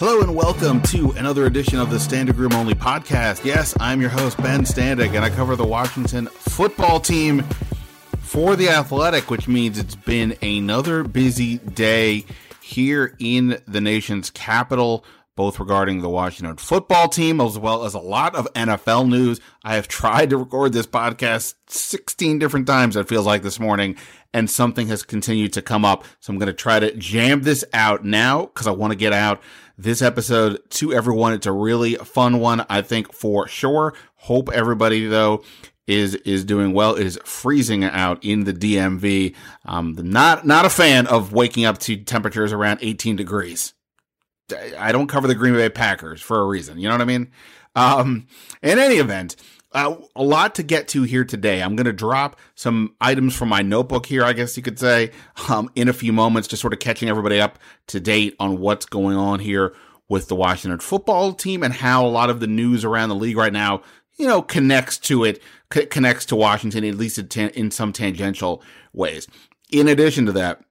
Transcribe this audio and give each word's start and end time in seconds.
Hello 0.00 0.22
and 0.22 0.34
welcome 0.34 0.80
to 0.84 1.10
another 1.10 1.44
edition 1.44 1.78
of 1.78 1.90
the 1.90 1.98
Standig 1.98 2.38
Room 2.38 2.54
Only 2.54 2.72
podcast. 2.72 3.44
Yes, 3.44 3.74
I'm 3.78 4.00
your 4.00 4.08
host, 4.08 4.38
Ben 4.38 4.62
Standig, 4.62 5.14
and 5.14 5.22
I 5.22 5.28
cover 5.28 5.56
the 5.56 5.66
Washington 5.66 6.24
football 6.24 7.00
team 7.00 7.42
for 8.20 8.56
The 8.56 8.70
Athletic, 8.70 9.28
which 9.28 9.46
means 9.46 9.78
it's 9.78 9.96
been 9.96 10.38
another 10.40 11.04
busy 11.04 11.58
day 11.58 12.24
here 12.62 13.14
in 13.18 13.60
the 13.68 13.82
nation's 13.82 14.30
capital, 14.30 15.04
both 15.36 15.60
regarding 15.60 16.00
the 16.00 16.08
Washington 16.08 16.56
football 16.56 17.08
team 17.08 17.38
as 17.38 17.58
well 17.58 17.84
as 17.84 17.92
a 17.92 17.98
lot 17.98 18.34
of 18.34 18.50
NFL 18.54 19.06
news. 19.06 19.38
I 19.62 19.74
have 19.74 19.86
tried 19.86 20.30
to 20.30 20.38
record 20.38 20.72
this 20.72 20.86
podcast 20.86 21.56
16 21.68 22.38
different 22.38 22.66
times, 22.66 22.96
it 22.96 23.06
feels 23.06 23.26
like 23.26 23.42
this 23.42 23.60
morning, 23.60 23.96
and 24.32 24.48
something 24.48 24.86
has 24.86 25.02
continued 25.02 25.52
to 25.52 25.60
come 25.60 25.84
up. 25.84 26.04
So 26.20 26.32
I'm 26.32 26.38
going 26.38 26.46
to 26.46 26.54
try 26.54 26.80
to 26.80 26.96
jam 26.96 27.42
this 27.42 27.66
out 27.74 28.02
now 28.02 28.46
because 28.46 28.66
I 28.66 28.70
want 28.70 28.92
to 28.92 28.96
get 28.96 29.12
out 29.12 29.42
this 29.82 30.02
episode 30.02 30.60
to 30.70 30.92
everyone. 30.92 31.32
It's 31.32 31.46
a 31.46 31.52
really 31.52 31.94
fun 31.94 32.38
one, 32.38 32.64
I 32.68 32.82
think, 32.82 33.12
for 33.12 33.48
sure. 33.48 33.94
Hope 34.16 34.50
everybody, 34.52 35.06
though, 35.06 35.42
is 35.86 36.14
is 36.16 36.44
doing 36.44 36.72
well. 36.72 36.94
It 36.94 37.06
is 37.06 37.18
freezing 37.24 37.84
out 37.84 38.22
in 38.24 38.44
the 38.44 38.52
DMV. 38.52 39.34
Um, 39.64 39.96
not 39.98 40.46
not 40.46 40.64
a 40.64 40.70
fan 40.70 41.06
of 41.06 41.32
waking 41.32 41.64
up 41.64 41.78
to 41.78 41.96
temperatures 41.96 42.52
around 42.52 42.78
18 42.82 43.16
degrees. 43.16 43.74
I 44.78 44.92
don't 44.92 45.06
cover 45.06 45.28
the 45.28 45.34
Green 45.34 45.54
Bay 45.54 45.68
Packers 45.68 46.20
for 46.20 46.40
a 46.40 46.46
reason. 46.46 46.78
You 46.78 46.88
know 46.88 46.94
what 46.94 47.02
I 47.02 47.06
mean? 47.06 47.30
Um, 47.76 48.26
in 48.62 48.78
any 48.78 48.96
event, 48.96 49.36
uh, 49.72 49.96
a 50.16 50.22
lot 50.22 50.56
to 50.56 50.62
get 50.62 50.88
to 50.88 51.02
here 51.02 51.24
today. 51.24 51.62
I'm 51.62 51.76
going 51.76 51.86
to 51.86 51.92
drop 51.92 52.38
some 52.54 52.94
items 53.00 53.36
from 53.36 53.48
my 53.48 53.62
notebook 53.62 54.06
here, 54.06 54.24
I 54.24 54.32
guess 54.32 54.56
you 54.56 54.62
could 54.62 54.78
say, 54.78 55.12
um, 55.48 55.70
in 55.74 55.88
a 55.88 55.92
few 55.92 56.12
moments, 56.12 56.48
just 56.48 56.60
sort 56.60 56.72
of 56.72 56.80
catching 56.80 57.08
everybody 57.08 57.40
up 57.40 57.58
to 57.88 58.00
date 58.00 58.34
on 58.40 58.58
what's 58.58 58.86
going 58.86 59.16
on 59.16 59.38
here 59.40 59.74
with 60.08 60.26
the 60.26 60.34
Washington 60.34 60.80
football 60.80 61.32
team 61.32 61.62
and 61.62 61.72
how 61.72 62.04
a 62.04 62.08
lot 62.08 62.30
of 62.30 62.40
the 62.40 62.48
news 62.48 62.84
around 62.84 63.10
the 63.10 63.14
league 63.14 63.36
right 63.36 63.52
now, 63.52 63.82
you 64.18 64.26
know, 64.26 64.42
connects 64.42 64.98
to 64.98 65.24
it, 65.24 65.40
c- 65.72 65.86
connects 65.86 66.26
to 66.26 66.36
Washington, 66.36 66.84
at 66.84 66.96
least 66.96 67.18
in, 67.36 67.50
in 67.50 67.70
some 67.70 67.92
tangential 67.92 68.62
ways. 68.92 69.28
In 69.70 69.86
addition 69.86 70.26
to 70.26 70.32
that, 70.32 70.62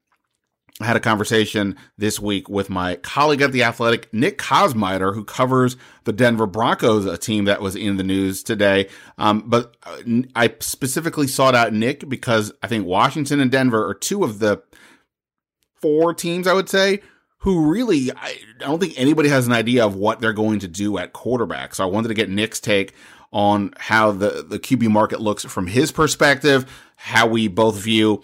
I 0.81 0.85
had 0.85 0.95
a 0.95 1.01
conversation 1.01 1.75
this 1.97 2.21
week 2.21 2.47
with 2.47 2.69
my 2.69 2.95
colleague 2.97 3.41
at 3.41 3.51
The 3.51 3.63
Athletic, 3.63 4.13
Nick 4.13 4.37
Kosmider, 4.37 5.13
who 5.13 5.25
covers 5.25 5.75
the 6.05 6.13
Denver 6.13 6.45
Broncos, 6.45 7.05
a 7.05 7.17
team 7.17 7.45
that 7.45 7.61
was 7.61 7.75
in 7.75 7.97
the 7.97 8.03
news 8.03 8.43
today. 8.43 8.87
Um, 9.17 9.43
but 9.45 9.75
uh, 9.83 9.97
I 10.35 10.55
specifically 10.61 11.27
sought 11.27 11.53
out 11.53 11.73
Nick 11.73 12.07
because 12.07 12.53
I 12.63 12.67
think 12.67 12.85
Washington 12.85 13.41
and 13.41 13.51
Denver 13.51 13.85
are 13.87 13.93
two 13.93 14.23
of 14.23 14.39
the 14.39 14.63
four 15.81 16.13
teams, 16.13 16.47
I 16.47 16.53
would 16.53 16.69
say, 16.69 17.01
who 17.39 17.69
really, 17.69 18.11
I 18.13 18.37
don't 18.59 18.79
think 18.79 18.93
anybody 18.95 19.27
has 19.27 19.47
an 19.47 19.53
idea 19.53 19.85
of 19.85 19.95
what 19.95 20.21
they're 20.21 20.31
going 20.31 20.59
to 20.59 20.67
do 20.69 20.97
at 20.97 21.11
quarterback. 21.11 21.75
So 21.75 21.83
I 21.83 21.87
wanted 21.87 22.07
to 22.07 22.13
get 22.13 22.29
Nick's 22.29 22.61
take 22.61 22.93
on 23.33 23.73
how 23.77 24.11
the, 24.11 24.45
the 24.47 24.59
QB 24.59 24.89
market 24.89 25.19
looks 25.19 25.43
from 25.43 25.67
his 25.67 25.91
perspective, 25.91 26.65
how 26.95 27.27
we 27.27 27.49
both 27.49 27.77
view 27.77 28.23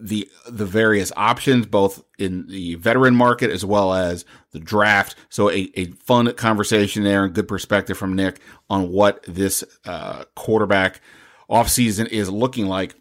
the 0.00 0.28
the 0.48 0.66
various 0.66 1.12
options, 1.16 1.66
both 1.66 2.04
in 2.18 2.46
the 2.46 2.74
veteran 2.76 3.14
market 3.14 3.50
as 3.50 3.64
well 3.64 3.92
as 3.92 4.24
the 4.52 4.60
draft. 4.60 5.16
So 5.28 5.50
a, 5.50 5.70
a 5.74 5.86
fun 5.92 6.32
conversation 6.34 7.04
there 7.04 7.24
and 7.24 7.34
good 7.34 7.48
perspective 7.48 7.96
from 7.96 8.14
Nick 8.14 8.40
on 8.68 8.90
what 8.90 9.24
this 9.26 9.64
uh, 9.84 10.24
quarterback 10.34 11.00
offseason 11.50 12.08
is 12.08 12.30
looking 12.30 12.66
like. 12.66 12.94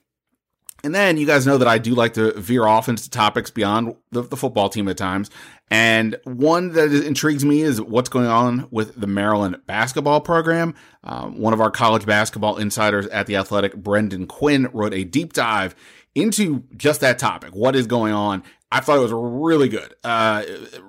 And 0.83 0.95
then 0.95 1.17
you 1.17 1.27
guys 1.27 1.45
know 1.45 1.59
that 1.59 1.67
I 1.67 1.77
do 1.77 1.93
like 1.93 2.13
to 2.13 2.33
veer 2.39 2.65
off 2.65 2.89
into 2.89 3.07
topics 3.07 3.51
beyond 3.51 3.95
the, 4.11 4.23
the 4.23 4.35
football 4.35 4.67
team 4.67 4.87
at 4.87 4.97
times. 4.97 5.29
And 5.69 6.17
one 6.23 6.73
that 6.73 6.91
intrigues 6.91 7.45
me 7.45 7.61
is 7.61 7.79
what's 7.79 8.09
going 8.09 8.25
on 8.25 8.67
with 8.71 8.99
the 8.99 9.07
Maryland 9.07 9.61
basketball 9.67 10.21
program. 10.21 10.73
Um, 11.03 11.37
one 11.37 11.53
of 11.53 11.61
our 11.61 11.69
college 11.69 12.05
basketball 12.05 12.57
insiders 12.57 13.05
at 13.07 13.27
the 13.27 13.35
Athletic, 13.35 13.75
Brendan 13.75 14.25
Quinn, 14.25 14.69
wrote 14.73 14.93
a 14.93 15.03
deep 15.03 15.33
dive 15.33 15.75
into 16.15 16.63
just 16.75 17.01
that 17.01 17.19
topic. 17.19 17.55
What 17.55 17.75
is 17.75 17.87
going 17.87 18.13
on? 18.13 18.43
I 18.71 18.79
thought 18.79 18.97
it 18.97 19.01
was 19.01 19.13
really 19.13 19.69
good, 19.69 19.93
uh, 20.03 20.43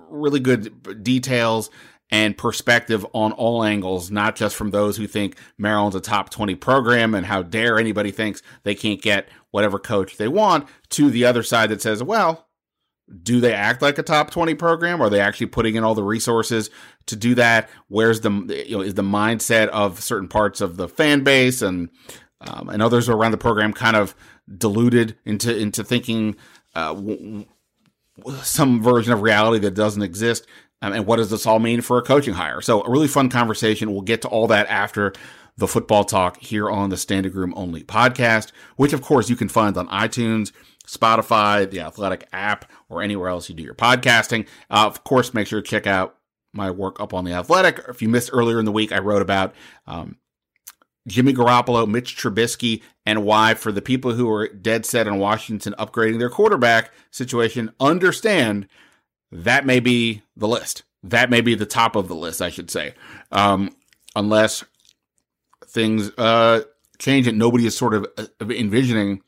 really 0.09 0.41
good 0.41 1.03
details 1.03 1.71
and 2.11 2.37
perspective 2.37 3.07
on 3.15 3.33
all 3.33 3.65
angles, 3.65 4.11
not 4.11 4.37
just 4.37 4.55
from 4.55 4.71
those 4.71 4.97
who 4.99 5.07
think 5.07 5.37
Maryland's 5.59 5.97
a 5.97 6.01
top 6.01 6.31
20 6.31 6.55
program 6.57 7.15
and 7.15 7.27
how 7.27 7.43
dare 7.43 7.79
anybody 7.79 8.11
thinks 8.11 8.43
they 8.65 8.75
can't 8.75 9.01
get 9.01 9.29
whatever 9.51 9.79
coach 9.79 10.19
they 10.19 10.29
want, 10.29 10.69
to 10.91 11.11
the 11.11 11.25
other 11.25 11.43
side 11.43 11.71
that 11.71 11.81
says, 11.81 12.03
well, 12.03 12.47
do 13.23 13.41
they 13.41 13.55
act 13.55 13.83
like 13.83 13.99
a 13.99 14.03
top 14.03 14.31
20 14.31 14.55
program? 14.55 15.01
Are 15.01 15.11
they 15.11 15.21
actually 15.21 15.47
putting 15.47 15.75
in 15.75 15.85
all 15.85 15.95
the 15.95 16.05
resources 16.05 16.71
to 17.07 17.17
do 17.17 17.35
that? 17.35 17.69
Where's 17.89 18.21
the, 18.21 18.31
you 18.67 18.77
know, 18.77 18.83
is 18.83 18.95
the 18.95 19.03
mindset 19.03 19.69
of 19.69 20.01
certain 20.01 20.29
parts 20.29 20.61
of 20.61 20.77
the 20.77 20.89
fan 20.89 21.25
base 21.25 21.63
and, 21.63 21.89
um, 22.43 22.69
and 22.69 22.83
others 22.83 23.09
around 23.09 23.33
the 23.33 23.39
program 23.39 23.73
kind 23.73 23.97
of 23.97 24.15
deluded 24.59 25.17
into 25.25 25.57
into 25.57 25.85
thinking 25.85 26.37
uh, 26.75 26.95
w- 26.95 27.47
some 28.43 28.83
version 28.83 29.13
of 29.13 29.23
reality 29.23 29.59
that 29.61 29.75
doesn't 29.75 30.03
exist. 30.03 30.47
Um, 30.81 30.93
and 30.93 31.07
what 31.07 31.17
does 31.17 31.31
this 31.31 31.47
all 31.47 31.61
mean 31.61 31.81
for 31.81 31.99
a 31.99 32.03
coaching 32.03 32.35
hire? 32.35 32.61
So 32.61 32.83
a 32.83 32.91
really 32.91 33.09
fun 33.09 33.29
conversation. 33.29 33.93
We'll 33.93 34.03
get 34.03 34.23
to 34.23 34.29
all 34.29 34.49
that 34.49 34.67
after 34.69 35.13
the 35.57 35.69
football 35.69 36.05
talk 36.05 36.39
here 36.39 36.69
on 36.71 36.91
the 36.91 36.97
Standig 36.97 37.35
Room 37.35 37.55
Only 37.57 37.85
podcast, 37.85 38.53
which 38.77 38.93
of 38.93 39.03
course 39.03 39.31
you 39.31 39.37
can 39.37 39.49
find 39.49 39.77
on 39.77 39.87
iTunes, 39.89 40.51
Spotify, 40.87 41.71
the 41.71 41.81
Athletic 41.81 42.27
app, 42.33 42.71
or 42.89 43.03
anywhere 43.03 43.29
else 43.29 43.49
you 43.49 43.55
do 43.55 43.63
your 43.63 43.75
podcasting. 43.75 44.49
Uh, 44.71 44.87
of 44.87 45.05
course, 45.05 45.35
make 45.35 45.47
sure 45.47 45.61
to 45.61 45.69
check 45.69 45.87
out 45.87 46.17
my 46.53 46.71
work 46.71 47.01
up 47.01 47.15
on 47.15 47.25
the 47.25 47.33
Athletic. 47.33 47.81
If 47.89 48.03
you 48.03 48.09
missed 48.09 48.31
earlier 48.33 48.59
in 48.59 48.65
the 48.65 48.73
week, 48.73 48.93
I 48.93 48.99
wrote 48.99 49.23
about 49.23 49.55
um, 49.87 50.17
Jimmy 51.07 51.33
Garoppolo, 51.33 51.89
Mitch 51.89 52.17
Trubisky, 52.17 52.83
and 53.05 53.25
why, 53.25 53.55
for 53.55 53.73
the 53.73 53.83
people 53.83 54.13
who 54.13 54.31
are 54.31 54.49
dead 54.49 54.87
set 54.87 55.09
on 55.09 55.19
Washington 55.19 55.75
upgrading 55.79 56.19
their 56.19 56.31
quarterback 56.31 56.93
situation, 57.11 57.73
understand 57.81 58.69
that 59.31 59.67
may 59.67 59.81
be 59.81 60.23
the 60.37 60.49
list. 60.49 60.85
That 61.03 61.31
may 61.31 61.41
be 61.41 61.55
the 61.55 61.67
top 61.67 61.97
of 61.97 62.07
the 62.07 62.15
list, 62.15 62.41
I 62.41 62.51
should 62.51 62.71
say. 62.71 62.95
Um, 63.33 63.75
unless 64.15 64.65
things 65.67 66.11
uh, 66.19 66.63
change 66.99 67.27
that 67.27 67.35
nobody 67.35 67.67
is 67.67 67.77
sort 67.77 67.95
of 67.95 68.07
uh, 68.17 68.27
envisioning 68.41 69.23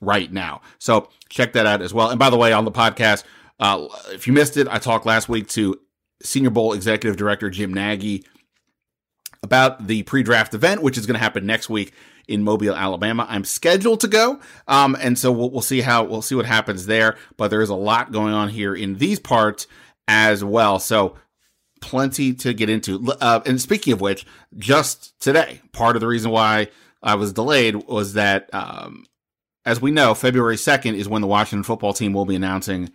right 0.00 0.32
now. 0.32 0.62
So 0.78 1.08
check 1.28 1.52
that 1.52 1.66
out 1.66 1.82
as 1.82 1.94
well. 1.94 2.10
And 2.10 2.18
by 2.18 2.30
the 2.30 2.36
way, 2.36 2.52
on 2.52 2.64
the 2.64 2.72
podcast, 2.72 3.24
uh, 3.60 3.86
if 4.10 4.26
you 4.26 4.32
missed 4.32 4.56
it, 4.56 4.66
I 4.68 4.78
talked 4.78 5.06
last 5.06 5.28
week 5.28 5.48
to 5.50 5.80
Senior 6.22 6.50
Bowl 6.50 6.72
Executive 6.72 7.16
Director 7.16 7.50
Jim 7.50 7.72
Nagy 7.72 8.24
about 9.42 9.86
the 9.86 10.02
pre-draft 10.04 10.54
event, 10.54 10.82
which 10.82 10.98
is 10.98 11.06
going 11.06 11.14
to 11.14 11.20
happen 11.20 11.46
next 11.46 11.68
week 11.68 11.92
in 12.28 12.42
Mobile, 12.42 12.74
Alabama. 12.74 13.26
I'm 13.28 13.44
scheduled 13.44 14.00
to 14.00 14.08
go, 14.08 14.40
um, 14.66 14.96
and 15.00 15.18
so 15.18 15.30
we'll, 15.30 15.50
we'll 15.50 15.62
see 15.62 15.80
how 15.80 16.04
we'll 16.04 16.22
see 16.22 16.34
what 16.34 16.46
happens 16.46 16.86
there. 16.86 17.16
But 17.36 17.48
there 17.48 17.62
is 17.62 17.68
a 17.68 17.74
lot 17.74 18.12
going 18.12 18.34
on 18.34 18.48
here 18.48 18.74
in 18.74 18.98
these 18.98 19.20
parts 19.20 19.66
as 20.08 20.42
well. 20.42 20.78
So 20.78 21.16
plenty 21.80 22.32
to 22.34 22.52
get 22.52 22.68
into. 22.68 23.12
Uh, 23.20 23.40
and 23.46 23.60
speaking 23.60 23.92
of 23.92 24.00
which, 24.00 24.26
just 24.56 25.18
today, 25.20 25.60
part 25.72 25.96
of 25.96 26.00
the 26.00 26.06
reason 26.06 26.30
why 26.30 26.68
I 27.02 27.14
was 27.14 27.32
delayed 27.32 27.76
was 27.86 28.14
that, 28.14 28.52
um, 28.52 29.04
as 29.64 29.80
we 29.80 29.90
know, 29.90 30.14
February 30.14 30.56
2nd 30.56 30.94
is 30.94 31.08
when 31.08 31.22
the 31.22 31.28
Washington 31.28 31.62
football 31.62 31.92
team 31.92 32.12
will 32.12 32.24
be 32.24 32.36
announcing 32.36 32.90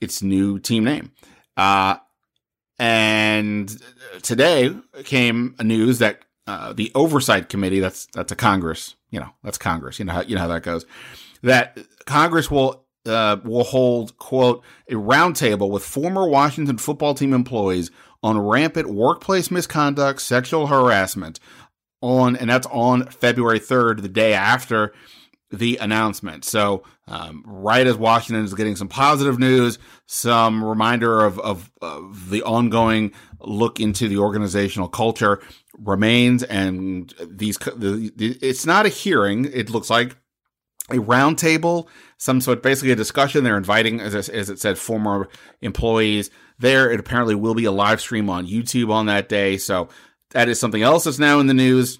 its 0.00 0.22
new 0.22 0.58
team 0.58 0.84
name. 0.84 1.12
Uh, 1.56 1.96
and 2.78 3.76
today 4.22 4.74
came 5.04 5.54
a 5.58 5.64
news 5.64 5.98
that 5.98 6.20
uh, 6.46 6.72
the 6.72 6.90
oversight 6.94 7.48
committee 7.48 7.80
that's 7.80 8.06
that's 8.14 8.32
a 8.32 8.36
Congress, 8.36 8.96
you 9.10 9.20
know, 9.20 9.30
that's 9.42 9.58
Congress, 9.58 9.98
you 9.98 10.04
know 10.04 10.12
how 10.12 10.22
you 10.22 10.34
know 10.34 10.40
how 10.40 10.48
that 10.48 10.62
goes. 10.62 10.86
That 11.42 11.78
Congress 12.06 12.50
will 12.50 12.84
uh, 13.06 13.36
will 13.44 13.64
hold 13.64 14.16
quote 14.18 14.64
a 14.88 14.94
roundtable 14.94 15.70
with 15.70 15.84
former 15.84 16.28
Washington 16.28 16.78
football 16.78 17.14
team 17.14 17.32
employees 17.32 17.90
on 18.22 18.38
rampant 18.38 18.88
workplace 18.88 19.50
misconduct, 19.50 20.20
sexual 20.20 20.66
harassment 20.66 21.38
on 22.00 22.36
and 22.36 22.48
that's 22.48 22.66
on 22.68 23.06
February 23.06 23.60
3rd, 23.60 24.02
the 24.02 24.08
day 24.08 24.32
after 24.32 24.92
the 25.50 25.78
announcement. 25.78 26.44
So, 26.44 26.82
um, 27.06 27.42
right 27.46 27.86
as 27.86 27.96
Washington 27.96 28.44
is 28.44 28.54
getting 28.54 28.76
some 28.76 28.88
positive 28.88 29.38
news, 29.38 29.78
some 30.06 30.62
reminder 30.62 31.24
of, 31.24 31.38
of, 31.40 31.70
of, 31.80 32.28
the 32.28 32.42
ongoing 32.42 33.12
look 33.40 33.80
into 33.80 34.08
the 34.08 34.18
organizational 34.18 34.88
culture 34.88 35.40
remains. 35.78 36.42
And 36.42 37.14
these, 37.26 37.56
the, 37.56 38.12
the, 38.14 38.38
it's 38.42 38.66
not 38.66 38.84
a 38.84 38.90
hearing. 38.90 39.46
It 39.46 39.70
looks 39.70 39.88
like 39.88 40.16
a 40.90 40.96
roundtable, 40.96 41.88
some 42.18 42.40
sort, 42.40 42.62
basically 42.62 42.92
a 42.92 42.96
discussion. 42.96 43.44
They're 43.44 43.56
inviting, 43.56 44.00
as, 44.00 44.14
as 44.28 44.50
it 44.50 44.58
said, 44.58 44.78
former 44.78 45.28
employees 45.62 46.30
there. 46.58 46.90
It 46.90 47.00
apparently 47.00 47.34
will 47.34 47.54
be 47.54 47.64
a 47.64 47.72
live 47.72 48.00
stream 48.00 48.28
on 48.28 48.46
YouTube 48.46 48.90
on 48.90 49.06
that 49.06 49.28
day. 49.30 49.56
So 49.56 49.88
that 50.30 50.48
is 50.48 50.60
something 50.60 50.82
else 50.82 51.04
that's 51.04 51.18
now 51.18 51.40
in 51.40 51.46
the 51.46 51.54
news 51.54 51.98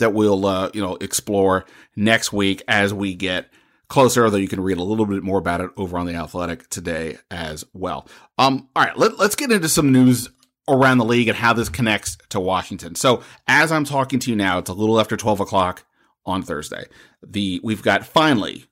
that 0.00 0.12
we'll 0.12 0.44
uh, 0.44 0.70
you 0.74 0.82
know 0.82 0.96
explore 0.96 1.64
next 1.96 2.32
week 2.32 2.62
as 2.68 2.92
we 2.92 3.14
get 3.14 3.48
closer, 3.88 4.24
although 4.24 4.36
you 4.36 4.48
can 4.48 4.60
read 4.60 4.78
a 4.78 4.82
little 4.82 5.06
bit 5.06 5.22
more 5.22 5.38
about 5.38 5.60
it 5.60 5.70
over 5.76 5.98
on 5.98 6.06
the 6.06 6.14
Athletic 6.14 6.68
today 6.70 7.18
as 7.30 7.64
well. 7.72 8.06
Um, 8.38 8.68
all 8.74 8.84
right, 8.84 8.96
let, 8.96 9.18
let's 9.18 9.34
get 9.34 9.50
into 9.50 9.68
some 9.68 9.92
news 9.92 10.28
around 10.68 10.98
the 10.98 11.04
league 11.04 11.28
and 11.28 11.36
how 11.36 11.52
this 11.52 11.68
connects 11.68 12.16
to 12.30 12.38
Washington. 12.38 12.94
So 12.94 13.22
as 13.48 13.72
I'm 13.72 13.84
talking 13.84 14.20
to 14.20 14.30
you 14.30 14.36
now, 14.36 14.58
it's 14.58 14.70
a 14.70 14.74
little 14.74 15.00
after 15.00 15.16
12 15.16 15.40
o'clock 15.40 15.84
on 16.24 16.42
Thursday. 16.42 16.84
The 17.26 17.60
we've 17.62 17.82
got 17.82 18.06
finally 18.06 18.66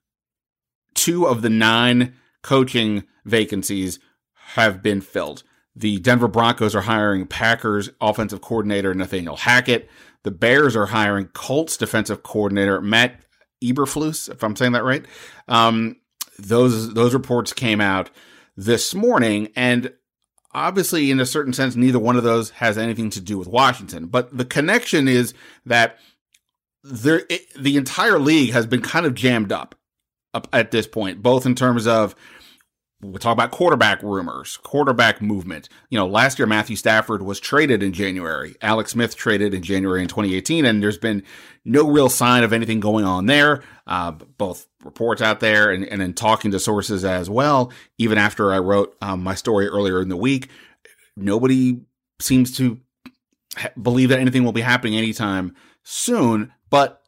two 0.94 1.26
of 1.26 1.42
the 1.42 1.50
nine 1.50 2.14
coaching 2.42 3.04
vacancies 3.24 3.98
have 4.54 4.82
been 4.82 5.00
filled. 5.00 5.42
The 5.74 5.98
Denver 5.98 6.28
Broncos 6.28 6.74
are 6.74 6.82
hiring 6.82 7.26
Packers 7.26 7.90
offensive 8.00 8.40
coordinator 8.40 8.94
Nathaniel 8.94 9.36
Hackett. 9.36 9.88
The 10.28 10.32
Bears 10.32 10.76
are 10.76 10.84
hiring 10.84 11.28
Colts 11.28 11.78
defensive 11.78 12.22
coordinator 12.22 12.82
Matt 12.82 13.18
Eberflus, 13.64 14.30
if 14.30 14.44
I'm 14.44 14.56
saying 14.56 14.72
that 14.72 14.84
right. 14.84 15.02
Um, 15.48 15.96
those 16.38 16.92
those 16.92 17.14
reports 17.14 17.54
came 17.54 17.80
out 17.80 18.10
this 18.54 18.94
morning, 18.94 19.48
and 19.56 19.90
obviously, 20.52 21.10
in 21.10 21.18
a 21.18 21.24
certain 21.24 21.54
sense, 21.54 21.76
neither 21.76 21.98
one 21.98 22.18
of 22.18 22.24
those 22.24 22.50
has 22.50 22.76
anything 22.76 23.08
to 23.08 23.22
do 23.22 23.38
with 23.38 23.48
Washington. 23.48 24.08
But 24.08 24.36
the 24.36 24.44
connection 24.44 25.08
is 25.08 25.32
that 25.64 25.96
there, 26.82 27.22
it, 27.30 27.46
the 27.58 27.78
entire 27.78 28.18
league 28.18 28.52
has 28.52 28.66
been 28.66 28.82
kind 28.82 29.06
of 29.06 29.14
jammed 29.14 29.50
up, 29.50 29.76
up 30.34 30.46
at 30.52 30.72
this 30.72 30.86
point, 30.86 31.22
both 31.22 31.46
in 31.46 31.54
terms 31.54 31.86
of 31.86 32.14
we 33.00 33.18
talk 33.18 33.32
about 33.32 33.52
quarterback 33.52 34.02
rumors, 34.02 34.56
quarterback 34.56 35.22
movement. 35.22 35.68
You 35.88 35.98
know, 35.98 36.06
last 36.08 36.38
year 36.38 36.46
Matthew 36.46 36.74
Stafford 36.74 37.22
was 37.22 37.38
traded 37.38 37.80
in 37.80 37.92
January. 37.92 38.56
Alex 38.60 38.90
Smith 38.90 39.14
traded 39.14 39.54
in 39.54 39.62
January 39.62 40.02
in 40.02 40.08
2018, 40.08 40.64
and 40.64 40.82
there's 40.82 40.98
been 40.98 41.22
no 41.64 41.88
real 41.88 42.08
sign 42.08 42.42
of 42.42 42.52
anything 42.52 42.80
going 42.80 43.04
on 43.04 43.26
there. 43.26 43.62
Uh, 43.86 44.10
both 44.10 44.66
reports 44.82 45.22
out 45.22 45.38
there 45.38 45.70
and, 45.70 45.84
and 45.84 46.02
in 46.02 46.12
talking 46.12 46.50
to 46.50 46.58
sources 46.58 47.04
as 47.04 47.30
well. 47.30 47.72
Even 47.98 48.18
after 48.18 48.52
I 48.52 48.58
wrote 48.58 48.96
um, 49.00 49.22
my 49.22 49.34
story 49.34 49.68
earlier 49.68 50.02
in 50.02 50.08
the 50.08 50.16
week, 50.16 50.50
nobody 51.16 51.80
seems 52.18 52.56
to 52.56 52.80
ha- 53.56 53.70
believe 53.80 54.08
that 54.08 54.18
anything 54.18 54.42
will 54.42 54.52
be 54.52 54.60
happening 54.60 54.96
anytime 54.96 55.54
soon. 55.84 56.52
But 56.68 57.00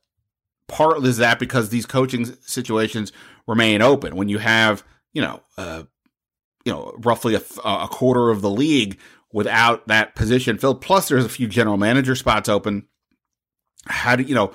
part 0.69 1.05
is 1.05 1.17
that 1.17 1.41
because 1.41 1.71
these 1.71 1.85
coaching 1.85 2.27
situations 2.43 3.11
remain 3.49 3.83
open. 3.83 4.15
When 4.15 4.29
you 4.29 4.39
have 4.39 4.85
you 5.13 5.23
know, 5.23 5.41
uh, 5.59 5.85
you 6.65 6.73
know, 6.73 6.95
roughly 6.99 7.35
a, 7.35 7.43
a 7.65 7.89
quarter 7.89 8.31
of 8.31 8.43
the 8.43 8.51
league 8.51 8.99
without 9.33 9.87
that 9.89 10.15
position 10.15 10.59
filled. 10.59 10.81
Plus, 10.81 11.09
there's 11.09 11.25
a 11.25 11.31
few 11.31 11.49
general 11.49 11.77
manager 11.77 12.15
spots 12.15 12.49
open. 12.49 12.87
How 13.87 14.17
do 14.17 14.23
you 14.23 14.35
know? 14.35 14.53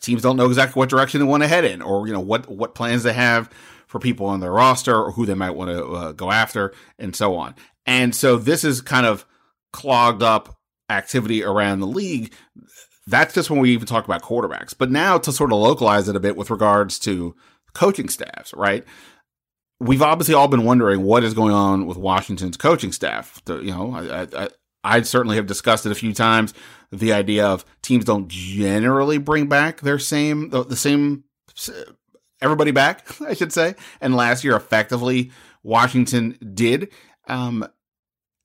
Teams 0.00 0.22
don't 0.22 0.36
know 0.36 0.46
exactly 0.46 0.78
what 0.78 0.90
direction 0.90 1.20
they 1.20 1.26
want 1.26 1.42
to 1.42 1.48
head 1.48 1.64
in, 1.64 1.80
or 1.80 2.06
you 2.06 2.12
know 2.12 2.20
what 2.20 2.48
what 2.48 2.74
plans 2.74 3.02
they 3.02 3.14
have 3.14 3.50
for 3.86 3.98
people 3.98 4.26
on 4.26 4.40
their 4.40 4.52
roster, 4.52 4.94
or 4.94 5.12
who 5.12 5.24
they 5.24 5.34
might 5.34 5.52
want 5.52 5.70
to 5.70 5.84
uh, 5.86 6.12
go 6.12 6.30
after, 6.30 6.74
and 6.98 7.16
so 7.16 7.34
on. 7.36 7.54
And 7.86 8.14
so 8.14 8.36
this 8.36 8.64
is 8.64 8.82
kind 8.82 9.06
of 9.06 9.24
clogged 9.72 10.22
up 10.22 10.58
activity 10.90 11.42
around 11.42 11.80
the 11.80 11.86
league. 11.86 12.34
That's 13.06 13.32
just 13.32 13.48
when 13.48 13.60
we 13.60 13.70
even 13.70 13.86
talk 13.86 14.04
about 14.04 14.22
quarterbacks. 14.22 14.74
But 14.76 14.90
now 14.90 15.16
to 15.18 15.32
sort 15.32 15.52
of 15.52 15.58
localize 15.58 16.08
it 16.08 16.16
a 16.16 16.20
bit 16.20 16.36
with 16.36 16.50
regards 16.50 16.98
to 17.00 17.34
coaching 17.72 18.10
staffs, 18.10 18.52
right? 18.52 18.84
We've 19.80 20.02
obviously 20.02 20.34
all 20.34 20.48
been 20.48 20.64
wondering 20.64 21.02
what 21.02 21.24
is 21.24 21.34
going 21.34 21.54
on 21.54 21.86
with 21.86 21.96
Washington's 21.96 22.56
coaching 22.56 22.92
staff. 22.92 23.42
The, 23.44 23.60
you 23.60 23.72
know, 23.72 23.94
I, 23.94 24.44
I, 24.44 24.48
I 24.84 25.02
certainly 25.02 25.36
have 25.36 25.46
discussed 25.46 25.86
it 25.86 25.92
a 25.92 25.96
few 25.96 26.12
times. 26.12 26.54
The 26.90 27.12
idea 27.12 27.46
of 27.46 27.64
teams 27.82 28.04
don't 28.04 28.28
generally 28.28 29.18
bring 29.18 29.48
back 29.48 29.80
their 29.80 29.98
same 29.98 30.50
the, 30.50 30.64
the 30.64 30.76
same 30.76 31.24
everybody 32.40 32.70
back, 32.70 33.20
I 33.20 33.34
should 33.34 33.52
say. 33.52 33.74
And 34.00 34.16
last 34.16 34.44
year, 34.44 34.56
effectively, 34.56 35.30
Washington 35.62 36.38
did. 36.54 36.90
Um, 37.26 37.66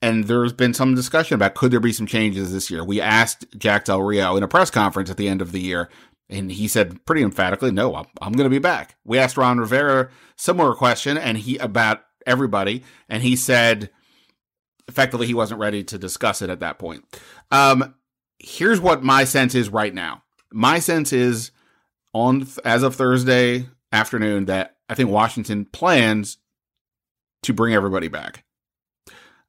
and 0.01 0.25
there's 0.25 0.51
been 0.51 0.74
some 0.74 0.95
discussion 0.95 1.36
about 1.36 1.56
could 1.56 1.71
there 1.71 1.79
be 1.79 1.94
some 1.94 2.07
changes 2.07 2.51
this 2.51 2.69
year. 2.69 2.83
We 2.83 3.00
asked 3.00 3.45
Jack 3.57 3.86
Del 3.86 4.01
Rio 4.01 4.36
in 4.36 4.44
a 4.44 4.47
press 4.50 4.69
conference 4.69 5.09
at 5.09 5.15
the 5.15 5.29
end 5.29 5.41
of 5.41 5.53
the 5.53 5.62
year 5.62 5.89
and 6.29 6.51
he 6.51 6.67
said 6.67 7.05
pretty 7.05 7.21
emphatically, 7.21 7.71
no, 7.71 7.95
I'm, 7.95 8.05
I'm 8.21 8.33
going 8.33 8.45
to 8.45 8.53
be 8.53 8.59
back. 8.59 8.95
We 9.03 9.17
asked 9.17 9.37
Ron 9.37 9.59
Rivera 9.59 10.09
similar 10.35 10.73
question 10.73 11.17
and 11.17 11.37
he 11.37 11.57
about 11.57 12.01
everybody. 12.25 12.83
And 13.09 13.23
he 13.23 13.35
said 13.35 13.89
effectively 14.87 15.27
he 15.27 15.33
wasn't 15.33 15.59
ready 15.59 15.83
to 15.85 15.97
discuss 15.97 16.41
it 16.41 16.49
at 16.49 16.59
that 16.61 16.79
point. 16.79 17.03
Um, 17.51 17.95
here's 18.39 18.81
what 18.81 19.03
my 19.03 19.23
sense 19.23 19.55
is 19.55 19.69
right 19.69 19.93
now. 19.93 20.23
My 20.51 20.79
sense 20.79 21.13
is 21.13 21.51
on 22.13 22.47
as 22.63 22.83
of 22.83 22.95
Thursday 22.95 23.67
afternoon 23.91 24.45
that 24.45 24.75
I 24.89 24.95
think 24.95 25.09
Washington 25.09 25.65
plans 25.65 26.37
to 27.43 27.53
bring 27.53 27.73
everybody 27.73 28.07
back. 28.07 28.43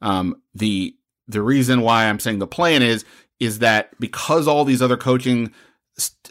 Um, 0.01 0.43
the 0.55 0.97
the 1.27 1.43
reason 1.43 1.81
why 1.81 2.07
I'm 2.07 2.19
saying 2.19 2.39
the 2.39 2.47
plan 2.47 2.83
is 2.83 3.05
is 3.41 3.61
that 3.61 3.99
because 3.99 4.47
all 4.47 4.65
these 4.65 4.83
other 4.83 4.97
coaching 4.97 5.53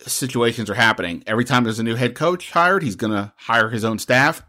situations 0.05 0.69
are 0.69 0.75
happening. 0.75 1.23
Every 1.27 1.45
time 1.45 1.63
there's 1.63 1.79
a 1.79 1.83
new 1.83 1.95
head 1.95 2.15
coach 2.15 2.51
hired, 2.51 2.83
he's 2.83 2.95
going 2.95 3.13
to 3.13 3.33
hire 3.35 3.69
his 3.69 3.83
own 3.83 3.99
staff. 3.99 4.43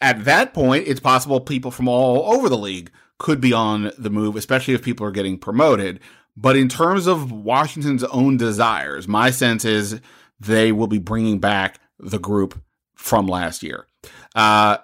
At 0.00 0.24
that 0.24 0.54
point, 0.54 0.88
it's 0.88 1.00
possible 1.00 1.40
people 1.40 1.70
from 1.70 1.88
all 1.88 2.32
over 2.32 2.48
the 2.48 2.56
league 2.56 2.90
could 3.18 3.40
be 3.40 3.52
on 3.52 3.92
the 3.98 4.10
move, 4.10 4.36
especially 4.36 4.74
if 4.74 4.82
people 4.82 5.06
are 5.06 5.12
getting 5.12 5.38
promoted. 5.38 6.00
But 6.36 6.56
in 6.56 6.68
terms 6.68 7.06
of 7.06 7.30
Washington's 7.30 8.04
own 8.04 8.38
desires, 8.38 9.06
my 9.06 9.30
sense 9.30 9.64
is 9.64 10.00
they 10.38 10.72
will 10.72 10.86
be 10.86 10.98
bringing 10.98 11.38
back 11.38 11.78
the 11.98 12.18
group 12.18 12.60
from 12.94 13.26
last 13.26 13.62
year. 13.62 13.86
Uh, 14.34 14.78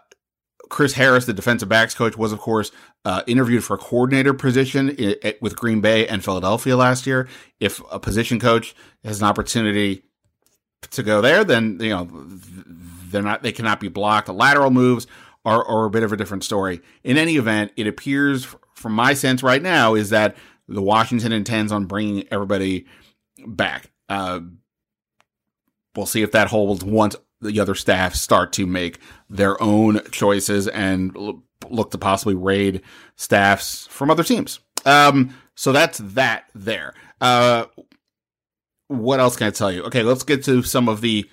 Chris 0.69 0.93
Harris, 0.93 1.25
the 1.25 1.33
defensive 1.33 1.69
backs 1.69 1.95
coach, 1.95 2.17
was 2.17 2.33
of 2.33 2.41
course 2.41 2.73
uh, 3.07 3.23
interviewed 3.29 3.63
for 3.63 3.75
a 3.75 3.79
coordinator 3.79 4.35
position 4.35 4.89
with 5.41 5.55
Green 5.55 5.81
Bay 5.81 6.09
and 6.09 6.25
Philadelphia 6.25 6.77
last 6.77 7.07
year. 7.07 7.29
If 7.61 7.81
a 7.93 8.01
position 8.01 8.41
coach 8.41 8.75
has 9.05 9.21
an 9.23 9.29
opportunity 9.29 10.03
to 10.91 11.05
go 11.05 11.21
there, 11.21 11.45
then 11.45 11.79
you 11.81 11.91
know 11.91 12.09
they're 12.11 13.23
not 13.23 13.45
they 13.45 13.53
cannot 13.53 13.79
be 13.79 13.87
blocked. 13.87 14.29
Lateral 14.29 14.73
moves 14.73 15.07
are, 15.45 15.65
are 15.65 15.85
a 15.85 15.91
bit 15.91 16.03
of 16.03 16.13
a 16.13 16.17
different 16.17 16.43
story. 16.43 16.81
In 17.05 17.17
any 17.17 17.37
event, 17.37 17.71
it 17.77 17.87
appears 17.87 18.45
from 18.75 18.93
my 18.93 19.15
sense 19.15 19.41
right 19.41 19.63
now 19.63 19.95
is 19.95 20.11
that 20.11 20.37
the 20.67 20.83
Washington 20.83 21.31
intends 21.31 21.71
on 21.71 21.85
bringing 21.85 22.27
everybody 22.33 22.87
back. 23.47 23.93
Uh, 24.09 24.41
we'll 25.95 26.07
see 26.07 26.23
if 26.23 26.33
that 26.33 26.49
holds 26.49 26.85
once 26.85 27.15
the 27.41 27.61
other 27.61 27.77
staff 27.77 28.17
start 28.17 28.53
to 28.55 28.67
make 28.67 28.99
their 29.31 29.63
own 29.63 30.01
choices 30.11 30.67
and 30.67 31.17
look 31.71 31.91
to 31.93 31.99
possibly 31.99 32.35
raid 32.35 32.83
staffs 33.17 33.87
from 33.89 34.11
other 34.11 34.25
teams. 34.25 34.61
Um, 34.85 35.35
so 35.55 35.73
that's 35.73 35.99
that 35.99 36.45
there. 36.55 36.95
Uh, 37.21 37.67
what 38.89 39.21
else 39.21 39.37
can 39.37 39.49
I 39.49 39.51
tell 39.51 39.73
you? 39.73 39.83
Okay, 39.85 40.03
let's 40.03 40.23
get 40.23 40.45
to 40.45 40.63
some 40.63 40.89
of 40.89 41.01
the 41.01 41.29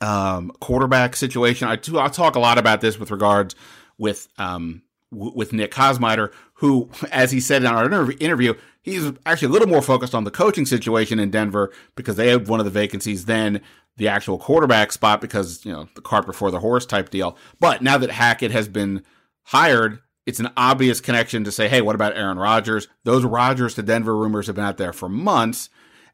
um, 0.00 0.50
quarterback 0.60 1.16
situation. 1.16 1.68
I 1.68 1.76
do, 1.76 1.98
I'll 1.98 2.10
talk 2.10 2.34
a 2.34 2.40
lot 2.40 2.58
about 2.58 2.80
this 2.80 2.98
with 2.98 3.10
regards 3.10 3.54
with 3.98 4.28
um, 4.38 4.82
w- 5.12 5.32
with 5.34 5.52
Nick 5.52 5.72
Kosmider, 5.72 6.32
who, 6.54 6.90
as 7.12 7.30
he 7.30 7.40
said 7.40 7.62
in 7.62 7.68
our 7.68 8.10
interview, 8.12 8.54
he's 8.82 9.12
actually 9.24 9.48
a 9.48 9.52
little 9.52 9.68
more 9.68 9.82
focused 9.82 10.14
on 10.14 10.24
the 10.24 10.30
coaching 10.30 10.66
situation 10.66 11.18
in 11.18 11.30
Denver 11.30 11.72
because 11.94 12.16
they 12.16 12.28
have 12.28 12.48
one 12.48 12.60
of 12.60 12.64
the 12.64 12.70
vacancies 12.70 13.26
than 13.26 13.60
the 13.96 14.08
actual 14.08 14.38
quarterback 14.38 14.92
spot 14.92 15.20
because, 15.20 15.64
you 15.64 15.72
know, 15.72 15.88
the 15.94 16.02
cart 16.02 16.26
before 16.26 16.50
the 16.50 16.60
horse 16.60 16.84
type 16.84 17.10
deal. 17.10 17.36
But 17.60 17.82
now 17.82 17.96
that 17.98 18.10
Hackett 18.10 18.50
has 18.50 18.68
been 18.68 19.02
hired, 19.46 20.00
it's 20.26 20.40
an 20.40 20.50
obvious 20.56 21.00
connection 21.00 21.44
to 21.44 21.52
say, 21.52 21.68
hey, 21.68 21.80
what 21.80 21.94
about 21.94 22.16
Aaron 22.16 22.38
Rodgers? 22.38 22.88
Those 23.04 23.24
Rodgers 23.24 23.74
to 23.74 23.82
Denver 23.82 24.16
rumors 24.16 24.48
have 24.48 24.56
been 24.56 24.64
out 24.64 24.76
there 24.76 24.92
for 24.92 25.08
months. 25.08 25.70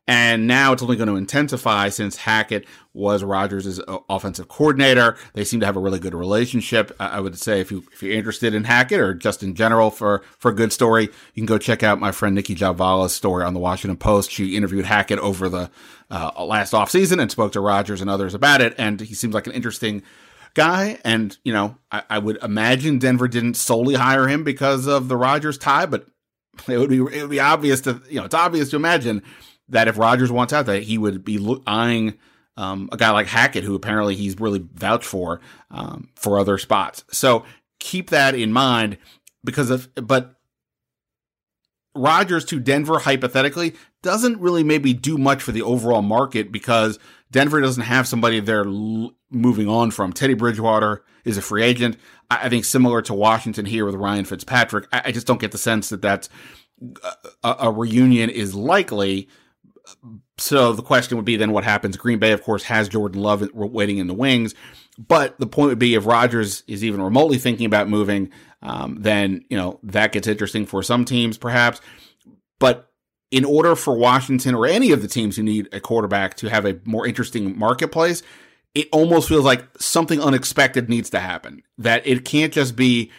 And 0.08 0.48
now 0.48 0.72
it's 0.72 0.82
only 0.82 0.96
going 0.96 1.08
to 1.08 1.14
intensify 1.14 1.88
since 1.88 2.16
Hackett 2.16 2.66
was 2.92 3.22
Rodgers' 3.22 3.80
offensive 4.10 4.48
coordinator. 4.48 5.16
They 5.34 5.44
seem 5.44 5.60
to 5.60 5.66
have 5.66 5.76
a 5.76 5.80
really 5.80 6.00
good 6.00 6.12
relationship. 6.12 6.90
I 6.98 7.20
would 7.20 7.38
say 7.38 7.60
if 7.60 7.70
you 7.70 7.84
if 7.92 8.02
you're 8.02 8.12
interested 8.12 8.52
in 8.52 8.64
Hackett 8.64 8.98
or 8.98 9.14
just 9.14 9.44
in 9.44 9.54
general 9.54 9.90
for 9.92 10.24
for 10.38 10.50
a 10.50 10.54
good 10.54 10.72
story, 10.72 11.04
you 11.04 11.40
can 11.40 11.46
go 11.46 11.56
check 11.56 11.84
out 11.84 12.00
my 12.00 12.10
friend 12.10 12.34
Nicki 12.34 12.56
Jhabvala's 12.56 13.14
story 13.14 13.44
on 13.44 13.54
the 13.54 13.60
Washington 13.60 13.96
Post. 13.96 14.32
She 14.32 14.56
interviewed 14.56 14.86
Hackett 14.86 15.20
over 15.20 15.48
the 15.48 15.70
uh, 16.10 16.44
last 16.44 16.72
offseason 16.72 17.22
and 17.22 17.30
spoke 17.30 17.52
to 17.52 17.60
Rodgers 17.60 18.00
and 18.00 18.10
others 18.10 18.34
about 18.34 18.60
it, 18.60 18.74
and 18.78 19.00
he 19.00 19.14
seems 19.14 19.34
like 19.34 19.46
an 19.46 19.52
interesting 19.52 20.02
guy. 20.54 20.98
And 21.04 21.36
you 21.44 21.52
know, 21.52 21.76
I, 21.90 22.02
I 22.10 22.18
would 22.18 22.38
imagine 22.42 22.98
Denver 22.98 23.28
didn't 23.28 23.54
solely 23.54 23.94
hire 23.94 24.28
him 24.28 24.44
because 24.44 24.86
of 24.86 25.08
the 25.08 25.16
Rodgers 25.16 25.58
tie, 25.58 25.86
but 25.86 26.06
it 26.68 26.78
would 26.78 26.90
be 26.90 26.98
it 26.98 27.22
would 27.22 27.30
be 27.30 27.40
obvious 27.40 27.80
to 27.82 28.00
you 28.08 28.18
know 28.18 28.24
it's 28.24 28.34
obvious 28.34 28.70
to 28.70 28.76
imagine 28.76 29.22
that 29.68 29.88
if 29.88 29.98
Rodgers 29.98 30.30
wants 30.30 30.52
out, 30.52 30.66
that 30.66 30.82
he 30.82 30.98
would 30.98 31.24
be 31.24 31.58
eyeing 31.66 32.18
um, 32.56 32.88
a 32.92 32.96
guy 32.96 33.10
like 33.10 33.26
Hackett, 33.26 33.64
who 33.64 33.74
apparently 33.74 34.14
he's 34.14 34.38
really 34.38 34.64
vouched 34.74 35.06
for 35.06 35.40
um, 35.70 36.10
for 36.14 36.38
other 36.38 36.58
spots. 36.58 37.04
So 37.10 37.44
keep 37.80 38.10
that 38.10 38.34
in 38.34 38.52
mind 38.52 38.98
because 39.44 39.70
of, 39.70 39.88
but 39.94 40.36
Rodgers 41.94 42.44
to 42.46 42.60
Denver 42.60 43.00
hypothetically 43.00 43.74
doesn't 44.02 44.40
really 44.40 44.62
maybe 44.62 44.92
do 44.92 45.18
much 45.18 45.42
for 45.42 45.52
the 45.52 45.62
overall 45.62 46.02
market 46.02 46.52
because 46.52 46.98
Denver 47.30 47.60
doesn't 47.60 47.84
have 47.84 48.06
somebody 48.06 48.40
they're 48.40 48.64
moving 49.32 49.68
on 49.68 49.90
from. 49.90 50.12
Teddy 50.12 50.34
Bridgewater 50.34 51.04
is 51.24 51.36
a 51.36 51.42
free 51.42 51.62
agent. 51.62 51.96
I, 52.30 52.46
I, 52.46 52.48
think 52.48 52.64
similar 52.64 53.02
to 53.02 53.14
Washington 53.14 53.64
here 53.64 53.84
with 53.84 53.94
Ryan 53.94 54.24
Fitzpatrick. 54.24 54.86
I, 54.92 55.02
I 55.06 55.12
just 55.12 55.26
don't 55.26 55.40
get 55.40 55.52
the 55.52 55.58
sense 55.58 55.88
that 55.90 56.02
that's 56.02 56.28
a, 57.42 57.56
a 57.60 57.70
reunion 57.70 58.30
is 58.30 58.54
likely. 58.54 59.28
So 60.38 60.72
the 60.72 60.82
question 60.82 61.16
would 61.16 61.24
be 61.24 61.36
then 61.36 61.52
what 61.52 61.64
happens? 61.64 61.96
Green 61.96 62.18
Bay, 62.18 62.32
of 62.32 62.42
course, 62.42 62.64
has 62.64 62.88
Jordan 62.88 63.20
Love 63.20 63.48
waiting 63.54 63.98
in 63.98 64.06
the 64.06 64.14
wings. 64.14 64.54
But 64.98 65.38
the 65.38 65.46
point 65.46 65.70
would 65.70 65.78
be 65.78 65.94
if 65.94 66.06
Rodgers 66.06 66.62
is 66.66 66.84
even 66.84 67.00
remotely 67.00 67.38
thinking 67.38 67.66
about 67.66 67.88
moving, 67.88 68.30
um, 68.60 68.98
then, 69.00 69.44
you 69.48 69.56
know, 69.56 69.80
that 69.84 70.12
gets 70.12 70.28
interesting 70.28 70.66
for 70.66 70.82
some 70.82 71.04
teams 71.04 71.38
perhaps. 71.38 71.80
But 72.58 72.90
in 73.30 73.44
order 73.44 73.74
for 73.74 73.96
Washington 73.96 74.54
or 74.54 74.66
any 74.66 74.92
of 74.92 75.00
the 75.00 75.08
teams 75.08 75.36
who 75.36 75.42
need 75.42 75.68
a 75.72 75.80
quarterback 75.80 76.36
to 76.36 76.50
have 76.50 76.66
a 76.66 76.78
more 76.84 77.06
interesting 77.06 77.58
marketplace, 77.58 78.22
it 78.74 78.88
almost 78.92 79.28
feels 79.28 79.44
like 79.44 79.64
something 79.78 80.20
unexpected 80.20 80.88
needs 80.88 81.10
to 81.10 81.20
happen. 81.20 81.62
That 81.78 82.06
it 82.06 82.24
can't 82.24 82.52
just 82.52 82.76
be 82.76 83.10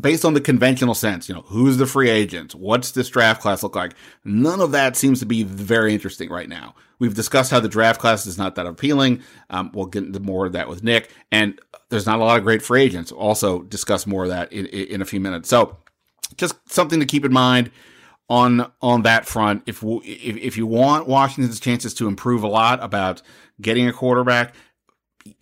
based 0.00 0.24
on 0.24 0.34
the 0.34 0.40
conventional 0.40 0.94
sense, 0.94 1.28
you 1.28 1.34
know, 1.34 1.42
who's 1.42 1.76
the 1.76 1.86
free 1.86 2.10
agent? 2.10 2.54
What's 2.54 2.90
this 2.92 3.08
draft 3.08 3.40
class 3.40 3.62
look 3.62 3.76
like? 3.76 3.94
None 4.24 4.60
of 4.60 4.72
that 4.72 4.96
seems 4.96 5.20
to 5.20 5.26
be 5.26 5.42
very 5.42 5.92
interesting 5.92 6.30
right 6.30 6.48
now. 6.48 6.74
We've 6.98 7.14
discussed 7.14 7.50
how 7.50 7.60
the 7.60 7.68
draft 7.68 8.00
class 8.00 8.26
is 8.26 8.38
not 8.38 8.54
that 8.56 8.66
appealing. 8.66 9.22
Um, 9.50 9.70
we'll 9.72 9.86
get 9.86 10.04
into 10.04 10.20
more 10.20 10.46
of 10.46 10.52
that 10.52 10.68
with 10.68 10.82
Nick. 10.82 11.10
And 11.30 11.60
there's 11.90 12.06
not 12.06 12.18
a 12.18 12.24
lot 12.24 12.38
of 12.38 12.44
great 12.44 12.62
free 12.62 12.82
agents. 12.82 13.12
Also 13.12 13.62
discuss 13.62 14.06
more 14.06 14.24
of 14.24 14.30
that 14.30 14.52
in, 14.52 14.66
in 14.66 15.02
a 15.02 15.04
few 15.04 15.20
minutes. 15.20 15.48
So 15.48 15.76
just 16.36 16.56
something 16.70 17.00
to 17.00 17.06
keep 17.06 17.24
in 17.24 17.32
mind 17.32 17.70
on 18.28 18.72
on 18.80 19.02
that 19.02 19.26
front. 19.26 19.62
If, 19.66 19.82
if 19.82 20.36
if 20.36 20.56
you 20.56 20.66
want 20.66 21.06
Washington's 21.06 21.60
chances 21.60 21.92
to 21.94 22.08
improve 22.08 22.42
a 22.42 22.48
lot 22.48 22.82
about 22.82 23.22
getting 23.60 23.88
a 23.88 23.92
quarterback, 23.92 24.54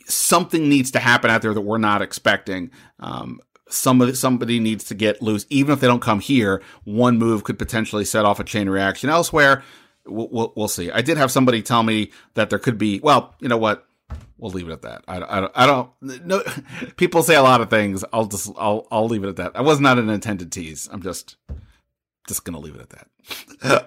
something 0.07 0.69
needs 0.69 0.91
to 0.93 0.99
happen 0.99 1.31
out 1.31 1.43
there 1.43 1.55
that 1.55 1.61
we're 1.61 1.79
not 1.79 2.03
expecting. 2.03 2.71
Um, 3.01 3.41
somebody 3.69 4.15
somebody 4.15 4.61
needs 4.61 4.85
to 4.85 4.95
get 4.95 5.23
loose, 5.23 5.47
even 5.51 5.73
if 5.73 5.81
they 5.81 5.87
don't 5.87 6.03
come 6.03 6.21
here. 6.21 6.63
One 6.85 7.19
move 7.19 7.45
could 7.45 7.59
potentially 7.59 8.05
set 8.05 8.25
off 8.25 8.41
a 8.41 8.45
chain 8.45 8.69
reaction 8.69 9.11
elsewhere. 9.11 9.63
We'll, 10.07 10.29
we'll, 10.31 10.53
we'll 10.57 10.69
see. 10.69 10.91
I 10.91 11.01
did 11.01 11.17
have 11.17 11.31
somebody 11.31 11.63
tell 11.63 11.83
me 11.83 12.11
that 12.35 12.51
there 12.51 12.59
could 12.59 12.79
be. 12.79 13.01
Well, 13.01 13.35
you 13.41 13.49
know 13.49 13.59
what? 13.59 13.87
We'll 14.37 14.51
leave 14.51 14.69
it 14.69 14.73
at 14.73 14.83
that. 14.83 15.05
I, 15.07 15.19
don't 15.21 15.31
I, 15.31 15.41
don't 15.41 15.53
I 15.55 15.67
don't. 15.67 15.91
No, 16.27 16.43
people 16.97 17.23
say 17.23 17.37
a 17.37 17.43
lot 17.43 17.61
of 17.61 17.71
things. 17.71 18.05
I'll 18.13 18.27
just 18.27 18.51
I'll 18.57 18.87
I'll 18.91 19.07
leave 19.07 19.25
it 19.25 19.29
at 19.29 19.37
that. 19.37 19.53
I 19.55 19.61
was 19.63 19.81
not 19.81 19.99
an 19.99 20.09
intended 20.11 20.53
tease. 20.53 20.89
I'm 20.93 21.03
just 21.03 21.37
just 22.29 22.45
gonna 22.45 22.59
leave 22.59 22.75
it 22.75 22.81
at 22.81 22.91
that. 22.91 23.09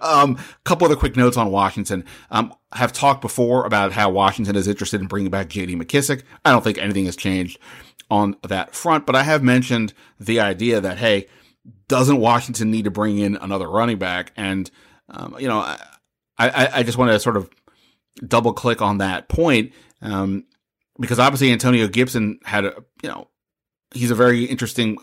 Um, 0.01 0.37
a 0.37 0.43
couple 0.63 0.85
other 0.85 0.95
quick 0.95 1.15
notes 1.15 1.37
on 1.37 1.51
Washington. 1.51 2.05
Um, 2.31 2.53
have 2.73 2.93
talked 2.93 3.21
before 3.21 3.65
about 3.65 3.91
how 3.91 4.09
Washington 4.09 4.55
is 4.55 4.67
interested 4.67 5.01
in 5.01 5.07
bringing 5.07 5.31
back 5.31 5.49
J.D. 5.49 5.75
McKissick. 5.75 6.23
I 6.43 6.51
don't 6.51 6.63
think 6.63 6.77
anything 6.77 7.05
has 7.05 7.15
changed 7.15 7.57
on 8.09 8.35
that 8.47 8.75
front, 8.75 9.05
but 9.05 9.15
I 9.15 9.23
have 9.23 9.43
mentioned 9.43 9.93
the 10.19 10.39
idea 10.39 10.81
that 10.81 10.97
hey, 10.97 11.27
doesn't 11.87 12.17
Washington 12.17 12.71
need 12.71 12.85
to 12.85 12.91
bring 12.91 13.17
in 13.17 13.35
another 13.37 13.69
running 13.69 13.97
back? 13.97 14.31
And 14.35 14.69
um, 15.09 15.35
you 15.39 15.47
know, 15.47 15.59
I, 15.59 15.79
I, 16.37 16.69
I 16.75 16.83
just 16.83 16.97
want 16.97 17.11
to 17.11 17.19
sort 17.19 17.37
of 17.37 17.49
double 18.25 18.53
click 18.53 18.81
on 18.81 18.99
that 18.99 19.27
point 19.27 19.73
um, 20.01 20.45
because 20.99 21.19
obviously 21.19 21.51
Antonio 21.51 21.87
Gibson 21.87 22.39
had 22.43 22.65
a 22.65 22.83
you 23.01 23.09
know 23.09 23.29
he's 23.93 24.11
a 24.11 24.15
very 24.15 24.45
interesting 24.45 24.97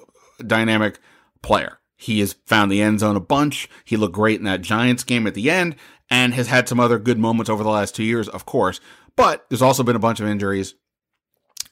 dynamic 0.47 0.99
player. 1.43 1.79
He 2.03 2.19
has 2.21 2.35
found 2.47 2.71
the 2.71 2.83
end 2.83 3.01
zone 3.01 3.15
a 3.15 3.21
bunch. 3.21 3.69
He 3.85 3.97
looked 3.97 4.15
great 4.15 4.41
in 4.41 4.45
that 4.45 4.61
Giants 4.61 5.05
game 5.05 5.27
at 5.27 5.35
the 5.35 5.51
end 5.51 5.77
and 6.11 6.35
has 6.35 6.49
had 6.49 6.69
some 6.69 6.81
other 6.81 6.99
good 6.99 7.19
moments 7.19 7.49
over 7.49 7.63
the 7.63 7.71
last 7.71 7.95
two 7.95 8.03
years, 8.03 8.29
of 8.29 8.45
course. 8.45 8.81
But 9.17 9.47
there's 9.49 9.63
also 9.63 9.83
been 9.83 9.97
a 9.97 10.01
bunch 10.01 10.19
of 10.19 10.27
injuries. 10.27 10.75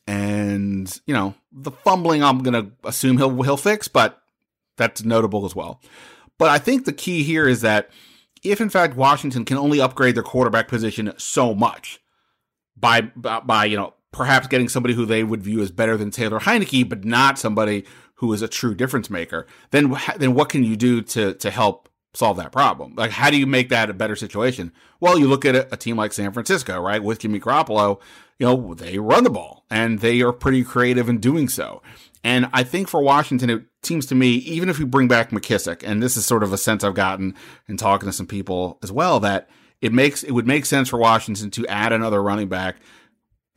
And, 0.06 1.00
you 1.04 1.14
know, 1.14 1.34
the 1.50 1.72
fumbling 1.72 2.22
I'm 2.22 2.42
going 2.42 2.64
to 2.64 2.72
assume 2.88 3.18
he'll 3.18 3.42
he'll 3.42 3.56
fix, 3.56 3.88
but 3.88 4.22
that's 4.76 5.04
notable 5.04 5.44
as 5.44 5.54
well. 5.54 5.80
But 6.38 6.48
I 6.48 6.58
think 6.58 6.84
the 6.84 6.92
key 6.92 7.22
here 7.22 7.48
is 7.48 7.60
that 7.62 7.90
if 8.42 8.60
in 8.60 8.70
fact 8.70 8.96
Washington 8.96 9.44
can 9.44 9.58
only 9.58 9.80
upgrade 9.80 10.14
their 10.14 10.22
quarterback 10.22 10.68
position 10.68 11.12
so 11.18 11.54
much 11.54 12.00
by 12.76 13.02
by, 13.02 13.40
by 13.40 13.64
you 13.64 13.76
know 13.76 13.94
perhaps 14.12 14.46
getting 14.46 14.68
somebody 14.68 14.94
who 14.94 15.06
they 15.06 15.22
would 15.22 15.42
view 15.42 15.60
as 15.60 15.70
better 15.70 15.96
than 15.96 16.10
Taylor 16.10 16.40
Heinicke, 16.40 16.88
but 16.88 17.04
not 17.04 17.38
somebody 17.38 17.84
who 18.20 18.32
is 18.34 18.42
a 18.42 18.48
true 18.48 18.74
difference 18.74 19.08
maker, 19.08 19.46
then 19.70 19.96
then 20.18 20.34
what 20.34 20.50
can 20.50 20.62
you 20.62 20.76
do 20.76 21.00
to 21.00 21.34
to 21.34 21.50
help 21.50 21.88
solve 22.12 22.36
that 22.36 22.52
problem? 22.52 22.94
Like, 22.94 23.10
how 23.10 23.30
do 23.30 23.38
you 23.38 23.46
make 23.46 23.70
that 23.70 23.88
a 23.88 23.94
better 23.94 24.16
situation? 24.16 24.72
Well, 25.00 25.18
you 25.18 25.26
look 25.26 25.44
at 25.44 25.56
a, 25.56 25.72
a 25.72 25.76
team 25.76 25.96
like 25.96 26.12
San 26.12 26.32
Francisco, 26.32 26.80
right, 26.80 27.02
with 27.02 27.20
Jimmy 27.20 27.40
Garoppolo. 27.40 28.00
You 28.38 28.46
know, 28.46 28.74
they 28.74 28.98
run 28.98 29.24
the 29.24 29.30
ball 29.30 29.64
and 29.70 30.00
they 30.00 30.20
are 30.22 30.32
pretty 30.32 30.64
creative 30.64 31.08
in 31.08 31.18
doing 31.18 31.48
so. 31.48 31.82
And 32.22 32.48
I 32.52 32.62
think 32.62 32.88
for 32.88 33.02
Washington, 33.02 33.48
it 33.48 33.62
seems 33.82 34.06
to 34.06 34.14
me, 34.14 34.32
even 34.36 34.68
if 34.68 34.78
you 34.78 34.86
bring 34.86 35.08
back 35.08 35.30
McKissick, 35.30 35.82
and 35.84 36.02
this 36.02 36.16
is 36.16 36.26
sort 36.26 36.42
of 36.42 36.52
a 36.52 36.58
sense 36.58 36.84
I've 36.84 36.94
gotten 36.94 37.34
in 37.68 37.76
talking 37.76 38.06
to 38.06 38.12
some 38.12 38.26
people 38.26 38.78
as 38.82 38.92
well, 38.92 39.20
that 39.20 39.48
it 39.80 39.92
makes 39.92 40.22
it 40.22 40.32
would 40.32 40.46
make 40.46 40.66
sense 40.66 40.90
for 40.90 40.98
Washington 40.98 41.50
to 41.52 41.66
add 41.66 41.92
another 41.92 42.22
running 42.22 42.48
back, 42.48 42.76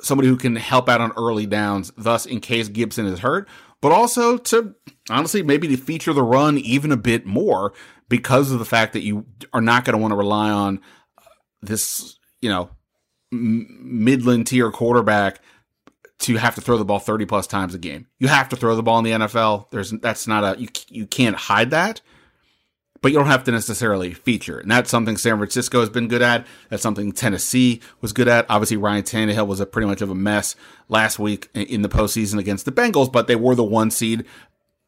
somebody 0.01 0.29
who 0.29 0.37
can 0.37 0.55
help 0.55 0.87
out 0.87 1.01
on 1.01 1.11
early 1.17 1.45
downs, 1.45 1.91
thus 1.97 2.25
in 2.25 2.39
case 2.39 2.69
Gibson 2.69 3.05
is 3.05 3.19
hurt, 3.19 3.47
but 3.83 3.91
also 3.91 4.37
to 4.37 4.73
honestly 5.09 5.43
maybe 5.43 5.67
to 5.67 5.75
feature 5.75 6.13
the 6.13 6.23
run 6.23 6.57
even 6.57 6.89
a 6.93 6.97
bit 6.97 7.25
more 7.25 7.73
because 8.07 8.49
of 8.49 8.57
the 8.57 8.65
fact 8.65 8.93
that 8.93 9.03
you 9.03 9.25
are 9.51 9.59
not 9.59 9.83
going 9.83 9.93
to 9.93 10.01
want 10.01 10.13
to 10.13 10.15
rely 10.15 10.49
on 10.49 10.79
uh, 11.17 11.21
this, 11.61 12.17
you 12.41 12.49
know, 12.49 12.69
midland 13.29 14.47
tier 14.47 14.71
quarterback 14.71 15.41
to 16.19 16.37
have 16.37 16.55
to 16.55 16.61
throw 16.61 16.77
the 16.77 16.85
ball 16.85 16.99
30 16.99 17.25
plus 17.25 17.45
times 17.45 17.75
a 17.75 17.77
game. 17.77 18.07
You 18.19 18.29
have 18.29 18.47
to 18.49 18.55
throw 18.55 18.73
the 18.77 18.83
ball 18.83 18.99
in 18.99 19.03
the 19.03 19.11
NFL. 19.11 19.69
There's 19.69 19.91
that's 19.91 20.27
not 20.27 20.45
a 20.45 20.61
you 20.61 20.69
you 20.87 21.05
can't 21.05 21.35
hide 21.35 21.71
that 21.71 21.99
but 23.03 23.11
you 23.11 23.17
don't 23.17 23.27
have 23.27 23.43
to 23.43 23.51
necessarily 23.51 24.13
feature. 24.13 24.57
And 24.59 24.71
that's 24.71 24.89
something 24.89 25.17
San 25.17 25.37
Francisco 25.37 25.81
has 25.81 25.89
been 25.89 26.07
good 26.07 26.21
at. 26.21 26.47
That's 26.69 26.81
something 26.81 27.11
Tennessee 27.11 27.81
was 27.99 28.13
good 28.13 28.29
at. 28.29 28.45
Obviously, 28.49 28.77
Ryan 28.77 29.03
Tannehill 29.03 29.45
was 29.45 29.59
a 29.59 29.65
pretty 29.65 29.87
much 29.87 30.01
of 30.01 30.09
a 30.09 30.15
mess 30.15 30.55
last 30.87 31.19
week 31.19 31.49
in 31.53 31.81
the 31.81 31.89
postseason 31.89 32.39
against 32.39 32.63
the 32.63 32.71
Bengals, 32.71 33.11
but 33.11 33.27
they 33.27 33.35
were 33.35 33.55
the 33.55 33.63
one 33.63 33.91
seed. 33.91 34.23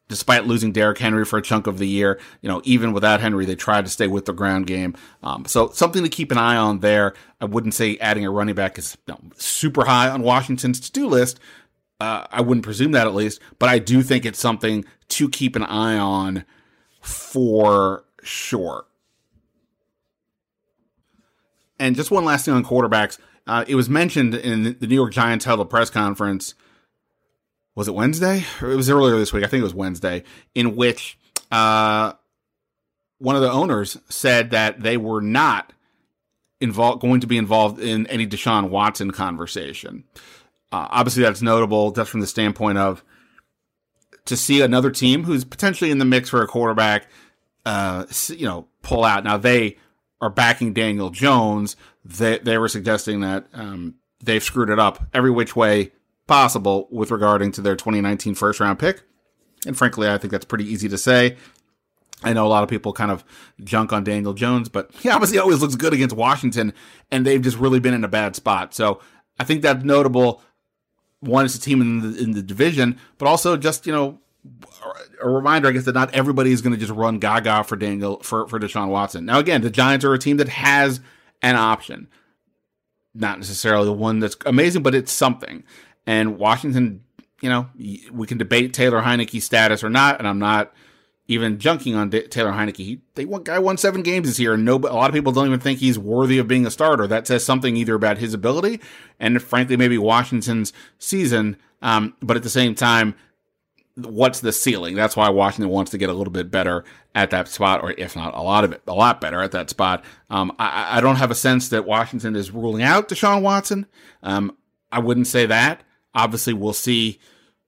Despite 0.08 0.46
losing 0.46 0.72
Derrick 0.72 0.98
Henry 0.98 1.24
for 1.24 1.36
a 1.38 1.42
chunk 1.42 1.66
of 1.66 1.78
the 1.78 1.86
year, 1.86 2.18
you 2.40 2.48
know, 2.48 2.62
even 2.64 2.92
without 2.92 3.20
Henry, 3.20 3.44
they 3.44 3.56
tried 3.56 3.84
to 3.84 3.90
stay 3.90 4.06
with 4.06 4.24
the 4.24 4.32
ground 4.32 4.66
game. 4.66 4.94
Um, 5.22 5.44
so 5.44 5.68
something 5.70 6.02
to 6.02 6.08
keep 6.08 6.32
an 6.32 6.38
eye 6.38 6.56
on 6.56 6.78
there. 6.78 7.12
I 7.40 7.44
wouldn't 7.44 7.74
say 7.74 7.98
adding 7.98 8.24
a 8.24 8.30
running 8.30 8.54
back 8.54 8.78
is 8.78 8.96
you 9.06 9.14
know, 9.14 9.20
super 9.34 9.84
high 9.84 10.08
on 10.08 10.22
Washington's 10.22 10.80
to-do 10.80 11.06
list. 11.06 11.38
Uh, 12.00 12.24
I 12.30 12.40
wouldn't 12.40 12.64
presume 12.64 12.92
that 12.92 13.06
at 13.06 13.14
least, 13.14 13.42
but 13.58 13.68
I 13.68 13.78
do 13.78 14.02
think 14.02 14.24
it's 14.24 14.38
something 14.38 14.86
to 15.08 15.28
keep 15.28 15.54
an 15.54 15.64
eye 15.64 15.98
on 15.98 16.44
for 17.02 18.04
sure. 18.26 18.86
And 21.78 21.94
just 21.94 22.10
one 22.10 22.24
last 22.24 22.44
thing 22.44 22.54
on 22.54 22.64
quarterbacks. 22.64 23.18
Uh, 23.46 23.64
it 23.68 23.74
was 23.74 23.88
mentioned 23.88 24.34
in 24.34 24.76
the 24.80 24.86
New 24.86 24.94
York 24.94 25.12
Giants 25.12 25.44
held 25.44 25.60
a 25.60 25.64
press 25.64 25.90
conference. 25.90 26.54
Was 27.74 27.88
it 27.88 27.94
Wednesday? 27.94 28.44
It 28.60 28.76
was 28.76 28.90
earlier 28.90 29.16
this 29.18 29.32
week. 29.32 29.44
I 29.44 29.46
think 29.46 29.60
it 29.60 29.64
was 29.64 29.74
Wednesday, 29.74 30.24
in 30.54 30.74
which 30.76 31.18
uh, 31.52 32.14
one 33.18 33.36
of 33.36 33.42
the 33.42 33.50
owners 33.50 33.98
said 34.08 34.50
that 34.50 34.80
they 34.80 34.96
were 34.96 35.20
not 35.20 35.72
involved, 36.60 37.02
going 37.02 37.20
to 37.20 37.26
be 37.26 37.36
involved 37.36 37.78
in 37.78 38.06
any 38.06 38.26
Deshaun 38.26 38.70
Watson 38.70 39.10
conversation. 39.10 40.04
Uh, 40.72 40.88
obviously, 40.90 41.22
that's 41.22 41.42
notable 41.42 41.92
just 41.92 42.10
from 42.10 42.20
the 42.20 42.26
standpoint 42.26 42.78
of 42.78 43.04
to 44.24 44.36
see 44.36 44.60
another 44.60 44.90
team 44.90 45.24
who's 45.24 45.44
potentially 45.44 45.90
in 45.90 45.98
the 45.98 46.04
mix 46.04 46.30
for 46.30 46.42
a 46.42 46.46
quarterback 46.46 47.08
uh, 47.66 48.06
you 48.28 48.46
know, 48.46 48.68
pull 48.80 49.04
out. 49.04 49.24
Now 49.24 49.36
they 49.36 49.76
are 50.20 50.30
backing 50.30 50.72
Daniel 50.72 51.10
Jones. 51.10 51.76
They 52.04 52.38
they 52.38 52.56
were 52.56 52.68
suggesting 52.68 53.20
that 53.20 53.46
um, 53.52 53.96
they've 54.22 54.42
screwed 54.42 54.70
it 54.70 54.78
up 54.78 55.04
every 55.12 55.30
which 55.30 55.56
way 55.56 55.92
possible 56.26 56.88
with 56.90 57.10
regarding 57.10 57.52
to 57.52 57.60
their 57.60 57.76
2019 57.76 58.34
first 58.36 58.60
round 58.60 58.78
pick. 58.78 59.02
And 59.66 59.76
frankly, 59.76 60.08
I 60.08 60.16
think 60.16 60.30
that's 60.30 60.44
pretty 60.44 60.64
easy 60.64 60.88
to 60.88 60.96
say. 60.96 61.36
I 62.22 62.32
know 62.32 62.46
a 62.46 62.48
lot 62.48 62.62
of 62.62 62.70
people 62.70 62.92
kind 62.92 63.10
of 63.10 63.24
junk 63.62 63.92
on 63.92 64.04
Daniel 64.04 64.32
Jones, 64.32 64.68
but 64.68 64.90
he 64.92 65.10
obviously 65.10 65.38
always 65.38 65.60
looks 65.60 65.74
good 65.74 65.92
against 65.92 66.16
Washington, 66.16 66.72
and 67.10 67.26
they've 67.26 67.42
just 67.42 67.58
really 67.58 67.80
been 67.80 67.94
in 67.94 68.04
a 68.04 68.08
bad 68.08 68.36
spot. 68.36 68.74
So 68.74 69.00
I 69.38 69.44
think 69.44 69.62
that's 69.62 69.84
notable. 69.84 70.40
One, 71.20 71.44
it's 71.44 71.56
a 71.56 71.60
team 71.60 71.80
in 71.80 72.00
the, 72.00 72.22
in 72.22 72.30
the 72.30 72.42
division, 72.42 72.98
but 73.18 73.26
also 73.26 73.56
just 73.56 73.86
you 73.86 73.92
know 73.92 74.20
a 75.22 75.28
reminder, 75.28 75.68
I 75.68 75.72
guess, 75.72 75.84
that 75.84 75.94
not 75.94 76.14
everybody 76.14 76.52
is 76.52 76.60
going 76.60 76.74
to 76.74 76.80
just 76.80 76.92
run 76.92 77.18
gaga 77.18 77.64
for 77.64 77.76
Daniel 77.76 78.20
for 78.20 78.46
for 78.48 78.58
Deshaun 78.60 78.88
Watson. 78.88 79.24
Now, 79.24 79.38
again, 79.38 79.62
the 79.62 79.70
Giants 79.70 80.04
are 80.04 80.14
a 80.14 80.18
team 80.18 80.36
that 80.36 80.48
has 80.48 81.00
an 81.42 81.56
option, 81.56 82.08
not 83.14 83.38
necessarily 83.38 83.86
the 83.86 83.92
one 83.92 84.20
that's 84.20 84.36
amazing, 84.46 84.82
but 84.82 84.94
it's 84.94 85.12
something. 85.12 85.64
And 86.06 86.38
Washington, 86.38 87.02
you 87.40 87.48
know, 87.48 87.68
we 88.12 88.26
can 88.26 88.38
debate 88.38 88.72
Taylor 88.72 89.02
Heinicke's 89.02 89.44
status 89.44 89.82
or 89.82 89.90
not, 89.90 90.18
and 90.18 90.28
I'm 90.28 90.38
not 90.38 90.72
even 91.28 91.58
junking 91.58 91.96
on 91.96 92.08
D- 92.08 92.28
Taylor 92.28 92.52
Heinicke. 92.52 92.76
He, 92.76 93.00
they 93.16 93.24
guy 93.24 93.58
won 93.58 93.76
seven 93.76 94.02
games 94.02 94.28
this 94.28 94.38
year, 94.38 94.54
and 94.54 94.64
no, 94.64 94.76
a 94.76 94.94
lot 94.94 95.10
of 95.10 95.14
people 95.14 95.32
don't 95.32 95.48
even 95.48 95.58
think 95.60 95.80
he's 95.80 95.98
worthy 95.98 96.38
of 96.38 96.46
being 96.46 96.64
a 96.64 96.70
starter. 96.70 97.06
That 97.06 97.26
says 97.26 97.44
something 97.44 97.76
either 97.76 97.94
about 97.94 98.18
his 98.18 98.32
ability 98.32 98.80
and, 99.18 99.42
frankly, 99.42 99.76
maybe 99.76 99.98
Washington's 99.98 100.72
season. 100.98 101.56
Um, 101.82 102.14
but 102.22 102.36
at 102.36 102.44
the 102.44 102.48
same 102.48 102.74
time, 102.74 103.14
what's 103.96 104.40
the 104.40 104.52
ceiling? 104.52 104.94
That's 104.94 105.16
why 105.16 105.28
Washington 105.30 105.70
wants 105.70 105.90
to 105.92 105.98
get 105.98 106.10
a 106.10 106.12
little 106.12 106.32
bit 106.32 106.50
better 106.50 106.84
at 107.14 107.30
that 107.30 107.48
spot, 107.48 107.82
or 107.82 107.92
if 107.92 108.14
not 108.14 108.34
a 108.34 108.42
lot 108.42 108.64
of 108.64 108.72
it, 108.72 108.82
a 108.86 108.94
lot 108.94 109.20
better 109.20 109.40
at 109.42 109.52
that 109.52 109.70
spot. 109.70 110.04
Um, 110.28 110.54
I, 110.58 110.98
I, 110.98 111.00
don't 111.00 111.16
have 111.16 111.30
a 111.30 111.34
sense 111.34 111.70
that 111.70 111.86
Washington 111.86 112.36
is 112.36 112.50
ruling 112.50 112.82
out 112.82 113.08
Deshaun 113.08 113.40
Watson. 113.40 113.86
Um, 114.22 114.56
I 114.92 114.98
wouldn't 114.98 115.26
say 115.26 115.46
that. 115.46 115.82
Obviously, 116.14 116.52
we'll 116.52 116.74
see 116.74 117.18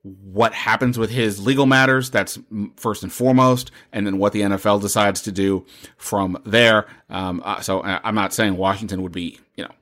what 0.02 0.52
happens 0.52 0.98
with 0.98 1.10
his 1.10 1.44
legal 1.44 1.66
matters. 1.66 2.10
That's 2.10 2.38
first 2.76 3.02
and 3.02 3.12
foremost, 3.12 3.70
and 3.92 4.06
then 4.06 4.18
what 4.18 4.32
the 4.32 4.42
NFL 4.42 4.82
decides 4.82 5.22
to 5.22 5.32
do 5.32 5.64
from 5.96 6.40
there. 6.44 6.86
Um, 7.08 7.42
uh, 7.44 7.60
so 7.60 7.80
uh, 7.80 8.00
I'm 8.04 8.14
not 8.14 8.34
saying 8.34 8.56
Washington 8.56 9.02
would 9.02 9.12
be, 9.12 9.40
you 9.56 9.64
know, 9.64 9.72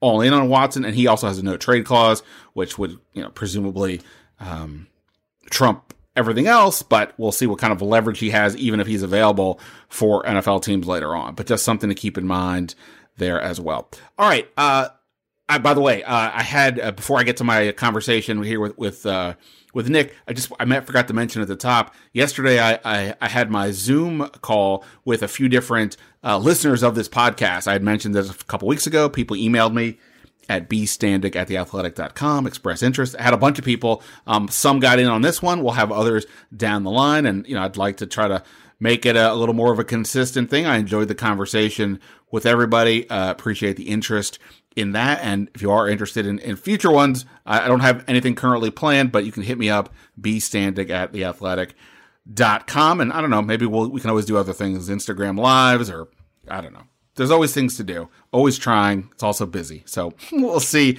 all 0.00 0.20
in 0.20 0.34
on 0.34 0.48
Watson, 0.48 0.84
and 0.84 0.94
he 0.94 1.06
also 1.06 1.28
has 1.28 1.38
a 1.38 1.42
no 1.42 1.56
trade 1.56 1.86
clause, 1.86 2.22
which 2.52 2.76
would, 2.76 2.98
you 3.14 3.22
know, 3.22 3.30
presumably 3.30 4.02
um, 4.38 4.86
trump 5.50 5.94
everything 6.16 6.46
else. 6.46 6.82
But 6.82 7.14
we'll 7.16 7.32
see 7.32 7.46
what 7.46 7.58
kind 7.58 7.72
of 7.72 7.82
leverage 7.82 8.18
he 8.18 8.30
has, 8.30 8.56
even 8.56 8.80
if 8.80 8.86
he's 8.86 9.02
available 9.02 9.60
for 9.88 10.22
NFL 10.24 10.62
teams 10.62 10.86
later 10.86 11.14
on. 11.14 11.34
But 11.34 11.46
just 11.46 11.64
something 11.64 11.88
to 11.88 11.94
keep 11.94 12.18
in 12.18 12.26
mind 12.26 12.74
there 13.16 13.40
as 13.40 13.60
well. 13.60 13.88
All 14.18 14.28
right. 14.28 14.48
Uh, 14.56 14.88
I, 15.48 15.58
by 15.58 15.74
the 15.74 15.80
way, 15.80 16.02
uh, 16.02 16.30
I 16.32 16.42
had 16.42 16.80
uh, 16.80 16.92
before 16.92 17.18
I 17.18 17.24
get 17.24 17.36
to 17.38 17.44
my 17.44 17.72
conversation 17.72 18.42
here 18.42 18.60
with 18.60 18.78
with 18.78 19.04
uh, 19.04 19.34
with 19.74 19.88
Nick. 19.90 20.14
I 20.26 20.32
just 20.32 20.50
I 20.58 20.64
met, 20.64 20.86
forgot 20.86 21.08
to 21.08 21.14
mention 21.14 21.42
at 21.42 21.48
the 21.48 21.56
top. 21.56 21.94
Yesterday, 22.12 22.58
I 22.58 22.78
I, 22.84 23.14
I 23.20 23.28
had 23.28 23.50
my 23.50 23.70
Zoom 23.70 24.28
call 24.40 24.84
with 25.04 25.22
a 25.22 25.28
few 25.28 25.48
different 25.48 25.96
uh, 26.24 26.38
listeners 26.38 26.82
of 26.82 26.94
this 26.94 27.08
podcast. 27.08 27.66
I 27.66 27.72
had 27.72 27.82
mentioned 27.82 28.14
this 28.14 28.30
a 28.30 28.44
couple 28.44 28.68
weeks 28.68 28.86
ago. 28.86 29.08
People 29.08 29.36
emailed 29.36 29.74
me 29.74 29.98
at 30.48 30.68
bstandig 30.68 31.36
at 31.36 31.48
theathletic.com, 31.48 32.46
express 32.46 32.82
interest. 32.82 33.16
I 33.18 33.22
had 33.22 33.34
a 33.34 33.38
bunch 33.38 33.58
of 33.58 33.64
people. 33.64 34.02
Um, 34.26 34.48
some 34.48 34.80
got 34.80 34.98
in 34.98 35.06
on 35.06 35.22
this 35.22 35.42
one. 35.42 35.62
We'll 35.62 35.74
have 35.74 35.92
others 35.92 36.26
down 36.56 36.84
the 36.84 36.90
line. 36.90 37.26
And, 37.26 37.46
you 37.46 37.54
know, 37.54 37.62
I'd 37.62 37.76
like 37.76 37.98
to 37.98 38.06
try 38.06 38.28
to 38.28 38.42
make 38.80 39.06
it 39.06 39.16
a, 39.16 39.32
a 39.32 39.34
little 39.34 39.54
more 39.54 39.72
of 39.72 39.78
a 39.78 39.84
consistent 39.84 40.50
thing. 40.50 40.66
I 40.66 40.76
enjoyed 40.76 41.08
the 41.08 41.14
conversation 41.14 42.00
with 42.30 42.46
everybody. 42.46 43.08
Uh, 43.08 43.30
appreciate 43.30 43.76
the 43.76 43.88
interest 43.88 44.38
in 44.74 44.92
that. 44.92 45.20
And 45.22 45.48
if 45.54 45.62
you 45.62 45.70
are 45.70 45.88
interested 45.88 46.26
in, 46.26 46.38
in 46.40 46.56
future 46.56 46.90
ones, 46.90 47.24
I, 47.46 47.60
I, 47.60 47.68
don't 47.68 47.80
have 47.80 48.04
anything 48.08 48.34
currently 48.34 48.70
planned, 48.70 49.12
but 49.12 49.24
you 49.24 49.32
can 49.32 49.42
hit 49.42 49.58
me 49.58 49.70
up, 49.70 49.92
bstandig 50.20 50.90
at 50.90 51.12
theathletic.com. 51.12 53.00
And 53.00 53.12
I 53.12 53.20
don't 53.20 53.30
know, 53.30 53.42
maybe 53.42 53.66
we'll, 53.66 53.88
we 53.88 54.00
can 54.00 54.10
always 54.10 54.24
do 54.24 54.36
other 54.36 54.52
things, 54.52 54.88
Instagram 54.88 55.38
lives 55.38 55.90
or 55.90 56.08
I 56.48 56.60
don't 56.60 56.72
know. 56.72 56.84
There's 57.16 57.30
always 57.30 57.52
things 57.52 57.76
to 57.76 57.84
do. 57.84 58.08
Always 58.30 58.58
trying. 58.58 59.10
It's 59.12 59.22
also 59.22 59.46
busy. 59.46 59.82
So 59.86 60.14
we'll 60.32 60.60
see. 60.60 60.98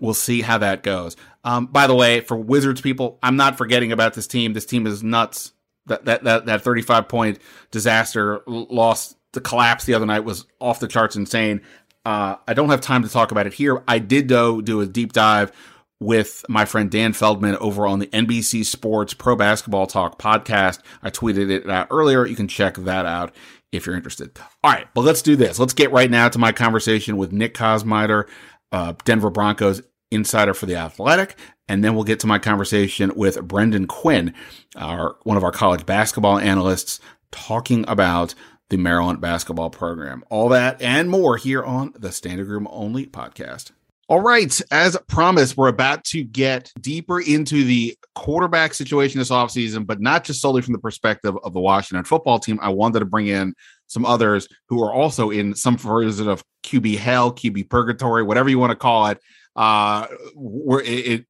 We'll 0.00 0.14
see 0.14 0.42
how 0.42 0.58
that 0.58 0.82
goes. 0.82 1.16
Um, 1.44 1.66
by 1.66 1.86
the 1.86 1.94
way, 1.94 2.20
for 2.20 2.36
Wizards 2.36 2.80
people, 2.80 3.18
I'm 3.22 3.36
not 3.36 3.58
forgetting 3.58 3.92
about 3.92 4.14
this 4.14 4.26
team. 4.26 4.52
This 4.52 4.66
team 4.66 4.86
is 4.86 5.02
nuts. 5.02 5.52
That 5.86 6.04
that 6.04 6.24
that, 6.24 6.46
that 6.46 6.62
35 6.62 7.08
point 7.08 7.38
disaster 7.70 8.42
loss, 8.46 9.14
the 9.32 9.40
collapse 9.40 9.84
the 9.84 9.94
other 9.94 10.06
night 10.06 10.20
was 10.20 10.44
off 10.60 10.80
the 10.80 10.88
charts 10.88 11.16
insane. 11.16 11.62
Uh, 12.04 12.36
I 12.46 12.54
don't 12.54 12.70
have 12.70 12.80
time 12.80 13.02
to 13.02 13.08
talk 13.08 13.32
about 13.32 13.46
it 13.46 13.54
here. 13.54 13.82
I 13.88 13.98
did 13.98 14.28
though 14.28 14.60
do 14.60 14.80
a 14.80 14.86
deep 14.86 15.12
dive 15.12 15.52
with 16.00 16.44
my 16.48 16.64
friend 16.64 16.90
Dan 16.90 17.12
Feldman 17.12 17.56
over 17.56 17.86
on 17.86 17.98
the 17.98 18.06
NBC 18.08 18.64
Sports 18.64 19.14
Pro 19.14 19.34
Basketball 19.34 19.86
Talk 19.86 20.18
podcast. 20.18 20.80
I 21.02 21.10
tweeted 21.10 21.50
it 21.50 21.68
out 21.68 21.88
earlier. 21.90 22.24
You 22.24 22.36
can 22.36 22.48
check 22.48 22.74
that 22.76 23.04
out 23.04 23.34
if 23.72 23.86
you're 23.86 23.96
interested. 23.96 24.38
All 24.64 24.72
right, 24.72 24.86
but 24.94 25.02
let's 25.02 25.22
do 25.22 25.36
this. 25.36 25.58
Let's 25.58 25.74
get 25.74 25.92
right 25.92 26.10
now 26.10 26.28
to 26.28 26.38
my 26.38 26.52
conversation 26.52 27.16
with 27.16 27.32
Nick 27.32 27.54
Kosmider, 27.54 28.28
uh, 28.72 28.94
Denver 29.04 29.30
Broncos 29.30 29.82
insider 30.10 30.54
for 30.54 30.66
the 30.66 30.76
Athletic, 30.76 31.38
and 31.68 31.84
then 31.84 31.94
we'll 31.94 32.04
get 32.04 32.20
to 32.20 32.26
my 32.26 32.38
conversation 32.38 33.12
with 33.14 33.42
Brendan 33.42 33.86
Quinn, 33.86 34.32
our 34.76 35.16
one 35.22 35.36
of 35.36 35.44
our 35.44 35.52
college 35.52 35.84
basketball 35.84 36.38
analysts, 36.38 36.98
talking 37.30 37.84
about 37.88 38.34
the 38.70 38.76
Maryland 38.76 39.20
basketball 39.20 39.70
program. 39.70 40.24
All 40.30 40.48
that 40.50 40.80
and 40.80 41.10
more 41.10 41.36
here 41.36 41.62
on 41.62 41.92
the 41.98 42.08
Standig 42.08 42.48
Room 42.48 42.68
Only 42.70 43.06
podcast. 43.06 43.72
All 44.08 44.20
right. 44.20 44.58
As 44.70 44.96
promised, 45.06 45.58
we're 45.58 45.68
about 45.68 46.02
to 46.04 46.24
get 46.24 46.72
deeper 46.80 47.20
into 47.20 47.62
the 47.62 47.94
quarterback 48.14 48.72
situation 48.72 49.18
this 49.18 49.30
offseason, 49.30 49.86
but 49.86 50.00
not 50.00 50.24
just 50.24 50.40
solely 50.40 50.62
from 50.62 50.72
the 50.72 50.78
perspective 50.78 51.36
of 51.44 51.52
the 51.52 51.60
Washington 51.60 52.04
football 52.04 52.38
team. 52.38 52.58
I 52.62 52.70
wanted 52.70 53.00
to 53.00 53.04
bring 53.04 53.26
in 53.26 53.52
some 53.86 54.06
others 54.06 54.48
who 54.70 54.82
are 54.82 54.94
also 54.94 55.28
in 55.28 55.54
some 55.54 55.76
version 55.76 56.26
of 56.26 56.42
QB 56.62 56.96
hell, 56.96 57.34
QB 57.34 57.68
purgatory, 57.68 58.22
whatever 58.22 58.48
you 58.48 58.58
want 58.58 58.70
to 58.70 58.76
call 58.76 59.08
it. 59.08 59.20
Uh, 59.54 60.06
we're, 60.34 60.80
it, 60.80 60.86
it, 61.06 61.26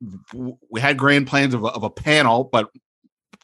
we 0.70 0.80
had 0.80 0.96
grand 0.96 1.26
plans 1.26 1.54
of 1.54 1.64
a, 1.64 1.68
of 1.68 1.82
a 1.82 1.90
panel, 1.90 2.44
but 2.44 2.68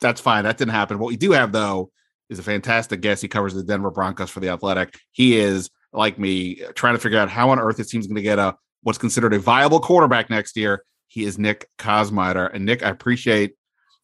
that's 0.01 0.21
fine. 0.21 0.45
That 0.45 0.59
didn't 0.59 0.75
happen. 0.75 1.01
What 1.01 1.09
we 1.09 1.17
do 1.17 1.33
have, 1.33 1.51
though, 1.51 1.91
is 2.31 2.39
a 2.39 2.43
fantastic 2.45 3.01
guest. 3.01 3.21
He 3.21 3.27
covers 3.27 3.55
the 3.55 3.65
Denver 3.65 3.91
Broncos 3.91 4.31
for 4.31 4.39
the 4.39 4.51
Athletic. 4.51 4.97
He 5.11 5.37
is 5.39 5.71
like 5.93 6.21
me 6.21 6.63
trying 6.75 6.95
to 6.95 7.01
figure 7.01 7.19
out 7.19 7.31
how 7.31 7.51
on 7.51 7.59
earth 7.59 7.79
this 7.79 7.89
team's 7.89 8.07
going 8.07 8.17
to 8.17 8.23
get 8.23 8.39
a 8.39 8.57
what's 8.85 8.99
considered 8.99 9.35
a 9.35 9.39
viable 9.39 9.81
quarterback 9.81 10.31
next 10.31 10.57
year. 10.57 10.85
He 11.09 11.25
is 11.25 11.39
Nick 11.39 11.69
Kosmider. 11.79 12.51
And 12.53 12.65
Nick, 12.65 12.85
I 12.85 12.89
appreciate 12.89 13.55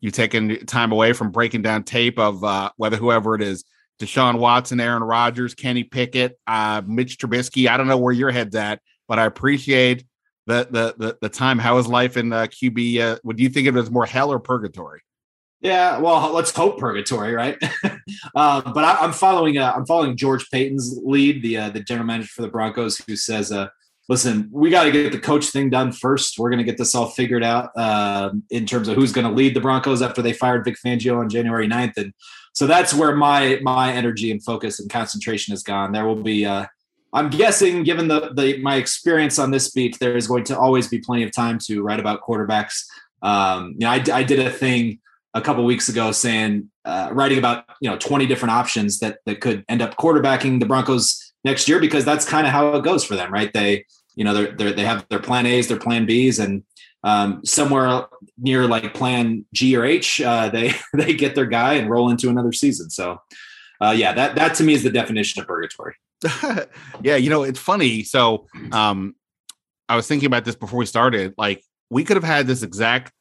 you 0.00 0.10
taking 0.10 0.66
time 0.66 0.90
away 0.92 1.12
from 1.12 1.30
breaking 1.30 1.62
down 1.62 1.84
tape 1.84 2.18
of 2.18 2.42
uh, 2.42 2.70
whether 2.76 2.96
whoever 2.96 3.34
it 3.34 3.42
is, 3.42 3.64
Deshaun 4.00 4.38
Watson, 4.38 4.80
Aaron 4.80 5.02
Rodgers, 5.02 5.54
Kenny 5.54 5.84
Pickett, 5.84 6.38
uh, 6.46 6.82
Mitch 6.86 7.18
Trubisky. 7.18 7.68
I 7.68 7.76
don't 7.76 7.86
know 7.86 7.98
where 7.98 8.12
your 8.12 8.30
head's 8.30 8.56
at, 8.56 8.80
but 9.06 9.18
I 9.18 9.26
appreciate 9.26 10.04
the 10.46 10.66
the 10.70 10.94
the, 10.96 11.18
the 11.20 11.28
time. 11.28 11.58
How 11.58 11.76
is 11.78 11.86
life 11.86 12.16
in 12.16 12.32
uh, 12.32 12.46
QB? 12.46 13.00
Uh, 13.00 13.18
would 13.24 13.38
you 13.38 13.50
think 13.50 13.68
of 13.68 13.76
it 13.76 13.80
as 13.80 13.90
more 13.90 14.06
hell 14.06 14.32
or 14.32 14.40
purgatory? 14.40 15.02
Yeah, 15.60 15.98
well, 15.98 16.32
let's 16.32 16.52
hope 16.52 16.78
purgatory, 16.78 17.34
right? 17.34 17.58
uh, 18.34 18.72
but 18.72 18.82
I, 18.82 19.04
am 19.04 19.12
following. 19.12 19.58
Uh, 19.58 19.72
I'm 19.76 19.84
following 19.84 20.16
George 20.16 20.50
Paton's 20.50 20.98
lead, 21.04 21.42
the 21.42 21.58
uh, 21.58 21.70
the 21.70 21.80
general 21.80 22.06
manager 22.06 22.28
for 22.28 22.42
the 22.42 22.48
Broncos, 22.48 22.96
who 23.06 23.14
says, 23.14 23.52
uh, 23.52 23.68
"Listen, 24.10 24.48
we 24.50 24.70
got 24.70 24.82
to 24.84 24.90
get 24.90 25.12
the 25.12 25.20
coach 25.20 25.46
thing 25.46 25.70
done 25.70 25.92
first. 25.92 26.36
We're 26.36 26.50
going 26.50 26.58
to 26.58 26.64
get 26.64 26.78
this 26.78 26.96
all 26.96 27.06
figured 27.06 27.44
out 27.44 27.70
uh, 27.76 28.32
in 28.50 28.66
terms 28.66 28.88
of 28.88 28.96
who's 28.96 29.12
going 29.12 29.24
to 29.24 29.32
lead 29.32 29.54
the 29.54 29.60
Broncos 29.60 30.02
after 30.02 30.20
they 30.20 30.32
fired 30.32 30.64
Vic 30.64 30.76
Fangio 30.84 31.20
on 31.20 31.28
January 31.28 31.68
9th. 31.68 31.96
And 31.96 32.12
so 32.52 32.66
that's 32.66 32.92
where 32.92 33.14
my 33.14 33.60
my 33.62 33.92
energy 33.92 34.32
and 34.32 34.42
focus 34.42 34.80
and 34.80 34.90
concentration 34.90 35.52
has 35.52 35.62
gone. 35.62 35.92
There 35.92 36.06
will 36.06 36.22
be. 36.22 36.44
Uh, 36.44 36.66
I'm 37.12 37.30
guessing, 37.30 37.84
given 37.84 38.08
the, 38.08 38.32
the 38.34 38.58
my 38.58 38.76
experience 38.76 39.38
on 39.38 39.52
this 39.52 39.70
beat, 39.70 39.96
there 40.00 40.16
is 40.16 40.26
going 40.26 40.42
to 40.44 40.58
always 40.58 40.88
be 40.88 40.98
plenty 40.98 41.22
of 41.22 41.30
time 41.32 41.58
to 41.66 41.82
write 41.82 42.00
about 42.00 42.20
quarterbacks. 42.20 42.84
Um, 43.22 43.74
you 43.78 43.86
know, 43.86 43.90
I, 43.90 44.02
I 44.12 44.22
did 44.24 44.40
a 44.40 44.50
thing 44.50 44.98
a 45.34 45.40
couple 45.40 45.64
weeks 45.64 45.88
ago 45.88 46.10
saying 46.10 46.68
uh, 46.84 47.10
writing 47.12 47.38
about 47.38 47.64
you 47.80 47.88
know 47.88 47.96
20 47.96 48.26
different 48.26 48.52
options 48.52 48.98
that 48.98 49.18
that 49.26 49.40
could 49.40 49.64
end 49.68 49.82
up 49.82 49.96
quarterbacking 49.96 50.58
the 50.58 50.66
Broncos 50.66 51.32
next 51.44 51.68
year 51.68 51.78
because 51.78 52.04
that's 52.04 52.28
kind 52.28 52.46
of 52.46 52.52
how 52.52 52.74
it 52.74 52.84
goes 52.84 53.04
for 53.04 53.14
them, 53.14 53.32
right? 53.32 53.52
They 53.52 53.84
you 54.20 54.24
know 54.24 54.34
they're, 54.34 54.52
they're 54.52 54.72
they 54.72 54.84
have 54.84 55.08
their 55.08 55.18
plan 55.18 55.46
A's, 55.46 55.66
their 55.66 55.78
plan 55.78 56.04
B's, 56.04 56.38
and 56.40 56.62
um, 57.04 57.40
somewhere 57.42 58.04
near 58.36 58.66
like 58.66 58.92
plan 58.92 59.46
G 59.54 59.74
or 59.74 59.86
H, 59.86 60.20
uh, 60.20 60.50
they 60.50 60.74
they 60.92 61.14
get 61.14 61.34
their 61.34 61.46
guy 61.46 61.72
and 61.74 61.88
roll 61.88 62.10
into 62.10 62.28
another 62.28 62.52
season. 62.52 62.90
So 62.90 63.18
uh, 63.80 63.94
yeah, 63.96 64.12
that 64.12 64.34
that 64.34 64.56
to 64.56 64.62
me 64.62 64.74
is 64.74 64.82
the 64.82 64.90
definition 64.90 65.40
of 65.40 65.48
purgatory. 65.48 65.94
yeah, 67.02 67.16
you 67.16 67.30
know 67.30 67.44
it's 67.44 67.58
funny. 67.58 68.04
So 68.04 68.46
um, 68.72 69.14
I 69.88 69.96
was 69.96 70.06
thinking 70.06 70.26
about 70.26 70.44
this 70.44 70.54
before 70.54 70.78
we 70.78 70.84
started. 70.84 71.32
Like 71.38 71.64
we 71.88 72.04
could 72.04 72.18
have 72.18 72.24
had 72.24 72.46
this 72.46 72.62
exact 72.62 73.12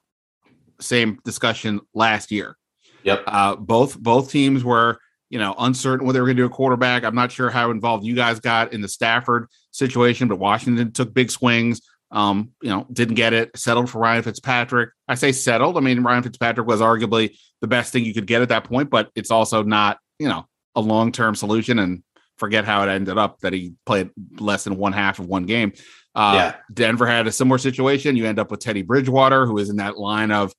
same 0.81 1.17
discussion 1.23 1.79
last 1.93 2.29
year. 2.29 2.57
Yep. 3.03 3.23
Uh, 3.25 3.55
both 3.55 3.97
both 3.97 4.31
teams 4.31 4.65
were 4.65 4.99
you 5.29 5.39
know 5.39 5.55
uncertain 5.57 6.05
whether 6.05 6.17
they 6.17 6.21
were 6.21 6.27
going 6.27 6.37
to 6.37 6.43
do 6.43 6.47
a 6.47 6.49
quarterback. 6.49 7.03
I'm 7.03 7.15
not 7.15 7.31
sure 7.31 7.49
how 7.49 7.71
involved 7.71 8.05
you 8.05 8.15
guys 8.15 8.39
got 8.39 8.73
in 8.73 8.81
the 8.81 8.87
Stafford 8.87 9.47
situation, 9.71 10.27
but 10.27 10.39
Washington 10.39 10.91
took 10.91 11.13
big 11.13 11.31
swings. 11.31 11.81
Um, 12.11 12.51
you 12.61 12.69
know, 12.69 12.87
didn't 12.91 13.15
get 13.15 13.33
it. 13.33 13.55
Settled 13.55 13.89
for 13.89 13.99
Ryan 13.99 14.23
Fitzpatrick. 14.23 14.89
I 15.07 15.15
say 15.15 15.31
settled. 15.31 15.77
I 15.77 15.81
mean, 15.81 16.01
Ryan 16.01 16.23
Fitzpatrick 16.23 16.67
was 16.67 16.81
arguably 16.81 17.37
the 17.61 17.67
best 17.67 17.93
thing 17.93 18.03
you 18.03 18.13
could 18.13 18.25
get 18.25 18.41
at 18.41 18.49
that 18.49 18.63
point, 18.63 18.89
but 18.89 19.11
it's 19.15 19.31
also 19.31 19.63
not 19.63 19.99
you 20.17 20.27
know 20.27 20.45
a 20.75 20.81
long 20.81 21.11
term 21.11 21.35
solution. 21.35 21.79
And 21.79 22.03
forget 22.37 22.65
how 22.65 22.81
it 22.83 22.89
ended 22.89 23.17
up 23.17 23.39
that 23.41 23.53
he 23.53 23.73
played 23.85 24.09
less 24.39 24.63
than 24.63 24.77
one 24.77 24.93
half 24.93 25.19
of 25.19 25.27
one 25.27 25.45
game. 25.45 25.73
Uh, 26.15 26.33
yeah. 26.35 26.55
Denver 26.73 27.05
had 27.05 27.27
a 27.27 27.31
similar 27.31 27.57
situation. 27.57 28.15
You 28.15 28.25
end 28.25 28.39
up 28.39 28.49
with 28.49 28.61
Teddy 28.61 28.81
Bridgewater, 28.81 29.45
who 29.45 29.57
is 29.57 29.69
in 29.69 29.75
that 29.75 29.97
line 29.97 30.31
of 30.31 30.53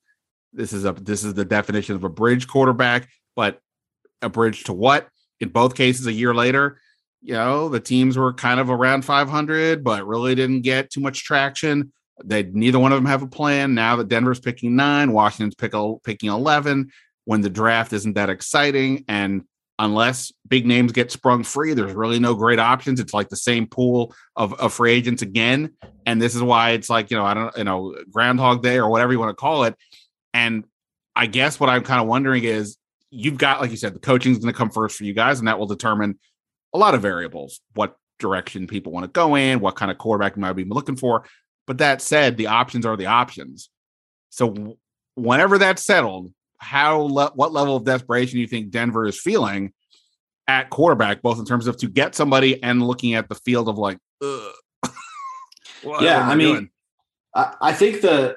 this 0.52 0.72
is 0.72 0.84
a 0.84 0.92
this 0.92 1.24
is 1.24 1.34
the 1.34 1.44
definition 1.44 1.96
of 1.96 2.04
a 2.04 2.08
bridge 2.08 2.46
quarterback, 2.46 3.08
but 3.36 3.60
a 4.22 4.28
bridge 4.28 4.64
to 4.64 4.72
what? 4.72 5.08
In 5.40 5.48
both 5.48 5.74
cases, 5.74 6.06
a 6.06 6.12
year 6.12 6.34
later, 6.34 6.78
you 7.22 7.34
know, 7.34 7.68
the 7.68 7.80
teams 7.80 8.16
were 8.16 8.32
kind 8.32 8.60
of 8.60 8.70
around 8.70 9.04
500, 9.04 9.84
but 9.84 10.06
really 10.06 10.34
didn't 10.34 10.62
get 10.62 10.90
too 10.90 11.00
much 11.00 11.24
traction. 11.24 11.92
They 12.24 12.42
neither 12.42 12.78
one 12.78 12.92
of 12.92 12.96
them 12.96 13.06
have 13.06 13.22
a 13.22 13.26
plan. 13.26 13.74
Now 13.74 13.96
that 13.96 14.08
Denver's 14.08 14.40
picking 14.40 14.76
nine, 14.76 15.12
Washington's 15.12 15.54
pick, 15.54 15.72
picking 16.04 16.30
11. 16.30 16.90
when 17.24 17.40
the 17.40 17.50
draft 17.50 17.92
isn't 17.92 18.14
that 18.14 18.30
exciting 18.30 19.04
and 19.08 19.44
unless 19.78 20.30
big 20.46 20.66
names 20.66 20.92
get 20.92 21.10
sprung 21.10 21.42
free, 21.42 21.72
there's 21.72 21.94
really 21.94 22.18
no 22.18 22.34
great 22.34 22.58
options. 22.58 23.00
It's 23.00 23.14
like 23.14 23.30
the 23.30 23.36
same 23.36 23.66
pool 23.66 24.14
of, 24.36 24.52
of 24.54 24.74
free 24.74 24.92
agents 24.92 25.22
again. 25.22 25.72
And 26.04 26.20
this 26.20 26.34
is 26.34 26.42
why 26.42 26.72
it's 26.72 26.90
like, 26.90 27.10
you 27.10 27.16
know, 27.16 27.24
I 27.24 27.32
don't, 27.32 27.56
you 27.56 27.64
know, 27.64 27.96
Groundhog 28.10 28.62
Day 28.62 28.76
or 28.76 28.90
whatever 28.90 29.12
you 29.12 29.18
want 29.18 29.30
to 29.30 29.40
call 29.40 29.64
it. 29.64 29.74
And 30.34 30.64
I 31.16 31.26
guess 31.26 31.58
what 31.58 31.70
I'm 31.70 31.82
kind 31.82 32.00
of 32.00 32.06
wondering 32.06 32.44
is 32.44 32.76
you've 33.10 33.38
got, 33.38 33.60
like 33.60 33.70
you 33.70 33.76
said, 33.76 33.94
the 33.94 34.00
coaching 34.00 34.32
is 34.32 34.38
going 34.38 34.52
to 34.52 34.56
come 34.56 34.70
first 34.70 34.96
for 34.96 35.04
you 35.04 35.12
guys, 35.12 35.38
and 35.38 35.48
that 35.48 35.58
will 35.58 35.66
determine 35.66 36.18
a 36.72 36.78
lot 36.78 36.94
of 36.94 37.02
variables 37.02 37.60
what 37.74 37.96
direction 38.18 38.66
people 38.66 38.92
want 38.92 39.04
to 39.04 39.10
go 39.10 39.36
in, 39.36 39.60
what 39.60 39.76
kind 39.76 39.90
of 39.90 39.98
quarterback 39.98 40.36
you 40.36 40.40
might 40.40 40.52
be 40.52 40.64
looking 40.64 40.96
for. 40.96 41.24
But 41.66 41.78
that 41.78 42.02
said, 42.02 42.36
the 42.36 42.48
options 42.48 42.86
are 42.86 42.96
the 42.96 43.06
options. 43.06 43.70
So 44.30 44.76
whenever 45.14 45.58
that's 45.58 45.84
settled, 45.84 46.32
how 46.58 47.00
le- 47.00 47.32
what 47.34 47.52
level 47.52 47.76
of 47.76 47.84
desperation 47.84 48.36
do 48.36 48.40
you 48.40 48.46
think 48.46 48.70
Denver 48.70 49.06
is 49.06 49.20
feeling 49.20 49.72
at 50.46 50.70
quarterback, 50.70 51.22
both 51.22 51.38
in 51.38 51.44
terms 51.44 51.66
of 51.66 51.76
to 51.78 51.88
get 51.88 52.14
somebody 52.14 52.62
and 52.62 52.82
looking 52.82 53.14
at 53.14 53.28
the 53.28 53.34
field 53.34 53.68
of 53.68 53.78
like, 53.78 53.98
yeah, 56.00 56.28
I 56.28 56.34
mean, 56.34 56.70
I, 57.34 57.54
I 57.60 57.72
think 57.72 58.02
the 58.02 58.36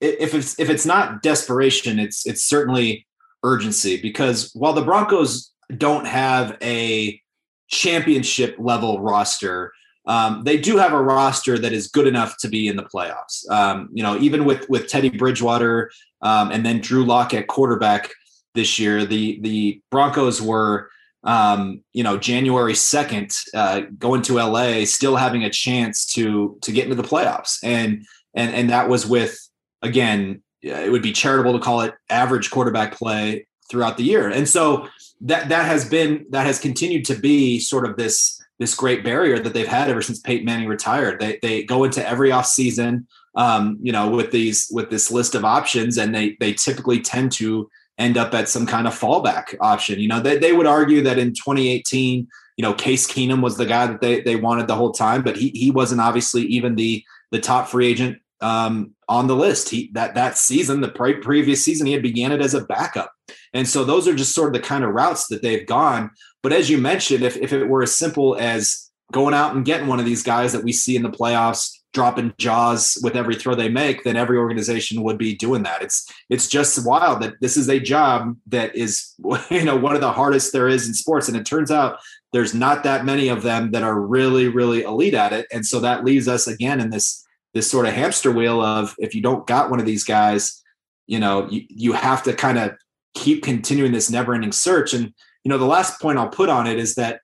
if 0.00 0.34
it's 0.34 0.58
if 0.58 0.68
it's 0.68 0.84
not 0.84 1.22
desperation, 1.22 1.98
it's 1.98 2.26
it's 2.26 2.44
certainly 2.44 3.06
urgency 3.42 4.00
because 4.00 4.50
while 4.54 4.72
the 4.72 4.82
Broncos 4.82 5.52
don't 5.76 6.06
have 6.06 6.56
a 6.62 7.20
championship 7.68 8.56
level 8.58 9.00
roster, 9.00 9.72
um, 10.06 10.42
they 10.44 10.56
do 10.56 10.76
have 10.76 10.92
a 10.92 11.02
roster 11.02 11.58
that 11.58 11.72
is 11.72 11.88
good 11.88 12.06
enough 12.06 12.36
to 12.38 12.48
be 12.48 12.68
in 12.68 12.76
the 12.76 12.82
playoffs. 12.82 13.48
Um, 13.50 13.88
you 13.92 14.02
know, 14.02 14.18
even 14.18 14.44
with 14.44 14.68
with 14.68 14.88
Teddy 14.88 15.10
Bridgewater 15.10 15.90
um, 16.22 16.50
and 16.50 16.64
then 16.64 16.80
Drew 16.80 17.04
Lock 17.04 17.34
at 17.34 17.46
quarterback 17.46 18.10
this 18.54 18.78
year, 18.78 19.04
the 19.04 19.38
the 19.40 19.80
Broncos 19.90 20.40
were 20.40 20.90
um, 21.22 21.82
you 21.92 22.02
know 22.02 22.16
January 22.16 22.74
second 22.74 23.32
uh, 23.54 23.82
going 23.98 24.22
to 24.22 24.34
LA, 24.34 24.84
still 24.84 25.16
having 25.16 25.44
a 25.44 25.50
chance 25.50 26.06
to 26.14 26.58
to 26.62 26.72
get 26.72 26.84
into 26.84 26.96
the 26.96 27.06
playoffs, 27.06 27.58
and 27.62 28.04
and 28.34 28.54
and 28.54 28.70
that 28.70 28.88
was 28.88 29.06
with 29.06 29.38
again 29.82 30.42
it 30.62 30.90
would 30.90 31.02
be 31.02 31.12
charitable 31.12 31.52
to 31.52 31.64
call 31.64 31.80
it 31.80 31.94
average 32.08 32.50
quarterback 32.50 32.94
play 32.94 33.46
throughout 33.70 33.96
the 33.96 34.04
year, 34.04 34.28
and 34.28 34.48
so 34.48 34.88
that 35.22 35.48
that 35.48 35.66
has 35.66 35.88
been 35.88 36.26
that 36.30 36.46
has 36.46 36.58
continued 36.58 37.04
to 37.06 37.14
be 37.14 37.58
sort 37.60 37.88
of 37.88 37.96
this 37.96 38.40
this 38.58 38.74
great 38.74 39.02
barrier 39.02 39.38
that 39.38 39.54
they've 39.54 39.66
had 39.66 39.88
ever 39.88 40.02
since 40.02 40.20
Peyton 40.20 40.44
Manning 40.44 40.68
retired. 40.68 41.18
They 41.18 41.38
they 41.42 41.62
go 41.64 41.84
into 41.84 42.06
every 42.06 42.30
off 42.30 42.46
season, 42.46 43.06
um, 43.34 43.78
you 43.82 43.90
know, 43.90 44.08
with 44.08 44.30
these 44.30 44.68
with 44.70 44.90
this 44.90 45.10
list 45.10 45.34
of 45.34 45.44
options, 45.44 45.96
and 45.96 46.14
they 46.14 46.36
they 46.40 46.52
typically 46.52 47.00
tend 47.00 47.32
to 47.32 47.70
end 47.98 48.16
up 48.16 48.34
at 48.34 48.48
some 48.48 48.66
kind 48.66 48.86
of 48.86 48.98
fallback 48.98 49.54
option. 49.60 49.98
You 49.98 50.08
know, 50.08 50.20
they 50.20 50.38
they 50.38 50.52
would 50.52 50.66
argue 50.66 51.02
that 51.02 51.18
in 51.18 51.32
2018, 51.32 52.28
you 52.56 52.62
know, 52.62 52.74
Case 52.74 53.10
Keenum 53.10 53.42
was 53.42 53.56
the 53.56 53.66
guy 53.66 53.86
that 53.86 54.00
they 54.00 54.20
they 54.20 54.36
wanted 54.36 54.68
the 54.68 54.76
whole 54.76 54.92
time, 54.92 55.22
but 55.22 55.36
he 55.36 55.48
he 55.50 55.70
wasn't 55.70 56.00
obviously 56.00 56.42
even 56.42 56.76
the 56.76 57.02
the 57.30 57.40
top 57.40 57.68
free 57.68 57.86
agent 57.86 58.18
um, 58.40 58.94
on 59.08 59.26
the 59.26 59.36
list. 59.36 59.68
He 59.68 59.90
that 59.94 60.14
that 60.14 60.38
season, 60.38 60.80
the 60.80 60.88
pre- 60.88 61.14
previous 61.14 61.64
season, 61.64 61.86
he 61.86 61.92
had 61.92 62.02
began 62.02 62.32
it 62.32 62.40
as 62.40 62.54
a 62.54 62.64
backup, 62.64 63.12
and 63.52 63.68
so 63.68 63.84
those 63.84 64.08
are 64.08 64.14
just 64.14 64.34
sort 64.34 64.54
of 64.54 64.60
the 64.60 64.66
kind 64.66 64.84
of 64.84 64.90
routes 64.90 65.26
that 65.28 65.42
they've 65.42 65.66
gone. 65.66 66.10
But 66.42 66.52
as 66.52 66.70
you 66.70 66.78
mentioned, 66.78 67.22
if 67.22 67.36
if 67.36 67.52
it 67.52 67.66
were 67.66 67.82
as 67.82 67.96
simple 67.96 68.36
as 68.38 68.90
going 69.12 69.34
out 69.34 69.54
and 69.54 69.64
getting 69.64 69.88
one 69.88 69.98
of 69.98 70.06
these 70.06 70.22
guys 70.22 70.52
that 70.52 70.64
we 70.64 70.72
see 70.72 70.96
in 70.96 71.02
the 71.02 71.10
playoffs, 71.10 71.80
dropping 71.92 72.32
jaws 72.38 72.98
with 73.02 73.16
every 73.16 73.34
throw 73.34 73.54
they 73.54 73.68
make, 73.68 74.04
then 74.04 74.16
every 74.16 74.38
organization 74.38 75.02
would 75.02 75.18
be 75.18 75.34
doing 75.34 75.62
that. 75.64 75.82
It's 75.82 76.10
it's 76.28 76.48
just 76.48 76.86
wild 76.86 77.22
that 77.22 77.34
this 77.40 77.56
is 77.56 77.68
a 77.68 77.80
job 77.80 78.36
that 78.46 78.74
is 78.76 79.14
you 79.50 79.64
know 79.64 79.76
one 79.76 79.94
of 79.94 80.00
the 80.00 80.12
hardest 80.12 80.52
there 80.52 80.68
is 80.68 80.86
in 80.86 80.94
sports, 80.94 81.28
and 81.28 81.36
it 81.36 81.46
turns 81.46 81.70
out 81.70 81.98
there's 82.32 82.54
not 82.54 82.84
that 82.84 83.04
many 83.04 83.28
of 83.28 83.42
them 83.42 83.72
that 83.72 83.82
are 83.82 84.00
really 84.00 84.48
really 84.48 84.82
elite 84.82 85.14
at 85.14 85.32
it, 85.32 85.46
and 85.52 85.66
so 85.66 85.80
that 85.80 86.04
leaves 86.04 86.28
us 86.28 86.46
again 86.46 86.80
in 86.80 86.90
this 86.90 87.24
this 87.54 87.70
sort 87.70 87.86
of 87.86 87.92
hamster 87.92 88.30
wheel 88.30 88.60
of 88.60 88.94
if 88.98 89.14
you 89.14 89.22
don't 89.22 89.46
got 89.46 89.70
one 89.70 89.80
of 89.80 89.86
these 89.86 90.04
guys, 90.04 90.62
you 91.06 91.18
know, 91.18 91.48
you, 91.48 91.62
you 91.68 91.92
have 91.92 92.22
to 92.22 92.32
kind 92.32 92.58
of 92.58 92.72
keep 93.14 93.42
continuing 93.42 93.92
this 93.92 94.10
never 94.10 94.34
ending 94.34 94.52
search. 94.52 94.94
And, 94.94 95.12
you 95.44 95.48
know, 95.48 95.58
the 95.58 95.64
last 95.64 96.00
point 96.00 96.18
I'll 96.18 96.28
put 96.28 96.48
on 96.48 96.66
it 96.66 96.78
is 96.78 96.94
that 96.94 97.20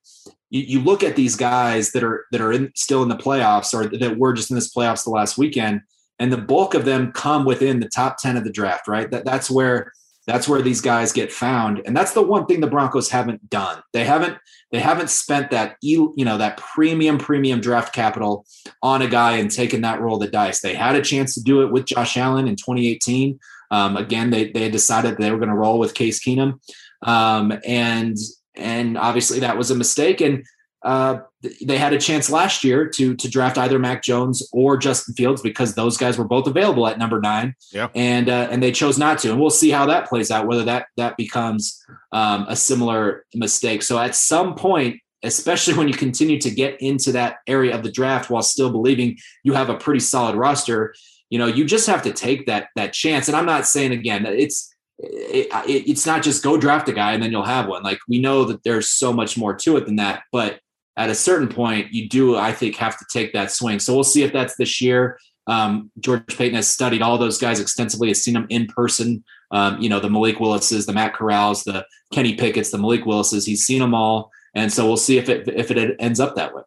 you, 0.50 0.62
you 0.62 0.80
look 0.80 1.02
at 1.02 1.16
these 1.16 1.36
guys 1.36 1.92
that 1.92 2.02
are, 2.02 2.26
that 2.32 2.40
are 2.40 2.52
in, 2.52 2.72
still 2.74 3.02
in 3.02 3.08
the 3.08 3.16
playoffs 3.16 3.72
or 3.72 3.86
that 3.98 4.18
were 4.18 4.32
just 4.32 4.50
in 4.50 4.56
this 4.56 4.72
playoffs 4.74 5.04
the 5.04 5.10
last 5.10 5.38
weekend, 5.38 5.82
and 6.18 6.32
the 6.32 6.38
bulk 6.38 6.74
of 6.74 6.84
them 6.84 7.12
come 7.12 7.44
within 7.44 7.78
the 7.78 7.88
top 7.88 8.16
10 8.18 8.36
of 8.36 8.44
the 8.44 8.52
draft, 8.52 8.88
right? 8.88 9.10
That 9.10 9.24
that's 9.24 9.50
where, 9.50 9.92
that's 10.26 10.48
where 10.48 10.60
these 10.60 10.80
guys 10.80 11.12
get 11.12 11.32
found. 11.32 11.82
And 11.86 11.96
that's 11.96 12.12
the 12.12 12.22
one 12.22 12.46
thing 12.46 12.60
the 12.60 12.66
Broncos 12.66 13.10
haven't 13.10 13.48
done. 13.48 13.80
They 13.92 14.04
haven't 14.04 14.38
they 14.72 14.80
haven't 14.80 15.10
spent 15.10 15.50
that 15.52 15.76
you 15.80 16.12
know 16.16 16.38
that 16.38 16.56
premium 16.56 17.18
premium 17.18 17.60
draft 17.60 17.94
capital 17.94 18.44
on 18.82 19.02
a 19.02 19.08
guy 19.08 19.36
and 19.36 19.50
taken 19.50 19.82
that 19.82 20.00
roll 20.00 20.16
of 20.16 20.20
the 20.20 20.28
dice. 20.28 20.60
They 20.60 20.74
had 20.74 20.96
a 20.96 21.02
chance 21.02 21.34
to 21.34 21.42
do 21.42 21.62
it 21.62 21.72
with 21.72 21.86
Josh 21.86 22.16
Allen 22.16 22.48
in 22.48 22.56
2018. 22.56 23.38
Um, 23.70 23.96
again, 23.96 24.30
they 24.30 24.50
they 24.50 24.68
decided 24.68 25.16
they 25.16 25.30
were 25.30 25.38
going 25.38 25.48
to 25.48 25.54
roll 25.54 25.78
with 25.78 25.94
Case 25.94 26.22
Keenum, 26.22 26.60
um, 27.02 27.58
and 27.64 28.16
and 28.54 28.98
obviously 28.98 29.40
that 29.40 29.56
was 29.56 29.70
a 29.70 29.76
mistake. 29.76 30.20
And 30.20 30.44
uh, 30.86 31.20
they 31.60 31.78
had 31.78 31.92
a 31.92 31.98
chance 31.98 32.30
last 32.30 32.62
year 32.62 32.86
to 32.90 33.16
to 33.16 33.28
draft 33.28 33.58
either 33.58 33.76
Mac 33.76 34.04
Jones 34.04 34.48
or 34.52 34.76
Justin 34.76 35.14
Fields 35.14 35.42
because 35.42 35.74
those 35.74 35.96
guys 35.96 36.16
were 36.16 36.24
both 36.24 36.46
available 36.46 36.86
at 36.86 36.96
number 36.96 37.20
nine. 37.20 37.56
Yeah, 37.72 37.88
and 37.96 38.28
uh, 38.28 38.46
and 38.52 38.62
they 38.62 38.70
chose 38.70 38.96
not 38.96 39.18
to, 39.18 39.32
and 39.32 39.40
we'll 39.40 39.50
see 39.50 39.70
how 39.70 39.86
that 39.86 40.08
plays 40.08 40.30
out. 40.30 40.46
Whether 40.46 40.64
that 40.64 40.86
that 40.96 41.16
becomes 41.16 41.84
um, 42.12 42.46
a 42.48 42.54
similar 42.54 43.24
mistake. 43.34 43.82
So 43.82 43.98
at 43.98 44.14
some 44.14 44.54
point, 44.54 45.00
especially 45.24 45.74
when 45.74 45.88
you 45.88 45.94
continue 45.94 46.40
to 46.40 46.50
get 46.50 46.80
into 46.80 47.10
that 47.12 47.38
area 47.48 47.74
of 47.74 47.82
the 47.82 47.90
draft 47.90 48.30
while 48.30 48.42
still 48.42 48.70
believing 48.70 49.18
you 49.42 49.54
have 49.54 49.68
a 49.68 49.76
pretty 49.76 50.00
solid 50.00 50.36
roster, 50.36 50.94
you 51.30 51.38
know 51.40 51.46
you 51.46 51.64
just 51.64 51.88
have 51.88 52.02
to 52.04 52.12
take 52.12 52.46
that 52.46 52.68
that 52.76 52.92
chance. 52.92 53.26
And 53.26 53.36
I'm 53.36 53.46
not 53.46 53.66
saying 53.66 53.90
again 53.90 54.24
it's 54.24 54.72
it, 54.98 55.48
it, 55.68 55.90
it's 55.90 56.06
not 56.06 56.22
just 56.22 56.44
go 56.44 56.56
draft 56.56 56.88
a 56.88 56.92
guy 56.92 57.12
and 57.12 57.20
then 57.20 57.32
you'll 57.32 57.42
have 57.42 57.66
one. 57.66 57.82
Like 57.82 57.98
we 58.08 58.20
know 58.20 58.44
that 58.44 58.62
there's 58.62 58.88
so 58.88 59.12
much 59.12 59.36
more 59.36 59.54
to 59.56 59.76
it 59.76 59.86
than 59.86 59.96
that, 59.96 60.22
but 60.30 60.60
at 60.96 61.10
a 61.10 61.14
certain 61.14 61.48
point, 61.48 61.92
you 61.92 62.08
do, 62.08 62.36
I 62.36 62.52
think, 62.52 62.76
have 62.76 62.98
to 62.98 63.04
take 63.12 63.32
that 63.34 63.50
swing. 63.50 63.78
So 63.78 63.94
we'll 63.94 64.04
see 64.04 64.22
if 64.22 64.32
that's 64.32 64.56
this 64.56 64.80
year. 64.80 65.18
Um, 65.46 65.90
George 66.00 66.36
Paton 66.36 66.54
has 66.54 66.68
studied 66.68 67.02
all 67.02 67.18
those 67.18 67.38
guys 67.38 67.60
extensively, 67.60 68.08
has 68.08 68.22
seen 68.22 68.34
them 68.34 68.46
in 68.48 68.66
person. 68.66 69.22
Um, 69.50 69.80
you 69.80 69.88
know, 69.88 70.00
the 70.00 70.10
Malik 70.10 70.40
Willises, 70.40 70.86
the 70.86 70.92
Matt 70.92 71.14
Corrals, 71.14 71.64
the 71.64 71.86
Kenny 72.12 72.34
Pickett's, 72.34 72.70
the 72.70 72.78
Malik 72.78 73.06
Willises. 73.06 73.46
He's 73.46 73.64
seen 73.64 73.78
them 73.78 73.94
all, 73.94 74.32
and 74.54 74.72
so 74.72 74.86
we'll 74.86 74.96
see 74.96 75.18
if 75.18 75.28
it 75.28 75.46
if 75.48 75.70
it 75.70 75.96
ends 76.00 76.18
up 76.18 76.34
that 76.34 76.54
way. 76.54 76.62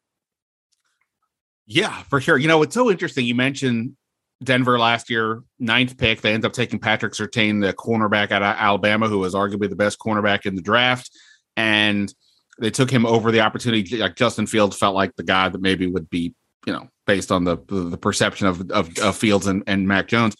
Yeah, 1.66 2.04
for 2.04 2.22
sure. 2.22 2.38
You 2.38 2.48
know, 2.48 2.62
it's 2.62 2.74
so 2.74 2.90
interesting. 2.90 3.26
You 3.26 3.36
mentioned 3.36 3.98
Denver 4.44 4.80
last 4.80 5.10
year, 5.10 5.44
ninth 5.60 5.98
pick. 5.98 6.22
They 6.22 6.34
end 6.34 6.46
up 6.46 6.54
taking 6.54 6.80
Patrick 6.80 7.14
Surtain, 7.14 7.62
the 7.62 7.74
cornerback 7.74 8.32
out 8.32 8.42
of 8.42 8.56
Alabama, 8.58 9.10
who 9.10 9.20
was 9.20 9.36
arguably 9.36 9.70
the 9.70 9.76
best 9.76 10.00
cornerback 10.00 10.46
in 10.46 10.56
the 10.56 10.62
draft, 10.62 11.12
and 11.58 12.14
they 12.60 12.72
took 12.72 12.92
him 12.92 13.06
over 13.06 13.32
the 13.32 13.42
opportunity. 13.42 13.98
Like 13.98 14.16
Justin 14.16 14.48
Fields 14.48 14.78
felt 14.78 14.96
like 14.96 15.16
the 15.16 15.24
guy 15.24 15.50
that 15.50 15.62
maybe 15.62 15.88
would 15.88 16.10
be, 16.10 16.34
you 16.66 16.74
know, 16.74 16.88
based 17.08 17.32
on 17.32 17.44
the 17.44 17.58
the 17.68 17.98
perception 17.98 18.48
of 18.48 18.70
of, 18.72 18.98
of 19.00 19.16
Fields 19.16 19.48
and, 19.48 19.64
and 19.68 19.88
Mac 19.88 20.08
Jones. 20.08 20.36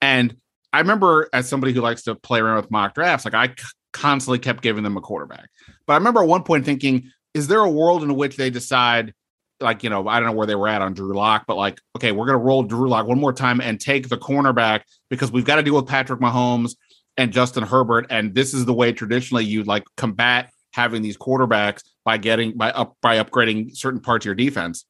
And 0.00 0.36
I 0.72 0.78
remember 0.78 1.28
as 1.32 1.48
somebody 1.48 1.72
who 1.72 1.80
likes 1.80 2.02
to 2.04 2.14
play 2.14 2.40
around 2.40 2.56
with 2.56 2.70
mock 2.70 2.94
drafts, 2.94 3.24
like 3.24 3.34
I 3.34 3.54
constantly 3.92 4.38
kept 4.38 4.62
giving 4.62 4.84
them 4.84 4.96
a 4.96 5.00
quarterback. 5.00 5.48
But 5.86 5.94
I 5.94 5.96
remember 5.96 6.22
at 6.22 6.28
one 6.28 6.42
point 6.42 6.64
thinking, 6.64 7.10
is 7.34 7.48
there 7.48 7.60
a 7.60 7.70
world 7.70 8.02
in 8.02 8.14
which 8.14 8.36
they 8.36 8.50
decide, 8.50 9.14
like, 9.60 9.82
you 9.82 9.90
know, 9.90 10.08
I 10.08 10.18
don't 10.18 10.30
know 10.30 10.34
where 10.36 10.46
they 10.46 10.54
were 10.54 10.68
at 10.68 10.82
on 10.82 10.94
Drew 10.94 11.14
Lock, 11.14 11.44
but 11.46 11.56
like, 11.56 11.80
okay, 11.96 12.12
we're 12.12 12.26
going 12.26 12.38
to 12.38 12.44
roll 12.44 12.62
Drew 12.62 12.88
Lock 12.88 13.06
one 13.06 13.20
more 13.20 13.32
time 13.32 13.60
and 13.60 13.80
take 13.80 14.08
the 14.08 14.18
cornerback 14.18 14.82
because 15.10 15.30
we've 15.30 15.44
got 15.44 15.56
to 15.56 15.62
deal 15.62 15.76
with 15.76 15.86
Patrick 15.86 16.20
Mahomes 16.20 16.74
and 17.16 17.32
Justin 17.32 17.62
Herbert. 17.64 18.06
And 18.10 18.34
this 18.34 18.54
is 18.54 18.64
the 18.64 18.74
way 18.74 18.92
traditionally 18.92 19.44
you 19.44 19.64
like 19.64 19.84
combat 19.96 20.50
having 20.72 21.02
these 21.02 21.16
quarterbacks 21.16 21.82
by 22.04 22.18
getting 22.18 22.56
by 22.56 22.70
up 22.70 22.96
by 23.00 23.22
upgrading 23.22 23.76
certain 23.76 24.00
parts 24.00 24.24
of 24.24 24.26
your 24.26 24.34
defense. 24.34 24.84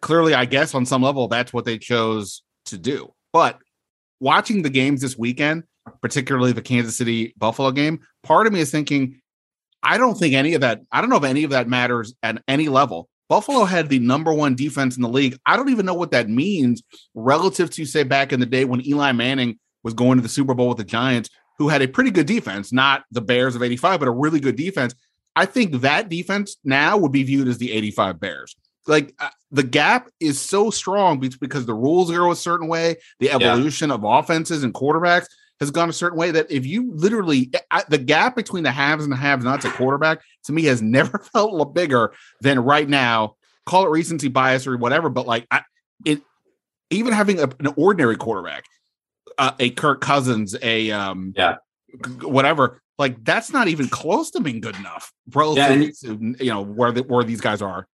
Clearly, 0.00 0.34
I 0.34 0.44
guess 0.44 0.74
on 0.74 0.84
some 0.86 1.02
level 1.02 1.28
that's 1.28 1.52
what 1.52 1.64
they 1.64 1.78
chose 1.78 2.42
to 2.66 2.78
do. 2.78 3.12
But 3.32 3.58
watching 4.20 4.62
the 4.62 4.70
games 4.70 5.00
this 5.00 5.16
weekend, 5.16 5.64
particularly 6.02 6.52
the 6.52 6.62
Kansas 6.62 6.96
City 6.96 7.34
Buffalo 7.36 7.70
game, 7.70 8.00
part 8.22 8.46
of 8.46 8.52
me 8.52 8.60
is 8.60 8.70
thinking, 8.70 9.20
I 9.82 9.98
don't 9.98 10.16
think 10.16 10.34
any 10.34 10.54
of 10.54 10.62
that, 10.62 10.80
I 10.92 11.00
don't 11.00 11.10
know 11.10 11.16
if 11.16 11.24
any 11.24 11.44
of 11.44 11.50
that 11.50 11.68
matters 11.68 12.14
at 12.22 12.42
any 12.48 12.68
level. 12.68 13.08
Buffalo 13.28 13.64
had 13.64 13.88
the 13.88 13.98
number 13.98 14.32
one 14.32 14.54
defense 14.54 14.96
in 14.96 15.02
the 15.02 15.08
league. 15.08 15.38
I 15.46 15.56
don't 15.56 15.70
even 15.70 15.86
know 15.86 15.94
what 15.94 16.10
that 16.10 16.28
means 16.28 16.82
relative 17.14 17.70
to, 17.70 17.86
say, 17.86 18.02
back 18.02 18.32
in 18.32 18.40
the 18.40 18.46
day 18.46 18.64
when 18.64 18.86
Eli 18.86 19.12
Manning 19.12 19.58
was 19.82 19.94
going 19.94 20.18
to 20.18 20.22
the 20.22 20.28
Super 20.28 20.54
Bowl 20.54 20.68
with 20.68 20.78
the 20.78 20.84
Giants, 20.84 21.30
who 21.58 21.68
had 21.68 21.82
a 21.82 21.88
pretty 21.88 22.10
good 22.10 22.26
defense, 22.26 22.72
not 22.72 23.04
the 23.10 23.20
Bears 23.20 23.54
of 23.54 23.62
85, 23.62 24.00
but 24.00 24.08
a 24.08 24.12
really 24.12 24.40
good 24.40 24.56
defense. 24.56 24.94
I 25.36 25.46
think 25.46 25.80
that 25.80 26.08
defense 26.08 26.56
now 26.64 26.96
would 26.96 27.12
be 27.12 27.22
viewed 27.22 27.48
as 27.48 27.58
the 27.58 27.72
85 27.72 28.20
Bears. 28.20 28.56
Like 28.86 29.14
uh, 29.18 29.30
the 29.50 29.62
gap 29.62 30.10
is 30.20 30.40
so 30.40 30.70
strong 30.70 31.18
because 31.18 31.66
the 31.66 31.74
rules 31.74 32.10
go 32.10 32.30
a 32.30 32.36
certain 32.36 32.68
way, 32.68 32.96
the 33.18 33.30
evolution 33.30 33.88
yeah. 33.88 33.94
of 33.94 34.04
offenses 34.04 34.62
and 34.62 34.74
quarterbacks 34.74 35.26
has 35.60 35.70
gone 35.70 35.88
a 35.88 35.92
certain 35.92 36.18
way 36.18 36.30
that 36.30 36.50
if 36.50 36.66
you 36.66 36.92
literally 36.94 37.50
I, 37.70 37.84
the 37.88 37.98
gap 37.98 38.36
between 38.36 38.64
the 38.64 38.72
haves 38.72 39.04
and 39.04 39.12
the 39.12 39.16
have 39.16 39.42
nots 39.42 39.64
at 39.64 39.72
quarterback 39.74 40.20
to 40.44 40.52
me 40.52 40.64
has 40.64 40.82
never 40.82 41.18
felt 41.18 41.74
bigger 41.74 42.12
than 42.40 42.60
right 42.60 42.88
now. 42.88 43.36
Call 43.66 43.86
it 43.86 43.90
recency 43.90 44.28
bias 44.28 44.66
or 44.66 44.76
whatever, 44.76 45.08
but 45.08 45.26
like 45.26 45.46
I, 45.50 45.62
it, 46.04 46.20
even 46.90 47.14
having 47.14 47.40
a, 47.40 47.48
an 47.60 47.72
ordinary 47.76 48.16
quarterback, 48.16 48.64
uh, 49.38 49.52
a 49.58 49.70
Kirk 49.70 50.00
Cousins, 50.00 50.56
a 50.62 50.90
um, 50.90 51.32
yeah, 51.36 51.56
whatever, 52.22 52.80
like 52.98 53.24
that's 53.24 53.52
not 53.52 53.68
even 53.68 53.88
close 53.88 54.30
to 54.32 54.40
being 54.40 54.60
good 54.60 54.76
enough 54.76 55.12
relative 55.32 55.80
yeah, 55.80 55.90
to 56.10 56.36
you 56.44 56.50
know 56.50 56.62
where 56.62 56.92
the, 56.92 57.02
where 57.02 57.24
these 57.24 57.40
guys 57.40 57.62
are. 57.62 57.86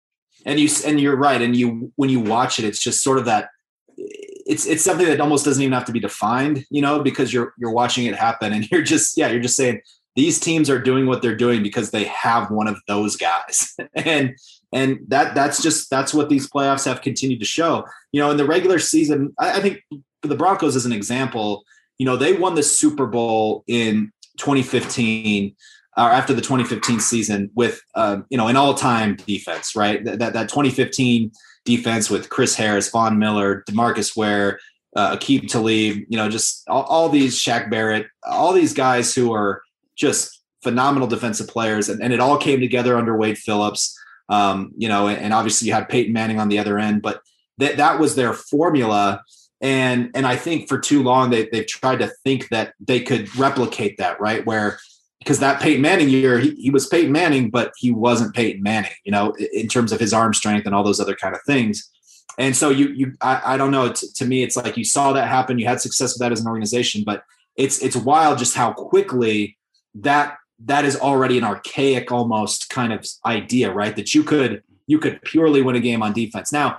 And 0.44 0.58
you 0.58 0.68
and 0.86 1.00
you're 1.00 1.16
right. 1.16 1.40
And 1.40 1.54
you 1.54 1.92
when 1.96 2.10
you 2.10 2.20
watch 2.20 2.58
it, 2.58 2.64
it's 2.64 2.80
just 2.80 3.02
sort 3.02 3.18
of 3.18 3.24
that. 3.26 3.48
It's 3.96 4.66
it's 4.66 4.82
something 4.82 5.06
that 5.06 5.20
almost 5.20 5.44
doesn't 5.44 5.62
even 5.62 5.72
have 5.72 5.84
to 5.86 5.92
be 5.92 6.00
defined, 6.00 6.64
you 6.70 6.80
know, 6.80 7.00
because 7.02 7.32
you're 7.32 7.54
you're 7.58 7.72
watching 7.72 8.06
it 8.06 8.14
happen, 8.14 8.52
and 8.52 8.68
you're 8.70 8.82
just 8.82 9.16
yeah, 9.16 9.28
you're 9.28 9.42
just 9.42 9.56
saying 9.56 9.80
these 10.16 10.40
teams 10.40 10.68
are 10.68 10.80
doing 10.80 11.06
what 11.06 11.22
they're 11.22 11.36
doing 11.36 11.62
because 11.62 11.90
they 11.90 12.04
have 12.04 12.50
one 12.50 12.66
of 12.66 12.80
those 12.88 13.16
guys, 13.16 13.74
and 13.94 14.36
and 14.72 14.98
that 15.08 15.34
that's 15.34 15.62
just 15.62 15.90
that's 15.90 16.14
what 16.14 16.28
these 16.28 16.48
playoffs 16.48 16.84
have 16.84 17.02
continued 17.02 17.40
to 17.40 17.46
show. 17.46 17.84
You 18.12 18.20
know, 18.20 18.30
in 18.30 18.36
the 18.36 18.46
regular 18.46 18.78
season, 18.78 19.34
I, 19.38 19.58
I 19.58 19.60
think 19.60 19.80
the 20.22 20.34
Broncos 20.34 20.76
as 20.76 20.86
an 20.86 20.92
example, 20.92 21.64
you 21.98 22.06
know, 22.06 22.16
they 22.16 22.32
won 22.32 22.54
the 22.54 22.62
Super 22.62 23.06
Bowl 23.06 23.64
in 23.66 24.12
2015 24.38 25.54
or 25.96 26.10
after 26.10 26.32
the 26.32 26.40
2015 26.40 27.00
season 27.00 27.50
with 27.54 27.82
uh, 27.94 28.18
you 28.30 28.38
know 28.38 28.46
an 28.46 28.56
all-time 28.56 29.16
defense, 29.26 29.74
right? 29.74 30.04
That, 30.04 30.20
that, 30.20 30.32
that 30.32 30.48
2015 30.48 31.32
defense 31.64 32.08
with 32.08 32.30
Chris 32.30 32.54
Harris, 32.54 32.88
Von 32.88 33.18
Miller, 33.18 33.64
Demarcus 33.68 34.16
Ware, 34.16 34.60
uh, 34.94 35.16
Aqib 35.16 35.48
Talib, 35.48 35.98
you 36.08 36.16
know, 36.16 36.28
just 36.28 36.68
all, 36.68 36.84
all, 36.84 37.08
these 37.08 37.36
Shaq 37.38 37.70
Barrett, 37.70 38.06
all 38.22 38.52
these 38.52 38.72
guys 38.72 39.14
who 39.14 39.34
are 39.34 39.62
just 39.96 40.42
phenomenal 40.62 41.08
defensive 41.08 41.48
players, 41.48 41.88
and, 41.88 42.00
and 42.02 42.12
it 42.12 42.20
all 42.20 42.38
came 42.38 42.60
together 42.60 42.96
under 42.96 43.16
Wade 43.16 43.38
Phillips. 43.38 43.98
Um, 44.30 44.72
you 44.76 44.88
know, 44.88 45.08
and, 45.08 45.18
and 45.18 45.34
obviously 45.34 45.68
you 45.68 45.74
had 45.74 45.88
Peyton 45.88 46.12
Manning 46.12 46.38
on 46.38 46.48
the 46.48 46.58
other 46.58 46.78
end, 46.78 47.02
but 47.02 47.22
that 47.58 47.78
that 47.78 47.98
was 47.98 48.14
their 48.14 48.34
formula 48.34 49.22
and 49.60 50.10
and 50.14 50.26
I 50.26 50.36
think 50.36 50.68
for 50.68 50.78
too 50.78 51.02
long 51.02 51.30
they 51.30 51.48
they've 51.50 51.66
tried 51.66 51.98
to 52.00 52.12
think 52.24 52.48
that 52.50 52.74
they 52.80 53.00
could 53.00 53.34
replicate 53.36 53.98
that, 53.98 54.20
right? 54.20 54.44
Where 54.46 54.78
because 55.18 55.40
that 55.40 55.60
Peyton 55.60 55.82
Manning 55.82 56.08
year, 56.08 56.38
he, 56.38 56.54
he 56.54 56.70
was 56.70 56.86
Peyton 56.86 57.12
Manning, 57.12 57.50
but 57.50 57.72
he 57.76 57.90
wasn't 57.90 58.34
Peyton 58.34 58.62
Manning, 58.62 58.92
you 59.04 59.12
know, 59.12 59.34
in 59.52 59.68
terms 59.68 59.92
of 59.92 59.98
his 59.98 60.14
arm 60.14 60.32
strength 60.32 60.64
and 60.64 60.74
all 60.74 60.84
those 60.84 61.00
other 61.00 61.16
kind 61.16 61.34
of 61.34 61.42
things. 61.42 61.90
And 62.38 62.54
so 62.54 62.70
you 62.70 62.88
you 62.90 63.12
I, 63.20 63.54
I 63.54 63.56
don't 63.56 63.72
know. 63.72 63.92
To, 63.92 64.14
to 64.14 64.24
me, 64.24 64.42
it's 64.42 64.56
like 64.56 64.76
you 64.76 64.84
saw 64.84 65.12
that 65.12 65.28
happen. 65.28 65.58
You 65.58 65.66
had 65.66 65.80
success 65.80 66.14
with 66.14 66.20
that 66.20 66.32
as 66.32 66.40
an 66.40 66.46
organization, 66.46 67.02
but 67.04 67.24
it's 67.56 67.82
it's 67.82 67.96
wild 67.96 68.38
just 68.38 68.54
how 68.54 68.72
quickly 68.72 69.58
that 69.96 70.36
that 70.64 70.84
is 70.84 70.96
already 70.96 71.38
an 71.38 71.44
archaic 71.44 72.12
almost 72.12 72.70
kind 72.70 72.92
of 72.92 73.04
idea, 73.26 73.72
right? 73.72 73.96
That 73.96 74.14
you 74.14 74.22
could 74.22 74.62
you 74.86 74.98
could 74.98 75.20
purely 75.22 75.62
win 75.62 75.76
a 75.76 75.80
game 75.80 76.02
on 76.02 76.12
defense. 76.12 76.52
Now, 76.52 76.78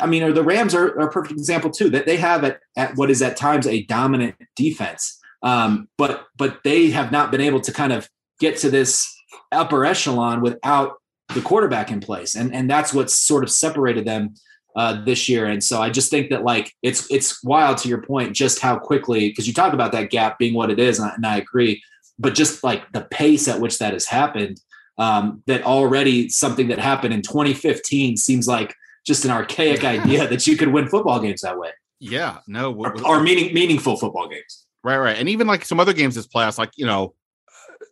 I 0.00 0.06
mean, 0.06 0.34
the 0.34 0.44
Rams 0.44 0.74
are, 0.74 0.88
are, 0.98 1.08
a 1.08 1.10
perfect 1.10 1.38
example 1.38 1.70
too. 1.70 1.88
That 1.90 2.06
they 2.06 2.16
have 2.18 2.44
at, 2.44 2.60
at 2.76 2.96
what 2.96 3.10
is 3.10 3.22
at 3.22 3.36
times 3.36 3.66
a 3.66 3.82
dominant 3.84 4.36
defense, 4.54 5.18
um, 5.42 5.88
but 5.96 6.26
but 6.36 6.60
they 6.64 6.90
have 6.90 7.10
not 7.10 7.30
been 7.30 7.40
able 7.40 7.60
to 7.62 7.72
kind 7.72 7.92
of 7.92 8.08
get 8.40 8.58
to 8.58 8.70
this 8.70 9.08
upper 9.52 9.84
echelon 9.84 10.42
without 10.42 10.96
the 11.34 11.40
quarterback 11.40 11.90
in 11.90 12.00
place, 12.00 12.34
and 12.34 12.54
and 12.54 12.68
that's 12.68 12.92
what's 12.92 13.16
sort 13.16 13.42
of 13.42 13.50
separated 13.50 14.04
them 14.04 14.34
uh, 14.76 15.02
this 15.04 15.28
year. 15.28 15.46
And 15.46 15.64
so 15.64 15.80
I 15.80 15.88
just 15.88 16.10
think 16.10 16.28
that 16.28 16.44
like 16.44 16.74
it's 16.82 17.10
it's 17.10 17.42
wild 17.42 17.78
to 17.78 17.88
your 17.88 18.02
point, 18.02 18.34
just 18.34 18.60
how 18.60 18.78
quickly 18.78 19.30
because 19.30 19.46
you 19.46 19.54
talk 19.54 19.72
about 19.72 19.92
that 19.92 20.10
gap 20.10 20.38
being 20.38 20.52
what 20.52 20.70
it 20.70 20.78
is, 20.78 20.98
and 20.98 21.10
I, 21.10 21.14
and 21.14 21.26
I 21.26 21.38
agree, 21.38 21.82
but 22.18 22.34
just 22.34 22.62
like 22.62 22.92
the 22.92 23.02
pace 23.02 23.48
at 23.48 23.60
which 23.60 23.78
that 23.78 23.94
has 23.94 24.06
happened. 24.06 24.60
Um, 24.98 25.42
that 25.46 25.62
already 25.62 26.28
something 26.28 26.68
that 26.68 26.78
happened 26.78 27.14
in 27.14 27.22
2015 27.22 28.18
seems 28.18 28.46
like 28.46 28.74
just 29.06 29.24
an 29.24 29.30
archaic 29.30 29.84
idea 29.84 30.26
that 30.28 30.46
you 30.46 30.56
could 30.56 30.68
win 30.68 30.88
football 30.88 31.20
games 31.20 31.40
that 31.42 31.58
way. 31.58 31.70
Yeah, 31.98 32.38
no, 32.46 32.74
or, 32.74 33.06
or 33.06 33.22
meaning 33.22 33.52
meaningful 33.52 33.96
football 33.96 34.28
games. 34.28 34.66
Right, 34.82 34.98
right, 34.98 35.18
and 35.18 35.28
even 35.28 35.46
like 35.46 35.64
some 35.64 35.80
other 35.80 35.92
games 35.92 36.14
this 36.14 36.26
playoffs, 36.26 36.58
like 36.58 36.70
you 36.76 36.86
know, 36.86 37.14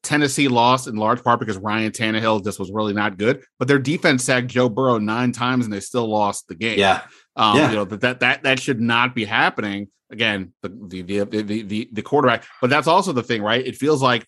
Tennessee 0.03 0.49
lost 0.49 0.87
in 0.87 0.97
large 0.97 1.23
part 1.23 1.41
because 1.41 1.59
Ryan 1.59 1.93
Tannehill 1.93 2.43
just 2.43 2.59
was 2.59 2.71
really 2.71 2.95
not 2.95 3.19
good, 3.19 3.43
but 3.59 3.69
their 3.69 3.79
defense 3.79 4.25
sacked 4.25 4.47
Joe 4.49 4.69
Burrow 4.69 4.99
nine 4.99 5.33
times 5.33 5.65
and 5.65 5.73
they 5.73 5.81
still 5.81 6.09
lost 6.09 6.49
the 6.49 6.55
game. 6.55 6.79
Yeah, 6.79 7.03
um, 7.37 7.59
yeah. 7.59 7.71
you 7.71 7.77
know 7.77 7.85
that 7.85 8.01
that 8.01 8.21
that 8.21 8.43
that 8.45 8.61
should 8.61 8.81
not 8.81 9.15
be 9.15 9.25
happening. 9.25 9.89
Again, 10.11 10.55
the 10.63 10.69
the, 10.69 11.03
the 11.03 11.25
the 11.25 11.63
the 11.63 11.89
the 11.93 12.03
quarterback, 12.03 12.45
but 12.61 12.71
that's 12.71 12.87
also 12.87 13.13
the 13.13 13.23
thing, 13.23 13.43
right? 13.43 13.67
It 13.67 13.77
feels 13.77 14.03
like 14.03 14.27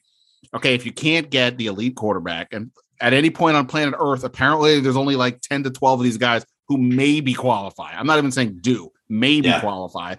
okay, 0.55 0.75
if 0.75 0.85
you 0.85 0.93
can't 0.93 1.31
get 1.31 1.57
the 1.57 1.67
elite 1.67 1.97
quarterback, 1.97 2.49
and 2.53 2.71
at 3.01 3.13
any 3.15 3.31
point 3.31 3.57
on 3.57 3.67
planet 3.67 3.95
Earth, 3.99 4.25
apparently 4.25 4.81
there's 4.81 4.97
only 4.97 5.17
like 5.17 5.41
10 5.41 5.63
to 5.65 5.71
12 5.71 6.01
of 6.01 6.05
these 6.05 6.19
guys 6.19 6.45
who 6.71 6.79
maybe 6.79 7.35
qualify. 7.35 7.91
I'm 7.93 8.07
not 8.07 8.19
even 8.19 8.31
saying 8.31 8.59
do, 8.61 8.93
maybe 9.09 9.49
yeah. 9.49 9.61
qualify. 9.61 10.15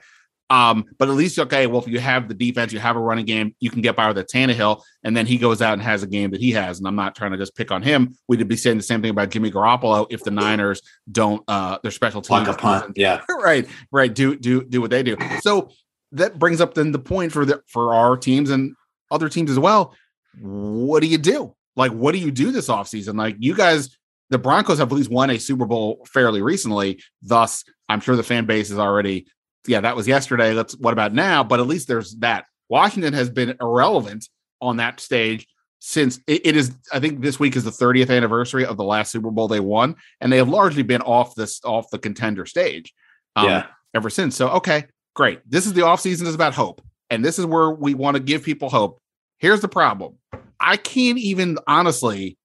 Um, 0.50 0.84
but 0.98 1.08
at 1.08 1.16
least 1.16 1.40
okay, 1.40 1.66
well, 1.66 1.82
if 1.82 1.88
you 1.88 1.98
have 2.02 2.28
the 2.28 2.34
defense, 2.34 2.74
you 2.74 2.80
have 2.80 2.98
a 2.98 3.00
running 3.00 3.26
game, 3.26 3.56
you 3.62 3.70
can 3.70 3.82
get 3.82 3.96
by 3.96 4.10
with 4.10 4.18
a 4.18 4.26
Tannehill, 4.26 4.82
and 5.06 5.16
then 5.16 5.26
he 5.26 5.38
goes 5.38 5.62
out 5.62 5.72
and 5.72 5.82
has 5.82 6.04
a 6.04 6.08
game 6.08 6.32
that 6.32 6.42
he 6.42 6.52
has. 6.52 6.78
And 6.78 6.86
I'm 6.86 6.96
not 6.98 7.16
trying 7.16 7.32
to 7.32 7.38
just 7.38 7.56
pick 7.56 7.72
on 7.72 7.82
him. 7.82 8.18
We'd 8.28 8.46
be 8.46 8.58
saying 8.58 8.76
the 8.76 8.84
same 8.84 9.02
thing 9.02 9.12
about 9.12 9.30
Jimmy 9.30 9.50
Garoppolo 9.50 10.08
if 10.10 10.26
the 10.26 10.32
Niners 10.32 10.82
don't 11.10 11.42
uh 11.48 11.78
their 11.84 11.92
special 11.92 12.22
teams. 12.22 12.50
Like 12.50 12.58
a 12.58 12.60
punt, 12.60 12.98
yeah. 12.98 13.22
right, 13.30 13.66
right. 13.94 14.14
Do 14.14 14.36
do 14.36 14.62
do 14.66 14.82
what 14.82 14.90
they 14.90 15.04
do. 15.04 15.16
So 15.40 15.70
that 16.12 16.38
brings 16.38 16.60
up 16.60 16.74
then 16.74 16.92
the 16.92 17.00
point 17.00 17.32
for 17.32 17.46
the 17.46 17.64
for 17.68 17.94
our 17.94 18.18
teams 18.18 18.50
and 18.50 18.76
other 19.10 19.30
teams 19.30 19.52
as 19.52 19.58
well. 19.58 19.96
What 20.42 21.00
do 21.00 21.08
you 21.08 21.18
do? 21.18 21.56
Like, 21.78 21.94
what 21.94 22.12
do 22.12 22.18
you 22.18 22.30
do 22.30 22.52
this 22.52 22.68
offseason? 22.68 23.18
Like, 23.18 23.38
you 23.40 23.56
guys 23.56 23.98
the 24.32 24.40
Broncos 24.40 24.80
have 24.80 24.92
at 24.92 24.96
least 24.96 25.12
won 25.12 25.30
a 25.30 25.38
Super 25.38 25.66
Bowl 25.66 26.08
fairly 26.12 26.42
recently. 26.42 27.04
Thus, 27.22 27.66
I'm 27.90 28.00
sure 28.00 28.16
the 28.16 28.24
fan 28.24 28.46
base 28.46 28.72
is 28.72 28.80
already, 28.80 29.28
yeah, 29.68 29.82
that 29.82 29.96
was 29.96 30.08
yesterday. 30.08 30.54
Let's 30.54 30.76
what 30.78 30.94
about 30.94 31.14
now? 31.14 31.44
But 31.44 31.60
at 31.60 31.68
least 31.68 31.90
there's 31.90 32.16
that. 32.20 32.46
Washington 32.70 33.14
has 33.14 33.30
been 33.30 33.58
irrelevant 33.60 34.28
on 34.62 34.78
that 34.78 35.02
stage 35.02 35.46
since 35.80 36.20
it, 36.28 36.46
it 36.46 36.56
is. 36.56 36.74
I 36.94 37.02
think 37.02 37.22
this 37.22 37.40
week 37.40 37.58
is 37.58 37.66
the 37.66 37.72
30th 37.72 38.10
anniversary 38.10 38.66
of 38.66 38.78
the 38.78 38.86
last 38.86 39.12
Super 39.12 39.32
Bowl 39.32 39.50
they 39.50 39.60
won, 39.60 39.98
and 40.22 40.32
they 40.32 40.38
have 40.38 40.50
largely 40.50 40.84
been 40.84 41.02
off 41.02 41.36
this 41.36 41.60
off 41.66 41.92
the 41.92 42.00
contender 42.00 42.46
stage. 42.46 42.94
Um, 43.36 43.46
yeah. 43.46 43.66
Ever 43.94 44.10
since. 44.10 44.38
So 44.38 44.48
okay, 44.52 44.86
great. 45.14 45.42
This 45.46 45.66
is 45.66 45.74
the 45.74 45.82
offseason 45.82 46.26
is 46.26 46.36
about 46.36 46.54
hope, 46.54 46.82
and 47.10 47.26
this 47.26 47.38
is 47.38 47.46
where 47.46 47.70
we 47.72 47.94
want 47.96 48.16
to 48.16 48.24
give 48.24 48.44
people 48.44 48.70
hope. 48.70 49.02
Here's 49.40 49.60
the 49.60 49.68
problem. 49.68 50.18
I 50.62 50.78
can't 50.78 51.18
even 51.18 51.58
honestly 51.68 52.38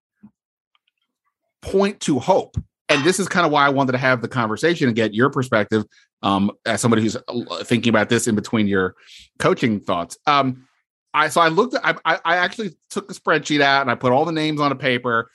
point 1.66 2.00
to 2.00 2.18
hope. 2.18 2.56
And 2.88 3.04
this 3.04 3.18
is 3.18 3.28
kind 3.28 3.44
of 3.44 3.50
why 3.50 3.66
I 3.66 3.68
wanted 3.68 3.92
to 3.92 3.98
have 3.98 4.22
the 4.22 4.28
conversation 4.28 4.86
and 4.86 4.94
get 4.94 5.12
your 5.12 5.28
perspective 5.28 5.84
um, 6.22 6.52
as 6.64 6.80
somebody 6.80 7.02
who's 7.02 7.16
uh, 7.16 7.64
thinking 7.64 7.90
about 7.90 8.08
this 8.08 8.28
in 8.28 8.34
between 8.34 8.68
your 8.68 8.94
coaching 9.38 9.80
thoughts. 9.80 10.16
Um, 10.26 10.66
I 11.12 11.28
so 11.28 11.40
I 11.40 11.48
looked. 11.48 11.74
I 11.82 11.94
I 12.04 12.36
actually 12.36 12.76
took 12.90 13.08
the 13.08 13.14
spreadsheet 13.14 13.60
out 13.60 13.82
and 13.82 13.90
I 13.90 13.94
put 13.94 14.12
all 14.12 14.24
the 14.24 14.32
names 14.32 14.60
on 14.60 14.70
a 14.70 14.76
paper. 14.76 15.30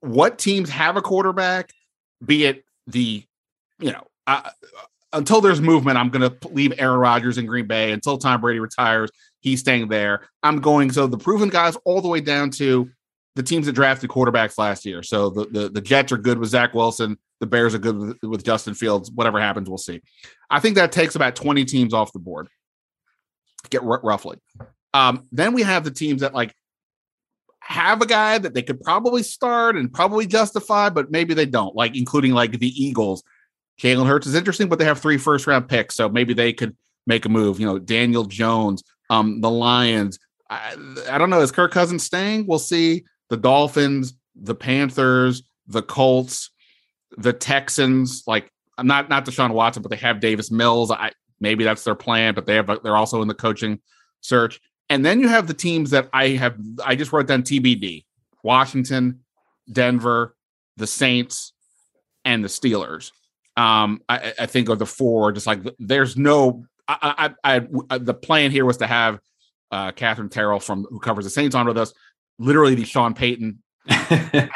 What 0.00 0.38
teams 0.38 0.68
have 0.68 0.96
a 0.96 1.02
quarterback? 1.02 1.72
Be 2.24 2.44
it 2.44 2.64
the, 2.86 3.24
you 3.78 3.92
know, 3.92 4.06
uh, 4.26 4.50
until 5.12 5.40
there's 5.40 5.60
movement, 5.60 5.96
I'm 5.96 6.10
going 6.10 6.28
to 6.28 6.48
leave 6.48 6.72
Aaron 6.78 6.98
Rodgers 6.98 7.38
in 7.38 7.46
Green 7.46 7.66
Bay 7.66 7.92
until 7.92 8.18
Tom 8.18 8.40
Brady 8.40 8.58
retires. 8.58 9.10
He's 9.40 9.60
staying 9.60 9.88
there. 9.88 10.28
I'm 10.42 10.60
going 10.60 10.90
so 10.90 11.06
the 11.06 11.18
proven 11.18 11.48
guys 11.48 11.76
all 11.84 12.00
the 12.00 12.08
way 12.08 12.20
down 12.20 12.50
to 12.52 12.90
the 13.34 13.42
teams 13.42 13.66
that 13.66 13.72
drafted 13.72 14.10
quarterbacks 14.10 14.58
last 14.58 14.84
year. 14.84 15.02
So 15.02 15.30
the, 15.30 15.46
the, 15.46 15.68
the 15.70 15.80
Jets 15.80 16.12
are 16.12 16.18
good 16.18 16.38
with 16.38 16.50
Zach 16.50 16.74
Wilson. 16.74 17.16
The 17.40 17.46
Bears 17.46 17.74
are 17.74 17.78
good 17.78 17.96
with, 17.96 18.18
with, 18.22 18.44
Justin 18.44 18.74
Fields. 18.74 19.10
Whatever 19.10 19.40
happens, 19.40 19.68
we'll 19.68 19.78
see. 19.78 20.00
I 20.50 20.60
think 20.60 20.76
that 20.76 20.92
takes 20.92 21.14
about 21.14 21.34
20 21.34 21.64
teams 21.64 21.94
off 21.94 22.12
the 22.12 22.18
board, 22.18 22.48
get 23.70 23.82
r- 23.82 24.00
roughly. 24.02 24.38
Um, 24.94 25.26
then 25.32 25.54
we 25.54 25.62
have 25.62 25.84
the 25.84 25.90
teams 25.90 26.20
that 26.20 26.34
like 26.34 26.54
have 27.60 28.02
a 28.02 28.06
guy 28.06 28.36
that 28.38 28.54
they 28.54 28.62
could 28.62 28.80
probably 28.82 29.22
start 29.22 29.76
and 29.76 29.92
probably 29.92 30.26
justify, 30.26 30.90
but 30.90 31.10
maybe 31.10 31.32
they 31.32 31.46
don't, 31.46 31.74
like 31.74 31.96
including 31.96 32.32
like 32.32 32.58
the 32.58 32.84
Eagles. 32.84 33.24
Jalen 33.80 34.06
Hurts 34.06 34.26
is 34.26 34.34
interesting, 34.34 34.68
but 34.68 34.78
they 34.78 34.84
have 34.84 35.00
three 35.00 35.16
first 35.16 35.46
round 35.46 35.68
picks. 35.68 35.94
So 35.94 36.08
maybe 36.08 36.34
they 36.34 36.52
could 36.52 36.76
make 37.06 37.24
a 37.24 37.30
move. 37.30 37.58
You 37.58 37.66
know, 37.66 37.78
Daniel 37.78 38.24
Jones, 38.24 38.82
um, 39.08 39.40
the 39.40 39.50
Lions. 39.50 40.18
I, 40.50 40.76
I 41.10 41.16
don't 41.16 41.30
know. 41.30 41.40
Is 41.40 41.50
Kirk 41.50 41.72
Cousins 41.72 42.04
staying? 42.04 42.46
We'll 42.46 42.58
see 42.58 43.04
the 43.32 43.38
Dolphins, 43.38 44.12
the 44.36 44.54
Panthers, 44.54 45.42
the 45.66 45.80
Colts, 45.80 46.50
the 47.16 47.32
Texans. 47.32 48.24
Like 48.26 48.52
I'm 48.76 48.86
not 48.86 49.08
not 49.08 49.24
Deshaun 49.24 49.54
Watson, 49.54 49.82
but 49.82 49.90
they 49.90 49.96
have 49.96 50.20
Davis 50.20 50.50
Mills. 50.50 50.90
I 50.90 51.12
maybe 51.40 51.64
that's 51.64 51.82
their 51.82 51.94
plan, 51.94 52.34
but 52.34 52.44
they 52.44 52.56
have 52.56 52.66
they're 52.82 52.94
also 52.94 53.22
in 53.22 53.28
the 53.28 53.34
coaching 53.34 53.80
search. 54.20 54.60
And 54.90 55.02
then 55.02 55.18
you 55.18 55.28
have 55.28 55.46
the 55.46 55.54
teams 55.54 55.92
that 55.92 56.10
I 56.12 56.28
have 56.28 56.58
I 56.84 56.94
just 56.94 57.10
wrote 57.10 57.26
down 57.26 57.42
TBD: 57.42 58.04
Washington, 58.42 59.20
Denver, 59.72 60.36
the 60.76 60.86
Saints, 60.86 61.54
and 62.26 62.44
the 62.44 62.48
Steelers. 62.48 63.12
Um, 63.56 64.02
I, 64.10 64.34
I 64.40 64.44
think 64.44 64.68
are 64.68 64.76
the 64.76 64.84
four. 64.84 65.32
Just 65.32 65.46
like 65.46 65.60
there's 65.78 66.18
no, 66.18 66.66
I, 66.86 67.34
I, 67.42 67.62
I, 67.88 67.96
the 67.96 68.12
plan 68.12 68.50
here 68.50 68.66
was 68.66 68.76
to 68.76 68.86
have 68.86 69.20
uh, 69.70 69.90
Katherine 69.92 70.28
Terrell 70.28 70.60
from 70.60 70.84
who 70.90 71.00
covers 71.00 71.24
the 71.24 71.30
Saints 71.30 71.54
on 71.54 71.66
with 71.66 71.78
us. 71.78 71.94
Literally, 72.38 72.74
the 72.74 72.84
Sean 72.84 73.14
Payton 73.14 73.62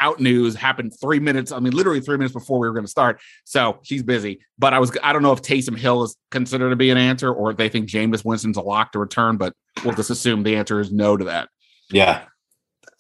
out 0.01 0.21
news 0.21 0.55
happened 0.55 0.93
three 1.01 1.19
minutes. 1.19 1.51
I 1.51 1.59
mean, 1.59 1.73
literally 1.73 2.01
three 2.01 2.17
minutes 2.17 2.33
before 2.33 2.59
we 2.59 2.69
were 2.69 2.75
going 2.75 2.85
to 2.85 2.91
start. 2.91 3.21
So 3.45 3.79
she's 3.83 4.03
busy. 4.03 4.41
But 4.59 4.73
I 4.73 4.79
was 4.79 4.97
I 5.03 5.12
don't 5.12 5.23
know 5.23 5.33
if 5.33 5.43
Taysom 5.43 5.77
Hill 5.77 6.05
is 6.05 6.17
considered 6.31 6.71
to 6.71 6.77
be 6.77 6.91
an 6.91 6.99
answer 6.99 7.33
or 7.33 7.51
if 7.51 7.57
they 7.57 7.69
think 7.69 7.89
Jameis 7.89 8.25
Winston's 8.25 8.57
a 8.57 8.62
lock 8.62 8.93
to 8.93 8.99
return, 8.99 9.37
but 9.37 9.53
we'll 9.85 9.95
just 9.95 10.11
assume 10.11 10.43
the 10.43 10.57
answer 10.57 10.81
is 10.81 10.93
no 10.93 11.17
to 11.17 11.25
that. 11.25 11.49
Yeah. 11.91 12.23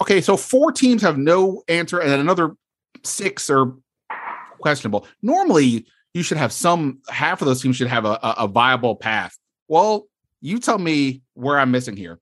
Okay, 0.00 0.20
so 0.20 0.36
four 0.36 0.72
teams 0.72 1.00
have 1.02 1.16
no 1.16 1.62
answer, 1.68 2.00
and 2.00 2.10
then 2.10 2.20
another 2.20 2.54
six 3.02 3.48
are 3.48 3.72
questionable. 4.58 5.06
Normally, 5.22 5.86
you 6.12 6.22
should 6.22 6.36
have 6.36 6.52
some 6.52 7.00
half 7.08 7.40
of 7.40 7.46
those 7.46 7.62
teams 7.62 7.76
should 7.76 7.88
have 7.88 8.04
a, 8.04 8.18
a, 8.22 8.34
a 8.40 8.48
viable 8.48 8.96
path. 8.96 9.36
Well, 9.68 10.06
you 10.40 10.58
tell 10.58 10.78
me 10.78 11.22
where 11.34 11.58
I'm 11.58 11.70
missing 11.70 11.96
here. 11.96 12.18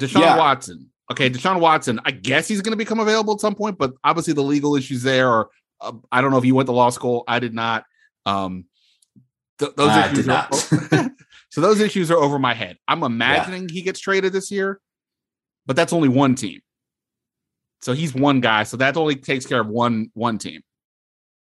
Deshaun 0.00 0.20
yeah. 0.20 0.36
Watson. 0.36 0.90
Okay, 1.10 1.28
Deshaun 1.28 1.60
Watson. 1.60 2.00
I 2.04 2.10
guess 2.10 2.48
he's 2.48 2.62
going 2.62 2.72
to 2.72 2.76
become 2.76 3.00
available 3.00 3.34
at 3.34 3.40
some 3.40 3.54
point, 3.54 3.78
but 3.78 3.92
obviously 4.02 4.32
the 4.32 4.42
legal 4.42 4.74
issues 4.74 5.02
there. 5.02 5.30
Or 5.30 5.50
uh, 5.80 5.92
I 6.10 6.20
don't 6.20 6.30
know 6.30 6.38
if 6.38 6.44
you 6.44 6.54
went 6.54 6.66
to 6.66 6.72
law 6.72 6.90
school. 6.90 7.24
I 7.28 7.38
did 7.38 7.54
not. 7.54 7.84
Um, 8.26 8.64
th- 9.58 9.74
those 9.76 9.90
I 9.90 10.06
issues 10.06 10.18
did 10.18 10.26
not. 10.26 10.54
so 11.50 11.60
those 11.60 11.80
issues 11.80 12.10
are 12.10 12.18
over 12.18 12.38
my 12.38 12.54
head. 12.54 12.78
I'm 12.88 13.02
imagining 13.02 13.68
yeah. 13.68 13.72
he 13.72 13.82
gets 13.82 14.00
traded 14.00 14.32
this 14.32 14.50
year, 14.50 14.80
but 15.66 15.76
that's 15.76 15.92
only 15.92 16.08
one 16.08 16.34
team. 16.34 16.60
So 17.82 17.92
he's 17.92 18.14
one 18.14 18.40
guy. 18.40 18.62
So 18.62 18.78
that 18.78 18.96
only 18.96 19.16
takes 19.16 19.44
care 19.44 19.60
of 19.60 19.68
one 19.68 20.10
one 20.14 20.38
team. 20.38 20.62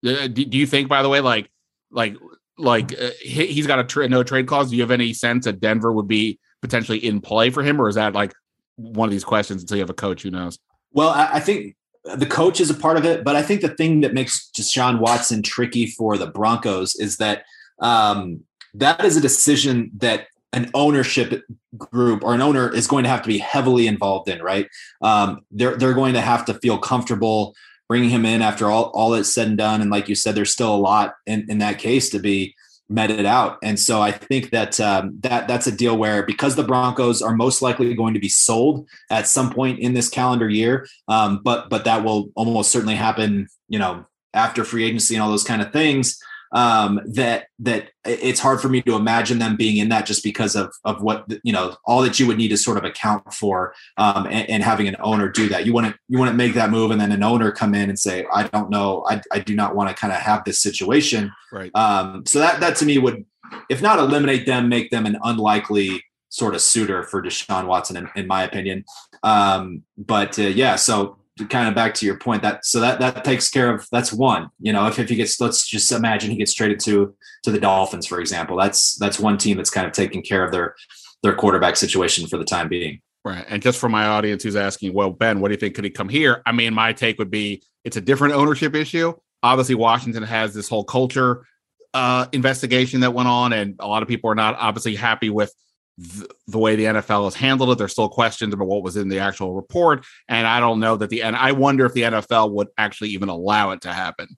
Uh, 0.05 0.27
do, 0.27 0.45
do 0.45 0.57
you 0.57 0.67
think, 0.67 0.89
by 0.89 1.01
the 1.01 1.07
way, 1.07 1.21
like 1.21 1.49
like 1.91 2.17
like 2.57 2.91
uh, 3.01 3.11
he, 3.21 3.55
has 3.55 3.67
got 3.67 3.79
a 3.79 3.85
tra- 3.85 4.09
no 4.09 4.21
trade 4.21 4.45
clause? 4.45 4.69
Do 4.69 4.75
you 4.75 4.81
have 4.81 4.91
any 4.91 5.13
sense 5.13 5.45
that 5.45 5.61
Denver 5.61 5.93
would 5.93 6.09
be 6.09 6.39
potentially 6.65 6.97
in 6.97 7.21
play 7.21 7.49
for 7.49 7.63
him, 7.63 7.79
or 7.79 7.87
is 7.87 7.95
that 7.95 8.13
like 8.13 8.33
one 8.75 9.07
of 9.07 9.11
these 9.11 9.23
questions 9.23 9.61
until 9.61 9.77
you 9.77 9.83
have 9.83 9.89
a 9.89 9.93
coach 9.93 10.23
who 10.23 10.31
knows? 10.31 10.59
Well, 10.91 11.09
I, 11.09 11.29
I 11.33 11.39
think 11.39 11.75
the 12.15 12.25
coach 12.25 12.59
is 12.59 12.69
a 12.69 12.73
part 12.73 12.97
of 12.97 13.05
it, 13.05 13.23
but 13.23 13.35
I 13.35 13.41
think 13.41 13.61
the 13.61 13.69
thing 13.69 14.01
that 14.01 14.13
makes 14.13 14.49
Deshaun 14.55 14.99
Watson 14.99 15.41
tricky 15.41 15.87
for 15.87 16.17
the 16.17 16.27
Broncos 16.27 16.95
is 16.95 17.17
that 17.17 17.43
um, 17.79 18.41
that 18.73 19.03
is 19.03 19.17
a 19.17 19.21
decision 19.21 19.91
that 19.97 20.27
an 20.53 20.69
ownership 20.73 21.43
group 21.77 22.23
or 22.23 22.33
an 22.33 22.41
owner 22.41 22.73
is 22.73 22.87
going 22.87 23.03
to 23.03 23.09
have 23.09 23.21
to 23.21 23.27
be 23.27 23.37
heavily 23.37 23.87
involved 23.87 24.29
in, 24.29 24.41
right? 24.41 24.67
Um, 25.01 25.41
they're 25.51 25.75
they're 25.75 25.93
going 25.93 26.13
to 26.13 26.21
have 26.21 26.45
to 26.45 26.53
feel 26.55 26.77
comfortable 26.77 27.55
bringing 27.87 28.09
him 28.09 28.25
in 28.25 28.41
after 28.41 28.71
all 28.71 28.85
all 28.93 29.11
that's 29.11 29.33
said 29.33 29.47
and 29.47 29.57
done. 29.57 29.81
And 29.81 29.91
like 29.91 30.07
you 30.07 30.15
said, 30.15 30.35
there's 30.35 30.51
still 30.51 30.73
a 30.73 30.77
lot 30.77 31.15
in, 31.25 31.45
in 31.49 31.57
that 31.59 31.77
case 31.77 32.09
to 32.11 32.19
be 32.19 32.55
meted 32.89 33.25
out. 33.25 33.57
And 33.63 33.79
so 33.79 34.01
I 34.01 34.11
think 34.11 34.51
that 34.51 34.79
um, 34.79 35.17
that 35.21 35.47
that's 35.47 35.67
a 35.67 35.71
deal 35.71 35.97
where 35.97 36.23
because 36.23 36.55
the 36.55 36.63
Broncos 36.63 37.21
are 37.21 37.35
most 37.35 37.61
likely 37.61 37.93
going 37.93 38.13
to 38.13 38.19
be 38.19 38.29
sold 38.29 38.87
at 39.09 39.27
some 39.27 39.51
point 39.51 39.79
in 39.79 39.93
this 39.93 40.09
calendar 40.09 40.49
year, 40.49 40.87
um, 41.07 41.41
but 41.43 41.69
but 41.69 41.85
that 41.85 42.03
will 42.03 42.29
almost 42.35 42.71
certainly 42.71 42.95
happen, 42.95 43.47
you 43.67 43.79
know, 43.79 44.05
after 44.33 44.63
free 44.63 44.85
agency 44.85 45.15
and 45.15 45.23
all 45.23 45.31
those 45.31 45.43
kind 45.43 45.61
of 45.61 45.71
things 45.71 46.19
um, 46.55 47.01
that 47.05 47.47
that 47.59 47.89
it's 48.05 48.39
hard 48.39 48.61
for 48.61 48.69
me 48.69 48.81
to 48.83 48.95
imagine 48.95 49.39
them 49.39 49.57
being 49.57 49.75
in 49.75 49.89
that 49.89 50.05
just 50.05 50.23
because 50.23 50.55
of 50.55 50.73
of 50.85 51.03
what 51.03 51.25
you 51.43 51.51
know 51.51 51.75
all 51.85 52.01
that 52.01 52.17
you 52.17 52.25
would 52.25 52.37
need 52.37 52.47
to 52.47 52.57
sort 52.57 52.77
of 52.77 52.85
account 52.85 53.33
for 53.33 53.75
um, 53.97 54.25
and, 54.25 54.49
and, 54.49 54.63
having 54.63 54.87
an 54.87 54.95
owner 55.01 55.27
do 55.27 55.49
that. 55.49 55.65
You 55.65 55.73
want 55.73 55.87
to 55.87 55.99
you 56.07 56.17
want 56.17 56.31
to 56.31 56.37
make 56.37 56.53
that 56.53 56.71
move 56.71 56.91
and 56.91 56.99
then 56.99 57.11
an 57.11 57.23
owner 57.23 57.51
come 57.51 57.75
in 57.75 57.89
and 57.89 57.99
say, 57.99 58.25
I 58.33 58.47
don't 58.47 58.69
know, 58.69 59.05
I, 59.09 59.21
I 59.33 59.39
do 59.39 59.53
not 59.53 59.75
want 59.75 59.89
to 59.89 59.95
kind 59.95 60.13
of 60.13 60.19
have 60.19 60.45
this 60.45 60.61
situation. 60.61 61.29
Right. 61.51 61.75
Um, 61.75 62.25
so 62.25 62.39
that 62.39 62.61
that 62.61 62.77
to 62.77 62.85
me 62.85 62.99
would, 62.99 63.25
if 63.69 63.81
not 63.81 63.99
eliminate 63.99 64.45
them, 64.45 64.69
make 64.69 64.91
them 64.91 65.05
an 65.05 65.17
unlikely 65.25 66.05
sort 66.29 66.55
of 66.55 66.61
suitor 66.61 67.03
for 67.03 67.21
Deshaun 67.21 67.67
Watson, 67.67 67.97
in, 67.97 68.09
in 68.15 68.27
my 68.27 68.43
opinion. 68.43 68.85
Um, 69.23 69.83
but 69.97 70.39
uh, 70.39 70.43
yeah, 70.43 70.77
so 70.77 71.17
kind 71.49 71.67
of 71.67 71.75
back 71.75 71.93
to 71.93 72.05
your 72.05 72.17
point 72.17 72.41
that 72.41 72.65
so 72.65 72.79
that 72.79 72.99
that 72.99 73.25
takes 73.25 73.49
care 73.49 73.73
of 73.73 73.85
that's 73.91 74.13
one 74.13 74.47
you 74.59 74.71
know 74.71 74.87
if, 74.87 74.97
if 74.97 75.09
he 75.09 75.15
gets 75.15 75.41
let's 75.41 75.67
just 75.67 75.91
imagine 75.91 76.31
he 76.31 76.37
gets 76.37 76.53
traded 76.53 76.79
to 76.79 77.13
to 77.43 77.51
the 77.51 77.59
dolphins 77.59 78.07
for 78.07 78.21
example 78.21 78.55
that's 78.55 78.95
that's 78.95 79.19
one 79.19 79.37
team 79.37 79.57
that's 79.57 79.69
kind 79.69 79.85
of 79.85 79.91
taking 79.91 80.21
care 80.21 80.45
of 80.45 80.51
their 80.53 80.75
their 81.23 81.35
quarterback 81.35 81.75
situation 81.75 82.27
for 82.27 82.37
the 82.37 82.45
time 82.45 82.69
being. 82.69 83.01
Right 83.25 83.45
and 83.49 83.61
just 83.61 83.79
for 83.79 83.89
my 83.89 84.05
audience 84.05 84.43
who's 84.43 84.55
asking 84.55 84.93
well 84.93 85.09
ben 85.09 85.41
what 85.41 85.49
do 85.49 85.53
you 85.53 85.59
think 85.59 85.75
could 85.75 85.83
he 85.83 85.89
come 85.89 86.07
here? 86.07 86.41
I 86.45 86.53
mean 86.53 86.73
my 86.73 86.93
take 86.93 87.17
would 87.19 87.31
be 87.31 87.63
it's 87.83 87.97
a 87.97 88.01
different 88.01 88.35
ownership 88.35 88.73
issue. 88.73 89.13
Obviously 89.43 89.75
washington 89.75 90.23
has 90.23 90.53
this 90.53 90.69
whole 90.69 90.85
culture 90.85 91.45
uh 91.93 92.27
investigation 92.31 93.01
that 93.01 93.13
went 93.13 93.27
on 93.27 93.51
and 93.51 93.75
a 93.79 93.87
lot 93.87 94.03
of 94.03 94.07
people 94.07 94.29
are 94.29 94.35
not 94.35 94.55
obviously 94.57 94.95
happy 94.95 95.29
with 95.29 95.53
the 95.97 96.59
way 96.59 96.75
the 96.75 96.85
NFL 96.85 97.25
has 97.25 97.35
handled 97.35 97.71
it. 97.71 97.77
There's 97.77 97.93
still 97.93 98.09
questions 98.09 98.53
about 98.53 98.67
what 98.67 98.83
was 98.83 98.97
in 98.97 99.07
the 99.07 99.19
actual 99.19 99.53
report, 99.53 100.05
and 100.27 100.45
I 100.45 100.59
don't 100.59 100.79
know 100.79 100.97
that 100.97 101.09
the 101.09 101.23
and 101.23 101.35
I 101.35 101.53
wonder 101.53 101.85
if 101.85 101.93
the 101.93 102.01
NFL 102.01 102.51
would 102.51 102.67
actually 102.77 103.09
even 103.09 103.29
allow 103.29 103.71
it 103.71 103.81
to 103.81 103.93
happen, 103.93 104.37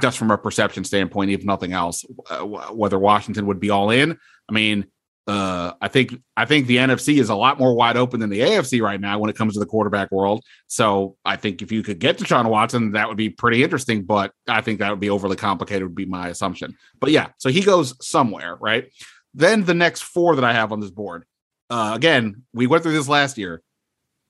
just 0.00 0.18
from 0.18 0.30
a 0.30 0.38
perception 0.38 0.84
standpoint, 0.84 1.30
if 1.30 1.44
nothing 1.44 1.72
else. 1.72 2.04
Uh, 2.28 2.44
whether 2.72 2.98
Washington 2.98 3.46
would 3.46 3.60
be 3.60 3.70
all 3.70 3.90
in. 3.90 4.18
I 4.48 4.52
mean, 4.52 4.86
uh, 5.26 5.72
I 5.80 5.88
think 5.88 6.14
I 6.36 6.44
think 6.44 6.66
the 6.66 6.78
NFC 6.78 7.20
is 7.20 7.30
a 7.30 7.34
lot 7.34 7.58
more 7.58 7.74
wide 7.74 7.96
open 7.96 8.18
than 8.20 8.30
the 8.30 8.40
AFC 8.40 8.82
right 8.82 9.00
now 9.00 9.18
when 9.18 9.30
it 9.30 9.36
comes 9.36 9.54
to 9.54 9.60
the 9.60 9.66
quarterback 9.66 10.10
world. 10.10 10.44
So 10.66 11.16
I 11.24 11.36
think 11.36 11.62
if 11.62 11.70
you 11.70 11.82
could 11.82 12.00
get 12.00 12.18
Deshaun 12.18 12.50
Watson, 12.50 12.92
that 12.92 13.08
would 13.08 13.16
be 13.16 13.30
pretty 13.30 13.62
interesting. 13.62 14.02
But 14.02 14.32
I 14.48 14.62
think 14.62 14.80
that 14.80 14.90
would 14.90 15.00
be 15.00 15.10
overly 15.10 15.36
complicated. 15.36 15.84
Would 15.84 15.94
be 15.94 16.06
my 16.06 16.28
assumption. 16.28 16.76
But 17.00 17.12
yeah, 17.12 17.28
so 17.38 17.50
he 17.50 17.62
goes 17.62 17.94
somewhere, 18.06 18.56
right? 18.60 18.90
Then 19.34 19.64
the 19.64 19.74
next 19.74 20.02
four 20.02 20.36
that 20.36 20.44
I 20.44 20.52
have 20.52 20.72
on 20.72 20.80
this 20.80 20.90
board. 20.90 21.24
Uh, 21.70 21.92
again, 21.94 22.42
we 22.52 22.66
went 22.66 22.82
through 22.82 22.92
this 22.92 23.08
last 23.08 23.38
year. 23.38 23.62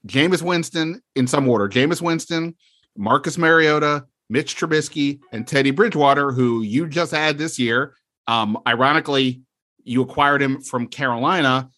Jameis 0.07 0.43
Winston 0.43 1.03
in 1.15 1.27
some 1.27 1.49
order. 1.49 1.69
Jameis 1.69 2.01
Winston, 2.01 2.57
Marcus 2.97 3.39
Mariota, 3.39 4.05
Mitch 4.29 4.57
Trubisky, 4.57 5.21
and 5.33 5.47
Teddy 5.47 5.71
Bridgewater, 5.71 6.33
who 6.33 6.63
you 6.63 6.87
just 6.87 7.13
had 7.13 7.39
this 7.39 7.59
year. 7.59 7.95
Um, 8.27 8.59
ironically, 8.67 9.43
you 9.85 10.03
acquired 10.03 10.43
him 10.43 10.61
from 10.61 10.87
Carolina 10.87 11.69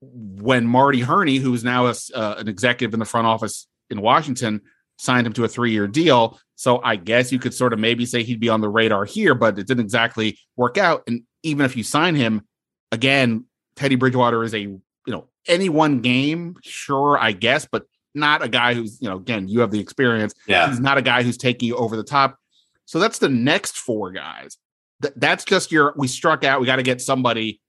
when 0.00 0.66
Marty 0.66 1.00
Hurney, 1.00 1.36
who 1.36 1.52
is 1.52 1.64
now 1.64 1.86
a, 1.86 1.94
uh, 2.14 2.36
an 2.38 2.48
executive 2.48 2.94
in 2.94 3.00
the 3.00 3.06
front 3.06 3.26
office 3.26 3.66
in 3.90 4.00
Washington, 4.00 4.60
signed 4.98 5.26
him 5.26 5.32
to 5.34 5.44
a 5.44 5.48
three-year 5.48 5.86
deal. 5.86 6.38
So 6.54 6.80
I 6.82 6.96
guess 6.96 7.32
you 7.32 7.38
could 7.38 7.54
sort 7.54 7.72
of 7.72 7.78
maybe 7.78 8.06
say 8.06 8.22
he'd 8.22 8.40
be 8.40 8.48
on 8.48 8.60
the 8.60 8.68
radar 8.68 9.04
here, 9.04 9.34
but 9.34 9.58
it 9.58 9.66
didn't 9.66 9.84
exactly 9.84 10.38
work 10.56 10.78
out. 10.78 11.02
And 11.06 11.22
even 11.42 11.64
if 11.64 11.76
you 11.76 11.82
sign 11.82 12.14
him, 12.14 12.46
again, 12.92 13.44
Teddy 13.76 13.96
Bridgewater 13.96 14.42
is 14.42 14.54
a 14.54 14.60
you 14.60 14.80
know 15.06 15.26
any 15.46 15.68
one 15.68 16.00
game, 16.00 16.56
sure, 16.62 17.18
I 17.18 17.32
guess, 17.32 17.66
but 17.70 17.86
not 18.14 18.42
a 18.42 18.48
guy 18.48 18.74
who's 18.74 19.00
you 19.00 19.08
know 19.08 19.16
again 19.16 19.48
you 19.48 19.60
have 19.60 19.70
the 19.70 19.80
experience. 19.80 20.34
Yeah, 20.46 20.68
he's 20.68 20.80
not 20.80 20.98
a 20.98 21.02
guy 21.02 21.22
who's 21.22 21.36
taking 21.36 21.68
you 21.68 21.76
over 21.76 21.96
the 21.96 22.04
top. 22.04 22.38
So 22.84 22.98
that's 22.98 23.18
the 23.18 23.28
next 23.28 23.76
four 23.76 24.10
guys. 24.10 24.58
Th- 25.02 25.14
that's 25.16 25.44
just 25.44 25.70
your. 25.70 25.94
We 25.96 26.08
struck 26.08 26.44
out. 26.44 26.60
We 26.60 26.66
got 26.66 26.76
to 26.76 26.82
get 26.82 27.00
somebody. 27.00 27.60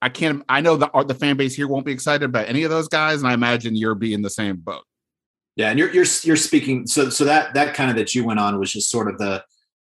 I 0.00 0.08
can't. 0.08 0.44
I 0.48 0.60
know 0.60 0.76
the 0.76 0.88
the 1.06 1.14
fan 1.14 1.36
base 1.36 1.54
here 1.54 1.68
won't 1.68 1.86
be 1.86 1.92
excited 1.92 2.24
about 2.24 2.48
any 2.48 2.62
of 2.64 2.70
those 2.70 2.88
guys, 2.88 3.18
and 3.18 3.28
I 3.28 3.34
imagine 3.34 3.76
you're 3.76 3.94
be 3.94 4.14
in 4.14 4.22
the 4.22 4.30
same 4.30 4.56
boat. 4.56 4.84
Yeah, 5.56 5.70
and 5.70 5.78
you're 5.78 5.90
you're 5.90 6.06
you're 6.22 6.36
speaking. 6.36 6.86
So 6.86 7.10
so 7.10 7.24
that 7.24 7.54
that 7.54 7.74
kind 7.74 7.90
of 7.90 7.96
that 7.96 8.14
you 8.14 8.24
went 8.24 8.40
on 8.40 8.58
was 8.58 8.72
just 8.72 8.90
sort 8.90 9.08
of 9.08 9.18
the 9.18 9.44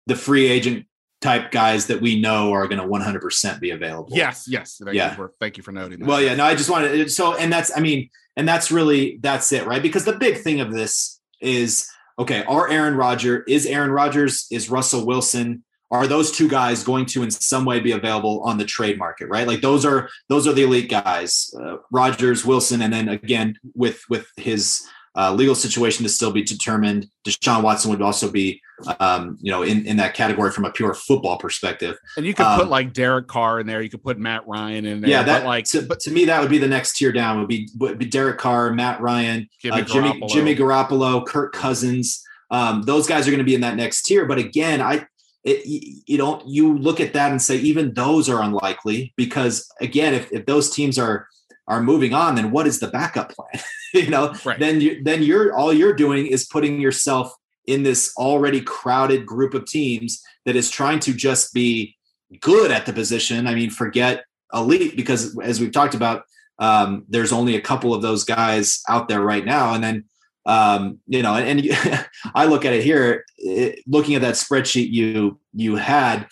the 0.06 0.16
free 0.16 0.48
agent 0.48 0.86
type 1.22 1.50
guys 1.50 1.86
that 1.86 2.00
we 2.00 2.20
know 2.20 2.52
are 2.52 2.66
going 2.66 2.80
to 2.80 2.86
100% 2.86 3.60
be 3.60 3.70
available. 3.70 4.10
Yes, 4.12 4.46
yes. 4.48 4.80
Thank 4.84 4.96
yeah. 4.96 5.10
You 5.10 5.16
for, 5.16 5.32
thank 5.40 5.56
you 5.56 5.62
for 5.62 5.72
noting 5.72 6.00
that. 6.00 6.08
Well, 6.08 6.20
yeah, 6.20 6.34
no, 6.34 6.44
I 6.44 6.54
just 6.54 6.68
wanted 6.68 7.10
so, 7.10 7.36
and 7.36 7.50
that's, 7.52 7.74
I 7.76 7.80
mean, 7.80 8.10
and 8.36 8.46
that's 8.46 8.70
really, 8.70 9.18
that's 9.22 9.52
it, 9.52 9.66
right? 9.66 9.82
Because 9.82 10.04
the 10.04 10.16
big 10.16 10.38
thing 10.38 10.60
of 10.60 10.72
this 10.72 11.20
is, 11.40 11.88
okay, 12.18 12.44
are 12.44 12.68
Aaron 12.68 12.96
Rodgers, 12.96 13.44
is 13.48 13.66
Aaron 13.66 13.90
Rodgers, 13.90 14.46
is 14.50 14.68
Russell 14.68 15.06
Wilson, 15.06 15.64
are 15.90 16.06
those 16.06 16.32
two 16.32 16.48
guys 16.48 16.82
going 16.82 17.06
to 17.06 17.22
in 17.22 17.30
some 17.30 17.64
way 17.64 17.78
be 17.78 17.92
available 17.92 18.42
on 18.44 18.58
the 18.58 18.64
trade 18.64 18.98
market, 18.98 19.28
right? 19.28 19.46
Like 19.46 19.60
those 19.60 19.84
are, 19.84 20.08
those 20.28 20.46
are 20.46 20.52
the 20.52 20.64
elite 20.64 20.90
guys, 20.90 21.54
uh, 21.62 21.76
Rodgers, 21.90 22.44
Wilson, 22.44 22.82
and 22.82 22.92
then 22.92 23.08
again, 23.08 23.58
with, 23.74 24.02
with 24.08 24.26
his, 24.36 24.82
uh, 25.14 25.32
legal 25.32 25.54
situation 25.54 26.02
to 26.04 26.08
still 26.08 26.32
be 26.32 26.42
determined. 26.42 27.06
Deshaun 27.26 27.62
Watson 27.62 27.90
would 27.90 28.00
also 28.00 28.30
be, 28.30 28.60
um, 28.98 29.36
you 29.40 29.50
know, 29.50 29.62
in, 29.62 29.84
in 29.86 29.98
that 29.98 30.14
category 30.14 30.50
from 30.50 30.64
a 30.64 30.70
pure 30.70 30.94
football 30.94 31.36
perspective. 31.36 31.98
And 32.16 32.24
you 32.24 32.32
could 32.32 32.46
um, 32.46 32.60
put 32.60 32.68
like 32.68 32.94
Derek 32.94 33.28
Carr 33.28 33.60
in 33.60 33.66
there. 33.66 33.82
You 33.82 33.90
could 33.90 34.02
put 34.02 34.18
Matt 34.18 34.46
Ryan 34.46 34.86
in 34.86 35.00
there. 35.02 35.10
Yeah, 35.10 35.22
that 35.24 35.44
like, 35.44 35.66
to, 35.66 35.82
but 35.82 36.00
to 36.00 36.10
me, 36.10 36.24
that 36.24 36.40
would 36.40 36.50
be 36.50 36.58
the 36.58 36.68
next 36.68 36.96
tier 36.96 37.12
down. 37.12 37.38
Would 37.40 37.48
be, 37.48 37.68
would 37.78 37.98
be 37.98 38.06
Derek 38.06 38.38
Carr, 38.38 38.72
Matt 38.72 39.00
Ryan, 39.00 39.48
Jimmy, 39.60 39.82
uh, 39.82 39.84
Jimmy, 39.84 40.08
Garoppolo. 40.08 40.28
Jimmy 40.30 40.56
Garoppolo, 40.56 41.26
Kirk 41.26 41.52
Cousins. 41.52 42.22
Um, 42.50 42.82
those 42.82 43.06
guys 43.06 43.26
are 43.26 43.30
going 43.30 43.38
to 43.38 43.44
be 43.44 43.54
in 43.54 43.62
that 43.62 43.76
next 43.76 44.02
tier. 44.04 44.26
But 44.26 44.38
again, 44.38 44.80
I 44.80 45.06
it, 45.44 45.66
you 46.06 46.16
don't 46.16 46.46
you 46.46 46.78
look 46.78 47.00
at 47.00 47.12
that 47.14 47.32
and 47.32 47.42
say 47.42 47.56
even 47.56 47.94
those 47.94 48.28
are 48.28 48.42
unlikely 48.42 49.12
because 49.16 49.68
again, 49.80 50.14
if, 50.14 50.32
if 50.32 50.46
those 50.46 50.70
teams 50.70 50.98
are 50.98 51.26
are 51.66 51.82
moving 51.82 52.14
on, 52.14 52.34
then 52.34 52.50
what 52.50 52.66
is 52.66 52.80
the 52.80 52.88
backup 52.88 53.30
plan? 53.30 53.62
you 54.04 54.10
know, 54.10 54.34
right. 54.44 54.58
then 54.58 54.80
you 54.80 55.02
then 55.02 55.22
you're 55.22 55.54
all 55.54 55.72
you're 55.72 55.94
doing 55.94 56.26
is 56.26 56.46
putting 56.46 56.80
yourself 56.80 57.34
in 57.66 57.82
this 57.82 58.12
already 58.16 58.60
crowded 58.60 59.24
group 59.26 59.54
of 59.54 59.66
teams 59.66 60.22
that 60.44 60.56
is 60.56 60.70
trying 60.70 60.98
to 61.00 61.12
just 61.12 61.54
be 61.54 61.96
good 62.40 62.70
at 62.70 62.86
the 62.86 62.92
position. 62.92 63.46
I 63.46 63.54
mean, 63.54 63.70
forget 63.70 64.24
elite 64.52 64.96
because 64.96 65.38
as 65.40 65.60
we've 65.60 65.72
talked 65.72 65.94
about, 65.94 66.24
um, 66.58 67.04
there's 67.08 67.32
only 67.32 67.56
a 67.56 67.60
couple 67.60 67.94
of 67.94 68.02
those 68.02 68.24
guys 68.24 68.82
out 68.88 69.08
there 69.08 69.20
right 69.20 69.44
now. 69.44 69.74
And 69.74 69.82
then, 69.82 70.04
um, 70.46 70.98
you 71.06 71.22
know, 71.22 71.34
and, 71.34 71.60
and 71.60 72.06
I 72.34 72.46
look 72.46 72.64
at 72.64 72.72
it 72.72 72.84
here, 72.84 73.24
it, 73.38 73.80
looking 73.86 74.14
at 74.14 74.22
that 74.22 74.34
spreadsheet 74.34 74.90
you 74.90 75.38
you 75.52 75.76
had, 75.76 76.26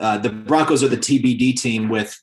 uh, 0.00 0.18
the 0.18 0.30
Broncos 0.30 0.82
are 0.82 0.88
the 0.88 0.96
TBD 0.96 1.60
team 1.60 1.88
with 1.88 2.18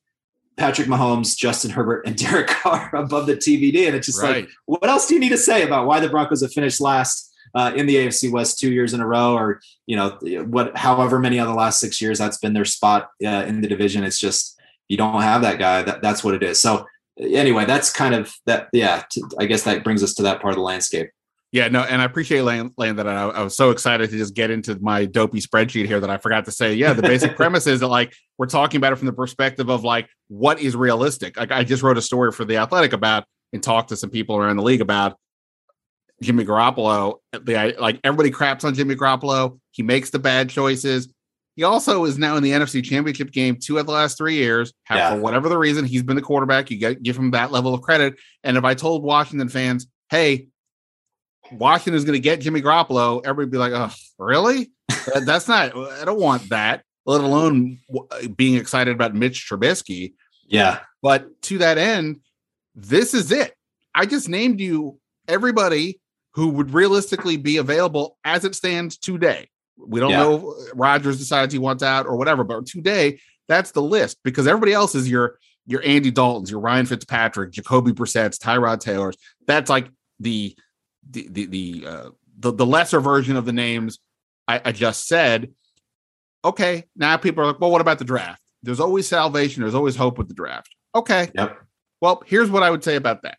Patrick 0.62 0.88
Mahomes, 0.88 1.36
Justin 1.36 1.72
Herbert, 1.72 2.06
and 2.06 2.16
Derek 2.30 2.48
Carr 2.48 2.96
above 2.96 3.26
the 3.26 3.36
TBD. 3.36 3.88
And 3.88 3.96
it's 3.96 4.06
just 4.06 4.22
right. 4.22 4.46
like, 4.46 4.50
what 4.66 4.88
else 4.88 5.08
do 5.08 5.16
you 5.16 5.20
need 5.20 5.30
to 5.30 5.38
say 5.38 5.64
about 5.64 5.88
why 5.88 6.00
the 6.00 6.08
Broncos 6.08 6.42
have 6.44 6.54
finished 6.54 6.80
last 6.80 7.34
uh, 7.56 7.74
in 7.76 7.88
the 7.88 7.96
AFC 7.96 8.32
West 8.32 8.60
two 8.60 8.72
years 8.72 8.94
in 8.94 9.02
a 9.02 9.08
row, 9.08 9.34
or 9.34 9.60
you 9.88 9.96
know, 9.96 10.12
what, 10.46 10.78
however 10.78 11.18
many 11.18 11.40
of 11.40 11.48
the 11.48 11.54
last 11.56 11.80
six 11.80 12.00
years 12.00 12.20
that's 12.20 12.38
been 12.38 12.54
their 12.54 12.64
spot 12.64 13.10
uh, 13.26 13.44
in 13.48 13.62
the 13.62 13.68
division? 13.68 14.04
It's 14.04 14.20
just 14.20 14.56
you 14.88 14.98
don't 14.98 15.24
have 15.24 15.42
that 15.42 15.58
guy. 15.58 15.82
That, 15.82 16.04
that's 16.04 16.24
what 16.24 16.36
it 16.36 16.44
is. 16.44 16.62
So 16.62 16.86
anyway, 17.20 17.66
that's 17.66 17.92
kind 17.92 18.14
of 18.14 18.32
that. 18.46 18.68
Yeah, 18.72 19.04
t- 19.12 19.24
I 19.40 19.48
guess 19.48 19.64
that 19.64 19.84
brings 19.84 20.04
us 20.04 20.14
to 20.14 20.24
that 20.24 20.42
part 20.42 20.52
of 20.52 20.58
the 20.58 20.64
landscape. 20.64 21.10
Yeah, 21.52 21.68
no, 21.68 21.82
and 21.82 22.02
I 22.02 22.06
appreciate 22.06 22.44
Lane, 22.44 22.72
Lane 22.78 22.96
that 22.96 23.08
I, 23.08 23.24
I, 23.26 23.44
was 23.44 23.58
so 23.58 23.72
excited 23.72 24.10
to 24.10 24.18
just 24.18 24.34
get 24.34 24.52
into 24.52 24.80
my 24.80 25.04
dopey 25.04 25.42
spreadsheet 25.42 25.86
here 25.86 26.00
that 26.00 26.10
I 26.10 26.18
forgot 26.18 26.46
to 26.46 26.52
say. 26.52 26.74
Yeah, 26.74 26.94
the 26.94 27.02
basic 27.02 27.36
premise 27.36 27.68
is 27.68 27.82
that 27.82 27.90
like 27.90 28.14
we're 28.38 28.46
talking 28.46 28.78
about 28.78 28.94
it 28.94 28.96
from 28.96 29.08
the 29.08 29.14
perspective 29.14 29.70
of 29.70 29.84
like 29.84 30.08
what 30.30 30.62
is 30.62 30.78
realistic. 30.78 31.38
Like 31.38 31.52
I 31.52 31.66
just 31.66 31.84
wrote 31.84 31.98
a 31.98 32.02
story 32.02 32.32
for 32.32 32.46
the 32.46 32.56
Athletic 32.56 32.94
about 32.94 33.26
and 33.52 33.62
talked 33.62 33.90
to 33.90 33.98
some 33.98 34.10
people 34.10 34.38
around 34.38 34.56
the 34.56 34.64
league 34.64 34.80
about 34.80 35.18
Jimmy 36.22 36.46
Garoppolo. 36.46 37.18
The 37.34 37.76
like 37.78 38.00
everybody 38.06 38.32
craps 38.32 38.64
on 38.64 38.74
Jimmy 38.74 38.96
Garoppolo. 38.96 39.60
He 39.72 39.84
makes 39.84 40.10
the 40.10 40.20
bad 40.20 40.50
choices. 40.50 41.10
He 41.58 41.64
also 41.64 42.06
is 42.06 42.18
now 42.18 42.38
in 42.38 42.44
the 42.44 42.52
NFC 42.52 42.82
Championship 42.82 43.30
game 43.32 43.58
two 43.62 43.78
of 43.78 43.86
the 43.86 43.92
last 43.92 44.18
three 44.18 44.36
years. 44.36 44.72
Have, 44.86 44.98
yeah. 44.98 45.16
For 45.16 45.22
whatever 45.22 45.50
the 45.50 45.58
reason, 45.58 45.84
he's 45.84 46.02
been 46.02 46.16
the 46.16 46.22
quarterback. 46.22 46.72
You 46.72 46.78
get 46.78 47.04
give 47.04 47.18
him 47.18 47.32
that 47.32 47.52
level 47.52 47.74
of 47.74 47.82
credit. 47.82 48.16
And 48.46 48.56
if 48.56 48.64
I 48.64 48.74
told 48.74 49.04
Washington 49.04 49.50
fans, 49.50 49.88
"Hey, 50.10 50.48
Washington 51.54 51.96
is 51.96 52.06
going 52.06 52.14
to 52.14 52.20
get 52.20 52.42
Jimmy 52.42 52.62
Garoppolo," 52.62 53.26
everybody 53.26 53.52
be 53.52 53.58
like, 53.58 53.74
"Oh, 53.74 53.94
really? 54.18 54.72
That's 55.26 55.48
not. 55.48 55.76
I 55.76 56.06
don't 56.06 56.20
want 56.20 56.50
that." 56.50 56.84
Let 57.06 57.22
alone 57.22 57.80
uh, 57.94 58.28
being 58.36 58.56
excited 58.56 58.94
about 58.94 59.16
Mitch 59.16 59.50
Trubisky. 59.50 60.14
Yeah. 60.48 60.80
But 61.02 61.42
to 61.44 61.58
that 61.58 61.80
end, 61.80 62.20
this 62.76 63.14
is 63.14 63.32
it. 63.32 63.56
I 63.96 64.06
just 64.06 64.30
named 64.30 64.60
you 64.60 65.00
everybody 65.28 66.00
who 66.34 66.50
would 66.50 66.74
realistically 66.74 67.38
be 67.38 67.58
available 67.58 68.18
as 68.24 68.46
it 68.46 68.56
stands 68.56 68.98
today. 68.98 69.50
We 69.78 70.00
don't 70.00 70.12
yeah. 70.12 70.20
know 70.20 70.52
uh, 70.52 70.76
Rodgers 70.76 71.18
decides 71.18 71.52
he 71.54 71.60
wants 71.60 71.84
out 71.84 72.06
or 72.06 72.16
whatever, 72.18 72.44
but 72.44 72.66
today 72.66 73.20
that's 73.48 73.72
the 73.72 73.82
list 73.82 74.18
because 74.24 74.48
everybody 74.48 74.74
else 74.74 74.96
is 74.96 75.10
your 75.10 75.40
your 75.66 75.82
Andy 75.84 76.12
Daltons, 76.12 76.50
your 76.50 76.60
Ryan 76.60 76.86
Fitzpatrick, 76.86 77.52
Jacoby 77.52 77.92
Brissett's, 77.92 78.38
Tyrod 78.38 78.80
Taylor's. 78.80 79.18
That's 79.48 79.70
like 79.70 79.90
the 80.20 80.56
the 81.10 81.28
the 81.30 81.46
the 81.46 81.86
uh, 81.88 82.10
the, 82.40 82.52
the 82.52 82.66
lesser 82.66 83.00
version 83.00 83.36
of 83.36 83.46
the 83.46 83.54
names 83.54 84.00
I, 84.48 84.62
I 84.66 84.72
just 84.72 85.08
said. 85.08 85.54
Okay, 86.44 86.86
now 86.96 87.18
people 87.18 87.44
are 87.44 87.48
like, 87.48 87.60
well, 87.60 87.70
what 87.70 87.82
about 87.82 88.00
the 88.00 88.06
draft? 88.06 88.42
There's 88.64 88.80
always 88.80 89.08
salvation. 89.08 89.62
There's 89.62 89.76
always 89.76 89.96
hope 89.96 90.18
with 90.18 90.28
the 90.28 90.34
draft. 90.34 90.70
Okay. 90.96 91.30
Yep. 91.36 91.58
Well, 92.02 92.24
here's 92.26 92.50
what 92.50 92.64
I 92.64 92.72
would 92.72 92.84
say 92.84 92.96
about 92.96 93.22
that. 93.24 93.38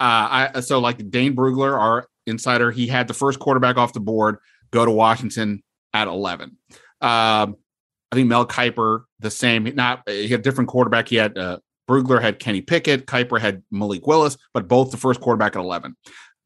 Uh, 0.00 0.48
I 0.54 0.60
so 0.60 0.78
like 0.78 1.10
Dane 1.10 1.36
Brugler, 1.36 1.78
our 1.78 2.08
insider, 2.26 2.70
he 2.70 2.86
had 2.86 3.08
the 3.08 3.14
first 3.14 3.38
quarterback 3.38 3.76
off 3.76 3.92
the 3.92 4.00
board 4.00 4.38
go 4.70 4.84
to 4.84 4.90
Washington 4.90 5.62
at 5.92 6.08
11. 6.08 6.56
Um, 7.02 7.56
I 8.12 8.14
think 8.14 8.28
Mel 8.28 8.46
Kiper 8.46 9.02
the 9.18 9.30
same. 9.30 9.64
Not 9.74 10.08
he 10.08 10.28
had 10.28 10.40
a 10.40 10.42
different 10.42 10.68
quarterback. 10.68 11.08
He 11.08 11.16
had 11.16 11.36
uh, 11.36 11.58
Brugler 11.88 12.20
had 12.20 12.38
Kenny 12.38 12.62
Pickett, 12.62 13.06
Kiper 13.06 13.38
had 13.38 13.62
Malik 13.70 14.06
Willis, 14.06 14.36
but 14.54 14.68
both 14.68 14.90
the 14.90 14.96
first 14.96 15.20
quarterback 15.20 15.54
at 15.54 15.60
11. 15.60 15.96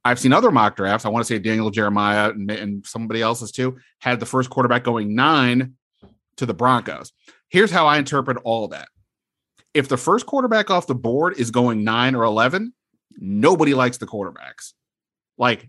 I've 0.04 0.18
seen 0.18 0.32
other 0.32 0.50
mock 0.50 0.76
drafts. 0.76 1.06
I 1.06 1.08
want 1.08 1.24
to 1.24 1.32
say 1.32 1.38
Daniel 1.38 1.70
Jeremiah 1.70 2.30
and, 2.30 2.50
and 2.50 2.86
somebody 2.86 3.22
else's 3.22 3.50
too 3.50 3.78
had 4.00 4.20
the 4.20 4.26
first 4.26 4.50
quarterback 4.50 4.84
going 4.84 5.14
nine 5.14 5.74
to 6.36 6.46
the 6.46 6.54
Broncos. 6.54 7.12
Here's 7.48 7.70
how 7.70 7.86
I 7.86 7.98
interpret 7.98 8.36
all 8.44 8.68
that. 8.68 8.88
If 9.72 9.88
the 9.88 9.96
first 9.96 10.26
quarterback 10.26 10.70
off 10.70 10.86
the 10.86 10.94
board 10.94 11.38
is 11.38 11.50
going 11.50 11.84
nine 11.84 12.14
or 12.14 12.24
11, 12.24 12.72
nobody 13.18 13.74
likes 13.74 13.98
the 13.98 14.06
quarterbacks, 14.06 14.72
like 15.38 15.68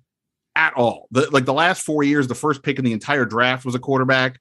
at 0.55 0.73
all. 0.73 1.07
The, 1.11 1.29
like 1.31 1.45
the 1.45 1.53
last 1.53 1.83
four 1.83 2.03
years, 2.03 2.27
the 2.27 2.35
first 2.35 2.61
pick 2.61 2.77
in 2.77 2.85
the 2.85 2.93
entire 2.93 3.25
draft 3.25 3.65
was 3.65 3.75
a 3.75 3.79
quarterback. 3.79 4.39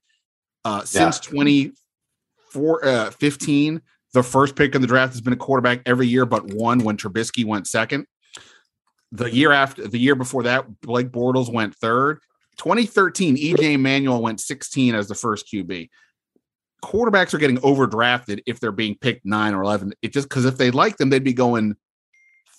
Uh, 0.65 0.83
since 0.85 1.21
yeah. 1.27 1.31
2015, 1.31 2.89
uh, 2.89 3.11
15, 3.11 3.83
the 4.13 4.23
first 4.23 4.57
pick 4.57 4.75
in 4.75 4.81
the 4.81 4.87
draft 4.87 5.13
has 5.13 5.21
been 5.21 5.33
a 5.33 5.37
quarterback 5.37 5.81
every 5.87 6.07
year 6.07 6.25
but 6.25 6.55
one 6.55 6.79
when 6.81 6.97
Trubisky 6.97 7.45
went 7.45 7.67
second. 7.67 8.07
The 9.15 9.33
year 9.33 9.53
after, 9.53 9.87
the 9.87 9.99
year 9.99 10.17
before 10.17 10.43
that, 10.43 10.81
Blake 10.81 11.11
Bortles 11.11 11.53
went 11.53 11.75
third. 11.77 12.19
2013, 12.59 13.37
EJ 13.37 13.79
Manuel 13.79 14.21
went 14.21 14.41
16 14.41 14.95
as 14.95 15.09
the 15.09 15.15
first 15.15 15.47
QB. 15.53 15.89
Quarterbacks 16.83 17.33
are 17.33 17.39
getting 17.39 17.59
overdrafted 17.59 18.43
if 18.47 18.61
they're 18.61 18.73
being 18.73 18.97
picked 18.97 19.25
nine 19.25 19.55
or 19.55 19.63
11. 19.63 19.93
It 20.03 20.13
just 20.13 20.29
because 20.29 20.45
if 20.45 20.59
they 20.59 20.71
like 20.71 20.97
them, 20.97 21.11
they'd 21.11 21.25
be 21.25 21.33
going 21.33 21.77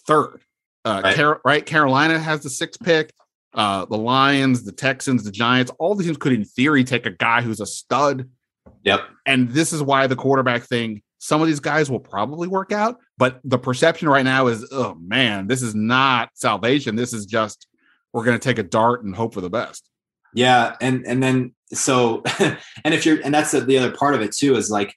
third. 0.08 0.42
Uh, 0.86 1.02
right. 1.04 1.16
Car- 1.16 1.42
right. 1.44 1.66
Carolina 1.66 2.20
has 2.20 2.42
the 2.42 2.50
sixth 2.50 2.82
pick. 2.82 3.12
Uh, 3.54 3.86
the 3.86 3.98
Lions, 3.98 4.64
the 4.64 4.72
Texans, 4.72 5.24
the 5.24 5.32
Giants, 5.32 5.72
all 5.80 5.96
the 5.96 6.04
teams 6.04 6.18
could, 6.18 6.34
in 6.34 6.44
theory, 6.44 6.84
take 6.84 7.06
a 7.06 7.12
guy 7.12 7.42
who's 7.42 7.62
a 7.62 7.66
stud. 7.66 8.30
Yep. 8.84 9.02
And 9.26 9.50
this 9.50 9.72
is 9.72 9.82
why 9.82 10.08
the 10.08 10.16
quarterback 10.16 10.64
thing, 10.64 11.02
some 11.26 11.42
of 11.42 11.48
these 11.48 11.60
guys 11.60 11.90
will 11.90 12.00
probably 12.00 12.48
work 12.48 12.72
out, 12.72 13.00
but 13.18 13.40
the 13.44 13.58
perception 13.58 14.08
right 14.08 14.24
now 14.24 14.46
is, 14.46 14.64
oh 14.72 14.94
man, 15.02 15.48
this 15.48 15.64
is 15.64 15.74
not 15.74 16.30
salvation. 16.36 16.96
This 16.96 17.14
is 17.14 17.26
just 17.26 17.66
we're 18.14 18.24
going 18.24 18.38
to 18.38 18.44
take 18.44 18.60
a 18.60 18.64
dart 18.64 19.04
and 19.04 19.16
hope 19.16 19.34
for 19.34 19.42
the 19.42 19.50
best. 19.50 19.90
Yeah, 20.36 20.76
and 20.82 21.04
and 21.08 21.24
then 21.24 21.56
so, 21.74 22.22
and 22.40 22.94
if 22.94 23.08
you're, 23.08 23.20
and 23.24 23.34
that's 23.34 23.52
the, 23.52 23.62
the 23.62 23.80
other 23.80 23.92
part 23.92 24.14
of 24.14 24.22
it 24.22 24.36
too 24.36 24.56
is 24.56 24.70
like 24.70 24.94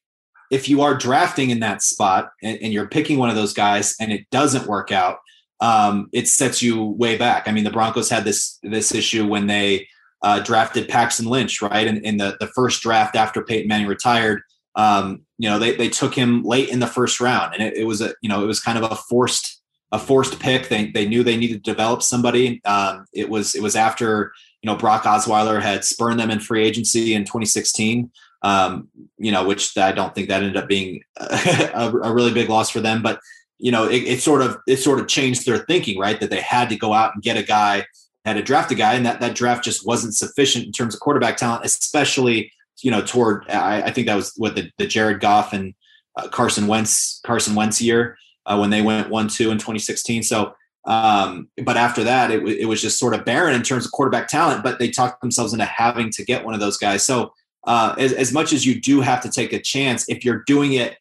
if 0.51 0.69
you 0.69 0.83
are 0.83 0.95
drafting 0.95 1.49
in 1.49 1.61
that 1.61 1.81
spot 1.83 2.29
and, 2.43 2.59
and, 2.61 2.73
you're 2.75 2.89
picking 2.89 3.19
one 3.19 3.31
of 3.31 3.37
those 3.37 3.53
guys 3.55 3.95
and 3.99 4.13
it 4.13 4.29
doesn't 4.31 4.67
work 4.67 4.93
out, 4.93 5.19
um, 5.61 6.09
it 6.13 6.29
sets 6.29 6.63
you 6.63 6.83
way 6.83 7.17
back. 7.17 7.49
I 7.49 7.53
mean, 7.53 7.65
the 7.65 7.71
Broncos 7.71 8.11
had 8.11 8.25
this 8.25 8.59
this 8.63 8.95
issue 8.95 9.27
when 9.27 9.47
they 9.47 9.89
uh, 10.23 10.41
drafted 10.41 10.91
Paxton 10.91 11.27
Lynch, 11.27 11.63
right? 11.63 11.87
In, 11.87 12.05
in 12.05 12.19
the, 12.19 12.37
the 12.39 12.49
first 12.49 12.83
draft 12.83 13.17
after 13.17 13.43
Peyton 13.43 13.69
Manning 13.69 13.87
retired, 13.87 14.43
um, 14.75 15.23
you 15.39 15.49
know, 15.49 15.59
they, 15.59 15.75
they 15.75 15.89
took 15.89 16.15
him 16.15 16.43
late 16.43 16.69
in 16.69 16.81
the 16.81 16.87
first 16.87 17.21
round 17.21 17.55
and 17.55 17.63
it, 17.63 17.77
it, 17.77 17.85
was 17.85 18.01
a, 18.01 18.15
you 18.23 18.29
know, 18.29 18.43
it 18.43 18.47
was 18.47 18.61
kind 18.61 18.79
of 18.79 18.91
a 18.91 18.95
forced, 18.95 19.61
a 19.93 19.99
forced 19.99 20.39
pick. 20.39 20.69
They, 20.69 20.91
they 20.91 21.07
knew 21.07 21.23
they 21.23 21.37
needed 21.37 21.65
to 21.65 21.71
develop 21.71 22.03
somebody. 22.03 22.61
Um, 22.65 23.07
it 23.13 23.29
was, 23.29 23.55
it 23.55 23.63
was 23.63 23.77
after, 23.77 24.33
you 24.63 24.71
know, 24.71 24.77
Brock 24.77 25.05
Osweiler 25.05 25.61
had 25.61 25.85
spurned 25.85 26.21
them 26.21 26.31
in 26.31 26.41
free 26.41 26.65
agency 26.65 27.15
in 27.15 27.25
2016 27.25 28.11
um, 28.43 28.89
you 29.19 29.33
know, 29.33 29.47
which 29.47 29.77
I 29.77 29.93
don't 29.93 30.15
think 30.15 30.29
that 30.29 30.43
ended 30.43 30.57
up 30.57 30.69
being 30.69 31.03
a, 31.17 31.93
a 32.03 32.13
really 32.13 32.33
big 32.33 32.49
loss 32.49 32.71
for 32.71 32.81
them. 32.81 33.03
But 33.03 33.21
you 33.59 33.73
know, 33.73 33.89
it, 33.89 34.05
it, 34.05 34.21
sort 34.21 34.43
of 34.43 34.59
it 34.69 34.77
sort 34.77 35.01
of 35.01 35.09
changed 35.09 35.45
their 35.45 35.59
thinking, 35.59 35.99
right? 35.99 36.21
That 36.21 36.31
they 36.31 36.41
had 36.41 36.69
to 36.69 36.77
go 36.77 36.93
out 36.93 37.15
and 37.15 37.23
get 37.23 37.37
a 37.37 37.43
guy, 37.43 37.87
had 38.25 38.35
to 38.35 38.43
draft 38.43 38.71
a 38.71 38.77
guy, 38.77 38.95
and 38.95 39.05
that 39.05 39.21
that 39.21 39.35
draft 39.35 39.65
just 39.65 39.85
wasn't 39.85 40.15
sufficient 40.15 40.67
in 40.67 40.73
terms 40.73 40.95
of 40.95 41.01
quarterback 41.01 41.37
talent, 41.37 41.65
especially 41.65 42.53
you 42.83 42.91
know 42.91 43.03
toward 43.03 43.49
I, 43.51 43.83
I 43.83 43.91
think 43.91 44.07
that 44.07 44.15
was 44.15 44.33
what 44.37 44.55
the, 44.55 44.71
the 44.79 44.87
Jared 44.87 45.21
Goff 45.21 45.53
and 45.53 45.75
uh, 46.17 46.29
Carson 46.29 46.67
Wentz 46.67 47.21
Carson 47.25 47.55
Wentz 47.55 47.81
year 47.81 48.17
uh, 48.47 48.57
when 48.59 48.71
they 48.71 48.83
went 48.83 49.11
one 49.11 49.29
two 49.29 49.51
in 49.51 49.59
2016. 49.59 50.23
So. 50.23 50.55
Um, 50.87 51.51
but 51.65 51.77
after 51.77 52.03
that, 52.05 52.31
it, 52.31 52.43
it 52.49 52.65
was 52.65 52.81
just 52.81 52.99
sort 52.99 53.13
of 53.13 53.27
barren 53.27 53.55
in 53.55 53.63
terms 53.63 53.85
of 53.85 53.93
quarterback 53.93 54.27
talent. 54.27 54.63
But 54.63 54.79
they 54.79 54.89
talked 54.89 55.21
themselves 55.21 55.53
into 55.53 55.67
having 55.67 56.09
to 56.13 56.25
get 56.25 56.47
one 56.47 56.55
of 56.55 56.61
those 56.61 56.79
guys. 56.79 57.05
So 57.05 57.35
uh, 57.69 57.95
as, 57.99 58.15
as 58.15 58.33
much 58.33 58.55
as 58.55 58.65
you 58.65 58.81
do 58.81 59.03
have 59.03 59.21
to 59.23 59.31
take 59.31 59.53
a 59.53 59.61
chance, 59.61 60.09
if 60.09 60.25
you're 60.25 60.43
doing 60.47 60.73
it, 60.73 60.97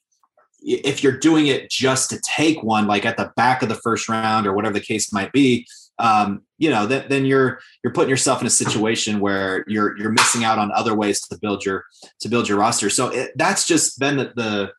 if 0.61 1.01
you're 1.01 1.17
doing 1.17 1.47
it 1.47 1.69
just 1.69 2.09
to 2.09 2.19
take 2.19 2.61
one, 2.63 2.87
like 2.87 3.05
at 3.05 3.15
the 3.15 3.31
back 3.37 3.61
of 3.61 3.69
the 3.69 3.75
first 3.75 4.09
round 4.09 4.45
or 4.45 4.53
whatever 4.53 4.73
the 4.73 4.81
case 4.81 5.13
might 5.13 5.31
be, 5.31 5.65
um, 5.99 6.43
you 6.57 6.69
know, 6.69 6.85
then, 6.85 7.05
then 7.09 7.25
you're 7.25 7.59
you're 7.83 7.93
putting 7.93 8.09
yourself 8.09 8.41
in 8.41 8.47
a 8.47 8.51
situation 8.51 9.19
where 9.19 9.63
you're 9.67 9.97
you're 9.97 10.11
missing 10.11 10.43
out 10.43 10.59
on 10.59 10.71
other 10.71 10.95
ways 10.95 11.21
to 11.27 11.37
build 11.39 11.65
your 11.65 11.85
to 12.21 12.29
build 12.29 12.47
your 12.47 12.57
roster. 12.57 12.89
So 12.89 13.09
it, 13.09 13.31
that's 13.35 13.65
just 13.65 13.99
been 13.99 14.17
the, 14.17 14.33
the 14.35 14.71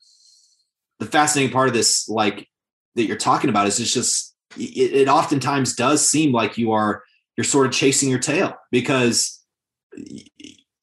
the 0.98 1.06
fascinating 1.06 1.52
part 1.52 1.68
of 1.68 1.74
this, 1.74 2.08
like 2.08 2.48
that 2.96 3.04
you're 3.04 3.16
talking 3.16 3.50
about, 3.50 3.66
is 3.66 3.78
it's 3.80 3.92
just 3.92 4.34
it, 4.56 4.92
it 4.92 5.08
oftentimes 5.08 5.74
does 5.74 6.06
seem 6.06 6.32
like 6.32 6.58
you 6.58 6.72
are 6.72 7.02
you're 7.36 7.44
sort 7.44 7.66
of 7.66 7.72
chasing 7.72 8.10
your 8.10 8.18
tail 8.18 8.56
because 8.70 9.40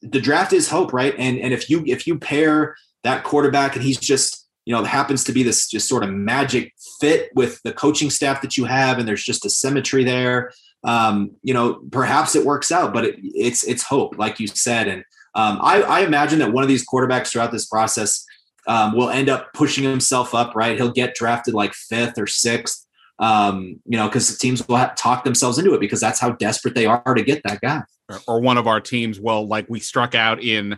the 0.02 0.22
draft 0.22 0.54
is 0.54 0.70
hope, 0.70 0.94
right? 0.94 1.16
And 1.18 1.38
and 1.40 1.54
if 1.54 1.70
you 1.70 1.84
if 1.86 2.08
you 2.08 2.18
pair 2.18 2.76
that 3.04 3.24
quarterback 3.24 3.76
and 3.76 3.84
he's 3.84 4.00
just 4.00 4.48
you 4.66 4.74
know 4.74 4.84
happens 4.84 5.24
to 5.26 5.32
be 5.32 5.44
this 5.44 5.70
just 5.70 5.88
sort 5.88 6.04
of 6.04 6.10
magic 6.10 6.74
fit 7.00 7.30
with 7.36 7.62
the 7.64 7.74
coaching 7.74 8.10
staff 8.10 8.42
that 8.42 8.58
you 8.58 8.66
have, 8.66 9.00
and 9.00 9.08
there's 9.08 9.24
just 9.24 9.46
a 9.46 9.50
symmetry 9.50 10.04
there. 10.04 10.52
Um, 10.84 11.32
you 11.42 11.54
know, 11.54 11.82
perhaps 11.92 12.36
it 12.36 12.46
works 12.46 12.72
out, 12.72 12.94
but 12.94 13.06
it, 13.06 13.16
it's 13.20 13.64
it's 13.64 13.84
hope, 13.84 14.18
like 14.18 14.40
you 14.40 14.48
said. 14.48 14.88
And 14.88 15.04
um, 15.34 15.60
I, 15.62 15.82
I 15.82 16.00
imagine 16.02 16.40
that 16.40 16.54
one 16.54 16.64
of 16.64 16.68
these 16.68 16.88
quarterbacks 16.88 17.30
throughout 17.30 17.52
this 17.52 17.66
process 17.66 18.24
um, 18.68 18.96
will 18.96 19.10
end 19.10 19.30
up 19.30 19.54
pushing 19.54 19.84
himself 19.84 20.36
up. 20.36 20.56
Right, 20.56 20.78
he'll 20.78 20.92
get 20.92 21.16
drafted 21.16 21.54
like 21.54 21.74
fifth 21.74 22.18
or 22.18 22.28
sixth. 22.28 22.86
Um, 23.18 23.80
you 23.86 23.98
know, 23.98 24.08
because 24.08 24.30
the 24.30 24.38
teams 24.38 24.68
will 24.68 24.78
talk 24.98 25.24
themselves 25.24 25.58
into 25.58 25.74
it 25.74 25.80
because 25.80 26.02
that's 26.02 26.20
how 26.20 26.32
desperate 26.32 26.76
they 26.76 26.86
are 26.86 27.14
to 27.14 27.24
get 27.24 27.42
that 27.44 27.62
guy. 27.62 27.82
Or 28.28 28.40
one 28.42 28.58
of 28.58 28.68
our 28.68 28.82
teams, 28.82 29.20
well, 29.20 29.48
like 29.48 29.68
we 29.70 29.80
struck 29.80 30.16
out 30.16 30.44
in 30.44 30.78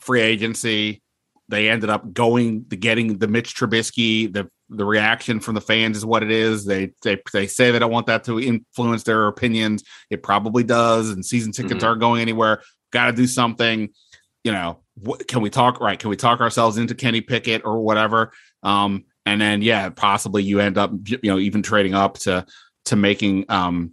free 0.00 0.20
agency. 0.20 1.02
They 1.48 1.70
ended 1.70 1.90
up 1.90 2.12
going 2.12 2.64
the 2.68 2.76
getting 2.76 3.18
the 3.18 3.28
Mitch 3.28 3.54
Trubisky. 3.54 4.32
The 4.32 4.50
the 4.76 4.84
reaction 4.84 5.40
from 5.40 5.54
the 5.54 5.60
fans 5.60 5.96
is 5.96 6.06
what 6.06 6.22
it 6.22 6.30
is. 6.30 6.64
They 6.64 6.92
they 7.02 7.18
they 7.32 7.46
say 7.46 7.70
they 7.70 7.78
don't 7.78 7.92
want 7.92 8.06
that 8.06 8.24
to 8.24 8.40
influence 8.40 9.02
their 9.02 9.26
opinions. 9.26 9.84
It 10.10 10.22
probably 10.22 10.64
does, 10.64 11.10
and 11.10 11.24
season 11.24 11.52
tickets 11.52 11.74
mm-hmm. 11.74 11.86
aren't 11.86 12.00
going 12.00 12.22
anywhere. 12.22 12.62
Got 12.92 13.06
to 13.06 13.12
do 13.12 13.26
something. 13.26 13.90
You 14.42 14.52
know, 14.52 14.80
what, 14.94 15.26
can 15.26 15.40
we 15.40 15.50
talk 15.50 15.80
right? 15.80 15.98
Can 15.98 16.10
we 16.10 16.16
talk 16.16 16.40
ourselves 16.40 16.76
into 16.76 16.94
Kenny 16.94 17.20
Pickett 17.20 17.64
or 17.64 17.80
whatever? 17.80 18.32
Um, 18.62 19.04
and 19.26 19.40
then 19.40 19.62
yeah, 19.62 19.88
possibly 19.90 20.42
you 20.42 20.60
end 20.60 20.78
up 20.78 20.92
you 21.04 21.18
know 21.24 21.38
even 21.38 21.62
trading 21.62 21.94
up 21.94 22.18
to 22.20 22.46
to 22.86 22.96
making 22.96 23.46
um 23.48 23.92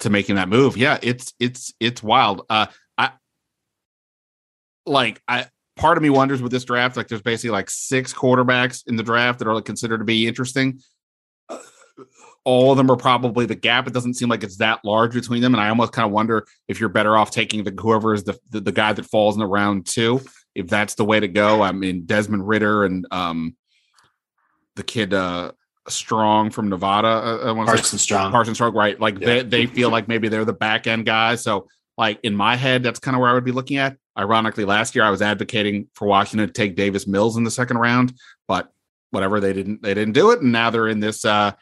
to 0.00 0.10
making 0.10 0.36
that 0.36 0.48
move. 0.48 0.76
Yeah, 0.76 0.98
it's 1.02 1.34
it's 1.38 1.74
it's 1.80 2.02
wild. 2.02 2.46
Uh, 2.48 2.66
I 2.96 3.12
like 4.86 5.20
I 5.28 5.46
part 5.76 5.96
of 5.96 6.02
me 6.02 6.10
wonders 6.10 6.42
with 6.42 6.52
this 6.52 6.64
draft, 6.64 6.96
like 6.96 7.08
there's 7.08 7.22
basically 7.22 7.50
like 7.50 7.70
six 7.70 8.12
quarterbacks 8.12 8.86
in 8.86 8.96
the 8.96 9.02
draft 9.02 9.38
that 9.38 9.48
are 9.48 9.54
like 9.54 9.64
considered 9.64 9.98
to 9.98 10.04
be 10.04 10.26
interesting. 10.26 10.80
Uh, 11.48 11.58
all 12.44 12.70
of 12.70 12.76
them 12.76 12.90
are 12.90 12.96
probably 12.96 13.44
the 13.44 13.54
gap. 13.54 13.86
It 13.86 13.92
doesn't 13.92 14.14
seem 14.14 14.28
like 14.28 14.44
it's 14.44 14.58
that 14.58 14.84
large 14.84 15.14
between 15.14 15.42
them, 15.42 15.54
and 15.54 15.60
I 15.60 15.68
almost 15.68 15.92
kind 15.92 16.06
of 16.06 16.12
wonder 16.12 16.46
if 16.68 16.80
you're 16.80 16.88
better 16.88 17.16
off 17.16 17.30
taking 17.30 17.64
the 17.64 17.74
whoever 17.78 18.14
is 18.14 18.24
the, 18.24 18.38
the, 18.50 18.60
the 18.60 18.72
guy 18.72 18.92
that 18.92 19.04
falls 19.04 19.34
in 19.34 19.40
the 19.40 19.46
round 19.46 19.86
two, 19.86 20.20
if 20.54 20.68
that's 20.68 20.94
the 20.94 21.04
way 21.04 21.20
to 21.20 21.28
go. 21.28 21.62
I 21.62 21.72
mean, 21.72 22.06
Desmond 22.06 22.46
Ridder 22.46 22.84
and 22.84 23.06
um 23.10 23.56
the 24.76 24.82
kid 24.82 25.12
uh 25.12 25.52
Strong 25.88 26.50
from 26.50 26.68
Nevada. 26.68 27.08
Uh, 27.08 27.52
uh 27.52 27.64
Carson 27.64 27.98
Strong. 27.98 28.32
Carson 28.32 28.54
Strong, 28.54 28.74
right? 28.74 28.98
Like 28.98 29.20
yeah. 29.20 29.26
they, 29.26 29.42
they 29.42 29.66
feel 29.66 29.90
like 29.90 30.08
maybe 30.08 30.28
they're 30.28 30.44
the 30.44 30.52
back 30.52 30.86
end 30.86 31.06
guys. 31.06 31.42
So 31.42 31.68
like 31.96 32.18
in 32.22 32.34
my 32.34 32.56
head, 32.56 32.82
that's 32.82 32.98
kind 32.98 33.14
of 33.14 33.20
where 33.20 33.30
I 33.30 33.34
would 33.34 33.44
be 33.44 33.52
looking 33.52 33.76
at. 33.76 33.96
Ironically, 34.18 34.64
last 34.64 34.94
year 34.94 35.04
I 35.04 35.10
was 35.10 35.22
advocating 35.22 35.88
for 35.94 36.06
Washington 36.08 36.46
to 36.46 36.52
take 36.52 36.76
Davis 36.76 37.06
Mills 37.06 37.36
in 37.36 37.44
the 37.44 37.50
second 37.50 37.78
round, 37.78 38.14
but 38.48 38.72
whatever 39.10 39.40
they 39.40 39.52
didn't 39.52 39.82
they 39.82 39.94
didn't 39.94 40.14
do 40.14 40.30
it, 40.30 40.40
and 40.40 40.52
now 40.52 40.70
they're 40.70 40.88
in 40.88 41.00
this 41.00 41.24
uh, 41.24 41.52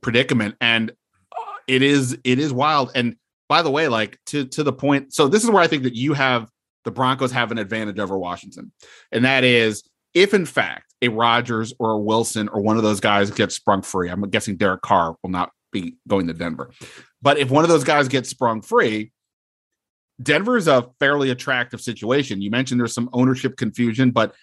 predicament, 0.00 0.54
and 0.60 0.90
uh, 0.90 1.56
it 1.66 1.82
is 1.82 2.18
it 2.24 2.38
is 2.38 2.52
wild. 2.52 2.90
And 2.94 3.16
by 3.48 3.62
the 3.62 3.70
way, 3.70 3.88
like 3.88 4.18
to 4.26 4.44
to 4.46 4.62
the 4.62 4.72
point, 4.72 5.14
so 5.14 5.28
this 5.28 5.44
is 5.44 5.50
where 5.50 5.62
I 5.62 5.66
think 5.66 5.82
that 5.84 5.94
you 5.94 6.12
have 6.14 6.50
the 6.84 6.90
Broncos 6.90 7.32
have 7.32 7.50
an 7.52 7.58
advantage 7.58 7.98
over 7.98 8.18
Washington, 8.18 8.72
and 9.10 9.24
that 9.24 9.44
is 9.44 9.82
if 10.14 10.34
in 10.34 10.46
fact 10.46 10.94
a 11.00 11.08
Rodgers 11.08 11.72
or 11.78 11.92
a 11.92 11.98
Wilson 11.98 12.48
or 12.48 12.60
one 12.60 12.76
of 12.76 12.82
those 12.82 13.00
guys 13.00 13.30
gets 13.30 13.54
sprung 13.54 13.82
free. 13.82 14.10
I'm 14.10 14.22
guessing 14.22 14.56
Derek 14.56 14.82
Carr 14.82 15.16
will 15.22 15.30
not 15.30 15.52
be 15.72 15.96
going 16.06 16.26
to 16.26 16.34
Denver, 16.34 16.70
but 17.22 17.38
if 17.38 17.50
one 17.50 17.64
of 17.64 17.70
those 17.70 17.84
guys 17.84 18.08
gets 18.08 18.28
sprung 18.28 18.60
free 18.60 19.12
Denver 20.22 20.56
is 20.56 20.66
a 20.66 20.88
fairly 20.98 21.30
attractive 21.30 21.80
situation. 21.80 22.40
You 22.40 22.50
mentioned 22.50 22.80
there's 22.80 22.94
some 22.94 23.10
ownership 23.12 23.56
confusion, 23.56 24.10
but 24.10 24.34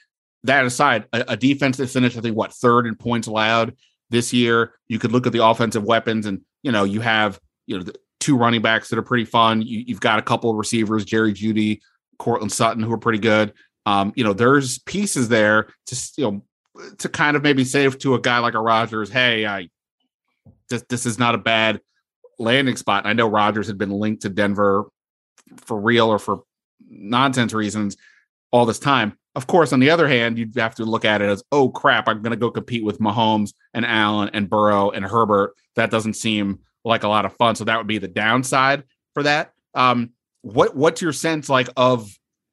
that 0.43 0.65
aside, 0.65 1.05
a, 1.11 1.25
a 1.29 1.37
defense 1.37 1.77
that 1.77 1.89
finished, 1.89 2.17
I 2.17 2.21
think, 2.21 2.37
what 2.37 2.53
third 2.53 2.87
in 2.87 2.95
points 2.95 3.27
allowed 3.27 3.75
this 4.09 4.31
year. 4.31 4.73
You 4.87 4.99
could 4.99 5.11
look 5.11 5.27
at 5.27 5.33
the 5.33 5.45
offensive 5.45 5.83
weapons, 5.83 6.25
and 6.25 6.41
you 6.63 6.71
know 6.71 6.83
you 6.83 7.01
have 7.01 7.39
you 7.65 7.77
know 7.77 7.83
the 7.83 7.95
two 8.19 8.37
running 8.37 8.61
backs 8.61 8.89
that 8.89 8.99
are 8.99 9.03
pretty 9.03 9.25
fun. 9.25 9.61
You, 9.61 9.83
have 9.89 9.99
got 9.99 10.19
a 10.19 10.23
couple 10.23 10.49
of 10.49 10.57
receivers, 10.57 11.03
Jerry 11.03 11.33
Jeudy, 11.33 11.81
Courtland 12.19 12.51
Sutton, 12.51 12.83
who 12.83 12.93
are 12.93 12.97
pretty 12.97 13.19
good. 13.19 13.53
Um, 13.85 14.13
you 14.15 14.23
know, 14.23 14.33
there's 14.33 14.79
pieces 14.79 15.27
there 15.29 15.67
to 15.87 16.11
you 16.17 16.23
know 16.23 16.45
to 16.99 17.09
kind 17.09 17.35
of 17.35 17.43
maybe 17.43 17.63
say 17.63 17.89
to 17.89 18.15
a 18.15 18.19
guy 18.19 18.39
like 18.39 18.53
a 18.53 18.59
Rodgers, 18.59 19.09
hey, 19.09 19.45
I 19.45 19.69
this 20.69 20.83
this 20.89 21.05
is 21.05 21.19
not 21.19 21.35
a 21.35 21.39
bad 21.39 21.81
landing 22.39 22.75
spot. 22.75 23.05
I 23.05 23.13
know 23.13 23.27
Rodgers 23.27 23.67
had 23.67 23.77
been 23.77 23.91
linked 23.91 24.23
to 24.23 24.29
Denver 24.29 24.85
for 25.57 25.79
real 25.79 26.07
or 26.07 26.19
for 26.19 26.43
nonsense 26.87 27.53
reasons 27.53 27.97
all 28.51 28.65
this 28.65 28.79
time. 28.79 29.17
Of 29.35 29.47
course, 29.47 29.73
on 29.73 29.79
the 29.79 29.89
other 29.89 30.07
hand, 30.07 30.37
you'd 30.37 30.55
have 30.55 30.75
to 30.75 30.85
look 30.85 31.03
at 31.03 31.21
it 31.21 31.29
as, 31.29 31.43
oh 31.51 31.69
crap, 31.69 32.07
I'm 32.07 32.21
going 32.21 32.31
to 32.31 32.37
go 32.37 32.51
compete 32.51 32.85
with 32.85 32.99
Mahomes 32.99 33.53
and 33.73 33.85
Allen 33.85 34.29
and 34.33 34.49
Burrow 34.49 34.91
and 34.91 35.03
Herbert. 35.03 35.53
That 35.75 35.91
doesn't 35.91 36.13
seem 36.13 36.59
like 36.85 37.03
a 37.03 37.09
lot 37.09 37.25
of 37.25 37.35
fun. 37.35 37.55
So 37.55 37.65
that 37.65 37.77
would 37.77 37.87
be 37.87 37.97
the 37.97 38.07
downside 38.07 38.83
for 39.13 39.23
that. 39.23 39.51
Um, 39.73 40.11
what 40.41 40.75
what's 40.75 41.01
your 41.01 41.11
sense 41.11 41.49
like 41.49 41.67
of 41.75 42.09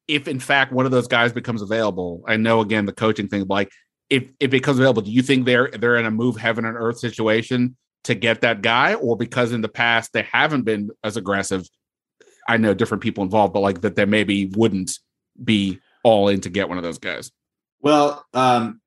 if 0.09 0.26
in 0.26 0.40
fact 0.40 0.72
one 0.72 0.86
of 0.86 0.93
those 0.93 1.07
guys 1.07 1.32
becomes 1.32 1.62
available? 1.62 2.24
I 2.26 2.36
know 2.36 2.61
again 2.61 2.86
the 2.86 2.93
coaching 2.93 3.28
thing, 3.28 3.47
like 3.49 3.70
if 4.11 4.24
if 4.24 4.32
it 4.40 4.51
becomes 4.51 4.78
available, 4.78 5.03
do 5.03 5.12
you 5.12 5.22
think 5.22 5.45
they're 5.45 5.70
they're 5.70 5.97
in 5.97 6.07
a 6.07 6.11
move 6.11 6.36
heaven 6.36 6.64
and 6.64 6.76
earth 6.76 6.99
situation 6.99 7.76
to 8.05 8.14
get 8.14 8.40
that 8.40 8.62
guy, 8.62 8.95
or 8.95 9.16
because 9.16 9.53
in 9.53 9.61
the 9.61 9.68
past 9.68 10.12
they 10.12 10.22
haven't 10.22 10.62
been 10.62 10.90
as 11.05 11.16
aggressive, 11.16 11.68
I 12.53 12.59
know 12.59 12.74
different 12.74 13.03
people 13.03 13.24
involved, 13.24 13.55
but 13.55 13.61
like 13.61 13.80
that 13.80 13.96
they 13.96 14.05
maybe 14.05 14.53
wouldn't 14.55 14.98
be 15.42 15.80
all 16.05 16.28
in 16.28 16.42
to 16.42 16.50
get 16.50 16.68
one 16.68 16.76
of 16.76 16.84
those 16.84 16.98
guys. 16.98 17.32
Well, 17.80 18.26
um, 18.34 18.82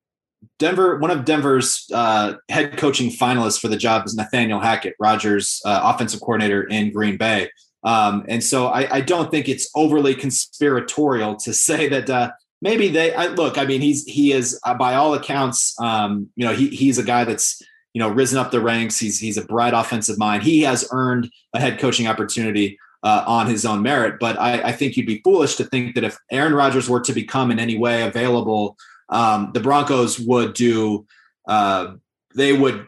Denver, 0.59 0.99
one 0.99 1.09
of 1.09 1.26
Denver's 1.26 1.89
uh, 1.91 2.36
head 2.47 2.78
coaching 2.78 3.09
finalists 3.09 3.59
for 3.59 3.68
the 3.68 3.76
job 3.76 4.05
is 4.05 4.13
Nathaniel 4.13 4.59
Hackett, 4.59 4.93
Rodgers' 4.99 5.63
uh, 5.66 5.82
offensive 5.84 6.22
coordinator 6.22 6.61
in 6.63 6.91
Green 6.91 7.18
Bay. 7.18 7.49
Um, 7.84 8.24
and 8.28 8.43
so 8.43 8.68
I, 8.68 8.97
I, 8.97 9.01
don't 9.01 9.32
think 9.32 9.49
it's 9.49 9.70
overly 9.76 10.13
conspiratorial 10.13 11.36
to 11.38 11.53
say 11.68 11.89
that 11.89 12.07
uh, 12.07 12.32
maybe 12.61 12.89
they 12.89 13.16
I, 13.16 13.28
look. 13.28 13.57
I 13.57 13.66
mean, 13.66 13.82
he's 13.82 14.05
he 14.05 14.32
is 14.32 14.59
uh, 14.63 14.76
by 14.76 14.93
all 14.93 15.16
accounts, 15.16 15.76
um, 15.80 16.30
you 16.36 16.45
know, 16.45 16.53
he 16.53 16.70
he's 16.70 16.99
a 16.99 17.03
guy 17.03 17.24
that's 17.24 17.61
you 17.93 17.99
know 17.99 18.09
risen 18.09 18.38
up 18.38 18.51
the 18.51 18.61
ranks. 18.61 18.99
He's 18.99 19.20
he's 19.20 19.38
a 19.38 19.45
bright 19.45 19.74
offensive 19.74 20.20
mind. 20.20 20.43
He 20.43 20.61
has 20.61 20.88
earned 20.91 21.32
a 21.53 21.59
head 21.59 21.80
coaching 21.80 22.07
opportunity 22.07 22.78
uh, 23.06 23.24
on 23.28 23.45
his 23.45 23.66
own 23.66 23.84
merit. 23.84 24.16
But 24.20 24.38
I, 24.39 24.64
I, 24.64 24.72
think 24.72 24.97
you'd 24.97 25.06
be 25.06 25.22
foolish 25.24 25.56
to 25.58 25.64
think 25.64 25.93
that 25.93 26.03
if 26.03 26.18
Aaron 26.32 26.56
Rodgers 26.56 26.89
were 26.89 27.01
to 27.01 27.14
become 27.14 27.51
in 27.51 27.60
any 27.60 27.78
way 27.78 28.01
available, 28.01 28.76
um, 29.10 29.51
the 29.53 29.60
Broncos 29.60 30.20
would 30.20 30.56
do, 30.56 31.06
uh, 31.47 31.93
they 32.36 32.51
would 32.51 32.88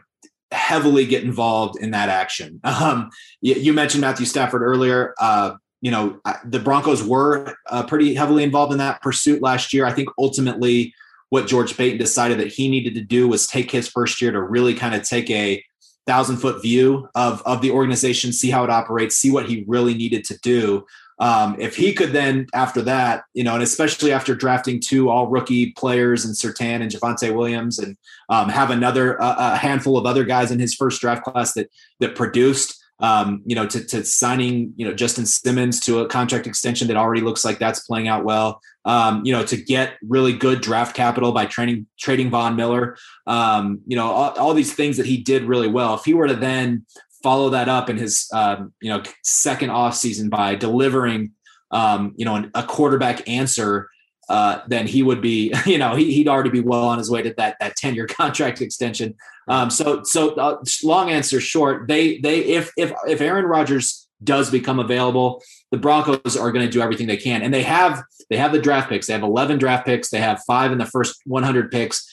heavily 0.50 1.06
get 1.06 1.22
involved 1.22 1.78
in 1.80 1.92
that 1.92 2.08
action. 2.08 2.60
Um, 2.80 3.10
you, 3.40 3.54
you, 3.54 3.72
mentioned 3.72 4.00
Matthew 4.00 4.26
Stafford 4.26 4.62
earlier. 4.62 5.14
Uh, 5.20 5.54
you 5.80 5.92
know, 5.92 6.20
the 6.44 6.58
Broncos 6.58 7.04
were 7.04 7.54
uh, 7.68 7.84
pretty 7.84 8.12
heavily 8.14 8.42
involved 8.42 8.72
in 8.72 8.78
that 8.78 9.00
pursuit 9.00 9.40
last 9.40 9.72
year. 9.72 9.86
I 9.86 9.92
think 9.92 10.08
ultimately 10.18 10.92
what 11.28 11.46
George 11.46 11.76
Paton 11.76 11.98
decided 11.98 12.40
that 12.40 12.48
he 12.48 12.68
needed 12.68 12.94
to 12.96 13.02
do 13.02 13.28
was 13.28 13.46
take 13.46 13.70
his 13.70 13.88
first 13.88 14.20
year 14.20 14.32
to 14.32 14.42
really 14.42 14.74
kind 14.74 14.96
of 14.96 15.02
take 15.02 15.30
a 15.30 15.62
thousand 16.08 16.38
foot 16.38 16.62
view 16.62 17.08
of 17.14 17.42
of 17.44 17.60
the 17.60 17.70
organization, 17.70 18.32
see 18.32 18.50
how 18.50 18.64
it 18.64 18.70
operates, 18.70 19.16
see 19.16 19.30
what 19.30 19.46
he 19.46 19.64
really 19.68 19.94
needed 19.94 20.24
to 20.24 20.38
do. 20.38 20.86
Um, 21.20 21.56
if 21.58 21.76
he 21.76 21.92
could 21.92 22.12
then 22.12 22.46
after 22.54 22.80
that, 22.82 23.24
you 23.34 23.44
know, 23.44 23.54
and 23.54 23.62
especially 23.62 24.12
after 24.12 24.34
drafting 24.34 24.80
two 24.80 25.10
all 25.10 25.26
rookie 25.26 25.72
players 25.72 26.24
and 26.24 26.34
Surtain 26.34 26.80
and 26.80 26.90
Javonte 26.90 27.34
Williams, 27.34 27.78
and 27.78 27.96
um, 28.28 28.48
have 28.48 28.70
another 28.70 29.20
uh, 29.20 29.54
a 29.54 29.56
handful 29.56 29.98
of 29.98 30.06
other 30.06 30.24
guys 30.24 30.50
in 30.50 30.58
his 30.58 30.74
first 30.74 31.00
draft 31.00 31.24
class 31.24 31.54
that 31.54 31.68
that 32.00 32.14
produced, 32.14 32.82
um, 33.00 33.42
you 33.44 33.56
know, 33.56 33.66
to, 33.66 33.84
to 33.84 34.04
signing, 34.04 34.72
you 34.76 34.86
know, 34.86 34.94
Justin 34.94 35.26
Simmons 35.26 35.80
to 35.80 36.00
a 36.00 36.08
contract 36.08 36.46
extension 36.46 36.88
that 36.88 36.96
already 36.96 37.22
looks 37.22 37.44
like 37.44 37.58
that's 37.58 37.80
playing 37.80 38.08
out 38.08 38.24
well. 38.24 38.60
Um, 38.88 39.22
you 39.22 39.32
know, 39.32 39.44
to 39.44 39.56
get 39.58 39.98
really 40.02 40.32
good 40.32 40.62
draft 40.62 40.96
capital 40.96 41.32
by 41.32 41.44
training, 41.44 41.86
trading 41.98 42.30
Von 42.30 42.56
Miller, 42.56 42.96
um, 43.26 43.80
you 43.86 43.96
know, 43.96 44.10
all, 44.10 44.30
all, 44.38 44.54
these 44.54 44.72
things 44.72 44.96
that 44.96 45.04
he 45.04 45.18
did 45.18 45.44
really 45.44 45.68
well. 45.68 45.94
If 45.94 46.06
he 46.06 46.14
were 46.14 46.26
to 46.26 46.34
then 46.34 46.86
follow 47.22 47.50
that 47.50 47.68
up 47.68 47.90
in 47.90 47.98
his, 47.98 48.30
um, 48.32 48.72
you 48.80 48.88
know, 48.88 49.02
second 49.22 49.68
off 49.68 49.94
season 49.94 50.30
by 50.30 50.54
delivering, 50.54 51.32
um, 51.70 52.14
you 52.16 52.24
know, 52.24 52.48
a 52.54 52.62
quarterback 52.62 53.28
answer 53.28 53.90
uh, 54.28 54.60
then 54.66 54.86
he 54.86 55.02
would 55.02 55.20
be, 55.20 55.52
you 55.66 55.78
know, 55.78 55.94
he, 55.94 56.18
would 56.18 56.28
already 56.28 56.50
be 56.50 56.60
well 56.60 56.86
on 56.86 56.98
his 56.98 57.10
way 57.10 57.22
to 57.22 57.34
that 57.36 57.56
that 57.60 57.76
ten 57.76 57.94
year 57.94 58.06
contract 58.20 58.60
extension. 58.60 59.14
Um, 59.48 59.70
so, 59.70 60.02
so 60.02 60.34
uh, 60.34 60.62
long 60.84 61.10
answer 61.10 61.40
short, 61.40 61.88
they 61.88 62.18
they 62.18 62.40
if 62.40 62.72
if 62.76 62.92
if 63.06 63.20
Aaron 63.20 63.46
Rodgers 63.46 64.07
does 64.22 64.50
become 64.50 64.78
available, 64.78 65.42
the 65.70 65.78
Broncos 65.78 66.36
are 66.36 66.52
going 66.52 66.66
to 66.66 66.70
do 66.70 66.80
everything 66.80 67.06
they 67.06 67.16
can, 67.16 67.42
and 67.42 67.52
they 67.52 67.62
have 67.62 68.02
they 68.30 68.36
have 68.36 68.52
the 68.52 68.60
draft 68.60 68.88
picks. 68.88 69.06
They 69.06 69.12
have 69.12 69.22
eleven 69.22 69.58
draft 69.58 69.86
picks. 69.86 70.10
They 70.10 70.20
have 70.20 70.42
five 70.46 70.72
in 70.72 70.78
the 70.78 70.86
first 70.86 71.20
one 71.24 71.42
hundred 71.42 71.70
picks. 71.70 72.08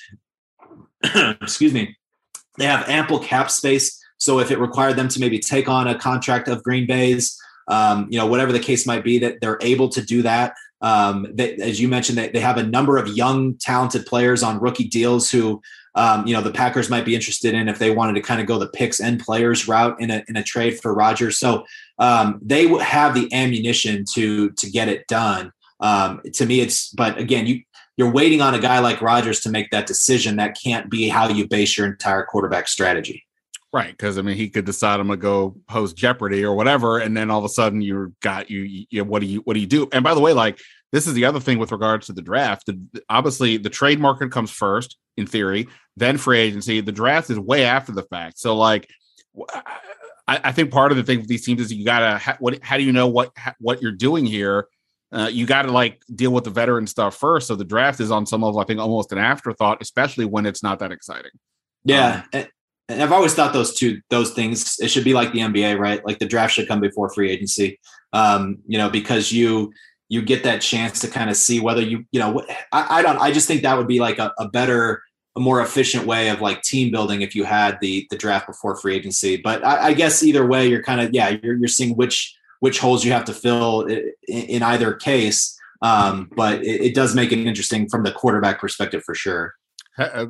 Excuse 1.42 1.74
me. 1.74 1.96
They 2.58 2.66
have 2.66 2.88
ample 2.88 3.20
cap 3.20 3.52
space. 3.52 4.02
So 4.18 4.40
if 4.40 4.50
it 4.50 4.60
required 4.60 4.96
them 4.96 5.08
to 5.10 5.20
maybe 5.20 5.40
take 5.40 5.68
on 5.68 5.88
a 5.88 5.98
contract 5.98 6.48
of 6.48 6.64
Green 6.64 6.88
Bay's, 6.88 7.38
um, 7.68 8.08
you 8.10 8.18
know, 8.18 8.28
whatever 8.28 8.52
the 8.52 8.60
case 8.60 8.88
might 8.88 9.04
be, 9.04 9.20
that 9.20 9.42
they're 9.42 9.58
able 9.62 9.90
to 9.90 10.02
do 10.02 10.22
that. 10.22 10.54
Um, 10.82 11.28
they, 11.34 11.56
as 11.56 11.82
you 11.82 11.88
mentioned, 11.88 12.18
they, 12.18 12.30
they 12.30 12.40
have 12.40 12.58
a 12.58 12.64
number 12.64 12.98
of 12.98 13.08
young, 13.10 13.56
talented 13.56 14.06
players 14.06 14.44
on 14.44 14.60
rookie 14.60 14.88
deals 14.88 15.32
who, 15.32 15.62
um, 15.96 16.28
you 16.28 16.34
know, 16.34 16.42
the 16.42 16.52
Packers 16.52 16.90
might 16.90 17.06
be 17.06 17.16
interested 17.16 17.54
in 17.54 17.68
if 17.68 17.80
they 17.80 17.90
wanted 17.90 18.14
to 18.14 18.22
kind 18.22 18.42
of 18.42 18.48
go 18.48 18.60
the 18.60 18.68
picks 18.68 19.00
and 19.00 19.20
players 19.20 19.68
route 19.68 20.00
in 20.00 20.12
a 20.12 20.24
in 20.28 20.36
a 20.36 20.44
trade 20.44 20.80
for 20.80 20.94
Rodgers. 20.94 21.38
So 21.38 21.66
um, 21.98 22.40
they 22.42 22.68
have 22.80 23.14
the 23.14 23.32
ammunition 23.34 24.06
to 24.14 24.52
to 24.52 24.70
get 24.70 24.88
it 24.88 25.08
done. 25.08 25.52
Um, 25.80 26.22
to 26.34 26.46
me, 26.46 26.62
it's 26.62 26.90
but 26.90 27.18
again, 27.18 27.48
you 27.48 27.62
you're 27.98 28.12
waiting 28.12 28.42
on 28.42 28.54
a 28.54 28.60
guy 28.60 28.80
like 28.80 29.02
Rodgers 29.02 29.40
to 29.42 29.50
make 29.50 29.72
that 29.72 29.88
decision. 29.88 30.38
That 30.38 30.58
can't 30.62 30.90
be 30.90 31.08
how 31.08 31.30
you 31.30 31.48
base 31.48 31.78
your 31.78 31.88
entire 31.88 32.24
quarterback 32.24 32.68
strategy. 32.68 33.24
Right, 33.72 33.92
because 33.92 34.18
I 34.18 34.22
mean, 34.22 34.38
he 34.38 34.50
could 34.50 34.66
decide 34.66 35.00
I'm 35.00 35.08
gonna 35.08 35.18
go 35.18 35.58
host 35.70 35.98
Jeopardy 35.98 36.46
or 36.46 36.56
whatever, 36.56 37.00
and 37.00 37.16
then 37.16 37.30
all 37.30 37.40
of 37.40 37.46
a 37.46 37.50
sudden 37.50 37.82
you 37.82 38.14
got 38.22 38.50
you, 38.50 38.86
you. 38.90 39.04
What 39.04 39.20
do 39.20 39.28
you 39.28 39.42
what 39.42 39.54
do 39.54 39.60
you 39.60 39.68
do? 39.68 39.90
And 39.92 40.04
by 40.04 40.14
the 40.14 40.22
way, 40.22 40.34
like 40.34 40.60
this 40.92 41.08
is 41.08 41.14
the 41.14 41.26
other 41.26 41.42
thing 41.42 41.60
with 41.60 41.74
regards 41.74 42.08
to 42.08 42.14
the 42.14 42.22
draft. 42.22 42.68
The, 42.68 43.04
obviously, 43.10 43.58
the 43.58 43.70
trade 43.70 44.00
market 44.00 44.32
comes 44.32 44.50
first 44.50 44.98
in 45.18 45.28
theory, 45.28 45.68
then 45.98 46.18
free 46.18 46.40
agency. 46.40 46.80
The 46.80 46.94
draft 46.94 47.30
is 47.30 47.38
way 47.38 47.66
after 47.66 47.92
the 47.92 48.04
fact. 48.04 48.40
So, 48.40 48.56
like, 48.56 48.90
I, 50.28 50.42
I 50.46 50.52
think 50.52 50.72
part 50.72 50.92
of 50.92 50.98
the 50.98 51.04
thing 51.04 51.20
with 51.20 51.28
these 51.28 51.46
teams 51.46 51.62
is 51.62 51.74
you 51.74 51.86
gotta. 51.86 52.18
Ha, 52.18 52.38
what? 52.40 52.64
How 52.64 52.78
do 52.78 52.84
you 52.84 52.92
know 52.92 53.08
what 53.08 53.32
what 53.60 53.82
you're 53.82 53.92
doing 53.92 54.26
here? 54.26 54.68
Uh, 55.12 55.30
you 55.32 55.46
got 55.46 55.62
to 55.64 55.72
like 55.72 56.02
deal 56.14 56.32
with 56.32 56.44
the 56.44 56.50
veteran 56.50 56.88
stuff 56.88 57.16
first. 57.16 57.48
So 57.48 57.56
the 57.56 57.64
draft 57.64 58.00
is 58.00 58.12
on 58.12 58.26
some 58.26 58.42
level, 58.42 58.60
I 58.60 58.66
think, 58.66 58.80
almost 58.80 59.12
an 59.12 59.18
afterthought, 59.18 59.78
especially 59.82 60.26
when 60.26 60.46
it's 60.46 60.64
not 60.64 60.80
that 60.80 60.92
exciting. 60.92 61.32
Yeah, 61.84 62.24
um, 62.34 62.46
and 62.90 63.02
I've 63.02 63.12
always 63.12 63.34
thought 63.34 63.54
those 63.54 63.76
two 63.76 64.02
those 64.10 64.32
things 64.32 64.80
it 64.80 64.90
should 64.90 65.04
be 65.04 65.14
like 65.14 65.32
the 65.32 65.40
NBA, 65.40 65.80
right? 65.80 66.06
Like 66.06 66.20
the 66.20 66.26
draft 66.26 66.54
should 66.54 66.68
come 66.68 66.82
before 66.82 67.10
free 67.10 67.32
agency. 67.32 67.80
Um, 68.14 68.58
you 68.68 68.78
know, 68.78 68.90
because 68.90 69.32
you 69.32 69.74
you 70.10 70.22
get 70.22 70.44
that 70.44 70.62
chance 70.62 71.00
to 71.02 71.08
kind 71.08 71.30
of 71.30 71.36
see 71.36 71.60
whether 71.60 71.82
you 71.82 72.06
you 72.12 72.20
know 72.20 72.44
I, 72.72 73.00
I 73.00 73.02
don't 73.02 73.18
I 73.20 73.32
just 73.32 73.48
think 73.48 73.64
that 73.64 73.78
would 73.78 73.88
be 73.88 74.00
like 74.00 74.20
a, 74.20 74.32
a, 74.38 74.48
better 74.50 75.02
a 75.36 75.40
more 75.40 75.62
efficient 75.62 76.06
way 76.06 76.30
of 76.30 76.42
like 76.42 76.62
team 76.62 76.92
building 76.92 77.22
if 77.22 77.36
you 77.36 77.44
had 77.44 77.78
the 77.82 78.08
the 78.10 78.18
draft 78.18 78.48
before 78.48 78.76
free 78.76 78.96
agency. 78.96 79.38
But 79.38 79.66
I, 79.66 79.88
I 79.88 79.94
guess 79.94 80.24
either 80.24 80.46
way, 80.46 80.68
you're 80.68 80.84
kind 80.84 81.02
of 81.02 81.14
yeah 81.14 81.38
you're 81.42 81.56
you're 81.56 81.68
seeing 81.68 81.96
which 81.96 82.36
which 82.60 82.80
holes 82.80 83.04
you 83.04 83.12
have 83.12 83.26
to 83.26 83.34
fill 83.34 83.82
in, 83.82 84.12
in 84.28 84.64
either 84.64 84.94
case. 84.94 85.60
Um, 85.82 86.32
but 86.36 86.64
it, 86.64 86.82
it 86.82 86.96
does 86.96 87.14
make 87.14 87.32
it 87.32 87.40
interesting 87.40 87.90
from 87.90 88.04
the 88.04 88.12
quarterback 88.12 88.60
perspective 88.60 89.04
for 89.04 89.14
sure. 89.14 89.54
Uh, 89.98 90.28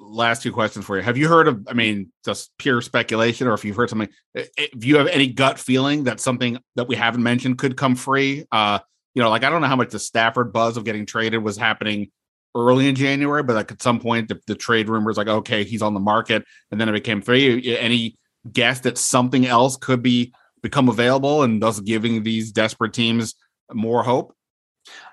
last 0.00 0.42
two 0.42 0.52
questions 0.52 0.84
for 0.84 0.96
you. 0.96 1.02
Have 1.02 1.16
you 1.16 1.28
heard 1.28 1.48
of, 1.48 1.66
I 1.68 1.74
mean, 1.74 2.10
just 2.24 2.50
pure 2.58 2.80
speculation, 2.80 3.46
or 3.46 3.54
if 3.54 3.64
you've 3.64 3.76
heard 3.76 3.90
something, 3.90 4.08
if 4.34 4.84
you 4.84 4.96
have 4.96 5.06
any 5.08 5.28
gut 5.28 5.58
feeling 5.58 6.04
that 6.04 6.20
something 6.20 6.58
that 6.76 6.88
we 6.88 6.96
haven't 6.96 7.22
mentioned 7.22 7.58
could 7.58 7.76
come 7.76 7.94
free? 7.94 8.46
Uh, 8.50 8.80
you 9.14 9.22
know, 9.22 9.30
like 9.30 9.44
I 9.44 9.50
don't 9.50 9.60
know 9.60 9.68
how 9.68 9.76
much 9.76 9.90
the 9.90 9.98
Stafford 9.98 10.52
buzz 10.52 10.76
of 10.76 10.84
getting 10.84 11.06
traded 11.06 11.42
was 11.42 11.56
happening 11.56 12.10
early 12.54 12.88
in 12.88 12.94
January, 12.94 13.42
but 13.42 13.56
like 13.56 13.72
at 13.72 13.82
some 13.82 14.00
point 14.00 14.28
the, 14.28 14.40
the 14.46 14.54
trade 14.54 14.88
rumors 14.88 15.16
like, 15.16 15.28
okay, 15.28 15.64
he's 15.64 15.82
on 15.82 15.94
the 15.94 16.00
market, 16.00 16.44
and 16.70 16.80
then 16.80 16.88
it 16.88 16.92
became 16.92 17.22
free. 17.22 17.76
Any 17.76 18.16
guess 18.52 18.80
that 18.80 18.98
something 18.98 19.46
else 19.46 19.76
could 19.76 20.02
be 20.02 20.32
become 20.62 20.88
available 20.88 21.42
and 21.42 21.62
thus 21.62 21.80
giving 21.80 22.22
these 22.22 22.52
desperate 22.52 22.92
teams 22.92 23.34
more 23.72 24.02
hope? 24.02 24.34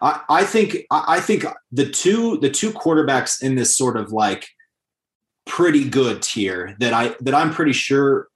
I, 0.02 0.22
I 0.30 0.44
think 0.46 0.78
I 0.90 1.20
think 1.20 1.46
the 1.72 1.90
two 1.90 2.38
the 2.38 2.50
two 2.50 2.72
quarterbacks 2.72 3.42
in 3.42 3.56
this 3.56 3.76
sort 3.76 3.98
of 3.98 4.12
like 4.12 4.48
pretty 5.46 5.88
good 5.88 6.22
tier 6.22 6.76
that 6.80 6.94
I 6.94 7.16
that 7.22 7.34
I'm 7.34 7.54
pretty 7.54 7.74
sure 7.74 8.28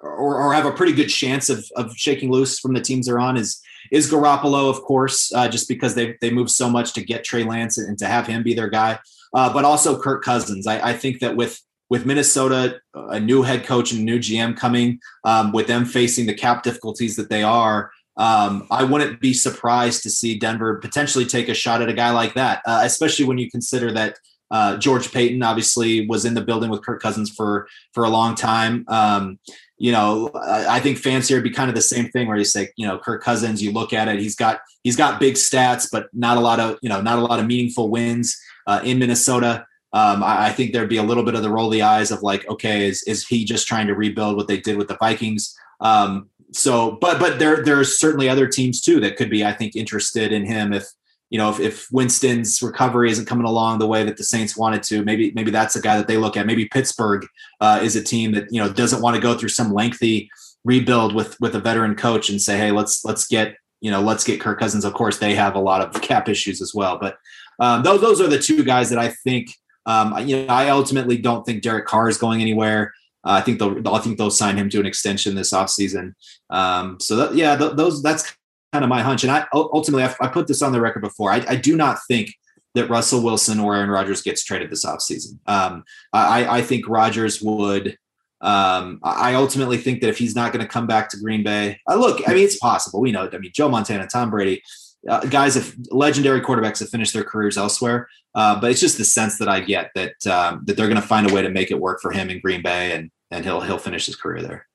or, 0.00 0.40
or 0.40 0.52
have 0.52 0.66
a 0.66 0.72
pretty 0.72 0.92
good 0.92 1.08
chance 1.08 1.48
of 1.48 1.64
of 1.76 1.96
shaking 1.96 2.30
loose 2.30 2.58
from 2.58 2.74
the 2.74 2.80
teams 2.80 3.06
they're 3.06 3.18
on 3.18 3.36
is 3.36 3.60
is 3.90 4.10
Garoppolo, 4.10 4.68
of 4.70 4.82
course, 4.82 5.32
uh, 5.32 5.48
just 5.48 5.68
because 5.68 5.94
they 5.94 6.16
they 6.20 6.30
move 6.30 6.50
so 6.50 6.68
much 6.68 6.92
to 6.94 7.04
get 7.04 7.24
Trey 7.24 7.44
Lance 7.44 7.78
and 7.78 7.98
to 7.98 8.06
have 8.06 8.26
him 8.26 8.42
be 8.42 8.54
their 8.54 8.70
guy, 8.70 8.98
uh, 9.34 9.52
but 9.52 9.64
also 9.64 10.00
Kirk 10.00 10.22
Cousins. 10.22 10.66
I, 10.66 10.90
I, 10.90 10.92
think 10.92 11.20
that 11.20 11.36
with 11.36 11.60
with 11.88 12.06
Minnesota, 12.06 12.80
a 12.94 13.20
new 13.20 13.42
head 13.42 13.64
coach 13.64 13.92
and 13.92 14.04
new 14.04 14.18
GM 14.18 14.56
coming, 14.56 14.98
um, 15.24 15.52
with 15.52 15.66
them 15.66 15.84
facing 15.84 16.26
the 16.26 16.34
cap 16.34 16.62
difficulties 16.62 17.16
that 17.16 17.30
they 17.30 17.42
are, 17.42 17.90
um, 18.16 18.66
I 18.70 18.82
wouldn't 18.84 19.20
be 19.20 19.34
surprised 19.34 20.02
to 20.02 20.10
see 20.10 20.38
Denver 20.38 20.76
potentially 20.76 21.26
take 21.26 21.48
a 21.48 21.54
shot 21.54 21.82
at 21.82 21.88
a 21.88 21.92
guy 21.92 22.10
like 22.10 22.34
that, 22.34 22.62
uh, 22.66 22.80
especially 22.82 23.26
when 23.26 23.38
you 23.38 23.50
consider 23.50 23.92
that 23.92 24.18
uh, 24.50 24.76
George 24.76 25.12
Paton 25.12 25.42
obviously 25.42 26.06
was 26.06 26.24
in 26.24 26.34
the 26.34 26.40
building 26.40 26.70
with 26.70 26.82
Kirk 26.82 27.02
Cousins 27.02 27.30
for 27.30 27.68
for 27.92 28.04
a 28.04 28.08
long 28.08 28.34
time. 28.34 28.84
Um, 28.88 29.38
you 29.78 29.92
know, 29.92 30.30
I 30.34 30.80
think 30.80 30.98
fans 30.98 31.28
here 31.28 31.36
would 31.36 31.44
be 31.44 31.50
kind 31.50 31.68
of 31.68 31.74
the 31.74 31.82
same 31.82 32.08
thing 32.08 32.28
where 32.28 32.36
you 32.36 32.44
say, 32.44 32.70
you 32.76 32.86
know, 32.86 32.98
Kirk 32.98 33.22
Cousins. 33.22 33.62
You 33.62 33.72
look 33.72 33.92
at 33.92 34.08
it, 34.08 34.18
he's 34.18 34.34
got 34.34 34.60
he's 34.82 34.96
got 34.96 35.20
big 35.20 35.34
stats, 35.34 35.88
but 35.90 36.08
not 36.14 36.38
a 36.38 36.40
lot 36.40 36.60
of 36.60 36.78
you 36.82 36.88
know 36.88 37.00
not 37.00 37.18
a 37.18 37.22
lot 37.22 37.40
of 37.40 37.46
meaningful 37.46 37.90
wins 37.90 38.36
uh, 38.66 38.80
in 38.82 38.98
Minnesota. 38.98 39.66
Um, 39.92 40.22
I, 40.22 40.46
I, 40.46 40.52
think 40.52 40.72
there'd 40.72 40.88
be 40.88 40.96
a 40.96 41.02
little 41.02 41.22
bit 41.22 41.34
of 41.34 41.42
the 41.42 41.50
roll 41.50 41.66
of 41.66 41.72
the 41.72 41.82
eyes 41.82 42.10
of 42.10 42.22
like, 42.22 42.46
okay, 42.48 42.86
is 42.86 43.02
is 43.04 43.26
he 43.26 43.44
just 43.44 43.66
trying 43.66 43.86
to 43.86 43.94
rebuild 43.94 44.36
what 44.36 44.48
they 44.48 44.60
did 44.60 44.76
with 44.76 44.88
the 44.88 44.96
Vikings? 44.96 45.54
Um, 45.80 46.28
so, 46.52 46.92
but 47.00 47.18
but 47.18 47.38
there 47.38 47.62
there's 47.62 47.98
certainly 47.98 48.28
other 48.28 48.46
teams 48.48 48.80
too 48.80 49.00
that 49.00 49.16
could 49.16 49.30
be, 49.30 49.44
I 49.44 49.52
think, 49.52 49.76
interested 49.76 50.32
in 50.32 50.44
him 50.46 50.72
if 50.72 50.86
you 51.30 51.38
know, 51.38 51.50
if, 51.50 51.58
if 51.58 51.86
Winston's 51.90 52.62
recovery 52.62 53.10
isn't 53.10 53.26
coming 53.26 53.46
along 53.46 53.78
the 53.78 53.86
way 53.86 54.04
that 54.04 54.16
the 54.16 54.24
Saints 54.24 54.56
wanted 54.56 54.82
to, 54.84 55.04
maybe 55.04 55.32
maybe 55.34 55.50
that's 55.50 55.76
a 55.76 55.80
guy 55.80 55.96
that 55.96 56.06
they 56.06 56.16
look 56.16 56.36
at. 56.36 56.46
Maybe 56.46 56.66
Pittsburgh 56.66 57.26
uh, 57.60 57.80
is 57.82 57.96
a 57.96 58.02
team 58.02 58.32
that 58.32 58.46
you 58.50 58.62
know 58.62 58.72
doesn't 58.72 59.02
want 59.02 59.16
to 59.16 59.22
go 59.22 59.34
through 59.34 59.48
some 59.48 59.72
lengthy 59.72 60.30
rebuild 60.64 61.14
with 61.14 61.40
with 61.40 61.54
a 61.54 61.60
veteran 61.60 61.96
coach 61.96 62.28
and 62.28 62.40
say, 62.40 62.56
hey, 62.56 62.70
let's 62.70 63.04
let's 63.04 63.26
get 63.26 63.56
you 63.80 63.90
know 63.90 64.00
let's 64.00 64.24
get 64.24 64.40
Kirk 64.40 64.58
Cousins. 64.60 64.84
Of 64.84 64.94
course, 64.94 65.18
they 65.18 65.34
have 65.34 65.56
a 65.56 65.60
lot 65.60 65.80
of 65.80 66.00
cap 66.00 66.28
issues 66.28 66.62
as 66.62 66.72
well, 66.74 66.98
but 66.98 67.18
um, 67.58 67.82
those 67.82 68.00
those 68.00 68.20
are 68.20 68.28
the 68.28 68.38
two 68.38 68.64
guys 68.64 68.90
that 68.90 68.98
I 68.98 69.08
think. 69.08 69.48
Um, 69.84 70.26
you 70.26 70.44
know, 70.44 70.52
I 70.52 70.70
ultimately 70.70 71.16
don't 71.16 71.46
think 71.46 71.62
Derek 71.62 71.86
Carr 71.86 72.08
is 72.08 72.18
going 72.18 72.40
anywhere. 72.40 72.92
Uh, 73.24 73.32
I 73.32 73.40
think 73.40 73.58
they'll 73.58 73.94
I 73.94 73.98
think 73.98 74.18
they'll 74.18 74.30
sign 74.30 74.56
him 74.56 74.68
to 74.70 74.80
an 74.80 74.86
extension 74.86 75.34
this 75.34 75.52
offseason. 75.52 76.14
Um, 76.50 76.98
so 77.00 77.16
that, 77.16 77.34
yeah, 77.34 77.56
th- 77.56 77.72
those 77.72 78.02
that's 78.02 78.36
kind 78.76 78.84
of 78.84 78.90
my 78.90 79.02
hunch. 79.02 79.24
And 79.24 79.32
I 79.32 79.46
ultimately, 79.54 80.04
I, 80.04 80.14
I 80.20 80.28
put 80.28 80.46
this 80.46 80.60
on 80.60 80.72
the 80.72 80.80
record 80.82 81.00
before. 81.00 81.32
I, 81.32 81.42
I, 81.48 81.56
do 81.56 81.76
not 81.76 81.98
think 82.06 82.28
that 82.74 82.90
Russell 82.90 83.22
Wilson 83.22 83.58
or 83.58 83.74
Aaron 83.74 83.88
Rodgers 83.88 84.20
gets 84.20 84.44
traded 84.44 84.68
this 84.68 84.84
offseason. 84.84 85.38
Um, 85.46 85.82
I, 86.12 86.58
I 86.58 86.62
think 86.62 86.86
Rodgers 86.86 87.40
would. 87.40 87.96
Um, 88.42 89.00
I 89.02 89.32
ultimately 89.32 89.78
think 89.78 90.02
that 90.02 90.08
if 90.08 90.18
he's 90.18 90.36
not 90.36 90.52
going 90.52 90.62
to 90.62 90.70
come 90.70 90.86
back 90.86 91.08
to 91.08 91.16
Green 91.18 91.42
Bay, 91.42 91.80
uh, 91.88 91.94
look, 91.94 92.20
I 92.28 92.34
mean, 92.34 92.44
it's 92.44 92.58
possible. 92.58 93.00
We 93.00 93.12
know. 93.12 93.30
I 93.32 93.38
mean, 93.38 93.50
Joe 93.54 93.70
Montana, 93.70 94.06
Tom 94.06 94.28
Brady, 94.30 94.62
uh, 95.08 95.20
guys, 95.20 95.74
legendary 95.90 96.42
quarterbacks 96.42 96.80
have 96.80 96.90
finished 96.90 97.14
their 97.14 97.24
careers 97.24 97.56
elsewhere. 97.56 98.08
Uh, 98.34 98.60
but 98.60 98.70
it's 98.70 98.80
just 98.80 98.98
the 98.98 99.04
sense 99.06 99.38
that 99.38 99.48
I 99.48 99.60
get 99.60 99.90
that 99.94 100.26
um, 100.26 100.62
that 100.66 100.76
they're 100.76 100.88
going 100.88 101.00
to 101.00 101.06
find 101.06 101.30
a 101.30 101.32
way 101.32 101.40
to 101.40 101.48
make 101.48 101.70
it 101.70 101.80
work 101.80 102.02
for 102.02 102.12
him 102.12 102.28
in 102.28 102.40
Green 102.40 102.60
Bay, 102.60 102.92
and 102.92 103.10
and 103.30 103.42
he'll 103.42 103.62
he'll 103.62 103.78
finish 103.78 104.04
his 104.04 104.16
career 104.16 104.42
there. 104.42 104.66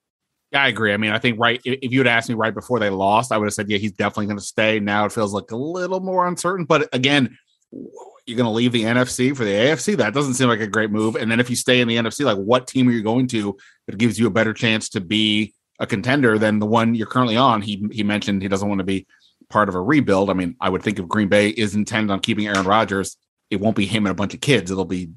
Yeah, 0.52 0.64
I 0.64 0.68
agree. 0.68 0.94
I 0.94 0.98
mean, 0.98 1.12
I 1.12 1.20
think 1.20 1.40
right 1.40 1.62
if 1.64 1.92
you 1.92 2.00
had 2.00 2.08
asked 2.08 2.28
me 2.28 2.36
right 2.36 2.54
before 2.54 2.80
they 2.80 2.90
lost, 2.90 3.32
I 3.32 3.38
would 3.38 3.46
have 3.46 3.54
said, 3.54 3.70
yeah, 3.70 3.78
he's 3.78 3.94
definitely 3.94 4.26
going 4.26 4.38
to 4.38 4.44
stay. 4.44 4.80
Now 4.80 5.06
it 5.06 5.14
feels 5.14 5.34
like 5.34 5.52
a 5.52 5.56
little 5.56 6.02
more 6.02 6.28
uncertain. 6.28 6.66
But 6.66 6.90
again, 6.94 7.38
you're 7.72 8.38
going 8.38 8.46
to 8.46 8.52
leave 8.52 8.74
the 8.74 8.84
NFC 8.84 9.36
for 9.36 9.46
the 9.46 9.52
AFC. 9.52 9.98
That 9.98 10.14
doesn't 10.14 10.34
seem 10.34 10.50
like 10.50 10.60
a 10.60 10.68
great 10.68 10.92
move. 10.92 11.16
And 11.16 11.32
then 11.32 11.40
if 11.40 11.50
you 11.50 11.56
stay 11.56 11.80
in 11.80 11.88
the 11.88 11.96
NFC, 11.96 12.26
like 12.26 12.38
what 12.38 12.68
team 12.68 12.88
are 12.90 12.92
you 12.92 13.02
going 13.02 13.28
to 13.28 13.58
that 13.88 13.98
gives 13.98 14.20
you 14.20 14.28
a 14.28 14.32
better 14.32 14.54
chance 14.54 14.90
to 14.90 15.02
be 15.02 15.54
a 15.80 15.88
contender 15.88 16.38
than 16.38 16.60
the 16.60 16.66
one 16.66 16.96
you're 16.96 17.08
currently 17.08 17.38
on? 17.38 17.62
He 17.62 17.88
he 17.92 18.04
mentioned 18.04 18.42
he 18.42 18.50
doesn't 18.50 18.68
want 18.68 18.80
to 18.80 18.86
be 18.86 19.08
part 19.50 19.70
of 19.70 19.76
a 19.76 19.82
rebuild. 19.82 20.30
I 20.30 20.34
mean, 20.34 20.56
I 20.60 20.70
would 20.70 20.84
think 20.84 21.00
if 21.00 21.08
Green 21.08 21.30
Bay 21.30 21.50
is 21.50 21.76
intent 21.76 22.12
on 22.12 22.20
keeping 22.20 22.48
Aaron 22.48 22.66
Rodgers, 22.66 23.16
it 23.50 23.60
won't 23.60 23.76
be 23.76 23.86
him 23.86 24.06
and 24.06 24.12
a 24.12 24.16
bunch 24.16 24.34
of 24.34 24.42
kids. 24.42 24.70
It'll 24.70 24.86
be 24.86 25.12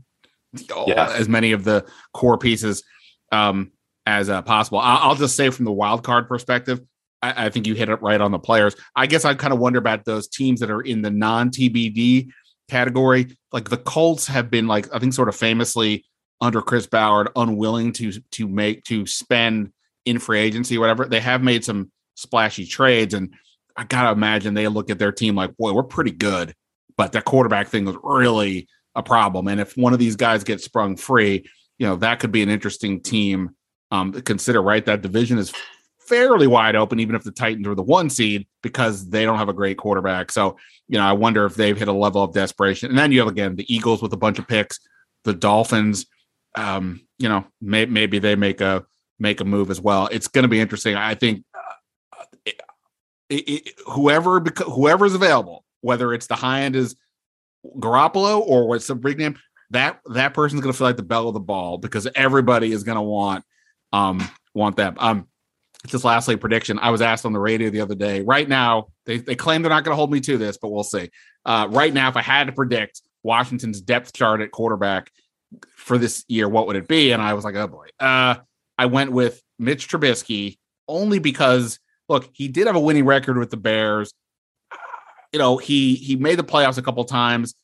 yeah. 0.86 1.12
as 1.12 1.28
many 1.28 1.52
of 1.52 1.64
the 1.64 1.86
core 2.12 2.38
pieces. 2.38 2.84
Um, 3.32 3.72
as 4.06 4.28
uh, 4.28 4.42
possible. 4.42 4.78
I'll, 4.78 5.10
I'll, 5.10 5.14
just 5.14 5.36
say 5.36 5.50
from 5.50 5.64
the 5.64 5.72
wild 5.72 6.04
card 6.04 6.28
perspective, 6.28 6.80
I, 7.22 7.46
I, 7.46 7.50
think 7.50 7.66
you 7.66 7.74
hit 7.74 7.88
it 7.88 8.02
right 8.02 8.20
on 8.20 8.32
the 8.32 8.38
players. 8.38 8.76
I 8.94 9.06
guess 9.06 9.24
I 9.24 9.34
kind 9.34 9.52
of 9.52 9.58
wonder 9.58 9.78
about 9.78 10.04
those 10.04 10.28
teams 10.28 10.60
that 10.60 10.70
are 10.70 10.82
in 10.82 11.02
the 11.02 11.10
non 11.10 11.50
TBD 11.50 12.28
category. 12.68 13.36
Like 13.52 13.70
the 13.70 13.78
Colts 13.78 14.26
have 14.26 14.50
been 14.50 14.66
like 14.66 14.92
I 14.94 14.98
think 14.98 15.14
sort 15.14 15.28
of 15.28 15.36
famously 15.36 16.04
under 16.40 16.60
Chris 16.60 16.86
Ballard 16.86 17.30
unwilling 17.36 17.92
to 17.94 18.12
to 18.12 18.48
make 18.48 18.84
to 18.84 19.06
spend 19.06 19.72
in 20.04 20.18
free 20.18 20.40
agency 20.40 20.78
whatever. 20.78 21.06
They 21.06 21.20
have 21.20 21.42
made 21.42 21.64
some 21.64 21.90
splashy 22.16 22.66
trades 22.66 23.14
and 23.14 23.34
I 23.76 23.84
gotta 23.84 24.12
imagine 24.12 24.54
they 24.54 24.68
look 24.68 24.90
at 24.90 24.98
their 24.98 25.12
team 25.12 25.34
like, 25.34 25.56
boy, 25.56 25.72
we're 25.72 25.82
pretty 25.82 26.12
good, 26.12 26.54
but 26.96 27.12
that 27.12 27.24
quarterback 27.24 27.68
thing 27.68 27.86
was 27.86 27.96
really 28.02 28.68
a 28.94 29.02
problem. 29.02 29.48
And 29.48 29.60
if 29.60 29.76
one 29.76 29.92
of 29.92 29.98
these 29.98 30.16
guys 30.16 30.44
gets 30.44 30.64
sprung 30.64 30.96
free, 30.96 31.48
you 31.78 31.86
know 31.86 31.96
that 31.96 32.20
could 32.20 32.32
be 32.32 32.42
an 32.42 32.50
interesting 32.50 33.00
team 33.00 33.56
um, 33.90 34.12
consider 34.12 34.62
right 34.62 34.84
that 34.86 35.02
division 35.02 35.38
is 35.38 35.52
fairly 35.98 36.46
wide 36.46 36.76
open, 36.76 37.00
even 37.00 37.14
if 37.14 37.24
the 37.24 37.30
Titans 37.30 37.66
are 37.66 37.74
the 37.74 37.82
one 37.82 38.10
seed 38.10 38.46
because 38.62 39.08
they 39.08 39.24
don't 39.24 39.38
have 39.38 39.48
a 39.48 39.54
great 39.54 39.78
quarterback. 39.78 40.30
So, 40.30 40.56
you 40.88 40.98
know, 40.98 41.04
I 41.04 41.12
wonder 41.12 41.46
if 41.46 41.54
they've 41.54 41.76
hit 41.76 41.88
a 41.88 41.92
level 41.92 42.22
of 42.22 42.34
desperation. 42.34 42.90
And 42.90 42.98
then 42.98 43.12
you 43.12 43.20
have 43.20 43.28
again 43.28 43.56
the 43.56 43.74
Eagles 43.74 44.02
with 44.02 44.12
a 44.12 44.16
bunch 44.16 44.38
of 44.38 44.46
picks, 44.46 44.78
the 45.24 45.34
Dolphins. 45.34 46.06
Um, 46.56 47.06
you 47.18 47.28
know, 47.28 47.44
may, 47.60 47.86
maybe 47.86 48.18
they 48.18 48.36
make 48.36 48.60
a 48.60 48.84
make 49.18 49.40
a 49.40 49.44
move 49.44 49.70
as 49.70 49.80
well. 49.80 50.08
It's 50.12 50.28
going 50.28 50.42
to 50.42 50.48
be 50.48 50.60
interesting. 50.60 50.94
I 50.94 51.14
think 51.14 51.44
uh, 51.54 52.22
it, 52.44 52.60
it, 53.30 53.74
whoever 53.86 54.40
whoever 54.40 55.06
is 55.06 55.14
available, 55.14 55.64
whether 55.80 56.12
it's 56.12 56.26
the 56.26 56.36
high 56.36 56.62
end 56.62 56.76
is 56.76 56.96
Garoppolo 57.78 58.40
or 58.40 58.68
what's 58.68 58.86
the 58.86 58.94
big 58.94 59.18
name, 59.18 59.36
that 59.70 60.00
that 60.06 60.34
person's 60.34 60.60
going 60.60 60.72
to 60.72 60.76
feel 60.76 60.86
like 60.86 60.96
the 60.96 61.02
belle 61.02 61.28
of 61.28 61.34
the 61.34 61.40
ball 61.40 61.78
because 61.78 62.06
everybody 62.14 62.72
is 62.72 62.84
going 62.84 62.96
to 62.96 63.02
want 63.02 63.44
um, 63.94 64.28
want 64.54 64.76
them. 64.76 64.96
Um, 64.98 65.28
just 65.86 66.04
lastly 66.04 66.36
prediction. 66.36 66.78
I 66.78 66.90
was 66.90 67.00
asked 67.00 67.24
on 67.24 67.32
the 67.32 67.38
radio 67.38 67.70
the 67.70 67.80
other 67.80 67.94
day. 67.94 68.22
Right 68.22 68.48
now, 68.48 68.88
they, 69.06 69.18
they 69.18 69.36
claim 69.36 69.62
they're 69.62 69.70
not 69.70 69.84
going 69.84 69.92
to 69.92 69.96
hold 69.96 70.10
me 70.10 70.20
to 70.20 70.38
this, 70.38 70.56
but 70.56 70.70
we'll 70.70 70.82
see. 70.82 71.10
Uh, 71.44 71.68
right 71.70 71.92
now, 71.92 72.08
if 72.08 72.16
I 72.16 72.22
had 72.22 72.46
to 72.46 72.52
predict 72.52 73.02
Washington's 73.22 73.80
depth 73.80 74.12
chart 74.12 74.40
at 74.40 74.50
quarterback 74.50 75.12
for 75.76 75.98
this 75.98 76.24
year, 76.26 76.48
what 76.48 76.66
would 76.66 76.76
it 76.76 76.88
be? 76.88 77.12
And 77.12 77.22
I 77.22 77.34
was 77.34 77.44
like, 77.44 77.54
oh 77.54 77.68
boy. 77.68 77.86
Uh, 78.00 78.36
I 78.78 78.86
went 78.86 79.12
with 79.12 79.40
Mitch 79.58 79.88
Trubisky 79.88 80.58
only 80.88 81.18
because 81.18 81.78
look, 82.08 82.28
he 82.32 82.48
did 82.48 82.66
have 82.66 82.76
a 82.76 82.80
winning 82.80 83.04
record 83.04 83.38
with 83.38 83.50
the 83.50 83.56
Bears. 83.56 84.12
You 85.32 85.38
know, 85.38 85.58
he 85.58 85.94
he 85.96 86.16
made 86.16 86.38
the 86.38 86.44
playoffs 86.44 86.78
a 86.78 86.82
couple 86.82 87.04
times, 87.04 87.54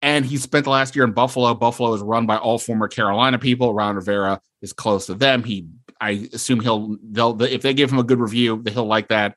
and 0.00 0.24
he 0.24 0.36
spent 0.36 0.64
the 0.64 0.70
last 0.70 0.96
year 0.96 1.04
in 1.04 1.12
Buffalo. 1.12 1.54
Buffalo 1.54 1.92
is 1.92 2.00
run 2.00 2.26
by 2.26 2.36
all 2.36 2.58
former 2.58 2.88
Carolina 2.88 3.38
people. 3.38 3.74
Ron 3.74 3.96
Rivera 3.96 4.40
is 4.66 4.72
close 4.72 5.06
to 5.06 5.14
them. 5.14 5.44
He, 5.44 5.66
I 6.00 6.28
assume 6.32 6.60
he'll 6.60 6.96
they'll 7.02 7.40
if 7.42 7.62
they 7.62 7.72
give 7.72 7.90
him 7.90 7.98
a 7.98 8.02
good 8.02 8.20
review, 8.20 8.62
he'll 8.68 8.86
like 8.86 9.08
that. 9.08 9.36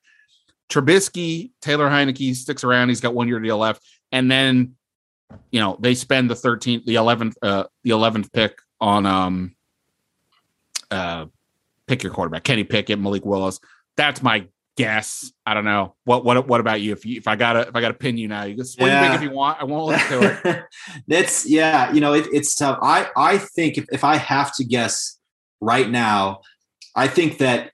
Trubisky, 0.69 1.51
Taylor 1.61 1.89
Heinicke 1.89 2.35
sticks 2.35 2.63
around. 2.63 2.89
He's 2.89 3.01
got 3.01 3.13
one 3.13 3.27
year 3.27 3.39
deal 3.39 3.57
left, 3.57 3.81
and 4.11 4.29
then 4.29 4.75
you 5.51 5.59
know 5.59 5.77
they 5.79 5.95
spend 5.95 6.29
the 6.29 6.35
13th, 6.35 6.85
the 6.85 6.95
11th, 6.95 7.33
uh, 7.41 7.63
the 7.83 7.91
11th 7.91 8.31
pick 8.33 8.59
on 8.81 9.05
um 9.05 9.55
uh 10.91 11.25
pick 11.87 12.03
your 12.03 12.11
quarterback, 12.11 12.43
Kenny 12.43 12.63
Pickett, 12.63 12.99
Malik 12.99 13.25
Willis. 13.25 13.59
That's 13.95 14.21
my 14.21 14.47
guess. 14.79 15.33
I 15.45 15.53
don't 15.53 15.65
know. 15.65 15.95
What 16.05 16.23
what 16.23 16.47
what 16.47 16.61
about 16.61 16.81
you? 16.81 16.93
If 16.93 17.05
you 17.05 17.17
if 17.17 17.27
I 17.27 17.35
gotta 17.35 17.67
if 17.67 17.75
I 17.75 17.81
gotta 17.81 17.93
pin 17.93 18.17
you 18.17 18.27
now, 18.27 18.43
you 18.43 18.55
just 18.55 18.79
what 18.79 18.87
yeah. 18.87 18.99
do 18.99 19.05
you 19.05 19.11
think 19.11 19.23
if 19.23 19.29
you 19.29 19.35
want? 19.35 19.61
I 19.61 19.65
won't 19.65 19.87
listen 19.87 20.21
to 20.21 20.49
it. 20.49 20.63
That's 21.07 21.49
yeah, 21.49 21.91
you 21.91 21.99
know, 21.99 22.13
it, 22.13 22.27
it's 22.31 22.55
tough. 22.55 22.79
I 22.81 23.09
I 23.17 23.37
think 23.37 23.77
if, 23.77 23.85
if 23.91 24.03
I 24.03 24.15
have 24.15 24.55
to 24.55 24.63
guess 24.63 25.18
right 25.61 25.89
now, 25.89 26.41
I 26.95 27.07
think 27.07 27.37
that 27.39 27.71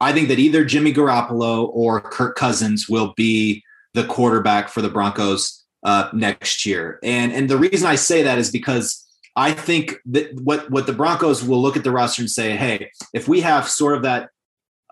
I 0.00 0.12
think 0.12 0.28
that 0.28 0.38
either 0.38 0.64
Jimmy 0.64 0.92
Garoppolo 0.92 1.70
or 1.72 2.00
Kirk 2.00 2.36
Cousins 2.36 2.88
will 2.88 3.14
be 3.16 3.62
the 3.94 4.04
quarterback 4.04 4.68
for 4.68 4.82
the 4.82 4.90
Broncos 4.90 5.64
uh, 5.82 6.10
next 6.12 6.66
year. 6.66 6.98
And 7.02 7.32
and 7.32 7.48
the 7.48 7.56
reason 7.56 7.86
I 7.86 7.94
say 7.94 8.22
that 8.22 8.38
is 8.38 8.50
because 8.50 9.06
I 9.36 9.52
think 9.52 9.96
that 10.06 10.34
what 10.40 10.70
what 10.70 10.86
the 10.86 10.92
Broncos 10.92 11.44
will 11.44 11.60
look 11.60 11.76
at 11.76 11.84
the 11.84 11.92
roster 11.92 12.22
and 12.22 12.30
say, 12.30 12.56
hey, 12.56 12.90
if 13.14 13.28
we 13.28 13.40
have 13.40 13.68
sort 13.68 13.96
of 13.96 14.02
that 14.02 14.30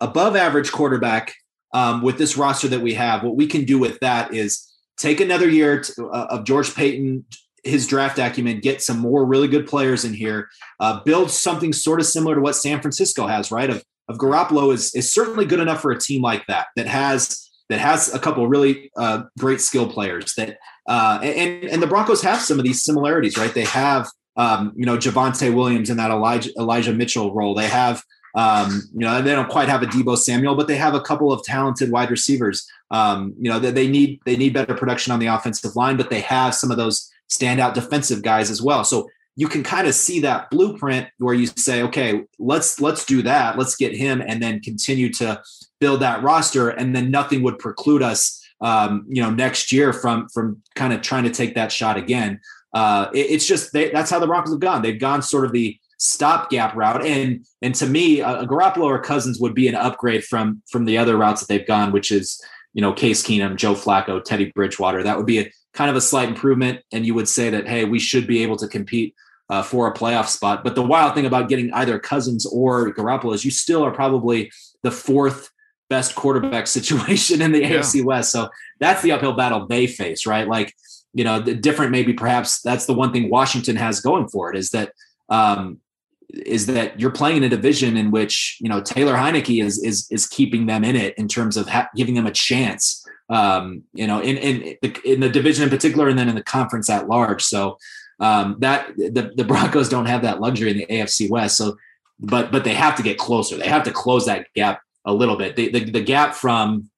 above 0.00 0.36
average 0.36 0.72
quarterback 0.72 1.34
um, 1.72 2.02
with 2.02 2.18
this 2.18 2.36
roster 2.36 2.68
that 2.68 2.80
we 2.80 2.94
have, 2.94 3.22
what 3.22 3.36
we 3.36 3.46
can 3.46 3.64
do 3.64 3.78
with 3.78 3.98
that 4.00 4.32
is 4.34 4.70
take 4.96 5.20
another 5.20 5.48
year 5.48 5.80
to, 5.80 6.08
uh, 6.08 6.26
of 6.30 6.44
George 6.44 6.74
Paton, 6.74 7.24
his 7.64 7.86
draft 7.86 8.18
acumen, 8.18 8.60
get 8.60 8.82
some 8.82 8.98
more 8.98 9.24
really 9.24 9.48
good 9.48 9.66
players 9.66 10.04
in 10.04 10.14
here, 10.14 10.48
uh, 10.80 11.00
build 11.04 11.30
something 11.30 11.72
sort 11.72 12.00
of 12.00 12.06
similar 12.06 12.34
to 12.34 12.40
what 12.40 12.56
San 12.56 12.80
Francisco 12.80 13.26
has, 13.26 13.50
right? 13.50 13.70
Of 13.70 13.84
of 14.08 14.18
Garoppolo 14.18 14.72
is 14.72 14.94
is 14.94 15.12
certainly 15.12 15.46
good 15.46 15.60
enough 15.60 15.80
for 15.80 15.90
a 15.90 15.98
team 15.98 16.22
like 16.22 16.46
that 16.46 16.66
that 16.76 16.86
has 16.86 17.50
that 17.70 17.80
has 17.80 18.12
a 18.12 18.18
couple 18.18 18.46
really 18.46 18.90
uh, 18.96 19.22
great 19.38 19.60
skill 19.60 19.88
players 19.88 20.34
that 20.34 20.58
uh, 20.86 21.18
and 21.22 21.64
and 21.64 21.82
the 21.82 21.86
Broncos 21.86 22.22
have 22.22 22.40
some 22.40 22.58
of 22.58 22.64
these 22.64 22.84
similarities, 22.84 23.38
right? 23.38 23.54
They 23.54 23.64
have 23.64 24.08
um, 24.36 24.72
you 24.76 24.84
know 24.84 24.96
Javonte 24.96 25.54
Williams 25.54 25.90
in 25.90 25.96
that 25.96 26.10
Elijah 26.10 26.50
Elijah 26.58 26.92
Mitchell 26.92 27.34
role. 27.34 27.54
They 27.54 27.68
have 27.68 28.02
um, 28.34 28.82
you 28.92 29.06
know, 29.06 29.22
they 29.22 29.32
don't 29.32 29.48
quite 29.48 29.68
have 29.68 29.82
a 29.82 29.86
Deebo 29.86 30.18
Samuel, 30.18 30.56
but 30.56 30.66
they 30.66 30.76
have 30.76 30.94
a 30.94 31.00
couple 31.00 31.32
of 31.32 31.44
talented 31.44 31.92
wide 31.92 32.10
receivers. 32.10 32.68
Um, 32.90 33.32
you 33.40 33.48
know, 33.48 33.60
they, 33.60 33.70
they 33.70 33.88
need 33.88 34.20
they 34.26 34.36
need 34.36 34.52
better 34.52 34.74
production 34.74 35.12
on 35.12 35.20
the 35.20 35.26
offensive 35.26 35.76
line, 35.76 35.96
but 35.96 36.10
they 36.10 36.20
have 36.20 36.54
some 36.54 36.70
of 36.70 36.76
those 36.76 37.10
standout 37.30 37.74
defensive 37.74 38.22
guys 38.22 38.50
as 38.50 38.62
well. 38.62 38.84
So 38.84 39.08
you 39.36 39.48
can 39.48 39.62
kind 39.62 39.88
of 39.88 39.94
see 39.94 40.20
that 40.20 40.50
blueprint 40.50 41.08
where 41.18 41.34
you 41.34 41.46
say, 41.46 41.82
okay, 41.82 42.22
let's 42.38 42.80
let's 42.80 43.04
do 43.04 43.22
that, 43.22 43.58
let's 43.58 43.76
get 43.76 43.96
him, 43.96 44.22
and 44.24 44.42
then 44.42 44.60
continue 44.60 45.12
to 45.14 45.42
build 45.80 46.00
that 46.00 46.22
roster, 46.22 46.68
and 46.70 46.94
then 46.94 47.10
nothing 47.10 47.42
would 47.42 47.58
preclude 47.58 48.02
us, 48.02 48.40
um, 48.60 49.04
you 49.08 49.20
know, 49.22 49.30
next 49.30 49.72
year 49.72 49.92
from 49.92 50.28
from 50.28 50.62
kind 50.76 50.92
of 50.92 51.02
trying 51.02 51.24
to 51.24 51.30
take 51.30 51.54
that 51.56 51.72
shot 51.72 51.96
again. 51.96 52.40
Uh, 52.74 53.08
it, 53.12 53.30
it's 53.30 53.46
just 53.46 53.72
they, 53.72 53.90
that's 53.90 54.10
how 54.10 54.20
the 54.20 54.26
Broncos 54.26 54.52
have 54.52 54.60
gone. 54.60 54.82
They've 54.82 55.00
gone 55.00 55.22
sort 55.22 55.44
of 55.44 55.52
the 55.52 55.78
stopgap 55.98 56.76
route. 56.76 57.04
And 57.04 57.44
and 57.62 57.74
to 57.76 57.86
me, 57.86 58.20
a, 58.20 58.46
Garoppolo 58.46 58.84
or 58.84 59.00
Cousins 59.00 59.40
would 59.40 59.54
be 59.54 59.68
an 59.68 59.74
upgrade 59.74 60.24
from 60.24 60.62
from 60.70 60.84
the 60.84 60.98
other 60.98 61.16
routes 61.16 61.40
that 61.40 61.48
they've 61.48 61.66
gone, 61.66 61.92
which 61.92 62.12
is 62.12 62.40
you 62.72 62.82
know 62.82 62.92
Case 62.92 63.22
Keenum, 63.22 63.56
Joe 63.56 63.74
Flacco, 63.74 64.22
Teddy 64.22 64.52
Bridgewater. 64.54 65.02
That 65.02 65.16
would 65.16 65.26
be 65.26 65.40
a 65.40 65.50
kind 65.74 65.90
of 65.90 65.96
a 65.96 66.00
slight 66.00 66.28
improvement, 66.28 66.80
and 66.92 67.04
you 67.04 67.14
would 67.14 67.28
say 67.28 67.50
that 67.50 67.68
hey, 67.68 67.84
we 67.84 67.98
should 67.98 68.26
be 68.26 68.42
able 68.42 68.56
to 68.56 68.68
compete. 68.68 69.14
Uh, 69.50 69.62
for 69.62 69.86
a 69.86 69.92
playoff 69.92 70.26
spot, 70.26 70.64
but 70.64 70.74
the 70.74 70.82
wild 70.82 71.14
thing 71.14 71.26
about 71.26 71.50
getting 71.50 71.70
either 71.74 71.98
Cousins 71.98 72.46
or 72.46 72.94
Garoppolo 72.94 73.34
is 73.34 73.44
you 73.44 73.50
still 73.50 73.84
are 73.84 73.90
probably 73.90 74.50
the 74.82 74.90
fourth 74.90 75.50
best 75.90 76.14
quarterback 76.14 76.66
situation 76.78 77.42
in 77.42 77.52
the 77.52 77.60
yeah. 77.60 77.72
AFC 77.72 78.04
West. 78.04 78.32
So 78.32 78.48
that's 78.80 79.02
the 79.02 79.12
uphill 79.12 79.34
battle 79.34 79.66
they 79.66 79.86
face, 79.86 80.26
right? 80.26 80.48
Like, 80.48 80.74
you 81.12 81.24
know, 81.24 81.40
the 81.40 81.54
different 81.54 81.92
maybe 81.92 82.12
perhaps 82.12 82.60
that's 82.62 82.86
the 82.86 82.94
one 82.94 83.12
thing 83.12 83.30
Washington 83.30 83.76
has 83.76 84.00
going 84.00 84.28
for 84.28 84.50
it 84.50 84.58
is 84.58 84.70
that 84.70 84.92
um, 85.28 85.80
is 86.28 86.66
that 86.66 86.98
you're 86.98 87.12
playing 87.12 87.38
in 87.38 87.44
a 87.44 87.48
division 87.48 87.96
in 87.96 88.10
which 88.10 88.58
you 88.60 88.68
know 88.68 88.80
Taylor 88.80 89.14
Heinicke 89.14 89.62
is 89.62 89.82
is 89.82 90.08
is 90.10 90.26
keeping 90.26 90.66
them 90.66 90.82
in 90.82 90.96
it 90.96 91.16
in 91.16 91.28
terms 91.28 91.56
of 91.56 91.68
ha- 91.68 91.88
giving 91.94 92.14
them 92.14 92.26
a 92.26 92.32
chance. 92.32 93.03
Um, 93.28 93.84
you 93.92 94.06
know, 94.06 94.20
in 94.20 94.36
in 94.36 94.76
in 95.04 95.20
the 95.20 95.28
division 95.28 95.64
in 95.64 95.70
particular, 95.70 96.08
and 96.08 96.18
then 96.18 96.28
in 96.28 96.34
the 96.34 96.42
conference 96.42 96.90
at 96.90 97.08
large. 97.08 97.42
So 97.42 97.78
um, 98.20 98.56
that 98.60 98.94
the 98.96 99.32
the 99.36 99.44
Broncos 99.44 99.88
don't 99.88 100.06
have 100.06 100.22
that 100.22 100.40
luxury 100.40 100.70
in 100.70 100.78
the 100.78 100.86
AFC 100.86 101.30
West. 101.30 101.56
So, 101.56 101.76
but 102.20 102.52
but 102.52 102.64
they 102.64 102.74
have 102.74 102.96
to 102.96 103.02
get 103.02 103.18
closer. 103.18 103.56
They 103.56 103.68
have 103.68 103.84
to 103.84 103.90
close 103.90 104.26
that 104.26 104.46
gap 104.54 104.80
a 105.04 105.12
little 105.12 105.36
bit. 105.36 105.56
The 105.56 105.70
the, 105.70 105.90
the 105.90 106.02
gap 106.02 106.34
from 106.34 106.90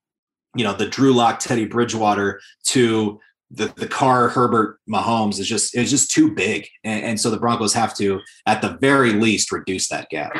you 0.55 0.65
know 0.65 0.75
the 0.75 0.89
Drew 0.89 1.13
Lock, 1.13 1.39
Teddy 1.39 1.67
Bridgewater 1.67 2.41
to 2.65 3.21
the 3.51 3.73
the 3.77 3.87
Carr 3.87 4.29
Herbert 4.29 4.79
Mahomes 4.89 5.39
is 5.39 5.49
just 5.49 5.77
is 5.77 5.91
just 5.91 6.11
too 6.11 6.35
big, 6.35 6.67
and, 6.85 7.05
and, 7.05 7.21
so 7.21 7.31
the 7.31 7.39
Broncos 7.39 7.73
have 7.75 7.95
to 7.97 8.21
at 8.45 8.61
the 8.61 8.77
very 8.81 9.13
least 9.13 9.53
reduce 9.53 9.89
that 9.89 10.09
gap. 10.11 10.33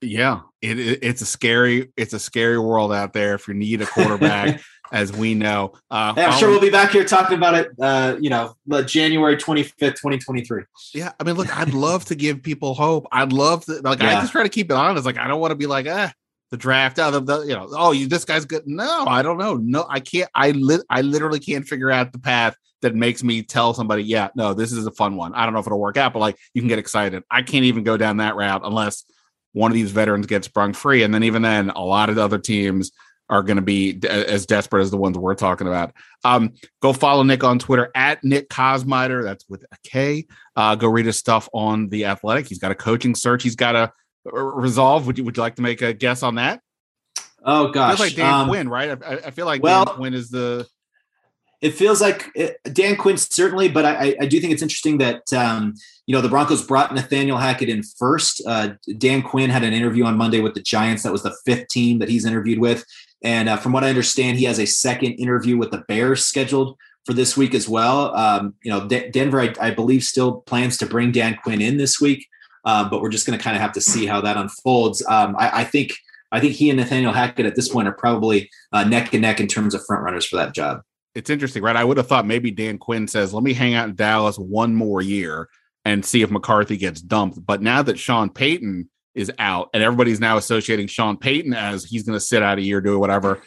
Yeah, 0.00 0.40
it, 0.60 0.78
it, 0.78 0.98
it's 1.02 1.20
a 1.20 1.26
scary 1.26 1.92
it's 1.96 2.14
a 2.14 2.18
scary 2.18 2.58
world 2.58 2.92
out 2.92 3.12
there 3.12 3.34
if 3.34 3.46
you 3.46 3.54
need 3.54 3.82
a 3.82 3.86
quarterback. 3.86 4.60
as 4.94 5.12
we 5.12 5.34
know, 5.34 5.72
uh, 5.90 6.14
yeah, 6.16 6.30
I'm 6.30 6.38
sure 6.38 6.48
we'll 6.48 6.60
be 6.60 6.70
back 6.70 6.92
here 6.92 7.04
talking 7.04 7.36
about 7.36 7.54
it. 7.54 7.72
Uh, 7.80 8.16
you 8.20 8.30
know, 8.30 8.54
January 8.86 9.36
25th, 9.36 9.96
2023. 9.96 10.62
Yeah, 10.94 11.10
I 11.18 11.24
mean, 11.24 11.34
look, 11.34 11.54
I'd 11.54 11.74
love 11.74 12.04
to 12.06 12.14
give 12.14 12.42
people 12.42 12.74
hope. 12.74 13.06
I'd 13.10 13.32
love 13.32 13.64
to 13.64 13.80
like. 13.82 14.00
Yeah. 14.00 14.18
I 14.18 14.20
just 14.20 14.30
try 14.30 14.44
to 14.44 14.48
keep 14.48 14.70
it 14.70 14.74
honest. 14.74 15.04
Like, 15.04 15.18
I 15.18 15.26
don't 15.26 15.40
want 15.40 15.50
to 15.50 15.56
be 15.56 15.66
like, 15.66 15.86
ah, 15.88 16.12
the 16.52 16.56
draft 16.56 17.00
out 17.00 17.14
of 17.14 17.26
the 17.26 17.40
you 17.40 17.54
know 17.54 17.66
oh 17.72 17.90
you 17.90 18.06
this 18.06 18.24
guy's 18.24 18.44
good 18.44 18.62
no 18.64 19.06
i 19.08 19.22
don't 19.22 19.38
know 19.38 19.54
no 19.54 19.84
i 19.88 19.98
can't 19.98 20.30
i 20.36 20.52
lit 20.52 20.82
i 20.88 21.00
literally 21.00 21.40
can't 21.40 21.66
figure 21.66 21.90
out 21.90 22.12
the 22.12 22.18
path 22.18 22.54
that 22.80 22.94
makes 22.94 23.24
me 23.24 23.42
tell 23.42 23.74
somebody 23.74 24.04
yeah 24.04 24.28
no 24.36 24.54
this 24.54 24.70
is 24.70 24.86
a 24.86 24.92
fun 24.92 25.16
one 25.16 25.34
i 25.34 25.44
don't 25.44 25.52
know 25.52 25.58
if 25.58 25.66
it'll 25.66 25.80
work 25.80 25.96
out 25.96 26.12
but 26.12 26.20
like 26.20 26.36
you 26.52 26.62
can 26.62 26.68
get 26.68 26.78
excited 26.78 27.24
i 27.28 27.42
can't 27.42 27.64
even 27.64 27.82
go 27.82 27.96
down 27.96 28.18
that 28.18 28.36
route 28.36 28.60
unless 28.62 29.04
one 29.52 29.70
of 29.70 29.74
these 29.74 29.90
veterans 29.90 30.26
gets 30.26 30.46
sprung 30.46 30.72
free 30.72 31.02
and 31.02 31.12
then 31.12 31.24
even 31.24 31.42
then 31.42 31.70
a 31.70 31.82
lot 31.82 32.08
of 32.08 32.14
the 32.14 32.22
other 32.22 32.38
teams 32.38 32.92
are 33.34 33.42
going 33.42 33.56
to 33.56 33.62
be 33.62 33.98
as 34.08 34.46
desperate 34.46 34.82
as 34.82 34.90
the 34.90 34.96
ones 34.96 35.18
we're 35.18 35.34
talking 35.34 35.66
about. 35.66 35.92
Um, 36.22 36.52
go 36.80 36.92
follow 36.92 37.22
Nick 37.24 37.42
on 37.42 37.58
Twitter 37.58 37.90
at 37.94 38.22
Nick 38.22 38.48
Kosmider. 38.48 39.22
That's 39.24 39.44
with 39.48 39.64
a 39.64 39.76
K. 39.82 40.26
Uh, 40.54 40.74
go 40.76 40.88
read 40.88 41.06
his 41.06 41.18
stuff 41.18 41.48
on 41.52 41.88
the 41.88 42.04
Athletic. 42.04 42.46
He's 42.46 42.58
got 42.58 42.70
a 42.70 42.76
coaching 42.76 43.14
search. 43.14 43.42
He's 43.42 43.56
got 43.56 43.74
a 43.74 43.92
resolve? 44.24 45.06
Would 45.06 45.18
you 45.18 45.24
would 45.24 45.36
you 45.36 45.42
like 45.42 45.56
to 45.56 45.62
make 45.62 45.82
a 45.82 45.92
guess 45.92 46.22
on 46.22 46.36
that? 46.36 46.60
Oh 47.44 47.68
gosh, 47.68 47.98
like 47.98 48.14
Dan 48.14 48.32
um, 48.32 48.48
Quinn, 48.48 48.68
right? 48.68 49.02
I, 49.04 49.12
I, 49.26 49.30
feel 49.30 49.46
like 49.46 49.62
well, 49.62 49.84
Dan 49.84 49.94
Quinn 49.96 50.14
is 50.14 50.30
the. 50.30 50.66
It 51.60 51.74
feels 51.74 52.00
like 52.00 52.30
it, 52.34 52.58
Dan 52.72 52.96
Quinn 52.96 53.16
certainly, 53.16 53.68
but 53.68 53.84
I, 53.84 54.16
I 54.20 54.26
do 54.26 54.40
think 54.40 54.52
it's 54.52 54.62
interesting 54.62 54.98
that 54.98 55.30
um, 55.32 55.74
you 56.06 56.14
know 56.14 56.20
the 56.20 56.28
Broncos 56.28 56.66
brought 56.66 56.94
Nathaniel 56.94 57.36
Hackett 57.36 57.68
in 57.68 57.82
first. 57.82 58.42
Uh, 58.46 58.74
Dan 58.98 59.22
Quinn 59.22 59.50
had 59.50 59.62
an 59.62 59.72
interview 59.72 60.04
on 60.04 60.16
Monday 60.16 60.40
with 60.40 60.54
the 60.54 60.60
Giants. 60.60 61.02
That 61.02 61.12
was 61.12 61.22
the 61.22 61.36
fifth 61.44 61.68
team 61.68 61.98
that 61.98 62.08
he's 62.08 62.24
interviewed 62.24 62.58
with, 62.58 62.84
and 63.24 63.48
uh, 63.48 63.56
from 63.56 63.72
what 63.72 63.82
I 63.82 63.88
understand, 63.88 64.38
he 64.38 64.44
has 64.44 64.60
a 64.60 64.66
second 64.66 65.12
interview 65.14 65.56
with 65.56 65.70
the 65.70 65.82
Bears 65.88 66.24
scheduled 66.24 66.76
for 67.06 67.14
this 67.14 67.36
week 67.36 67.54
as 67.54 67.68
well. 67.68 68.14
Um, 68.14 68.54
you 68.62 68.70
know, 68.70 68.86
D- 68.86 69.08
Denver, 69.10 69.40
I, 69.40 69.54
I, 69.60 69.70
believe, 69.70 70.04
still 70.04 70.42
plans 70.42 70.76
to 70.78 70.86
bring 70.86 71.10
Dan 71.10 71.38
Quinn 71.42 71.62
in 71.62 71.78
this 71.78 72.00
week. 72.00 72.28
Um, 72.66 72.90
but 72.90 73.00
we're 73.00 73.10
just 73.10 73.26
going 73.26 73.38
to 73.38 73.42
kind 73.42 73.56
of 73.56 73.62
have 73.62 73.72
to 73.72 73.80
see 73.80 74.06
how 74.06 74.20
that 74.20 74.36
unfolds. 74.36 75.04
Um, 75.06 75.36
I, 75.38 75.60
I, 75.60 75.64
think 75.64 75.94
I 76.32 76.40
think 76.40 76.54
he 76.54 76.70
and 76.70 76.78
Nathaniel 76.78 77.12
Hackett 77.12 77.46
at 77.46 77.56
this 77.56 77.68
point 77.68 77.88
are 77.88 77.92
probably 77.92 78.50
uh, 78.72 78.84
neck 78.84 79.12
and 79.12 79.22
neck 79.22 79.40
in 79.40 79.48
terms 79.48 79.74
of 79.74 79.84
front 79.84 80.02
runners 80.02 80.26
for 80.26 80.36
that 80.36 80.54
job. 80.54 80.82
It's 81.14 81.30
interesting, 81.30 81.62
right? 81.62 81.76
I 81.76 81.84
would 81.84 81.96
have 81.96 82.08
thought 82.08 82.26
maybe 82.26 82.50
Dan 82.50 82.78
Quinn 82.78 83.06
says, 83.06 83.32
"Let 83.32 83.44
me 83.44 83.52
hang 83.52 83.74
out 83.74 83.88
in 83.88 83.94
Dallas 83.94 84.38
one 84.38 84.74
more 84.74 85.00
year 85.00 85.48
and 85.84 86.04
see 86.04 86.22
if 86.22 86.30
McCarthy 86.30 86.76
gets 86.76 87.00
dumped." 87.00 87.44
But 87.44 87.62
now 87.62 87.82
that 87.82 87.98
Sean 87.98 88.30
Payton 88.30 88.88
is 89.14 89.30
out 89.38 89.70
and 89.74 89.82
everybody's 89.82 90.20
now 90.20 90.36
associating 90.36 90.86
Sean 90.86 91.16
Payton 91.16 91.54
as 91.54 91.84
he's 91.84 92.02
going 92.02 92.16
to 92.16 92.24
sit 92.24 92.42
out 92.42 92.58
a 92.58 92.62
year, 92.62 92.80
do 92.80 92.98
whatever, 92.98 93.40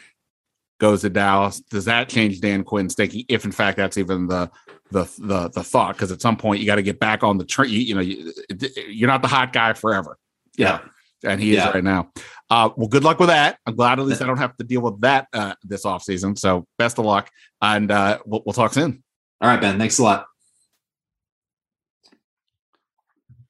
goes 0.80 1.02
to 1.02 1.10
Dallas. 1.10 1.60
Does 1.60 1.84
that 1.86 2.08
change 2.08 2.40
Dan 2.40 2.64
Quinn's 2.64 2.94
thinking? 2.94 3.24
If 3.28 3.44
in 3.44 3.52
fact 3.52 3.76
that's 3.76 3.98
even 3.98 4.26
the 4.26 4.50
the 4.90 5.04
the 5.18 5.48
the 5.50 5.62
thought 5.62 5.94
because 5.94 6.12
at 6.12 6.22
some 6.22 6.36
point 6.36 6.60
you 6.60 6.66
got 6.66 6.76
to 6.76 6.82
get 6.82 6.98
back 6.98 7.22
on 7.22 7.38
the 7.38 7.44
train. 7.44 7.70
You, 7.70 7.80
you, 7.80 7.94
know, 7.94 8.00
you, 8.00 9.04
are 9.04 9.08
not 9.08 9.22
the 9.22 9.28
hot 9.28 9.52
guy 9.52 9.72
forever. 9.74 10.16
Yeah. 10.56 10.80
and 11.24 11.40
he 11.40 11.54
yeah. 11.54 11.68
is 11.68 11.74
right 11.74 11.84
now. 11.84 12.10
Uh, 12.50 12.70
well, 12.76 12.88
good 12.88 13.04
luck 13.04 13.18
with 13.18 13.28
that. 13.28 13.58
I'm 13.66 13.74
glad 13.74 13.98
at 13.98 14.06
least 14.06 14.22
I 14.22 14.26
don't 14.26 14.38
have 14.38 14.56
to 14.56 14.64
deal 14.64 14.80
with 14.80 15.00
that 15.02 15.28
uh, 15.32 15.54
this 15.62 15.84
off 15.84 16.02
season. 16.02 16.36
So 16.36 16.66
best 16.78 16.98
of 16.98 17.04
luck, 17.04 17.30
and 17.60 17.90
uh, 17.90 18.18
we'll, 18.24 18.42
we'll 18.46 18.54
talk 18.54 18.72
soon. 18.72 19.02
All 19.40 19.48
right, 19.48 19.60
Ben. 19.60 19.78
Thanks 19.78 19.98
a 19.98 20.02
lot. 20.02 20.26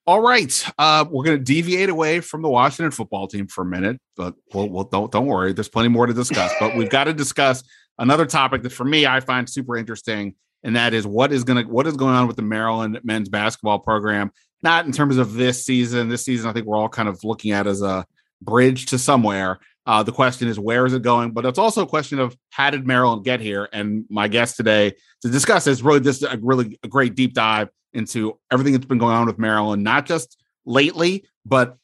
All 0.09 0.23
right, 0.23 0.65
uh, 0.79 1.05
we're 1.11 1.23
going 1.23 1.37
to 1.37 1.45
deviate 1.45 1.91
away 1.91 2.21
from 2.21 2.41
the 2.41 2.49
Washington 2.49 2.93
football 2.93 3.29
team 3.29 3.47
for 3.47 3.61
a 3.61 3.67
minute, 3.67 4.01
but 4.17 4.33
we'll, 4.55 4.67
we'll, 4.71 4.85
don't 4.85 5.13
don't 5.13 5.27
worry. 5.27 5.53
There's 5.53 5.69
plenty 5.69 5.91
more 5.91 6.07
to 6.07 6.15
discuss. 6.15 6.51
but 6.59 6.75
we've 6.75 6.89
got 6.89 7.05
to 7.05 7.13
discuss 7.13 7.63
another 7.99 8.25
topic 8.25 8.63
that, 8.63 8.71
for 8.71 8.87
me, 8.87 9.05
I 9.05 9.21
find 9.21 9.47
super 9.47 9.77
interesting, 9.77 10.35
and 10.63 10.77
that 10.77 10.95
is 10.95 11.07
what 11.07 11.31
is 11.31 11.45
going 11.45 11.63
to 11.63 11.71
what 11.71 11.87
is 11.87 11.95
going 11.95 12.15
on 12.15 12.27
with 12.27 12.37
the 12.37 12.43
Maryland 12.43 12.99
men's 13.05 13.29
basketball 13.29 13.81
program. 13.81 14.31
Not 14.63 14.87
in 14.87 14.93
terms 14.93 15.19
of 15.19 15.35
this 15.35 15.67
season. 15.67 16.09
This 16.09 16.25
season, 16.25 16.49
I 16.49 16.55
think 16.55 16.65
we're 16.65 16.79
all 16.79 16.89
kind 16.89 17.11
of 17.11 17.23
looking 17.23 17.51
at 17.51 17.67
as 17.67 17.83
a 17.83 18.07
bridge 18.41 18.87
to 18.87 18.99
somewhere. 18.99 19.59
Uh, 19.85 20.03
the 20.03 20.13
question 20.13 20.49
is 20.49 20.59
where 20.59 20.87
is 20.87 20.95
it 20.95 21.03
going? 21.03 21.33
But 21.33 21.45
it's 21.45 21.59
also 21.59 21.83
a 21.83 21.87
question 21.87 22.19
of 22.19 22.35
how 22.49 22.71
did 22.71 22.87
Maryland 22.87 23.25
get 23.25 23.41
here? 23.41 23.69
And 23.75 24.07
my 24.09 24.29
guest 24.29 24.57
today 24.57 24.95
to 25.21 25.29
discuss 25.29 25.67
is 25.67 25.83
really 25.83 26.01
just 26.01 26.23
a 26.23 26.39
really 26.41 26.79
a 26.83 26.89
great 26.89 27.15
deep 27.15 27.35
dive 27.35 27.69
into 27.93 28.39
everything 28.51 28.73
that's 28.73 28.87
been 28.87 28.99
going 28.99 29.15
on 29.15 29.27
with 29.27 29.39
Maryland, 29.39 29.83
not 29.83 30.07
just 30.07 30.43
lately, 30.65 31.25
but 31.45 31.77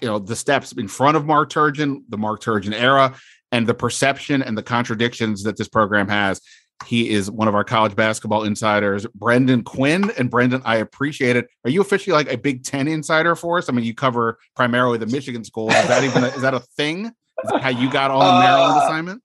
you 0.00 0.08
know 0.08 0.18
the 0.18 0.36
steps 0.36 0.72
in 0.72 0.88
front 0.88 1.16
of 1.16 1.26
Mark 1.26 1.50
Turgeon, 1.50 2.02
the 2.08 2.18
Mark 2.18 2.40
Turgeon 2.42 2.72
era, 2.72 3.14
and 3.52 3.66
the 3.66 3.74
perception 3.74 4.42
and 4.42 4.56
the 4.56 4.62
contradictions 4.62 5.42
that 5.44 5.56
this 5.56 5.68
program 5.68 6.08
has. 6.08 6.40
He 6.84 7.08
is 7.08 7.30
one 7.30 7.48
of 7.48 7.54
our 7.54 7.64
college 7.64 7.96
basketball 7.96 8.44
insiders, 8.44 9.06
Brendan 9.14 9.64
Quinn. 9.64 10.12
And 10.18 10.30
Brendan, 10.30 10.60
I 10.64 10.76
appreciate 10.76 11.34
it. 11.34 11.48
Are 11.64 11.70
you 11.70 11.80
officially 11.80 12.12
like 12.12 12.30
a 12.30 12.36
Big 12.36 12.64
Ten 12.64 12.86
insider 12.86 13.34
for 13.34 13.56
us? 13.56 13.70
I 13.70 13.72
mean, 13.72 13.86
you 13.86 13.94
cover 13.94 14.38
primarily 14.54 14.98
the 14.98 15.06
Michigan 15.06 15.42
schools. 15.42 15.74
Is 15.74 15.88
that 15.88 16.04
even 16.04 16.24
a, 16.24 16.26
is 16.28 16.42
that 16.42 16.52
a 16.52 16.60
thing? 16.60 17.06
Is 17.06 17.50
that 17.50 17.62
how 17.62 17.70
you 17.70 17.90
got 17.90 18.10
on 18.10 18.18
the 18.18 18.46
Maryland 18.46 18.74
uh, 18.74 18.84
assignment? 18.84 19.22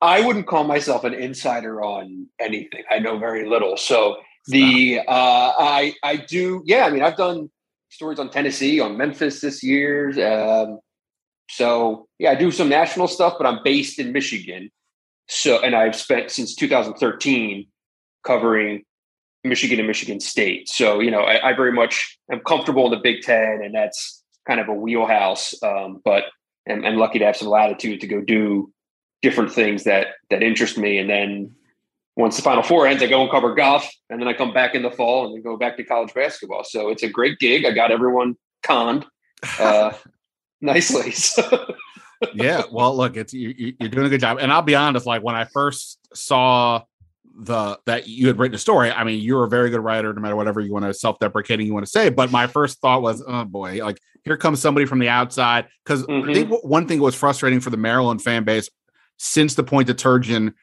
I 0.00 0.24
wouldn't 0.24 0.46
call 0.46 0.64
myself 0.64 1.04
an 1.04 1.12
insider 1.12 1.82
on 1.82 2.28
anything. 2.40 2.84
I 2.90 3.00
know 3.00 3.18
very 3.18 3.46
little. 3.46 3.76
So 3.76 4.16
the 4.48 5.00
uh, 5.06 5.52
I 5.58 5.94
I 6.02 6.16
do 6.16 6.62
yeah. 6.64 6.86
I 6.86 6.90
mean, 6.90 7.02
I've 7.02 7.16
done 7.16 7.50
stories 7.90 8.18
on 8.18 8.30
Tennessee, 8.30 8.80
on 8.80 8.96
Memphis 8.96 9.40
this 9.40 9.62
year. 9.62 10.10
Um, 10.26 10.80
so 11.50 12.08
yeah, 12.18 12.30
I 12.30 12.34
do 12.34 12.50
some 12.50 12.68
national 12.68 13.08
stuff, 13.08 13.34
but 13.38 13.46
I'm 13.46 13.60
based 13.62 13.98
in 13.98 14.12
Michigan. 14.12 14.70
So 15.28 15.62
and 15.62 15.74
I've 15.74 15.94
spent 15.94 16.30
since 16.30 16.54
2013 16.54 17.66
covering 18.24 18.84
Michigan 19.44 19.78
and 19.78 19.86
Michigan 19.86 20.20
State. 20.20 20.68
So 20.68 21.00
you 21.00 21.10
know, 21.10 21.20
I, 21.20 21.50
I 21.50 21.52
very 21.52 21.72
much 21.72 22.18
am 22.30 22.40
comfortable 22.40 22.86
in 22.86 22.90
the 22.90 23.02
Big 23.02 23.22
Ten, 23.22 23.60
and 23.62 23.74
that's 23.74 24.24
kind 24.46 24.60
of 24.60 24.68
a 24.68 24.74
wheelhouse. 24.74 25.54
Um, 25.62 26.00
but 26.04 26.24
I'm, 26.68 26.84
I'm 26.84 26.96
lucky 26.96 27.18
to 27.18 27.26
have 27.26 27.36
some 27.36 27.48
latitude 27.48 28.00
to 28.00 28.06
go 28.06 28.22
do 28.22 28.72
different 29.20 29.52
things 29.52 29.84
that 29.84 30.08
that 30.30 30.42
interest 30.42 30.78
me, 30.78 30.98
and 30.98 31.10
then 31.10 31.52
once 32.18 32.36
the 32.36 32.42
Final 32.42 32.64
Four 32.64 32.88
ends, 32.88 33.00
I 33.00 33.06
go 33.06 33.22
and 33.22 33.30
cover 33.30 33.54
golf, 33.54 33.88
and 34.10 34.20
then 34.20 34.26
I 34.26 34.32
come 34.32 34.52
back 34.52 34.74
in 34.74 34.82
the 34.82 34.90
fall 34.90 35.26
and 35.26 35.36
then 35.36 35.42
go 35.42 35.56
back 35.56 35.76
to 35.76 35.84
college 35.84 36.12
basketball. 36.12 36.64
So 36.64 36.88
it's 36.88 37.04
a 37.04 37.08
great 37.08 37.38
gig. 37.38 37.64
I 37.64 37.70
got 37.70 37.92
everyone 37.92 38.34
conned 38.64 39.06
uh, 39.60 39.92
nicely. 40.60 41.14
yeah, 42.34 42.64
well, 42.72 42.96
look, 42.96 43.16
it's 43.16 43.32
you, 43.32 43.74
are 43.80 43.88
doing 43.88 44.06
a 44.06 44.10
good 44.10 44.20
job, 44.20 44.38
and 44.40 44.52
I'll 44.52 44.62
be 44.62 44.74
honest. 44.74 45.06
Like 45.06 45.22
when 45.22 45.36
I 45.36 45.44
first 45.44 46.00
saw 46.12 46.82
the 47.40 47.78
that 47.86 48.08
you 48.08 48.26
had 48.26 48.40
written 48.40 48.56
a 48.56 48.58
story, 48.58 48.90
I 48.90 49.04
mean, 49.04 49.22
you're 49.22 49.44
a 49.44 49.48
very 49.48 49.70
good 49.70 49.80
writer, 49.80 50.12
no 50.12 50.20
matter 50.20 50.34
whatever 50.34 50.60
you 50.60 50.72
want 50.72 50.86
to 50.86 50.94
self-deprecating 50.94 51.68
you 51.68 51.72
want 51.72 51.86
to 51.86 51.90
say. 51.90 52.10
But 52.10 52.32
my 52.32 52.48
first 52.48 52.80
thought 52.80 53.00
was, 53.00 53.22
oh 53.24 53.44
boy, 53.44 53.78
like 53.84 54.00
here 54.24 54.36
comes 54.36 54.60
somebody 54.60 54.86
from 54.86 54.98
the 54.98 55.08
outside. 55.08 55.68
Because 55.84 56.04
mm-hmm. 56.04 56.28
I 56.28 56.34
think 56.34 56.64
one 56.64 56.88
thing 56.88 56.98
was 56.98 57.14
frustrating 57.14 57.60
for 57.60 57.70
the 57.70 57.76
Maryland 57.76 58.22
fan 58.22 58.42
base 58.42 58.68
since 59.18 59.54
the 59.54 59.62
point 59.62 59.88
Turgeon 59.88 60.54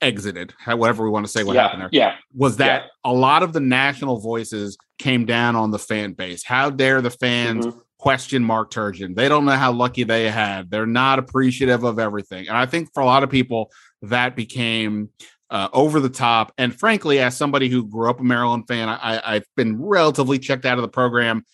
exited, 0.00 0.54
whatever 0.66 1.04
we 1.04 1.10
want 1.10 1.26
to 1.26 1.32
say 1.32 1.44
what 1.44 1.54
yeah, 1.54 1.62
happened 1.62 1.82
there. 1.82 1.88
Yeah. 1.92 2.14
Was 2.34 2.58
that 2.58 2.82
yeah. 2.82 3.10
a 3.10 3.12
lot 3.12 3.42
of 3.42 3.52
the 3.52 3.60
national 3.60 4.20
voices 4.20 4.76
came 4.98 5.26
down 5.26 5.56
on 5.56 5.70
the 5.70 5.78
fan 5.78 6.12
base? 6.12 6.44
How 6.44 6.70
dare 6.70 7.00
the 7.00 7.10
fans 7.10 7.66
mm-hmm. 7.66 7.78
question 7.98 8.44
Mark 8.44 8.70
Turgeon? 8.70 9.14
They 9.14 9.28
don't 9.28 9.44
know 9.44 9.52
how 9.52 9.72
lucky 9.72 10.04
they 10.04 10.30
had. 10.30 10.70
They're 10.70 10.86
not 10.86 11.18
appreciative 11.18 11.84
of 11.84 11.98
everything. 11.98 12.48
And 12.48 12.56
I 12.56 12.66
think 12.66 12.92
for 12.94 13.02
a 13.02 13.06
lot 13.06 13.22
of 13.22 13.30
people, 13.30 13.70
that 14.02 14.36
became 14.36 15.10
uh, 15.50 15.68
over 15.72 16.00
the 16.00 16.08
top. 16.08 16.52
And 16.58 16.78
frankly, 16.78 17.18
as 17.18 17.36
somebody 17.36 17.68
who 17.68 17.86
grew 17.86 18.10
up 18.10 18.20
a 18.20 18.24
Maryland 18.24 18.64
fan, 18.68 18.88
I, 18.88 19.20
I've 19.24 19.46
been 19.56 19.80
relatively 19.80 20.38
checked 20.38 20.66
out 20.66 20.78
of 20.78 20.82
the 20.82 20.88
program. 20.88 21.44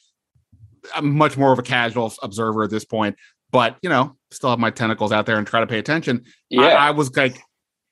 I'm 0.94 1.16
much 1.16 1.36
more 1.36 1.52
of 1.52 1.58
a 1.58 1.62
casual 1.62 2.12
observer 2.22 2.64
at 2.64 2.70
this 2.70 2.84
point, 2.84 3.16
but 3.50 3.76
you 3.82 3.88
know, 3.88 4.16
still 4.30 4.50
have 4.50 4.58
my 4.58 4.70
tentacles 4.70 5.12
out 5.12 5.26
there 5.26 5.38
and 5.38 5.46
try 5.46 5.60
to 5.60 5.66
pay 5.66 5.78
attention. 5.78 6.24
Yeah. 6.50 6.62
I, 6.62 6.88
I 6.88 6.90
was 6.90 7.16
like, 7.16 7.40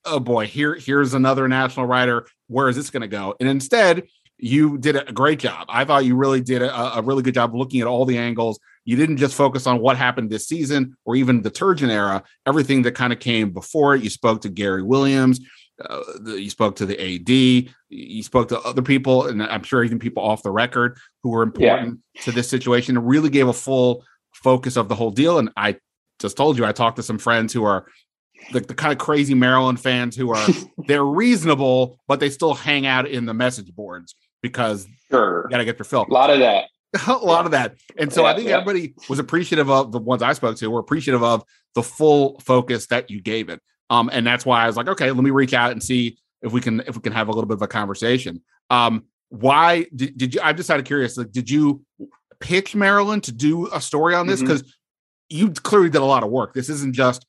oh 0.04 0.20
boy, 0.20 0.46
here 0.46 0.74
here's 0.74 1.14
another 1.14 1.48
national 1.48 1.86
writer. 1.86 2.26
Where 2.48 2.68
is 2.68 2.76
this 2.76 2.90
going 2.90 3.02
to 3.02 3.08
go? 3.08 3.34
And 3.40 3.48
instead, 3.48 4.04
you 4.38 4.76
did 4.76 4.96
a 4.96 5.12
great 5.12 5.38
job. 5.38 5.66
I 5.68 5.84
thought 5.84 6.04
you 6.04 6.16
really 6.16 6.40
did 6.40 6.62
a, 6.62 6.98
a, 6.98 7.02
really 7.02 7.22
good 7.22 7.34
job 7.34 7.54
looking 7.54 7.80
at 7.80 7.86
all 7.86 8.04
the 8.04 8.18
angles. 8.18 8.58
You 8.84 8.96
didn't 8.96 9.18
just 9.18 9.36
focus 9.36 9.68
on 9.68 9.78
what 9.78 9.96
happened 9.96 10.30
this 10.30 10.48
season 10.48 10.96
or 11.04 11.14
even 11.14 11.42
the 11.42 11.50
Turgeon 11.50 11.90
era, 11.90 12.24
everything 12.44 12.82
that 12.82 12.96
kind 12.96 13.12
of 13.12 13.20
came 13.20 13.52
before 13.52 13.94
it. 13.94 14.02
You 14.02 14.10
spoke 14.10 14.40
to 14.40 14.48
Gary 14.48 14.82
Williams, 14.82 15.38
uh, 15.80 16.02
the, 16.20 16.42
you 16.42 16.50
spoke 16.50 16.74
to 16.76 16.86
the 16.86 17.00
AD, 17.00 17.72
you 17.88 18.22
spoke 18.24 18.48
to 18.48 18.60
other 18.60 18.82
people, 18.82 19.26
and 19.26 19.42
I'm 19.42 19.62
sure 19.62 19.84
even 19.84 20.00
people 20.00 20.24
off 20.24 20.42
the 20.42 20.50
record 20.50 20.98
who 21.22 21.30
were 21.30 21.44
important 21.44 22.00
yeah. 22.14 22.22
to 22.22 22.32
this 22.32 22.48
situation 22.48 22.96
and 22.96 23.06
really 23.06 23.30
gave 23.30 23.46
a 23.46 23.52
full 23.52 24.04
focus 24.34 24.76
of 24.76 24.88
the 24.88 24.96
whole 24.96 25.12
deal. 25.12 25.38
And 25.38 25.50
I 25.56 25.76
just 26.18 26.36
told 26.36 26.58
you, 26.58 26.64
I 26.64 26.72
talked 26.72 26.96
to 26.96 27.02
some 27.02 27.18
friends 27.18 27.52
who 27.52 27.64
are 27.64 27.86
the, 28.52 28.60
the 28.60 28.74
kind 28.74 28.92
of 28.92 28.98
crazy 28.98 29.34
Maryland 29.34 29.80
fans 29.80 30.16
who 30.16 30.32
are 30.32 30.48
they're 30.86 31.04
reasonable, 31.04 31.98
but 32.08 32.20
they 32.20 32.30
still 32.30 32.54
hang 32.54 32.86
out 32.86 33.06
in 33.06 33.26
the 33.26 33.34
message 33.34 33.74
boards 33.74 34.14
because 34.42 34.86
sure. 35.10 35.44
you 35.44 35.50
got 35.50 35.58
to 35.58 35.64
get 35.64 35.78
your 35.78 35.84
fill. 35.84 36.06
A 36.08 36.12
lot 36.12 36.30
of 36.30 36.40
that. 36.40 36.66
a 37.06 37.12
lot 37.12 37.46
of 37.46 37.52
that. 37.52 37.76
And 37.96 38.12
so 38.12 38.22
yeah, 38.22 38.28
I 38.28 38.34
think 38.34 38.48
yeah. 38.48 38.58
everybody 38.58 38.94
was 39.08 39.18
appreciative 39.18 39.70
of 39.70 39.92
the 39.92 39.98
ones 39.98 40.22
I 40.22 40.32
spoke 40.34 40.56
to 40.58 40.70
were 40.70 40.80
appreciative 40.80 41.22
of 41.22 41.44
the 41.74 41.82
full 41.82 42.38
focus 42.40 42.86
that 42.88 43.10
you 43.10 43.20
gave 43.22 43.48
it. 43.48 43.60
Um, 43.88 44.10
and 44.12 44.26
that's 44.26 44.44
why 44.44 44.64
I 44.64 44.66
was 44.66 44.76
like, 44.76 44.88
okay, 44.88 45.10
let 45.10 45.22
me 45.22 45.30
reach 45.30 45.54
out 45.54 45.72
and 45.72 45.82
see 45.82 46.18
if 46.42 46.52
we 46.52 46.60
can 46.60 46.80
if 46.80 46.96
we 46.96 47.02
can 47.02 47.12
have 47.12 47.28
a 47.28 47.32
little 47.32 47.46
bit 47.46 47.54
of 47.54 47.62
a 47.62 47.68
conversation. 47.68 48.42
Um, 48.68 49.04
why 49.28 49.86
did, 49.94 50.16
did 50.18 50.34
you? 50.34 50.40
I'm 50.42 50.56
just 50.56 50.70
out 50.70 50.78
of 50.78 50.84
curious. 50.84 51.16
Like, 51.16 51.32
did 51.32 51.48
you 51.48 51.82
pitch 52.40 52.74
Maryland 52.74 53.24
to 53.24 53.32
do 53.32 53.68
a 53.72 53.80
story 53.80 54.14
on 54.14 54.26
this? 54.26 54.40
Because 54.40 54.62
mm-hmm. 54.62 55.36
you 55.36 55.50
clearly 55.50 55.88
did 55.88 56.02
a 56.02 56.06
lot 56.06 56.22
of 56.22 56.30
work. 56.30 56.52
This 56.52 56.68
isn't 56.68 56.94
just 56.94 57.24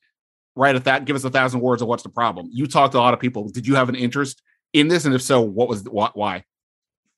write 0.56 0.76
a 0.76 0.80
that 0.80 1.04
give 1.04 1.16
us 1.16 1.24
a 1.24 1.30
thousand 1.30 1.60
words 1.60 1.82
of 1.82 1.88
what's 1.88 2.02
the 2.02 2.08
problem. 2.08 2.48
You 2.52 2.66
talked 2.66 2.92
to 2.92 2.98
a 2.98 3.00
lot 3.00 3.14
of 3.14 3.20
people. 3.20 3.48
Did 3.48 3.66
you 3.66 3.74
have 3.74 3.88
an 3.88 3.94
interest 3.94 4.42
in 4.72 4.88
this? 4.88 5.04
And 5.04 5.14
if 5.14 5.22
so, 5.22 5.40
what 5.40 5.68
was 5.68 5.84
why? 5.84 6.44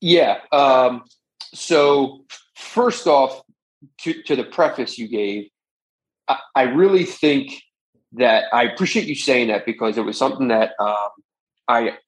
Yeah. 0.01 0.39
Um, 0.53 1.05
so 1.55 2.25
first 2.55 3.07
off, 3.07 3.43
to, 4.03 4.23
to 4.25 4.37
the 4.37 4.45
preface 4.45 4.99
you 4.99 5.09
gave, 5.09 5.49
I, 6.29 6.39
I, 6.55 6.63
really 6.63 7.05
think 7.05 7.63
that 8.13 8.45
I 8.53 8.65
appreciate 8.65 9.07
you 9.07 9.15
saying 9.15 9.49
that 9.49 9.67
because 9.67 9.97
it 9.97 10.05
was 10.05 10.19
something 10.19 10.49
that 10.49 10.73
um, 10.81 11.09
I 11.69 11.99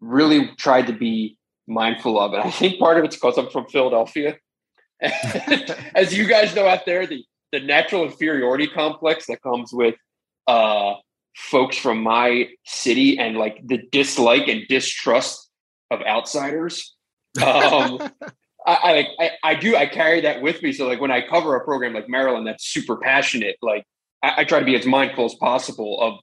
really 0.00 0.50
tried 0.56 0.86
to 0.88 0.92
be 0.92 1.36
mindful 1.66 2.18
of. 2.18 2.32
And 2.32 2.42
I 2.42 2.50
think 2.50 2.78
part 2.78 2.98
of 2.98 3.04
it's 3.04 3.16
because 3.16 3.38
I'm 3.38 3.50
from 3.50 3.66
Philadelphia. 3.66 4.36
As 5.00 6.16
you 6.16 6.26
guys 6.26 6.54
know 6.54 6.66
out 6.66 6.86
there, 6.86 7.06
the, 7.06 7.24
the 7.52 7.60
natural 7.60 8.04
inferiority 8.04 8.66
complex 8.66 9.26
that 9.26 9.42
comes 9.42 9.72
with 9.72 9.94
uh, 10.46 10.94
folks 11.36 11.76
from 11.76 12.02
my 12.02 12.48
city 12.64 13.18
and 13.18 13.36
like 13.36 13.60
the 13.66 13.78
dislike 13.92 14.48
and 14.48 14.66
distrust 14.68 15.50
of 15.90 16.00
outsiders. 16.02 16.94
Um, 17.44 18.00
I, 18.66 19.06
I, 19.20 19.30
I 19.44 19.54
do 19.54 19.76
I 19.76 19.86
carry 19.86 20.20
that 20.22 20.42
with 20.42 20.60
me. 20.62 20.72
So 20.72 20.88
like 20.88 21.00
when 21.00 21.12
I 21.12 21.20
cover 21.20 21.54
a 21.54 21.64
program 21.64 21.94
like 21.94 22.08
Maryland 22.08 22.46
that's 22.46 22.66
super 22.66 22.96
passionate, 22.96 23.56
like 23.62 23.84
I, 24.22 24.34
I 24.38 24.44
try 24.44 24.58
to 24.58 24.64
be 24.64 24.74
as 24.74 24.86
mindful 24.86 25.24
as 25.24 25.34
possible 25.34 26.00
of 26.00 26.14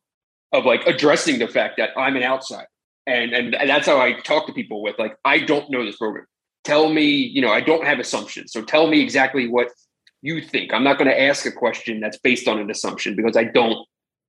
of 0.51 0.65
like 0.65 0.86
addressing 0.86 1.39
the 1.39 1.47
fact 1.47 1.78
that 1.78 1.91
I'm 1.97 2.15
an 2.15 2.24
outsider. 2.24 2.67
And, 3.07 3.34
and 3.34 3.55
and 3.55 3.69
that's 3.69 3.88
how 3.88 3.99
I 3.99 4.19
talk 4.21 4.47
to 4.47 4.53
people 4.53 4.82
with 4.82 4.97
like 4.99 5.15
I 5.24 5.39
don't 5.39 5.69
know 5.69 5.86
this 5.86 5.97
program. 5.97 6.26
Tell 6.63 6.89
me, 6.89 7.05
you 7.05 7.41
know, 7.41 7.51
I 7.51 7.61
don't 7.61 7.86
have 7.86 7.99
assumptions. 7.99 8.51
So 8.51 8.61
tell 8.61 8.88
me 8.88 9.01
exactly 9.01 9.47
what 9.47 9.69
you 10.21 10.41
think. 10.41 10.74
I'm 10.74 10.84
not 10.84 10.97
going 10.97 11.09
to 11.09 11.21
ask 11.21 11.45
a 11.45 11.51
question 11.51 11.99
that's 11.99 12.17
based 12.17 12.47
on 12.47 12.59
an 12.59 12.71
assumption 12.71 13.15
because 13.15 13.36
I 13.36 13.43
don't 13.43 13.86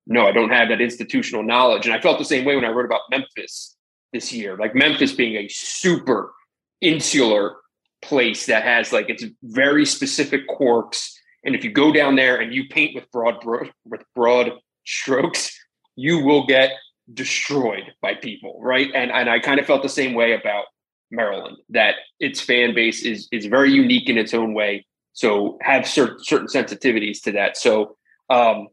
no, 0.06 0.26
I 0.26 0.32
don't 0.32 0.50
have 0.50 0.68
that 0.68 0.80
institutional 0.80 1.42
knowledge. 1.42 1.86
And 1.86 1.94
I 1.94 2.00
felt 2.00 2.18
the 2.18 2.24
same 2.24 2.44
way 2.44 2.56
when 2.56 2.64
I 2.64 2.70
wrote 2.70 2.84
about 2.84 3.02
Memphis 3.10 3.76
this 4.12 4.32
year, 4.32 4.56
like 4.56 4.74
Memphis 4.74 5.12
being 5.12 5.36
a 5.36 5.48
super 5.48 6.32
insular 6.80 7.56
place 8.02 8.46
that 8.46 8.62
has 8.64 8.92
like 8.92 9.08
its 9.08 9.24
very 9.42 9.86
specific 9.86 10.46
quirks. 10.46 11.18
And 11.44 11.54
if 11.54 11.64
you 11.64 11.72
go 11.72 11.92
down 11.92 12.16
there 12.16 12.36
and 12.36 12.54
you 12.54 12.68
paint 12.68 12.94
with 12.94 13.10
broad 13.10 13.44
with 13.84 14.02
broad 14.14 14.52
strokes, 14.86 15.58
you 15.96 16.18
will 16.18 16.46
get 16.46 16.72
destroyed 17.12 17.92
by 18.02 18.14
people, 18.14 18.58
right? 18.62 18.90
And 18.94 19.10
and 19.10 19.28
I 19.28 19.38
kind 19.38 19.58
of 19.58 19.66
felt 19.66 19.82
the 19.82 19.88
same 19.88 20.14
way 20.14 20.32
about 20.32 20.64
Maryland, 21.10 21.58
that 21.70 21.96
its 22.20 22.40
fan 22.40 22.74
base 22.74 23.04
is 23.04 23.28
is 23.32 23.46
very 23.46 23.72
unique 23.72 24.08
in 24.08 24.18
its 24.18 24.34
own 24.34 24.54
way. 24.54 24.84
so 25.12 25.58
have 25.62 25.86
certain 25.86 26.18
certain 26.22 26.48
sensitivities 26.48 27.22
to 27.22 27.32
that. 27.32 27.56
So 27.56 27.96
um, 28.30 28.68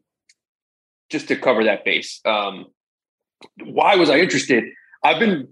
just 1.11 1.27
to 1.27 1.35
cover 1.35 1.63
that 1.65 1.85
base, 1.85 2.19
um, 2.25 2.65
why 3.63 3.95
was 3.95 4.09
I 4.09 4.17
interested? 4.17 4.63
I've 5.03 5.19
been 5.19 5.49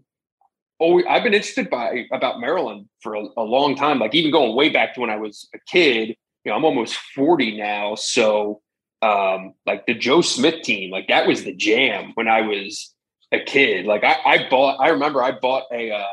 always 0.79 1.05
I've 1.07 1.23
been 1.23 1.33
interested 1.33 1.69
by 1.69 2.07
about 2.11 2.39
Maryland 2.39 2.87
for 3.01 3.15
a, 3.15 3.25
a, 3.37 3.43
long 3.43 3.75
time. 3.75 3.99
Like 3.99 4.15
even 4.15 4.31
going 4.31 4.55
way 4.55 4.69
back 4.69 4.93
to 4.95 5.01
when 5.01 5.09
I 5.09 5.17
was 5.17 5.47
a 5.53 5.59
kid. 5.67 6.15
You 6.45 6.51
know, 6.51 6.55
I'm 6.55 6.65
almost 6.65 6.95
40 7.15 7.57
now, 7.57 7.95
so 7.95 8.61
um, 9.01 9.53
like 9.65 9.85
the 9.85 9.93
Joe 9.93 10.21
Smith 10.21 10.61
team, 10.63 10.89
like 10.89 11.07
that 11.09 11.27
was 11.27 11.43
the 11.43 11.53
jam 11.53 12.11
when 12.15 12.29
I 12.29 12.41
was 12.41 12.93
a 13.31 13.39
kid. 13.39 13.85
Like 13.85 14.03
I, 14.03 14.15
I 14.25 14.49
bought, 14.49 14.79
I 14.79 14.89
remember 14.89 15.21
I 15.21 15.31
bought 15.31 15.63
a 15.71 15.91
uh, 15.91 16.05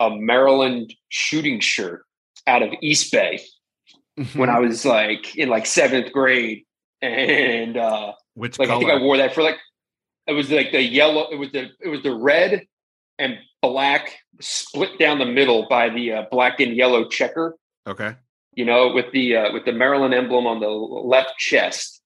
a 0.00 0.10
Maryland 0.10 0.94
shooting 1.08 1.60
shirt 1.60 2.04
out 2.46 2.62
of 2.62 2.72
East 2.82 3.10
Bay 3.10 3.40
mm-hmm. 4.18 4.38
when 4.38 4.50
I 4.50 4.58
was 4.58 4.84
like 4.84 5.36
in 5.36 5.48
like 5.48 5.66
seventh 5.66 6.12
grade, 6.12 6.64
and 7.02 7.76
uh, 7.76 8.12
which 8.34 8.58
like 8.58 8.68
color? 8.68 8.78
I 8.78 8.80
think 8.80 9.00
I 9.00 9.02
wore 9.02 9.16
that 9.16 9.34
for 9.34 9.42
like 9.42 9.58
it 10.26 10.32
was 10.32 10.50
like 10.50 10.72
the 10.72 10.82
yellow. 10.82 11.28
It 11.30 11.36
was 11.36 11.52
the 11.52 11.70
it 11.80 11.88
was 11.88 12.02
the 12.02 12.14
red 12.14 12.66
and 13.18 13.38
black 13.62 14.18
split 14.40 14.98
down 14.98 15.18
the 15.18 15.26
middle 15.26 15.66
by 15.68 15.88
the 15.88 16.12
uh, 16.12 16.22
black 16.30 16.60
and 16.60 16.76
yellow 16.76 17.08
checker. 17.08 17.56
Okay. 17.86 18.16
You 18.54 18.64
know, 18.64 18.92
with 18.92 19.12
the 19.12 19.36
uh, 19.36 19.52
with 19.52 19.64
the 19.64 19.72
Maryland 19.72 20.14
emblem 20.14 20.46
on 20.46 20.60
the 20.60 20.68
left 20.68 21.36
chest, 21.38 22.00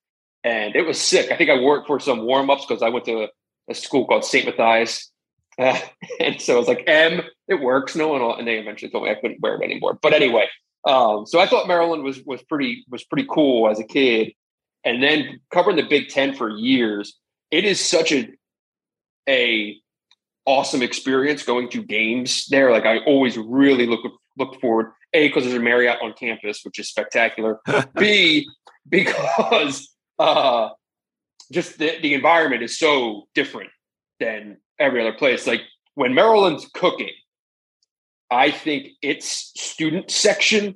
and 0.45 0.75
it 0.75 0.87
was 0.87 1.01
sick. 1.01 1.31
I 1.31 1.37
think 1.37 1.51
I 1.51 1.61
wore 1.61 1.79
it 1.79 1.87
for 1.87 2.01
some 2.01 2.23
warm 2.23 2.51
ups 2.51 2.65
because 2.67 2.83
I 2.83 2.89
went 2.89 3.05
to 3.05 3.25
a, 3.25 3.29
a, 3.71 3.75
school 3.75 4.07
called 4.07 4.25
St. 4.25 4.47
Matthias, 4.47 5.11
uh, 5.59 5.79
and 6.21 6.41
so 6.41 6.57
I 6.57 6.59
was 6.59 6.69
like, 6.69 6.85
"M, 6.87 7.23
it 7.49 7.61
works." 7.61 7.95
No 7.95 8.09
one, 8.09 8.23
will, 8.23 8.35
and 8.35 8.49
they 8.49 8.59
eventually 8.59 8.91
told 8.91 9.05
me 9.05 9.11
I 9.11 9.17
couldn't 9.17 9.41
wear 9.41 9.57
it 9.57 9.65
anymore. 9.65 9.99
But 10.01 10.15
anyway, 10.15 10.47
um, 10.87 11.27
so 11.27 11.39
I 11.39 11.47
thought 11.47 11.69
Maryland 11.69 12.03
was 12.03 12.23
was 12.25 12.43
pretty 12.43 12.85
was 12.89 13.05
pretty 13.05 13.27
cool 13.31 13.71
as 13.71 13.79
a 13.79 13.85
kid, 13.85 14.33
and 14.85 15.03
then 15.03 15.41
covering 15.51 15.77
the 15.77 15.83
Big 15.83 16.09
Ten 16.09 16.35
for 16.35 16.51
years, 16.51 17.19
it 17.51 17.65
is 17.65 17.81
such 17.81 18.13
a 18.13 18.29
a 19.29 19.77
awesome 20.47 20.83
experience 20.83 21.43
going 21.43 21.69
to 21.69 21.83
games 21.83 22.47
there. 22.47 22.71
Like 22.71 22.87
I 22.87 22.99
always 22.99 23.37
really 23.37 23.87
look 23.87 24.01
look 24.39 24.61
forward. 24.61 24.93
A 25.15 25.29
because 25.29 25.45
there's 25.45 25.57
a 25.57 25.61
Marriott 25.61 25.99
on 26.03 26.13
campus, 26.13 26.61
which 26.65 26.79
is 26.79 26.89
spectacular. 26.89 27.61
B 27.97 28.47
because 28.89 29.95
uh, 30.19 30.71
just 31.53 31.79
the, 31.79 31.99
the 32.03 32.15
environment 32.15 32.63
is 32.63 32.79
so 32.79 33.27
different 33.35 33.71
than 34.21 34.59
every 34.79 35.01
other 35.01 35.17
place. 35.17 35.47
Like 35.47 35.63
when 35.95 36.15
Maryland's 36.15 36.69
cooking, 36.75 37.13
I 38.31 38.51
think 38.51 38.89
its 39.03 39.53
student 39.57 40.11
section 40.11 40.75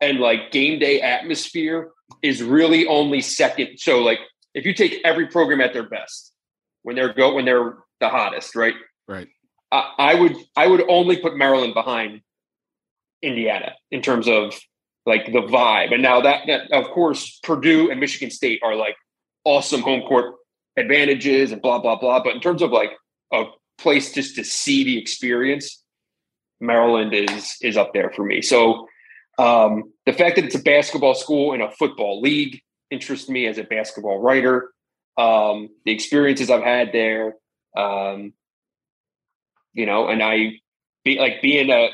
and 0.00 0.18
like 0.18 0.50
game 0.50 0.78
day 0.78 1.00
atmosphere 1.00 1.90
is 2.22 2.42
really 2.42 2.86
only 2.86 3.20
second. 3.20 3.78
So 3.78 4.00
like 4.00 4.18
if 4.54 4.64
you 4.64 4.74
take 4.74 5.00
every 5.04 5.26
program 5.26 5.60
at 5.60 5.72
their 5.72 5.88
best, 5.88 6.32
when 6.82 6.96
they're 6.96 7.12
go 7.12 7.34
when 7.34 7.44
they're 7.44 7.76
the 8.00 8.08
hottest, 8.08 8.56
right? 8.56 8.74
Right. 9.08 9.28
I, 9.70 9.92
I 9.98 10.14
would 10.14 10.36
I 10.56 10.66
would 10.66 10.84
only 10.88 11.16
put 11.16 11.36
Maryland 11.36 11.74
behind 11.74 12.20
Indiana 13.22 13.72
in 13.90 14.02
terms 14.02 14.28
of 14.28 14.58
like 15.06 15.26
the 15.26 15.42
vibe. 15.42 15.92
And 15.92 16.02
now 16.02 16.20
that, 16.20 16.46
that 16.46 16.72
of 16.72 16.90
course 16.90 17.40
Purdue 17.42 17.90
and 17.90 18.00
Michigan 18.00 18.30
State 18.30 18.60
are 18.62 18.76
like 18.76 18.96
awesome 19.44 19.82
home 19.82 20.02
court 20.02 20.34
advantages 20.76 21.52
and 21.52 21.62
blah 21.62 21.78
blah 21.78 21.96
blah. 21.96 22.22
But 22.22 22.34
in 22.34 22.40
terms 22.40 22.62
of 22.62 22.70
like 22.70 22.92
a 23.32 23.44
place 23.78 24.12
just 24.12 24.36
to 24.36 24.44
see 24.44 24.84
the 24.84 24.98
experience, 24.98 25.82
Maryland 26.60 27.14
is 27.14 27.56
is 27.62 27.76
up 27.76 27.92
there 27.94 28.10
for 28.10 28.24
me. 28.24 28.42
So 28.42 28.86
um, 29.38 29.91
the 30.06 30.12
fact 30.12 30.36
that 30.36 30.44
it's 30.44 30.54
a 30.54 30.62
basketball 30.62 31.14
school 31.14 31.52
and 31.52 31.62
a 31.62 31.70
football 31.70 32.20
league 32.20 32.60
interests 32.90 33.28
me 33.28 33.46
as 33.46 33.58
a 33.58 33.64
basketball 33.64 34.18
writer. 34.18 34.70
Um, 35.16 35.68
the 35.84 35.92
experiences 35.92 36.50
I've 36.50 36.62
had 36.64 36.92
there, 36.92 37.34
um, 37.76 38.32
you 39.72 39.86
know, 39.86 40.08
and 40.08 40.22
I 40.22 40.60
be 41.04 41.18
like 41.18 41.42
being 41.42 41.70
a 41.70 41.88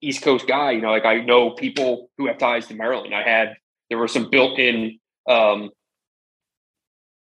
East 0.00 0.22
Coast 0.22 0.46
guy, 0.46 0.72
you 0.72 0.80
know, 0.80 0.90
like 0.90 1.04
I 1.04 1.20
know 1.20 1.50
people 1.50 2.10
who 2.16 2.26
have 2.26 2.38
ties 2.38 2.66
to 2.68 2.74
Maryland. 2.74 3.14
I 3.14 3.22
had 3.22 3.56
there 3.88 3.98
were 3.98 4.08
some 4.08 4.30
built-in 4.30 4.98
um, 5.28 5.70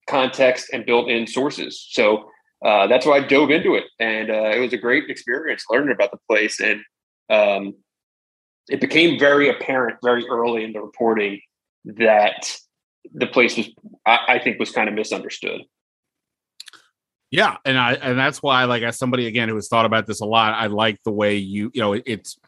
context 0.09 0.70
and 0.72 0.86
built-in 0.86 1.26
sources, 1.26 1.86
so 1.91 2.30
uh, 2.64 2.86
that's 2.86 3.07
why 3.07 3.16
I 3.16 3.20
dove 3.20 3.51
into 3.51 3.74
it, 3.74 3.84
and 3.99 4.30
uh, 4.30 4.51
it 4.51 4.61
was 4.61 4.72
a 4.72 4.78
great 4.78 5.09
experience 5.09 5.64
learning 5.70 5.95
about 5.95 6.11
the 6.11 6.18
place. 6.28 6.61
And 6.61 6.80
um, 7.28 7.74
it 8.71 8.81
became 8.81 9.18
very 9.18 9.49
apparent 9.49 9.99
very 10.03 10.27
early 10.29 10.64
in 10.64 10.73
the 10.73 10.81
reporting 10.81 11.41
that 11.85 12.57
the 13.12 13.27
place 13.27 13.57
was, 13.57 13.68
I, 14.07 14.18
I 14.29 14.39
think, 14.39 14.59
was 14.59 14.71
kind 14.71 14.89
of 14.89 14.95
misunderstood. 14.95 15.62
Yeah, 17.31 17.57
and 17.64 17.79
I 17.79 17.95
and 17.95 18.18
that's 18.18 18.43
why, 18.43 18.64
like, 18.64 18.83
as 18.83 18.99
somebody 18.99 19.27
again 19.27 19.49
who 19.49 19.55
has 19.55 19.68
thought 19.68 19.87
about 19.87 20.07
this 20.07 20.21
a 20.21 20.25
lot, 20.25 20.55
I 20.55 20.66
like 20.66 20.99
the 21.05 21.12
way 21.12 21.37
you, 21.37 21.71
you 21.73 21.81
know, 21.81 21.93
it's 21.93 22.39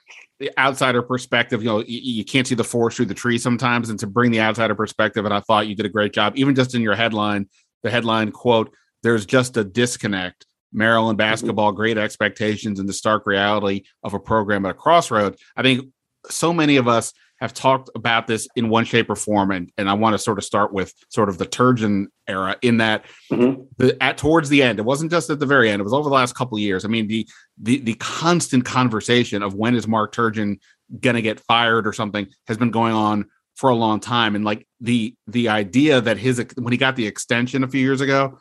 the 0.40 0.50
outsider 0.58 1.02
perspective. 1.02 1.62
You 1.62 1.68
know, 1.68 1.78
you, 1.80 2.00
you, 2.00 2.24
can't 2.24 2.46
see 2.46 2.56
the 2.56 2.64
forest 2.64 2.96
through 2.96 3.06
the 3.06 3.14
tree 3.14 3.38
sometimes, 3.38 3.90
and 3.90 3.98
to 4.00 4.08
bring 4.08 4.32
the 4.32 4.40
outsider 4.40 4.74
perspective, 4.74 5.24
and 5.24 5.32
I 5.32 5.40
thought 5.40 5.68
you 5.68 5.76
did 5.76 5.86
a 5.86 5.90
great 5.90 6.12
job, 6.12 6.32
even 6.36 6.54
just 6.54 6.74
in 6.74 6.82
your 6.82 6.96
headline. 6.96 7.48
The 7.84 7.90
headline 7.90 8.32
quote: 8.32 8.74
"There's 9.02 9.24
just 9.24 9.56
a 9.56 9.64
disconnect." 9.64 10.46
Maryland 10.72 11.18
mm-hmm. 11.18 11.30
basketball, 11.30 11.72
great 11.72 11.98
expectations, 11.98 12.80
and 12.80 12.88
the 12.88 12.92
stark 12.92 13.26
reality 13.26 13.84
of 14.02 14.14
a 14.14 14.18
program 14.18 14.64
at 14.66 14.72
a 14.72 14.74
crossroad. 14.74 15.36
I 15.56 15.62
think 15.62 15.86
so 16.30 16.52
many 16.52 16.76
of 16.76 16.88
us 16.88 17.12
have 17.42 17.52
talked 17.52 17.90
about 17.96 18.28
this 18.28 18.46
in 18.54 18.68
one 18.68 18.84
shape 18.84 19.10
or 19.10 19.16
form, 19.16 19.50
and 19.50 19.72
and 19.76 19.90
I 19.90 19.94
want 19.94 20.14
to 20.14 20.18
sort 20.18 20.38
of 20.38 20.44
start 20.44 20.72
with 20.72 20.94
sort 21.08 21.28
of 21.28 21.38
the 21.38 21.46
Turgeon 21.46 22.06
era 22.28 22.56
in 22.62 22.76
that 22.76 23.04
mm-hmm. 23.32 23.62
the 23.78 24.00
at 24.00 24.16
towards 24.16 24.48
the 24.48 24.62
end, 24.62 24.78
it 24.78 24.84
wasn't 24.84 25.10
just 25.10 25.28
at 25.28 25.40
the 25.40 25.46
very 25.46 25.68
end; 25.68 25.80
it 25.80 25.82
was 25.82 25.92
over 25.92 26.08
the 26.08 26.14
last 26.14 26.36
couple 26.36 26.56
of 26.56 26.62
years. 26.62 26.84
I 26.84 26.88
mean, 26.88 27.08
the 27.08 27.28
the 27.60 27.80
the 27.80 27.94
constant 27.94 28.64
conversation 28.64 29.42
of 29.42 29.54
when 29.54 29.74
is 29.74 29.88
Mark 29.88 30.14
Turgeon 30.14 30.60
going 31.00 31.16
to 31.16 31.22
get 31.22 31.40
fired 31.40 31.86
or 31.86 31.92
something 31.92 32.28
has 32.46 32.58
been 32.58 32.70
going 32.70 32.92
on 32.92 33.26
for 33.56 33.70
a 33.70 33.74
long 33.74 33.98
time, 33.98 34.36
and 34.36 34.44
like 34.44 34.68
the 34.80 35.16
the 35.26 35.48
idea 35.48 36.00
that 36.00 36.18
his 36.18 36.44
when 36.56 36.72
he 36.72 36.78
got 36.78 36.94
the 36.94 37.08
extension 37.08 37.64
a 37.64 37.68
few 37.68 37.80
years 37.80 38.00
ago, 38.00 38.38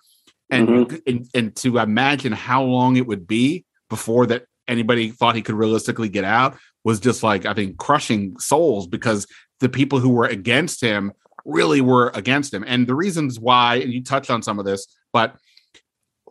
and 0.52 0.68
mm-hmm. 0.68 0.96
and, 1.08 1.28
and 1.34 1.56
to 1.56 1.80
imagine 1.80 2.34
how 2.34 2.62
long 2.62 2.98
it 2.98 3.08
would 3.08 3.26
be 3.26 3.66
before 3.90 4.28
that 4.28 4.46
anybody 4.68 5.10
thought 5.10 5.36
he 5.36 5.42
could 5.42 5.56
realistically 5.56 6.08
get 6.08 6.24
out 6.24 6.56
was 6.84 7.00
just 7.00 7.24
like 7.24 7.46
I 7.46 7.54
think 7.54 7.78
crushing 7.78 8.38
souls 8.40 8.88
because 8.88 9.28
the 9.60 9.70
people 9.70 10.00
who 10.00 10.10
were 10.10 10.26
against 10.26 10.82
him 10.82 11.14
really 11.46 11.82
were 11.82 12.12
against 12.14 12.54
him. 12.54 12.64
And 12.68 12.88
the 12.88 12.96
reasons 12.96 13.40
why, 13.40 13.76
and 13.76 13.92
you 13.92 14.04
touched 14.04 14.30
on 14.30 14.42
some 14.42 14.60
of 14.60 14.66
this, 14.66 14.88
but 15.14 15.36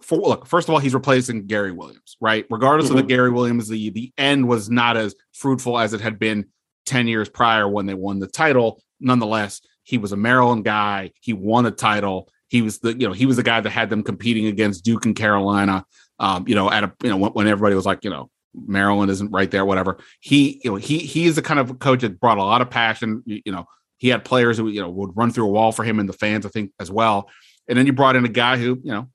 for, 0.02 0.18
look, 0.18 0.46
first 0.46 0.68
of 0.68 0.74
all, 0.74 0.80
he's 0.80 0.94
replacing 0.94 1.46
Gary 1.46 1.72
Williams, 1.72 2.16
right? 2.20 2.46
Regardless 2.50 2.88
mm-hmm. 2.88 2.92
of 2.92 2.96
the 2.96 3.02
mm-hmm. 3.02 3.16
Gary 3.16 3.30
Williams, 3.30 3.68
the 3.68 3.90
the 3.90 4.12
end 4.16 4.48
was 4.48 4.70
not 4.70 4.96
as 4.96 5.14
fruitful 5.32 5.78
as 5.78 5.92
it 5.92 6.00
had 6.00 6.18
been 6.18 6.46
10 6.86 7.06
years 7.06 7.28
prior 7.28 7.68
when 7.68 7.86
they 7.86 7.94
won 7.94 8.18
the 8.18 8.26
title. 8.26 8.82
Nonetheless, 8.98 9.60
he 9.84 9.98
was 9.98 10.12
a 10.12 10.16
Maryland 10.16 10.64
guy. 10.64 11.12
He 11.20 11.32
won 11.32 11.66
a 11.66 11.70
title. 11.70 12.28
He 12.48 12.62
was 12.62 12.78
the, 12.78 12.92
you 12.92 13.06
know, 13.06 13.12
he 13.12 13.26
was 13.26 13.36
the 13.36 13.42
guy 13.42 13.60
that 13.60 13.70
had 13.70 13.90
them 13.90 14.02
competing 14.02 14.46
against 14.46 14.84
Duke 14.84 15.04
and 15.04 15.14
Carolina. 15.14 15.84
Um, 16.18 16.46
you 16.48 16.54
know, 16.54 16.70
at 16.70 16.84
a, 16.84 16.92
you 17.02 17.10
know, 17.10 17.16
when, 17.16 17.32
when 17.32 17.46
everybody 17.46 17.74
was 17.74 17.86
like, 17.86 18.04
you 18.04 18.10
know, 18.10 18.30
Maryland 18.54 19.10
isn't 19.10 19.30
right 19.30 19.50
there, 19.50 19.64
whatever. 19.64 19.98
He, 20.20 20.60
you 20.64 20.70
know, 20.70 20.76
he 20.76 20.98
he 20.98 21.26
is 21.26 21.36
the 21.36 21.42
kind 21.42 21.60
of 21.60 21.78
coach 21.78 22.00
that 22.00 22.20
brought 22.20 22.38
a 22.38 22.42
lot 22.42 22.62
of 22.62 22.70
passion. 22.70 23.22
You, 23.26 23.40
you 23.44 23.52
know, 23.52 23.66
he 23.98 24.08
had 24.08 24.24
players 24.24 24.58
who 24.58 24.68
you 24.68 24.80
know 24.80 24.90
would 24.90 25.16
run 25.16 25.30
through 25.30 25.46
a 25.46 25.50
wall 25.50 25.72
for 25.72 25.84
him 25.84 25.98
and 25.98 26.08
the 26.08 26.14
fans, 26.14 26.46
I 26.46 26.48
think, 26.48 26.72
as 26.80 26.90
well. 26.90 27.28
And 27.68 27.78
then 27.78 27.86
you 27.86 27.92
brought 27.92 28.16
in 28.16 28.24
a 28.24 28.28
guy 28.28 28.56
who, 28.56 28.80
you 28.82 28.92
know, 28.92 29.08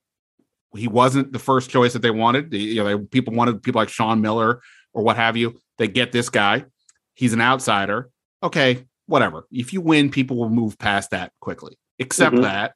he 0.75 0.87
wasn't 0.87 1.33
the 1.33 1.39
first 1.39 1.69
choice 1.69 1.93
that 1.93 2.01
they 2.01 2.11
wanted. 2.11 2.53
You 2.53 2.83
know, 2.83 2.97
they, 2.97 3.05
people 3.05 3.33
wanted 3.33 3.61
people 3.63 3.81
like 3.81 3.89
Sean 3.89 4.21
Miller 4.21 4.61
or 4.93 5.03
what 5.03 5.17
have 5.17 5.35
you. 5.35 5.59
They 5.77 5.87
get 5.87 6.11
this 6.11 6.29
guy. 6.29 6.65
He's 7.13 7.33
an 7.33 7.41
outsider. 7.41 8.09
Okay, 8.41 8.85
whatever. 9.07 9.45
If 9.51 9.73
you 9.73 9.81
win, 9.81 10.09
people 10.09 10.37
will 10.37 10.49
move 10.49 10.77
past 10.77 11.11
that 11.11 11.33
quickly. 11.41 11.77
Except 11.97 12.35
mm-hmm. 12.35 12.43
that 12.43 12.75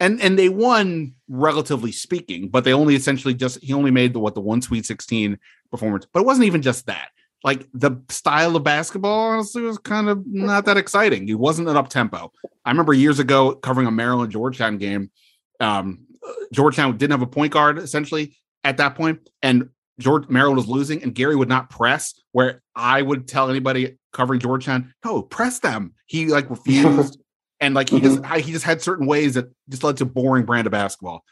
and 0.00 0.20
and 0.22 0.38
they 0.38 0.48
won 0.48 1.14
relatively 1.28 1.92
speaking, 1.92 2.48
but 2.48 2.64
they 2.64 2.72
only 2.72 2.94
essentially 2.96 3.34
just 3.34 3.62
he 3.62 3.74
only 3.74 3.90
made 3.90 4.14
the 4.14 4.18
what 4.18 4.34
the 4.34 4.40
one 4.40 4.62
Sweet 4.62 4.86
Sixteen 4.86 5.38
performance, 5.70 6.06
but 6.12 6.20
it 6.20 6.26
wasn't 6.26 6.46
even 6.46 6.62
just 6.62 6.86
that. 6.86 7.10
Like 7.42 7.66
the 7.72 7.92
style 8.10 8.54
of 8.56 8.64
basketball, 8.64 9.30
honestly, 9.30 9.62
was 9.62 9.78
kind 9.78 10.08
of 10.08 10.26
not 10.26 10.66
that 10.66 10.76
exciting. 10.76 11.28
It 11.28 11.38
wasn't 11.38 11.68
an 11.68 11.76
up 11.76 11.88
tempo. 11.88 12.32
I 12.64 12.70
remember 12.70 12.92
years 12.92 13.18
ago 13.18 13.54
covering 13.54 13.86
a 13.86 13.90
Maryland 13.90 14.30
Georgetown 14.30 14.76
game. 14.76 15.10
Um, 15.58 16.06
Georgetown 16.52 16.96
didn't 16.98 17.12
have 17.12 17.22
a 17.22 17.26
point 17.26 17.52
guard 17.52 17.78
essentially 17.78 18.36
at 18.62 18.76
that 18.76 18.94
point, 18.94 19.30
and 19.42 19.70
George 19.98 20.28
Maryland 20.28 20.58
was 20.58 20.68
losing, 20.68 21.02
and 21.02 21.14
Gary 21.14 21.34
would 21.34 21.48
not 21.48 21.70
press. 21.70 22.14
Where 22.32 22.62
I 22.76 23.00
would 23.00 23.26
tell 23.26 23.48
anybody 23.48 23.98
covering 24.12 24.40
Georgetown, 24.40 24.92
no, 25.04 25.22
press 25.22 25.60
them. 25.60 25.94
He 26.06 26.26
like 26.26 26.50
refused 26.50 27.18
and 27.60 27.74
like 27.74 27.90
he 27.90 28.00
mm-hmm. 28.00 28.22
just 28.22 28.44
he 28.46 28.52
just 28.52 28.64
had 28.64 28.82
certain 28.82 29.06
ways 29.06 29.34
that 29.34 29.52
just 29.68 29.84
led 29.84 29.98
to 29.98 30.04
boring 30.04 30.44
brand 30.44 30.66
of 30.66 30.72
basketball. 30.72 31.24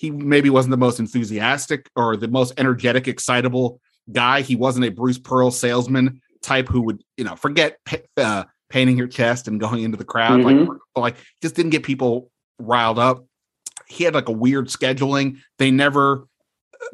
He 0.00 0.10
maybe 0.10 0.48
wasn't 0.48 0.70
the 0.70 0.78
most 0.78 0.98
enthusiastic 0.98 1.90
or 1.94 2.16
the 2.16 2.26
most 2.26 2.54
energetic, 2.56 3.06
excitable 3.06 3.82
guy. 4.10 4.40
He 4.40 4.56
wasn't 4.56 4.86
a 4.86 4.88
Bruce 4.88 5.18
Pearl 5.18 5.50
salesman 5.50 6.22
type 6.40 6.68
who 6.68 6.80
would, 6.80 7.04
you 7.18 7.24
know, 7.24 7.36
forget 7.36 7.76
uh, 8.16 8.44
painting 8.70 8.96
your 8.96 9.08
chest 9.08 9.46
and 9.46 9.60
going 9.60 9.82
into 9.82 9.98
the 9.98 10.04
crowd, 10.06 10.40
mm-hmm. 10.40 10.70
like, 10.70 10.78
like 10.96 11.16
just 11.42 11.54
didn't 11.54 11.72
get 11.72 11.82
people 11.82 12.30
riled 12.58 12.98
up. 12.98 13.26
He 13.88 14.04
had 14.04 14.14
like 14.14 14.30
a 14.30 14.32
weird 14.32 14.68
scheduling. 14.68 15.36
They 15.58 15.70
never, 15.70 16.26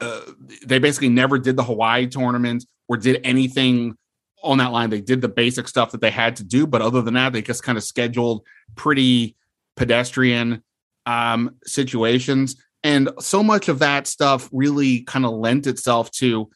uh, 0.00 0.22
they 0.66 0.80
basically 0.80 1.10
never 1.10 1.38
did 1.38 1.56
the 1.56 1.62
Hawaii 1.62 2.08
tournament 2.08 2.64
or 2.88 2.96
did 2.96 3.20
anything 3.22 3.96
on 4.42 4.58
that 4.58 4.72
line. 4.72 4.90
They 4.90 5.00
did 5.00 5.20
the 5.20 5.28
basic 5.28 5.68
stuff 5.68 5.92
that 5.92 6.00
they 6.00 6.10
had 6.10 6.34
to 6.36 6.44
do, 6.44 6.66
but 6.66 6.82
other 6.82 7.02
than 7.02 7.14
that, 7.14 7.32
they 7.32 7.40
just 7.40 7.62
kind 7.62 7.78
of 7.78 7.84
scheduled 7.84 8.44
pretty 8.74 9.36
pedestrian 9.76 10.64
um, 11.06 11.54
situations. 11.64 12.56
And 12.86 13.10
so 13.18 13.42
much 13.42 13.68
of 13.68 13.80
that 13.80 14.06
stuff 14.06 14.48
really 14.52 15.00
kind 15.00 15.26
of 15.26 15.32
lent 15.32 15.66
itself 15.66 16.08
to 16.12 16.48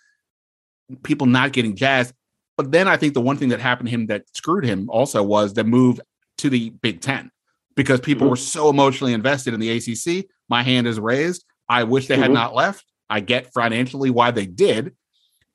people 1.02 1.26
not 1.26 1.52
getting 1.52 1.74
jazzed. 1.74 2.14
But 2.56 2.70
then 2.70 2.86
I 2.86 2.96
think 2.96 3.14
the 3.14 3.20
one 3.20 3.36
thing 3.36 3.48
that 3.48 3.58
happened 3.58 3.88
to 3.88 3.90
him 3.90 4.06
that 4.06 4.22
screwed 4.32 4.64
him 4.64 4.88
also 4.90 5.24
was 5.24 5.54
the 5.54 5.64
move 5.64 6.00
to 6.38 6.48
the 6.48 6.70
Big 6.70 7.00
Ten 7.00 7.32
because 7.74 7.98
people 7.98 8.26
mm-hmm. 8.26 8.30
were 8.30 8.36
so 8.36 8.70
emotionally 8.70 9.12
invested 9.12 9.54
in 9.54 9.60
the 9.60 9.70
ACC. 9.70 10.26
My 10.48 10.62
hand 10.62 10.86
is 10.86 11.00
raised. 11.00 11.44
I 11.68 11.82
wish 11.82 12.06
they 12.06 12.14
mm-hmm. 12.14 12.22
had 12.22 12.30
not 12.30 12.54
left. 12.54 12.84
I 13.08 13.18
get 13.18 13.52
financially 13.52 14.10
why 14.10 14.30
they 14.30 14.46
did, 14.46 14.94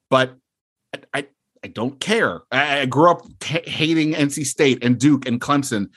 but 0.09 0.35
I, 1.13 1.27
I 1.63 1.67
don't 1.69 2.01
care. 2.01 2.41
I, 2.51 2.85
grew 2.85 3.11
up 3.11 3.21
hating 3.41 4.13
NC 4.13 4.45
State 4.45 4.83
and 4.83 4.99
Duke 4.99 5.25
and 5.25 5.39
Clemson. 5.39 5.87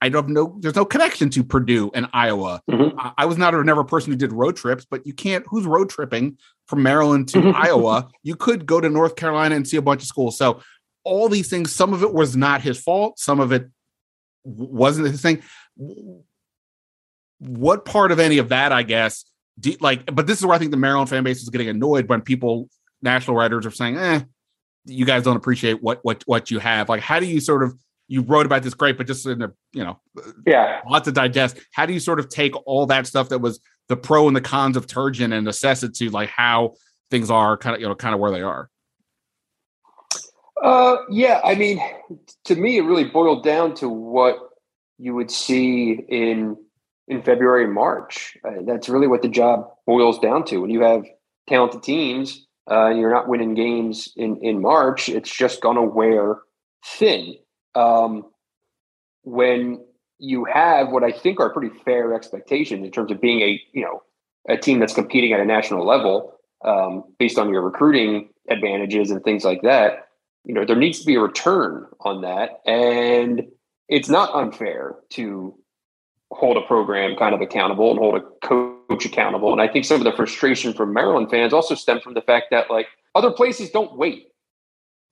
I 0.00 0.08
don't 0.08 0.28
know. 0.28 0.56
There's 0.60 0.74
no 0.74 0.84
connection 0.84 1.30
to 1.30 1.42
Purdue 1.42 1.90
and 1.94 2.06
Iowa. 2.12 2.60
Mm-hmm. 2.70 2.98
I, 2.98 3.12
I, 3.18 3.24
was 3.24 3.38
not 3.38 3.54
a 3.54 3.64
never 3.64 3.80
a 3.80 3.84
person 3.84 4.12
who 4.12 4.18
did 4.18 4.32
road 4.32 4.56
trips, 4.56 4.84
but 4.88 5.06
you 5.06 5.14
can't. 5.14 5.44
Who's 5.48 5.64
road 5.64 5.88
tripping 5.88 6.36
from 6.66 6.82
Maryland 6.82 7.28
to 7.28 7.52
Iowa? 7.54 8.08
You 8.22 8.36
could 8.36 8.66
go 8.66 8.80
to 8.80 8.88
North 8.88 9.16
Carolina 9.16 9.54
and 9.54 9.66
see 9.66 9.76
a 9.76 9.82
bunch 9.82 10.02
of 10.02 10.08
schools. 10.08 10.36
So 10.36 10.60
all 11.04 11.28
these 11.28 11.48
things. 11.48 11.72
Some 11.72 11.92
of 11.92 12.02
it 12.02 12.12
was 12.12 12.36
not 12.36 12.62
his 12.62 12.80
fault. 12.80 13.18
Some 13.18 13.38
of 13.40 13.52
it 13.52 13.68
wasn't 14.44 15.08
his 15.08 15.22
thing. 15.22 15.42
What 17.38 17.84
part 17.84 18.10
of 18.10 18.18
any 18.18 18.38
of 18.38 18.48
that, 18.48 18.72
I 18.72 18.82
guess, 18.82 19.24
do, 19.60 19.74
like, 19.80 20.12
but 20.14 20.26
this 20.26 20.38
is 20.38 20.46
where 20.46 20.54
I 20.54 20.58
think 20.58 20.70
the 20.70 20.76
Maryland 20.76 21.10
fan 21.10 21.22
base 21.22 21.42
is 21.42 21.50
getting 21.50 21.68
annoyed 21.68 22.08
when 22.08 22.22
people, 22.22 22.68
national 23.02 23.36
writers, 23.36 23.66
are 23.66 23.70
saying, 23.70 23.96
"Eh, 23.96 24.22
you 24.86 25.04
guys 25.04 25.22
don't 25.22 25.36
appreciate 25.36 25.82
what 25.82 26.00
what 26.02 26.22
what 26.26 26.50
you 26.50 26.58
have." 26.58 26.88
Like, 26.88 27.02
how 27.02 27.20
do 27.20 27.26
you 27.26 27.40
sort 27.40 27.62
of 27.62 27.76
you 28.08 28.22
wrote 28.22 28.46
about 28.46 28.62
this 28.62 28.74
great, 28.74 28.98
but 28.98 29.06
just 29.06 29.26
in 29.26 29.42
a 29.42 29.52
you 29.72 29.84
know, 29.84 29.98
yeah, 30.46 30.80
a 30.86 30.88
lot 30.90 31.04
to 31.04 31.12
digest. 31.12 31.58
How 31.72 31.86
do 31.86 31.92
you 31.92 32.00
sort 32.00 32.18
of 32.18 32.28
take 32.28 32.54
all 32.66 32.86
that 32.86 33.06
stuff 33.06 33.28
that 33.30 33.40
was 33.40 33.60
the 33.88 33.96
pro 33.96 34.26
and 34.26 34.36
the 34.36 34.40
cons 34.40 34.76
of 34.76 34.86
Turgeon 34.86 35.36
and 35.36 35.48
assess 35.48 35.82
it 35.82 35.94
to 35.96 36.10
like 36.10 36.28
how 36.28 36.74
things 37.10 37.30
are 37.30 37.56
kind 37.56 37.74
of 37.76 37.80
you 37.80 37.88
know 37.88 37.94
kind 37.94 38.14
of 38.14 38.20
where 38.20 38.30
they 38.30 38.42
are? 38.42 38.70
Uh, 40.62 40.96
yeah, 41.10 41.40
I 41.44 41.54
mean, 41.54 41.80
to 42.44 42.54
me, 42.54 42.78
it 42.78 42.82
really 42.82 43.04
boiled 43.04 43.44
down 43.44 43.74
to 43.76 43.88
what 43.88 44.38
you 44.98 45.14
would 45.14 45.30
see 45.30 45.92
in 46.08 46.56
in 47.08 47.22
February 47.22 47.64
and 47.64 47.74
March. 47.74 48.36
Uh, 48.46 48.62
that's 48.66 48.88
really 48.88 49.06
what 49.06 49.22
the 49.22 49.28
job 49.28 49.68
boils 49.86 50.18
down 50.18 50.44
to. 50.46 50.58
When 50.58 50.70
you 50.70 50.82
have 50.82 51.04
talented 51.48 51.82
teams 51.82 52.46
uh, 52.70 52.86
and 52.86 52.98
you're 52.98 53.12
not 53.12 53.28
winning 53.28 53.54
games 53.54 54.12
in 54.16 54.38
in 54.42 54.60
March, 54.60 55.08
it's 55.08 55.34
just 55.34 55.60
going 55.60 55.76
to 55.76 55.82
wear 55.82 56.38
thin. 56.84 57.36
Um, 57.74 58.26
when 59.22 59.84
you 60.18 60.44
have 60.44 60.90
what 60.90 61.02
I 61.02 61.12
think 61.12 61.40
are 61.40 61.50
pretty 61.50 61.76
fair 61.84 62.14
expectations 62.14 62.84
in 62.84 62.90
terms 62.90 63.10
of 63.10 63.20
being 63.20 63.40
a 63.40 63.60
you 63.72 63.82
know 63.82 64.02
a 64.48 64.56
team 64.56 64.78
that's 64.78 64.94
competing 64.94 65.32
at 65.32 65.40
a 65.40 65.44
national 65.44 65.86
level 65.86 66.34
um, 66.64 67.04
based 67.18 67.38
on 67.38 67.50
your 67.50 67.62
recruiting 67.62 68.28
advantages 68.48 69.10
and 69.10 69.22
things 69.24 69.44
like 69.44 69.62
that. 69.62 70.08
You 70.44 70.54
know, 70.54 70.64
there 70.64 70.76
needs 70.76 71.00
to 71.00 71.06
be 71.06 71.14
a 71.14 71.20
return 71.20 71.86
on 72.00 72.20
that, 72.22 72.60
and 72.66 73.46
it's 73.88 74.08
not 74.08 74.34
unfair 74.34 74.96
to 75.10 75.56
hold 76.32 76.56
a 76.56 76.62
program 76.62 77.16
kind 77.16 77.34
of 77.34 77.40
accountable 77.40 77.90
and 77.90 77.98
hold 77.98 78.16
a 78.16 78.46
coach 78.46 79.06
accountable. 79.06 79.52
And 79.52 79.60
I 79.60 79.68
think 79.68 79.84
some 79.84 79.98
of 79.98 80.04
the 80.04 80.12
frustration 80.12 80.72
from 80.72 80.92
Maryland 80.92 81.30
fans 81.30 81.52
also 81.52 81.74
stem 81.74 82.00
from 82.00 82.14
the 82.14 82.22
fact 82.22 82.46
that 82.50 82.70
like 82.70 82.88
other 83.14 83.30
places 83.30 83.70
don't 83.70 83.96
wait. 83.96 84.28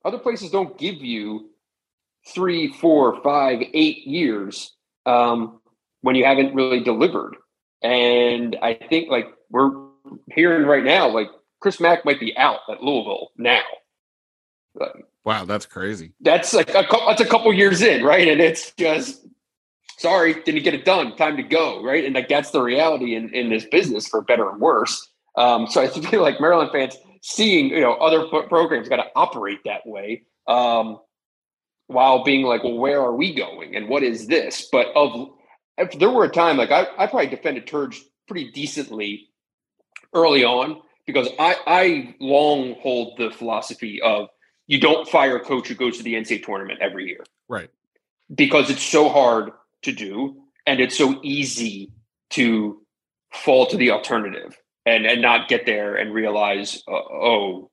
Other 0.05 0.17
places 0.17 0.51
don't 0.51 0.77
give 0.77 0.95
you 0.95 1.49
three, 2.27 2.71
four, 2.73 3.21
five, 3.21 3.61
eight 3.73 4.07
years 4.07 4.73
um, 5.05 5.59
when 6.01 6.15
you 6.15 6.25
haven't 6.25 6.55
really 6.55 6.79
delivered. 6.79 7.35
And 7.81 8.57
I 8.61 8.73
think 8.75 9.09
like 9.09 9.27
we're 9.49 9.71
hearing 10.31 10.65
right 10.65 10.83
now, 10.83 11.09
like 11.09 11.27
Chris 11.59 11.79
Mack 11.79 12.05
might 12.05 12.19
be 12.19 12.35
out 12.37 12.59
at 12.69 12.81
Louisville 12.81 13.31
now. 13.37 13.61
Wow, 15.25 15.45
that's 15.45 15.65
crazy. 15.65 16.13
That's 16.21 16.53
like 16.53 16.69
a, 16.69 16.85
that's 17.07 17.21
a 17.21 17.25
couple 17.25 17.53
years 17.53 17.81
in, 17.81 18.03
right? 18.03 18.27
And 18.27 18.41
it's 18.41 18.71
just 18.71 19.25
sorry, 19.97 20.33
didn't 20.43 20.63
get 20.63 20.73
it 20.73 20.85
done. 20.85 21.15
Time 21.15 21.37
to 21.37 21.43
go, 21.43 21.81
right? 21.83 22.03
And 22.03 22.15
like 22.15 22.27
that's 22.27 22.51
the 22.51 22.61
reality 22.61 23.15
in 23.15 23.33
in 23.33 23.49
this 23.49 23.65
business, 23.65 24.07
for 24.07 24.21
better 24.21 24.45
or 24.45 24.57
worse. 24.57 25.09
Um, 25.37 25.67
so 25.67 25.81
I 25.81 25.87
feel 25.87 26.21
like 26.21 26.39
Maryland 26.39 26.71
fans 26.71 26.97
seeing 27.21 27.69
you 27.69 27.81
know 27.81 27.93
other 27.93 28.27
programs 28.47 28.89
got 28.89 28.97
to 28.97 29.07
operate 29.15 29.59
that 29.65 29.85
way, 29.85 30.23
um, 30.47 30.99
while 31.87 32.23
being 32.23 32.43
like, 32.43 32.63
well, 32.63 32.77
where 32.77 33.01
are 33.01 33.15
we 33.15 33.33
going 33.33 33.75
and 33.75 33.87
what 33.87 34.03
is 34.03 34.27
this? 34.27 34.67
But 34.71 34.87
of 34.95 35.29
if 35.77 35.97
there 35.99 36.09
were 36.09 36.25
a 36.25 36.29
time 36.29 36.57
like 36.57 36.71
I, 36.71 36.87
I 36.97 37.07
probably 37.07 37.27
defended 37.27 37.67
Turge 37.67 37.99
pretty 38.27 38.51
decently 38.51 39.29
early 40.13 40.43
on 40.43 40.81
because 41.05 41.29
I 41.39 41.55
I 41.65 42.15
long 42.19 42.75
hold 42.81 43.17
the 43.17 43.31
philosophy 43.31 44.01
of 44.01 44.29
you 44.67 44.79
don't 44.79 45.07
fire 45.07 45.37
a 45.37 45.43
coach 45.43 45.67
who 45.67 45.75
goes 45.75 45.97
to 45.97 46.03
the 46.03 46.13
NCAA 46.13 46.45
tournament 46.45 46.79
every 46.81 47.07
year. 47.07 47.23
Right. 47.49 47.69
Because 48.33 48.69
it's 48.69 48.83
so 48.83 49.09
hard 49.09 49.51
to 49.83 49.91
do 49.91 50.43
and 50.65 50.79
it's 50.79 50.97
so 50.97 51.19
easy 51.23 51.91
to 52.31 52.81
fall 53.31 53.65
to 53.67 53.77
the 53.77 53.91
alternative 53.91 54.57
and 54.85 55.05
and 55.05 55.21
not 55.21 55.47
get 55.47 55.65
there 55.65 55.95
and 55.95 56.13
realize 56.13 56.83
uh, 56.87 56.91
oh 56.91 57.69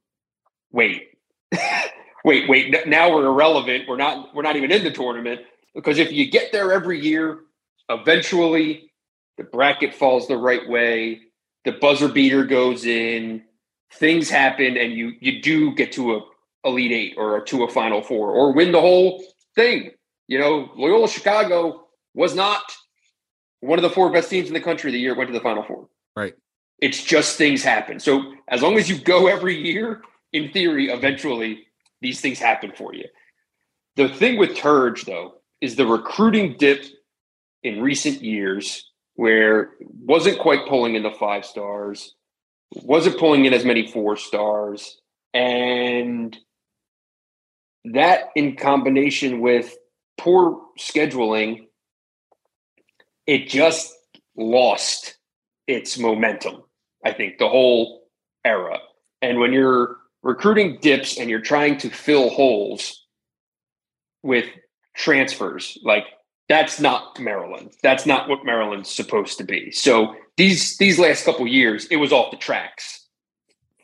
wait 0.73 1.09
wait 2.25 2.49
wait 2.49 2.87
now 2.87 3.13
we're 3.15 3.27
irrelevant 3.27 3.85
we're 3.89 3.97
not 3.97 4.35
we're 4.35 4.43
not 4.43 4.57
even 4.57 4.71
in 4.71 4.85
the 4.85 4.91
tournament 4.91 5.41
because 5.75 5.99
if 5.99 6.13
you 6.13 6.31
get 6.31 6.53
there 6.53 6.73
every 6.73 7.01
year 7.01 7.41
eventually 7.89 8.91
the 9.37 9.45
bracket 9.45 9.95
falls 9.95 10.29
the 10.29 10.37
right 10.37 10.69
way 10.69 11.21
the 11.65 11.73
buzzer 11.73 12.09
beater 12.09 12.45
goes 12.45 12.85
in 12.85 13.43
things 13.93 14.31
happen 14.31 14.77
and 14.77 14.93
you 14.93 15.13
you 15.21 15.41
do 15.43 15.75
get 15.75 15.93
to 15.93 16.15
a 16.17 16.21
Elite 16.65 16.93
Eight 16.93 17.15
or 17.17 17.41
to 17.41 17.65
a 17.65 17.71
Final 17.71 18.03
Four 18.03 18.31
or 18.31 18.53
win 18.53 18.73
the 18.73 18.81
whole 18.81 19.23
thing. 19.55 19.91
You 20.29 20.39
know, 20.39 20.71
Loyola 20.77 21.09
Chicago 21.09 21.87
was 22.15 22.35
not 22.35 22.63
one 23.61 23.79
of 23.79 23.83
the 23.83 23.91
four 23.91 24.11
best 24.11 24.31
teams 24.31 24.49
in 24.49 24.55
the 24.55 24.61
country 24.61 24.91
the 24.91 24.99
year 24.99 25.13
it 25.13 25.19
went 25.19 25.29
to 25.29 25.35
the 25.35 25.43
Final 25.43 25.63
Four. 25.63 25.89
Right. 26.17 26.35
It's 26.81 27.03
just 27.03 27.37
things 27.37 27.63
happen. 27.63 28.01
So 28.01 28.35
as 28.49 28.63
long 28.63 28.79
as 28.79 28.89
you 28.89 28.99
go 28.99 29.27
every 29.27 29.57
year, 29.57 30.03
in 30.33 30.51
theory, 30.51 30.91
eventually 30.91 31.67
these 32.01 32.21
things 32.21 32.39
happen 32.39 32.73
for 32.77 32.95
you. 32.95 33.05
The 33.97 34.09
thing 34.09 34.39
with 34.39 34.57
Turge, 34.57 35.05
though, 35.05 35.35
is 35.61 35.77
the 35.77 35.87
recruiting 35.87 36.57
dip 36.59 36.85
in 37.63 37.83
recent 37.83 38.23
years 38.23 38.91
where 39.15 39.73
wasn't 39.81 40.39
quite 40.39 40.67
pulling 40.67 40.95
in 40.95 41.03
the 41.03 41.11
five 41.11 41.45
stars, 41.45 42.15
wasn't 42.75 43.19
pulling 43.19 43.45
in 43.45 43.53
as 43.53 43.65
many 43.65 43.87
four 43.87 44.17
stars, 44.17 44.99
and 45.35 46.37
that 47.85 48.29
in 48.35 48.57
combination 48.57 49.41
with 49.41 49.77
poor 50.17 50.63
scheduling, 50.79 51.67
it 53.27 53.49
just 53.49 53.93
lost 54.37 55.19
its 55.67 55.99
momentum. 55.99 56.63
I 57.05 57.13
think 57.13 57.39
the 57.39 57.49
whole 57.49 58.03
era. 58.45 58.79
And 59.23 59.39
when 59.39 59.53
you're 59.53 59.97
recruiting 60.23 60.79
dips 60.81 61.19
and 61.19 61.31
you're 61.31 61.41
trying 61.41 61.79
to 61.79 61.91
fill 61.91 62.31
holes 62.31 63.07
with 64.23 64.47
transfers, 64.97 65.79
like 65.83 66.05
that's 66.49 66.81
not 66.81 67.19
Maryland. 67.21 67.73
That's 67.83 68.07
not 68.07 68.29
what 68.29 68.45
Maryland's 68.45 68.93
supposed 68.93 69.39
to 69.39 69.45
be. 69.45 69.71
So 69.71 70.15
these 70.37 70.77
these 70.79 70.99
last 70.99 71.25
couple 71.25 71.47
years, 71.47 71.87
it 71.87 71.97
was 71.97 72.13
off 72.13 72.31
the 72.31 72.37
tracks 72.37 73.07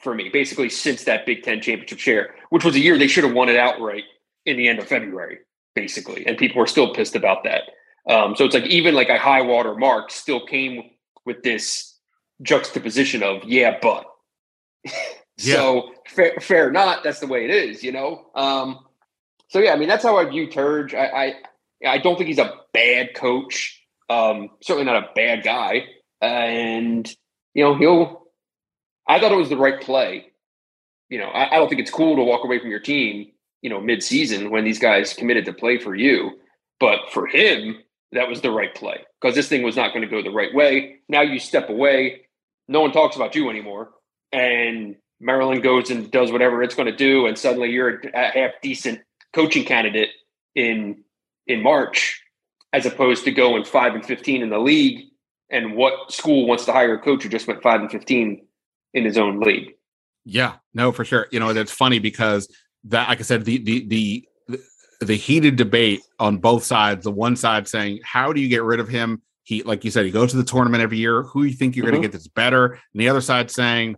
for 0.02 0.14
me, 0.14 0.28
basically 0.28 0.68
since 0.68 1.04
that 1.04 1.26
Big 1.26 1.42
Ten 1.42 1.60
championship 1.60 1.98
share, 1.98 2.34
which 2.50 2.64
was 2.64 2.74
a 2.74 2.80
year 2.80 2.98
they 2.98 3.08
should 3.08 3.24
have 3.24 3.32
won 3.32 3.48
it 3.48 3.56
outright 3.56 4.04
in 4.44 4.56
the 4.56 4.68
end 4.68 4.78
of 4.78 4.86
February, 4.86 5.38
basically. 5.74 6.26
And 6.26 6.36
people 6.36 6.60
were 6.60 6.66
still 6.66 6.94
pissed 6.94 7.16
about 7.16 7.44
that. 7.44 7.62
Um, 8.08 8.36
so 8.36 8.44
it's 8.44 8.54
like 8.54 8.66
even 8.66 8.94
like 8.94 9.08
a 9.08 9.18
high 9.18 9.42
water 9.42 9.74
mark 9.74 10.10
still 10.10 10.44
came 10.44 10.90
with 11.24 11.42
this 11.42 11.98
juxtaposition 12.42 13.22
of 13.22 13.44
yeah, 13.44 13.78
but. 13.80 14.04
so 15.38 15.92
fair, 16.08 16.34
fair 16.40 16.70
not. 16.70 17.04
That's 17.04 17.20
the 17.20 17.26
way 17.26 17.44
it 17.44 17.50
is, 17.50 17.82
you 17.82 17.92
know. 17.92 18.26
Um, 18.34 18.80
so 19.48 19.58
yeah, 19.58 19.72
I 19.72 19.76
mean 19.76 19.88
that's 19.88 20.02
how 20.02 20.16
I 20.16 20.24
view 20.24 20.48
Turge. 20.48 20.94
I, 20.94 21.34
I 21.84 21.88
I 21.88 21.98
don't 21.98 22.16
think 22.16 22.28
he's 22.28 22.38
a 22.38 22.54
bad 22.72 23.14
coach. 23.14 23.82
Um, 24.08 24.50
certainly 24.62 24.84
not 24.84 25.02
a 25.02 25.08
bad 25.14 25.42
guy, 25.42 25.84
and 26.20 27.08
you 27.54 27.64
know 27.64 27.76
he'll 27.76 28.26
I 29.06 29.20
thought 29.20 29.32
it 29.32 29.36
was 29.36 29.48
the 29.48 29.56
right 29.56 29.80
play. 29.80 30.32
You 31.08 31.18
know, 31.18 31.28
I, 31.28 31.54
I, 31.54 31.58
don't 31.58 31.68
think 31.68 31.80
it's 31.80 31.90
cool 31.90 32.16
to 32.16 32.24
walk 32.24 32.44
away 32.44 32.58
from 32.58 32.70
your 32.70 32.80
team, 32.80 33.30
you 33.62 33.70
know, 33.70 33.80
mid-season 33.80 34.50
when 34.50 34.64
these 34.64 34.80
guys 34.80 35.14
committed 35.14 35.44
to 35.44 35.52
play 35.52 35.78
for 35.78 35.94
you. 35.94 36.32
But 36.80 37.12
for 37.12 37.28
him, 37.28 37.76
that 38.10 38.28
was 38.28 38.40
the 38.40 38.50
right 38.50 38.74
play 38.74 39.04
because 39.20 39.36
this 39.36 39.48
thing 39.48 39.62
was 39.62 39.76
not 39.76 39.92
going 39.92 40.02
to 40.02 40.08
go 40.08 40.22
the 40.22 40.34
right 40.34 40.52
way. 40.52 40.96
Now 41.08 41.22
you 41.22 41.38
step 41.38 41.68
away, 41.68 42.22
no 42.66 42.80
one 42.80 42.90
talks 42.92 43.14
about 43.14 43.36
you 43.36 43.48
anymore, 43.50 43.90
and 44.32 44.96
Maryland 45.20 45.62
goes 45.62 45.90
and 45.90 46.10
does 46.10 46.30
whatever 46.30 46.62
it's 46.62 46.74
going 46.74 46.90
to 46.90 46.96
do, 46.96 47.26
and 47.26 47.38
suddenly 47.38 47.70
you're 47.70 48.00
a 48.14 48.28
half 48.28 48.52
decent 48.62 49.00
coaching 49.32 49.64
candidate 49.64 50.10
in 50.54 51.02
in 51.46 51.62
March, 51.62 52.22
as 52.72 52.86
opposed 52.86 53.24
to 53.24 53.30
going 53.30 53.64
five 53.64 53.94
and 53.94 54.04
fifteen 54.04 54.42
in 54.42 54.50
the 54.50 54.58
league. 54.58 55.04
And 55.50 55.76
what 55.76 56.10
school 56.12 56.46
wants 56.46 56.64
to 56.64 56.72
hire 56.72 56.94
a 56.94 56.98
coach 56.98 57.22
who 57.22 57.28
just 57.28 57.46
went 57.46 57.62
five 57.62 57.80
and 57.80 57.90
fifteen 57.90 58.46
in 58.94 59.04
his 59.04 59.16
own 59.16 59.40
league? 59.40 59.74
Yeah, 60.24 60.54
no, 60.74 60.90
for 60.90 61.04
sure. 61.04 61.28
You 61.30 61.38
know, 61.38 61.52
that's 61.52 61.70
funny 61.70 62.00
because 62.00 62.48
that, 62.84 63.08
like 63.08 63.20
I 63.20 63.22
said, 63.22 63.44
the 63.44 63.58
the 63.58 63.86
the 63.86 64.28
the 65.00 65.14
heated 65.14 65.56
debate 65.56 66.02
on 66.18 66.38
both 66.38 66.64
sides. 66.64 67.04
The 67.04 67.12
one 67.12 67.36
side 67.36 67.68
saying, 67.68 68.00
"How 68.02 68.32
do 68.32 68.40
you 68.40 68.48
get 68.48 68.62
rid 68.62 68.80
of 68.80 68.88
him?" 68.88 69.22
He, 69.44 69.62
like 69.62 69.84
you 69.84 69.92
said, 69.92 70.04
he 70.04 70.10
goes 70.10 70.32
to 70.32 70.36
the 70.36 70.44
tournament 70.44 70.82
every 70.82 70.98
year. 70.98 71.22
Who 71.22 71.44
you 71.44 71.54
think 71.54 71.76
you're 71.76 71.84
mm-hmm. 71.84 71.92
going 71.92 72.02
to 72.02 72.08
get 72.08 72.12
that's 72.12 72.26
better? 72.26 72.66
And 72.66 73.00
the 73.00 73.08
other 73.08 73.20
side 73.20 73.48
saying, 73.48 73.94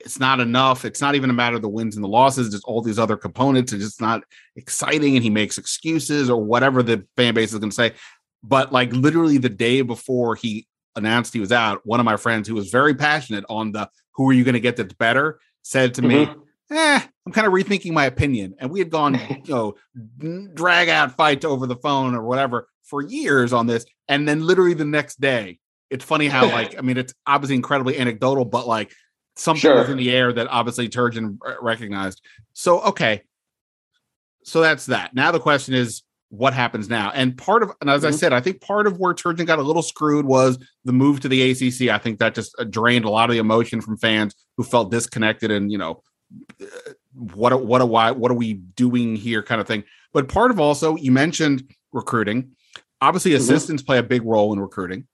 it's 0.00 0.20
not 0.20 0.40
enough. 0.40 0.84
It's 0.84 1.00
not 1.00 1.14
even 1.14 1.30
a 1.30 1.34
matter 1.34 1.56
of 1.56 1.62
the 1.62 1.68
wins 1.68 1.96
and 1.96 2.04
the 2.04 2.08
losses. 2.08 2.54
It's 2.54 2.64
all 2.64 2.82
these 2.82 2.98
other 2.98 3.16
components. 3.16 3.72
It's 3.72 3.82
just 3.82 4.00
not 4.00 4.22
exciting, 4.56 5.16
and 5.16 5.24
he 5.24 5.30
makes 5.30 5.58
excuses 5.58 6.30
or 6.30 6.42
whatever 6.42 6.82
the 6.82 7.04
fan 7.16 7.34
base 7.34 7.52
is 7.52 7.58
going 7.58 7.70
to 7.70 7.74
say. 7.74 7.92
But 8.42 8.72
like 8.72 8.92
literally 8.92 9.38
the 9.38 9.48
day 9.48 9.82
before 9.82 10.36
he 10.36 10.66
announced 10.94 11.32
he 11.32 11.40
was 11.40 11.52
out, 11.52 11.80
one 11.84 12.00
of 12.00 12.06
my 12.06 12.16
friends 12.16 12.46
who 12.46 12.54
was 12.54 12.70
very 12.70 12.94
passionate 12.94 13.44
on 13.48 13.72
the 13.72 13.88
"Who 14.14 14.30
are 14.30 14.32
you 14.32 14.44
going 14.44 14.54
to 14.54 14.60
get 14.60 14.76
that's 14.76 14.94
better?" 14.94 15.40
said 15.62 15.94
to 15.94 16.02
mm-hmm. 16.02 16.32
me, 16.32 16.46
"Eh, 16.70 17.00
I'm 17.26 17.32
kind 17.32 17.46
of 17.46 17.52
rethinking 17.52 17.92
my 17.92 18.04
opinion." 18.04 18.54
And 18.60 18.70
we 18.70 18.78
had 18.78 18.90
gone, 18.90 19.14
you 19.44 19.52
know, 19.52 20.48
drag 20.54 20.88
out 20.88 21.16
fights 21.16 21.44
over 21.44 21.66
the 21.66 21.76
phone 21.76 22.14
or 22.14 22.22
whatever 22.22 22.68
for 22.84 23.02
years 23.02 23.52
on 23.52 23.66
this, 23.66 23.84
and 24.06 24.28
then 24.28 24.46
literally 24.46 24.74
the 24.74 24.84
next 24.84 25.20
day. 25.20 25.58
It's 25.90 26.04
funny 26.04 26.28
how, 26.28 26.44
like, 26.46 26.78
I 26.78 26.82
mean, 26.82 26.98
it's 26.98 27.14
obviously 27.26 27.56
incredibly 27.56 27.98
anecdotal, 27.98 28.44
but 28.44 28.68
like 28.68 28.92
something 29.38 29.60
sure. 29.60 29.76
was 29.76 29.88
in 29.88 29.96
the 29.96 30.10
air 30.10 30.32
that 30.32 30.48
obviously 30.48 30.88
Turgeon 30.88 31.38
recognized. 31.60 32.20
So 32.52 32.80
okay, 32.80 33.22
so 34.44 34.60
that's 34.60 34.86
that. 34.86 35.14
Now 35.14 35.30
the 35.30 35.40
question 35.40 35.74
is, 35.74 36.02
what 36.30 36.52
happens 36.52 36.88
now? 36.88 37.10
And 37.14 37.36
part 37.38 37.62
of, 37.62 37.72
and 37.80 37.88
as 37.88 38.02
mm-hmm. 38.02 38.08
I 38.08 38.16
said, 38.16 38.32
I 38.32 38.40
think 38.40 38.60
part 38.60 38.86
of 38.86 38.98
where 38.98 39.14
Turgeon 39.14 39.46
got 39.46 39.58
a 39.58 39.62
little 39.62 39.82
screwed 39.82 40.26
was 40.26 40.58
the 40.84 40.92
move 40.92 41.20
to 41.20 41.28
the 41.28 41.50
ACC. 41.50 41.88
I 41.88 41.98
think 41.98 42.18
that 42.18 42.34
just 42.34 42.54
uh, 42.58 42.64
drained 42.64 43.04
a 43.04 43.10
lot 43.10 43.30
of 43.30 43.34
the 43.34 43.40
emotion 43.40 43.80
from 43.80 43.96
fans 43.96 44.34
who 44.56 44.64
felt 44.64 44.90
disconnected 44.90 45.50
and 45.50 45.72
you 45.72 45.78
know, 45.78 46.02
uh, 46.60 46.92
what 47.14 47.64
what 47.64 47.80
a 47.80 47.86
why 47.86 48.10
what 48.10 48.30
are 48.30 48.34
we 48.34 48.54
doing 48.54 49.16
here 49.16 49.42
kind 49.42 49.60
of 49.60 49.66
thing. 49.66 49.84
But 50.12 50.28
part 50.28 50.50
of 50.50 50.60
also 50.60 50.96
you 50.96 51.12
mentioned 51.12 51.64
recruiting. 51.92 52.52
Obviously, 53.00 53.30
mm-hmm. 53.30 53.42
assistants 53.42 53.82
play 53.82 53.98
a 53.98 54.02
big 54.02 54.24
role 54.24 54.52
in 54.52 54.58
recruiting 54.58 55.06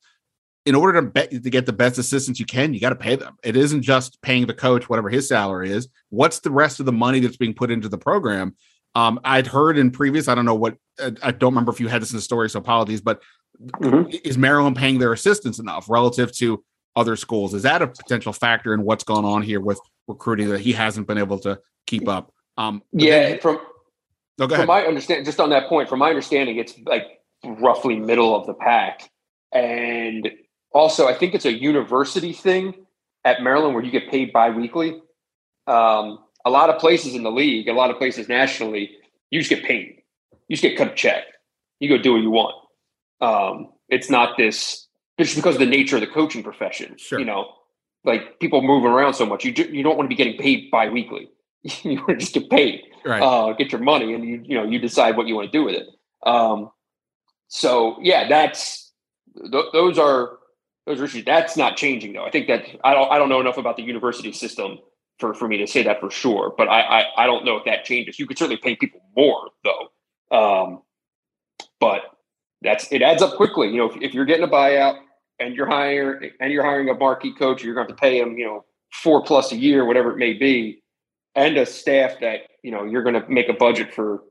in 0.66 0.74
order 0.74 1.00
to 1.00 1.06
bet 1.06 1.30
to 1.30 1.50
get 1.50 1.66
the 1.66 1.72
best 1.72 1.98
assistance 1.98 2.40
you 2.40 2.46
can, 2.46 2.72
you 2.72 2.80
got 2.80 2.90
to 2.90 2.96
pay 2.96 3.16
them. 3.16 3.36
It 3.42 3.56
isn't 3.56 3.82
just 3.82 4.20
paying 4.22 4.46
the 4.46 4.54
coach 4.54 4.88
whatever 4.88 5.10
his 5.10 5.28
salary 5.28 5.70
is. 5.70 5.88
What's 6.08 6.40
the 6.40 6.50
rest 6.50 6.80
of 6.80 6.86
the 6.86 6.92
money 6.92 7.20
that's 7.20 7.36
being 7.36 7.54
put 7.54 7.70
into 7.70 7.88
the 7.88 7.98
program? 7.98 8.56
Um, 8.94 9.20
I'd 9.24 9.46
heard 9.46 9.76
in 9.76 9.90
previous, 9.90 10.28
I 10.28 10.34
don't 10.34 10.44
know 10.44 10.54
what, 10.54 10.76
I 11.22 11.32
don't 11.32 11.52
remember 11.52 11.72
if 11.72 11.80
you 11.80 11.88
had 11.88 12.00
this 12.00 12.12
in 12.12 12.16
the 12.16 12.22
story, 12.22 12.48
so 12.48 12.60
apologies, 12.60 13.00
but 13.00 13.20
mm-hmm. 13.60 14.08
is 14.24 14.38
Maryland 14.38 14.76
paying 14.76 14.98
their 14.98 15.12
assistants 15.12 15.58
enough 15.58 15.90
relative 15.90 16.32
to 16.36 16.64
other 16.96 17.16
schools? 17.16 17.54
Is 17.54 17.64
that 17.64 17.82
a 17.82 17.88
potential 17.88 18.32
factor 18.32 18.72
in 18.72 18.84
what's 18.84 19.04
going 19.04 19.24
on 19.24 19.42
here 19.42 19.60
with 19.60 19.80
recruiting 20.06 20.48
that 20.50 20.60
he 20.60 20.72
hasn't 20.72 21.08
been 21.08 21.18
able 21.18 21.40
to 21.40 21.58
keep 21.86 22.08
up? 22.08 22.32
Um, 22.56 22.82
yeah, 22.92 23.30
then, 23.30 23.40
from, 23.40 23.58
no, 24.38 24.48
from 24.48 24.66
my 24.68 24.82
understanding, 24.82 25.24
just 25.24 25.40
on 25.40 25.50
that 25.50 25.68
point, 25.68 25.88
from 25.88 25.98
my 25.98 26.08
understanding, 26.08 26.56
it's 26.58 26.74
like 26.86 27.20
roughly 27.44 27.96
middle 27.98 28.34
of 28.34 28.46
the 28.46 28.54
pack. 28.54 29.10
And 29.50 30.30
also, 30.74 31.06
I 31.06 31.14
think 31.14 31.34
it's 31.34 31.44
a 31.44 31.52
university 31.52 32.32
thing 32.32 32.74
at 33.24 33.42
Maryland 33.42 33.74
where 33.74 33.84
you 33.84 33.92
get 33.92 34.10
paid 34.10 34.32
biweekly. 34.32 35.01
Um, 35.66 36.18
a 36.44 36.51
lot 36.51 36.68
of 36.68 36.78
places 36.78 37.14
in 37.14 37.22
the 37.22 37.30
league, 37.30 37.68
a 37.68 37.72
lot 37.72 37.90
of 37.90 37.96
places 37.96 38.28
nationally, 38.28 38.90
you 39.30 39.40
just 39.40 39.48
get 39.48 39.64
paid. 39.64 40.02
You 40.48 40.56
just 40.56 40.62
get 40.62 40.76
cut 40.76 40.88
a 40.92 40.94
check. 40.94 41.24
You 41.78 41.88
go 41.88 41.96
do 41.96 42.12
what 42.12 42.22
you 42.22 42.30
want. 42.30 42.56
Um, 43.20 43.72
it's 43.88 44.10
not 44.10 44.36
this 44.36 44.86
It's 45.16 45.30
just 45.30 45.36
because 45.36 45.55
of 45.55 45.60
the 45.60 45.66
nature 45.66 45.96
of 45.96 46.01
the 46.01 46.09
coaching 46.09 46.42
profession. 46.42 46.96
Sure. 46.98 47.18
You 47.18 47.24
know, 47.24 47.52
like 48.05 48.40
people 48.40 48.60
moving 48.60 48.90
around 48.90 49.14
so 49.14 49.24
much, 49.24 49.44
you 49.44 49.52
do, 49.52 49.62
you 49.62 49.82
don't 49.82 49.96
want 49.96 50.10
to 50.10 50.14
be 50.14 50.22
getting 50.22 50.38
paid 50.38 50.70
biweekly. 50.70 51.30
you 51.62 51.96
want 51.96 52.09
to 52.09 52.16
just 52.16 52.34
get 52.34 52.51
paid, 52.51 52.82
right. 53.06 53.22
uh, 53.22 53.52
get 53.55 53.72
your 53.72 53.80
money, 53.80 54.12
and 54.12 54.24
you 54.24 54.42
you 54.44 54.55
know 54.55 54.64
you 54.64 54.78
decide 54.78 55.16
what 55.16 55.26
you 55.26 55.34
want 55.34 55.51
to 55.51 55.59
do 55.59 55.64
with 55.64 55.76
it. 55.76 55.86
Um, 56.26 56.70
so 57.48 57.96
yeah, 58.02 58.28
that's 58.28 58.92
th- 59.51 59.72
those 59.72 59.98
are 59.98 60.38
those 60.86 61.01
are 61.01 61.05
issues. 61.05 61.24
That's 61.24 61.56
not 61.56 61.77
changing 61.77 62.12
though. 62.12 62.24
I 62.24 62.31
think 62.31 62.47
that 62.48 62.65
I 62.85 62.94
don't 62.94 63.11
I 63.11 63.19
don't 63.19 63.28
know 63.28 63.40
enough 63.40 63.59
about 63.59 63.77
the 63.77 63.82
university 63.82 64.32
system 64.32 64.78
for, 65.19 65.35
for 65.35 65.48
me 65.48 65.56
to 65.59 65.66
say 65.66 65.82
that 65.82 66.01
for 66.01 66.11
sure. 66.11 66.52
But 66.56 66.69
I, 66.69 66.81
I, 66.81 67.24
I 67.24 67.27
don't 67.27 67.44
know 67.44 67.56
if 67.56 67.65
that 67.65 67.85
changes. 67.85 68.19
You 68.19 68.27
could 68.27 68.39
certainly 68.39 68.56
pay 68.56 68.77
people 68.77 69.01
more 69.16 69.51
though. 69.62 70.36
Um, 70.36 70.82
but 71.81 72.02
that's 72.62 72.90
it 72.90 73.02
adds 73.02 73.23
up 73.23 73.36
quickly. 73.36 73.69
You 73.69 73.78
know, 73.78 73.90
if, 73.90 74.02
if 74.02 74.15
you're 74.15 74.24
getting 74.24 74.44
a 74.44 74.48
buyout 74.48 74.98
and 75.39 75.55
you're 75.55 75.66
hiring 75.66 76.31
and 76.40 76.52
you're 76.52 76.65
hiring 76.65 76.89
a 76.89 76.94
marquee 76.94 77.35
coach, 77.35 77.62
you're 77.62 77.74
going 77.74 77.89
to 77.89 77.94
pay 77.94 78.19
him, 78.19 78.39
you 78.39 78.44
know, 78.44 78.65
four 78.93 79.23
plus 79.23 79.52
a 79.52 79.56
year, 79.56 79.85
whatever 79.85 80.12
it 80.12 80.16
may 80.16 80.32
be, 80.32 80.82
and 81.35 81.56
a 81.56 81.66
staff 81.66 82.20
that 82.20 82.40
you 82.62 82.70
know 82.70 82.85
you're 82.85 83.02
going 83.02 83.20
to 83.20 83.28
make 83.28 83.48
a 83.48 83.55
budget 83.55 83.93
for, 83.94 84.23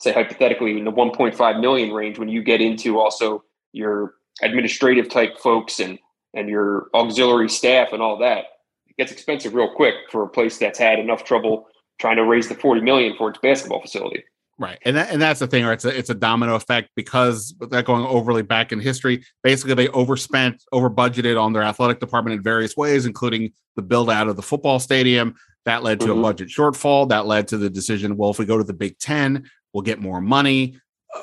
say 0.00 0.12
hypothetically 0.12 0.76
in 0.76 0.84
the 0.84 0.92
1.5 0.92 1.60
million 1.60 1.92
range. 1.92 2.18
When 2.18 2.28
you 2.28 2.42
get 2.42 2.60
into 2.60 2.98
also 2.98 3.44
your 3.72 4.14
administrative 4.40 5.08
type 5.08 5.38
folks 5.38 5.80
and 5.80 5.98
and 6.34 6.48
your 6.48 6.88
auxiliary 6.94 7.50
staff 7.50 7.92
and 7.92 8.00
all 8.00 8.18
that, 8.18 8.44
it 8.86 8.96
gets 8.96 9.12
expensive 9.12 9.54
real 9.54 9.70
quick 9.74 9.94
for 10.10 10.22
a 10.22 10.28
place 10.28 10.58
that's 10.58 10.78
had 10.78 10.98
enough 10.98 11.24
trouble 11.24 11.66
trying 12.00 12.16
to 12.16 12.24
raise 12.24 12.48
the 12.48 12.54
40 12.54 12.80
million 12.80 13.14
for 13.16 13.28
its 13.28 13.38
basketball 13.38 13.82
facility. 13.82 14.24
Right. 14.58 14.78
And 14.84 14.96
that, 14.96 15.10
and 15.10 15.20
that's 15.20 15.40
the 15.40 15.46
thing, 15.46 15.64
right? 15.64 15.72
It's 15.72 15.84
a, 15.84 15.96
it's 15.96 16.10
a 16.10 16.14
domino 16.14 16.54
effect 16.54 16.90
because 16.94 17.54
that 17.70 17.84
going 17.84 18.04
overly 18.04 18.42
back 18.42 18.70
in 18.72 18.80
history, 18.80 19.24
basically 19.42 19.74
they 19.74 19.88
overspent, 19.88 20.62
over 20.72 20.88
budgeted 20.88 21.40
on 21.40 21.52
their 21.52 21.62
athletic 21.62 22.00
department 22.00 22.36
in 22.36 22.42
various 22.42 22.76
ways, 22.76 23.06
including 23.06 23.52
the 23.76 23.82
build 23.82 24.10
out 24.10 24.28
of 24.28 24.36
the 24.36 24.42
football 24.42 24.78
stadium. 24.78 25.34
That 25.64 25.82
led 25.82 26.00
to 26.00 26.06
mm-hmm. 26.06 26.18
a 26.18 26.22
budget 26.22 26.48
shortfall. 26.48 27.08
That 27.08 27.26
led 27.26 27.48
to 27.48 27.56
the 27.56 27.70
decision, 27.70 28.16
well, 28.16 28.30
if 28.30 28.38
we 28.38 28.44
go 28.44 28.58
to 28.58 28.64
the 28.64 28.72
Big 28.72 28.98
Ten, 28.98 29.48
we'll 29.72 29.82
get 29.82 30.00
more 30.00 30.20
money. 30.20 30.78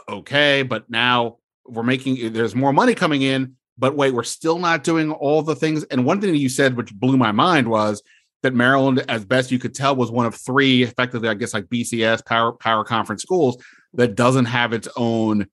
Okay. 0.07 0.63
But 0.63 0.89
now 0.89 1.38
we're 1.71 1.83
making 1.83 2.33
there's 2.33 2.55
more 2.55 2.73
money 2.73 2.95
coming 2.95 3.21
in, 3.21 3.55
but 3.77 3.95
wait, 3.95 4.13
we're 4.13 4.23
still 4.23 4.59
not 4.59 4.83
doing 4.83 5.11
all 5.11 5.41
the 5.41 5.55
things. 5.55 5.83
And 5.85 6.05
one 6.05 6.21
thing 6.21 6.35
you 6.35 6.49
said, 6.49 6.75
which 6.75 6.93
blew 6.93 7.17
my 7.17 7.31
mind, 7.31 7.67
was 7.67 8.01
that 8.43 8.53
Maryland, 8.53 9.03
as 9.09 9.25
best 9.25 9.51
you 9.51 9.59
could 9.59 9.75
tell, 9.75 9.95
was 9.95 10.11
one 10.11 10.25
of 10.25 10.35
three, 10.35 10.83
effectively, 10.83 11.29
I 11.29 11.33
guess, 11.33 11.53
like 11.53 11.65
BCS 11.65 12.25
power 12.25 12.53
power 12.53 12.83
conference 12.83 13.21
schools 13.21 13.61
that 13.93 14.15
doesn't 14.15 14.45
have 14.45 14.73
its 14.73 14.87
own 14.95 15.47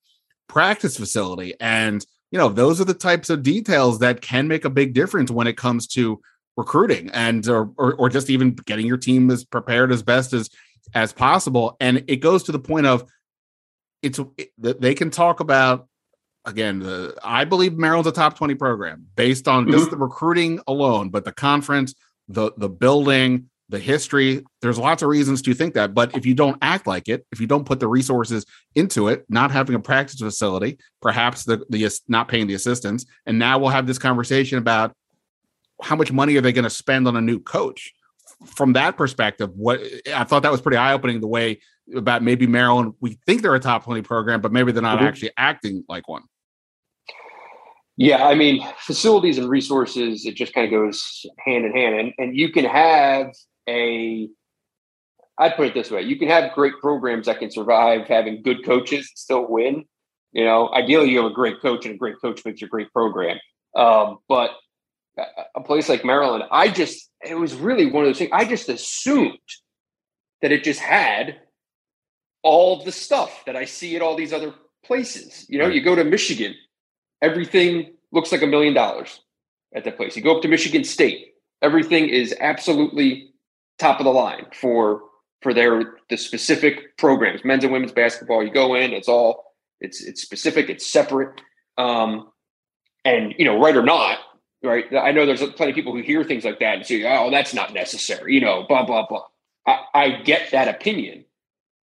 practice 0.49 0.97
facility. 0.97 1.55
And 1.61 2.05
you 2.31 2.39
know, 2.39 2.49
those 2.49 2.81
are 2.81 2.85
the 2.85 2.95
types 2.95 3.31
of 3.31 3.43
details 3.43 4.01
that 4.01 4.21
can 4.21 4.49
make 4.49 4.65
a 4.65 4.71
big 4.71 4.95
difference 4.95 5.31
when 5.31 5.47
it 5.47 5.57
comes 5.57 5.87
to 5.89 6.21
recruiting 6.57 7.11
and 7.11 7.47
or, 7.49 7.71
or, 7.77 7.95
or 7.95 8.09
just 8.09 8.31
even 8.31 8.55
getting 8.55 8.87
your 8.87 8.97
team 8.97 9.31
as 9.31 9.45
prepared 9.45 9.93
as 9.93 10.03
best 10.03 10.33
as 10.33 10.51
as 10.95 11.13
possible. 11.13 11.77
And 11.81 12.05
it 12.09 12.17
goes 12.17 12.45
to 12.45 12.53
the 12.53 12.59
point 12.59 12.87
of 12.87 13.05
it's 14.03 14.21
it, 14.37 14.51
they 14.59 14.95
can 14.95 15.11
talk 15.11 15.41
about 15.41 15.89
again, 16.47 16.79
the, 16.79 17.15
I 17.23 17.45
believe 17.45 17.77
Maryland's 17.77 18.09
a 18.09 18.13
top 18.13 18.37
20 18.37 18.55
program 18.55 19.07
based 19.17 19.49
on 19.49 19.71
just 19.71 19.85
mm-hmm. 19.85 19.91
the 19.91 19.97
recruiting 19.97 20.61
alone, 20.67 21.11
but 21.11 21.25
the 21.25 21.33
conference, 21.33 21.95
the 22.29 22.53
the 22.57 22.69
building, 22.69 23.51
the 23.69 23.79
history, 23.79 24.45
there's 24.63 24.79
lots 24.79 25.03
of 25.03 25.09
reasons 25.09 25.43
to 25.43 25.53
think 25.53 25.75
that. 25.75 25.93
But 25.93 26.17
if 26.17 26.25
you 26.25 26.35
don't 26.35 26.57
act 26.63 26.87
like 26.87 27.09
it, 27.09 27.27
if 27.33 27.41
you 27.41 27.47
don't 27.47 27.67
put 27.67 27.81
the 27.81 27.89
resources 27.89 28.47
into 28.75 29.09
it, 29.09 29.25
not 29.29 29.51
having 29.51 29.75
a 29.75 29.81
practice 29.81 30.21
facility, 30.21 30.79
perhaps 31.03 31.45
the 31.45 31.65
the 31.69 31.89
not 32.09 32.29
paying 32.29 32.47
the 32.47 32.55
assistants, 32.55 33.05
and 33.27 33.39
now 33.39 33.59
we'll 33.59 33.71
have 33.71 33.87
this 33.87 33.99
conversation 33.99 34.59
about 34.59 34.95
how 35.83 35.97
much 35.97 36.13
money 36.13 36.37
are 36.37 36.41
they 36.41 36.53
going 36.53 36.65
to 36.65 36.71
spend 36.71 37.07
on 37.07 37.17
a 37.17 37.21
new 37.21 37.41
coach. 37.41 37.93
From 38.45 38.75
that 38.75 38.97
perspective, 38.97 39.51
what 39.55 39.81
I 40.15 40.25
thought 40.25 40.43
that 40.43 40.53
was 40.53 40.61
pretty 40.61 40.77
eye 40.77 40.93
opening. 40.93 41.21
The 41.21 41.27
way 41.27 41.61
about 41.95 42.23
maybe 42.23 42.47
Maryland, 42.47 42.95
we 43.01 43.19
think 43.27 43.43
they're 43.43 43.55
a 43.55 43.61
top 43.61 43.85
20 43.85 44.03
program, 44.03 44.41
but 44.41 44.53
maybe 44.53 44.73
they're 44.73 44.83
not 44.83 44.99
mm-hmm. 44.99 45.07
actually 45.07 45.31
acting 45.37 45.85
like 45.89 46.09
one. 46.09 46.23
Yeah, 47.97 48.27
I 48.27 48.35
mean, 48.35 48.67
facilities 48.79 49.39
and 49.39 49.49
resources, 49.49 50.27
it 50.27 50.35
just 50.35 50.53
kind 50.53 50.67
of 50.67 50.71
goes 50.71 51.25
hand 51.39 51.65
in 51.65 51.73
hand. 51.73 51.95
And, 51.99 52.13
and 52.19 52.37
you 52.37 52.53
can 52.53 52.67
have 52.67 53.33
a, 53.69 54.29
I'd 55.39 55.57
put 55.57 55.69
it 55.69 55.75
this 55.75 55.91
way 55.91 56.03
you 56.03 56.19
can 56.19 56.29
have 56.29 56.53
great 56.55 56.75
programs 56.81 57.27
that 57.27 57.39
can 57.39 57.51
survive 57.51 58.07
having 58.07 58.43
good 58.43 58.65
coaches 58.65 58.99
and 58.99 59.19
still 59.19 59.47
win. 59.49 59.85
You 60.33 60.45
know, 60.45 60.71
ideally, 60.73 61.11
you 61.11 61.23
have 61.23 61.31
a 61.31 61.35
great 61.35 61.63
coach, 61.63 61.87
and 61.87 61.95
a 61.95 61.99
great 61.99 62.21
coach 62.21 62.45
makes 62.45 62.61
a 62.61 62.67
great 62.67 62.93
program. 62.93 63.39
Um, 63.75 64.19
but 64.29 64.51
a 65.55 65.63
place 65.63 65.89
like 65.89 66.05
Maryland, 66.05 66.45
I 66.51 66.69
just, 66.69 67.11
it 67.27 67.35
was 67.37 67.55
really 67.55 67.87
one 67.87 68.05
of 68.05 68.09
those 68.09 68.19
things, 68.19 68.31
I 68.33 68.45
just 68.45 68.69
assumed 68.69 69.39
that 70.43 70.53
it 70.53 70.63
just 70.63 70.81
had 70.81 71.41
all 72.43 72.85
the 72.85 72.93
stuff 72.93 73.45
that 73.47 73.57
I 73.57 73.65
see 73.65 73.97
at 73.97 74.03
all 74.03 74.15
these 74.15 74.35
other 74.35 74.55
places. 74.85 75.47
You 75.49 75.59
know, 75.59 75.69
you 75.69 75.81
go 75.81 75.95
to 75.95 76.05
Michigan, 76.05 76.55
everything 77.23 77.93
looks 78.13 78.33
like 78.33 78.43
a 78.43 78.47
million 78.47 78.75
dollars 78.75 79.21
at 79.75 79.85
that 79.85 79.97
place. 79.97 80.17
You 80.17 80.23
go 80.23 80.37
up 80.37 80.43
to 80.43 80.49
Michigan 80.49 80.85
State, 80.85 81.35
everything 81.63 82.09
is 82.09 82.35
absolutely 82.41 83.33
top 83.79 84.01
of 84.01 84.05
the 84.05 84.13
line 84.13 84.47
for 84.53 85.03
for 85.43 85.53
their 85.53 85.97
the 86.09 86.17
specific 86.17 86.97
programs, 86.97 87.45
men's 87.45 87.65
and 87.65 87.73
women's 87.73 87.93
basketball. 87.93 88.43
You 88.43 88.51
go 88.51 88.75
in, 88.75 88.93
it's 88.93 89.09
all 89.09 89.55
it's 89.81 90.03
it's 90.03 90.23
specific, 90.23 90.69
it's 90.69 90.87
separate. 90.87 91.41
Um, 91.79 92.31
and 93.05 93.35
you 93.39 93.45
know, 93.45 93.61
right 93.61 93.77
or 93.77 93.83
not, 93.83 94.19
right? 94.63 94.85
I 94.95 95.13
know 95.13 95.27
there's 95.27 95.45
plenty 95.53 95.73
of 95.73 95.77
people 95.77 95.93
who 95.93 96.03
hear 96.03 96.25
things 96.25 96.45
like 96.45 96.59
that 96.61 96.77
and 96.77 96.87
say, 96.87 97.05
"Oh, 97.05 97.31
that's 97.31 97.55
not 97.55 97.73
necessary," 97.73 98.35
you 98.35 98.41
know, 98.41 98.65
blah 98.69 98.85
blah 98.85 99.07
blah. 99.07 99.25
I, 99.67 99.85
I 99.95 100.11
get 100.23 100.51
that 100.53 100.69
opinion, 100.69 101.25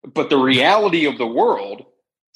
but 0.04 0.30
the 0.30 0.38
reality 0.38 1.06
of 1.06 1.18
the 1.18 1.28
world 1.28 1.86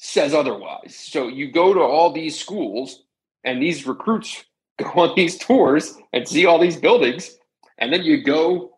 says 0.02 0.34
otherwise. 0.34 0.96
So 0.96 1.28
you 1.28 1.52
go 1.52 1.72
to 1.72 1.80
all 1.80 2.12
these 2.12 2.38
schools, 2.38 3.04
and 3.44 3.62
these 3.62 3.86
recruits 3.86 4.44
go 4.78 4.88
on 4.96 5.14
these 5.14 5.38
tours 5.38 5.96
and 6.12 6.26
see 6.26 6.44
all 6.44 6.58
these 6.58 6.76
buildings, 6.76 7.36
and 7.78 7.92
then 7.92 8.02
you 8.02 8.22
go 8.22 8.72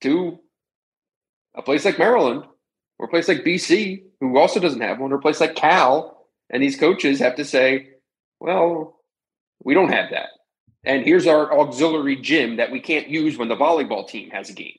to 0.00 0.38
a 1.54 1.62
place 1.62 1.84
like 1.84 1.98
Maryland 1.98 2.44
or 2.98 3.06
a 3.06 3.08
place 3.08 3.28
like 3.28 3.44
BC, 3.44 4.04
who 4.20 4.38
also 4.38 4.58
doesn't 4.58 4.80
have 4.80 5.00
one, 5.00 5.12
or 5.12 5.16
a 5.16 5.20
place 5.20 5.40
like 5.40 5.54
Cal, 5.54 6.26
and 6.48 6.62
these 6.62 6.78
coaches 6.78 7.18
have 7.18 7.36
to 7.36 7.44
say, 7.44 7.90
well, 8.40 9.00
we 9.64 9.74
don't 9.74 9.92
have 9.92 10.10
that. 10.10 10.28
And 10.84 11.04
here's 11.04 11.26
our 11.26 11.58
auxiliary 11.58 12.16
gym 12.16 12.56
that 12.56 12.70
we 12.70 12.80
can't 12.80 13.08
use 13.08 13.36
when 13.36 13.48
the 13.48 13.56
volleyball 13.56 14.06
team 14.06 14.30
has 14.30 14.48
a 14.48 14.54
game. 14.54 14.78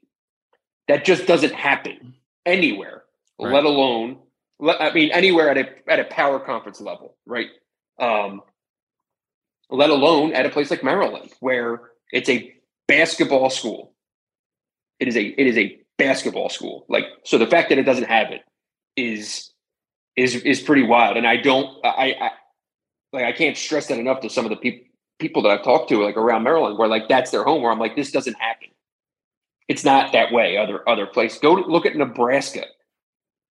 That 0.87 1.05
just 1.05 1.27
doesn't 1.27 1.53
happen 1.53 2.15
anywhere, 2.45 3.03
right. 3.39 3.53
let 3.53 3.65
alone, 3.65 4.19
I 4.61 4.93
mean, 4.93 5.11
anywhere 5.11 5.49
at 5.49 5.57
a 5.57 5.91
at 5.91 5.99
a 5.99 6.05
power 6.05 6.39
conference 6.39 6.79
level, 6.79 7.17
right? 7.25 7.47
Um, 7.99 8.41
let 9.69 9.89
alone 9.89 10.33
at 10.33 10.45
a 10.45 10.49
place 10.49 10.69
like 10.69 10.83
Maryland, 10.83 11.31
where 11.39 11.81
it's 12.11 12.29
a 12.29 12.53
basketball 12.87 13.49
school. 13.49 13.93
It 14.99 15.07
is 15.07 15.17
a 15.17 15.23
it 15.23 15.47
is 15.47 15.57
a 15.57 15.79
basketball 15.97 16.49
school. 16.49 16.85
Like 16.87 17.05
so, 17.23 17.37
the 17.37 17.47
fact 17.47 17.69
that 17.69 17.77
it 17.77 17.83
doesn't 17.83 18.07
have 18.07 18.31
it 18.31 18.41
is 18.95 19.51
is 20.15 20.35
is 20.35 20.61
pretty 20.61 20.83
wild. 20.83 21.17
And 21.17 21.27
I 21.27 21.37
don't 21.37 21.85
I, 21.85 22.15
I 22.19 22.31
like 23.11 23.25
I 23.25 23.31
can't 23.33 23.57
stress 23.57 23.87
that 23.87 23.99
enough 23.99 24.21
to 24.21 24.29
some 24.29 24.45
of 24.45 24.51
the 24.51 24.57
people 24.57 24.85
people 25.19 25.41
that 25.43 25.49
I've 25.49 25.63
talked 25.63 25.89
to 25.89 26.03
like 26.03 26.17
around 26.17 26.43
Maryland, 26.43 26.77
where 26.77 26.87
like 26.87 27.07
that's 27.09 27.31
their 27.31 27.43
home. 27.43 27.61
Where 27.61 27.71
I'm 27.71 27.79
like, 27.79 27.95
this 27.95 28.11
doesn't 28.11 28.37
happen. 28.39 28.69
It's 29.67 29.83
not 29.83 30.13
that 30.13 30.31
way. 30.31 30.57
Other 30.57 30.87
other 30.87 31.05
place. 31.05 31.39
Go 31.39 31.53
look 31.53 31.85
at 31.85 31.95
Nebraska, 31.95 32.65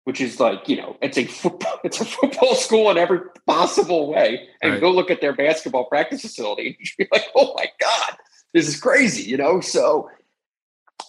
which 0.06 0.20
is 0.20 0.40
like 0.40 0.68
you 0.68 0.76
know 0.76 0.98
it's 1.02 1.18
a 1.18 1.26
football 1.26 1.80
it's 1.84 2.02
a 2.02 2.06
football 2.06 2.56
school 2.56 2.90
in 2.92 2.98
every 2.98 3.20
possible 3.48 4.12
way, 4.12 4.48
and 4.62 4.74
right. 4.74 4.82
go 4.82 4.92
look 4.92 5.12
at 5.12 5.22
their 5.22 5.34
basketball 5.34 5.86
practice 5.86 6.22
facility, 6.22 6.68
and 6.68 6.76
you 6.80 7.06
be 7.06 7.08
like, 7.12 7.28
oh 7.36 7.54
my 7.58 7.68
god, 7.80 8.18
this 8.54 8.68
is 8.68 8.80
crazy, 8.80 9.24
you 9.24 9.38
know. 9.38 9.60
So 9.62 10.10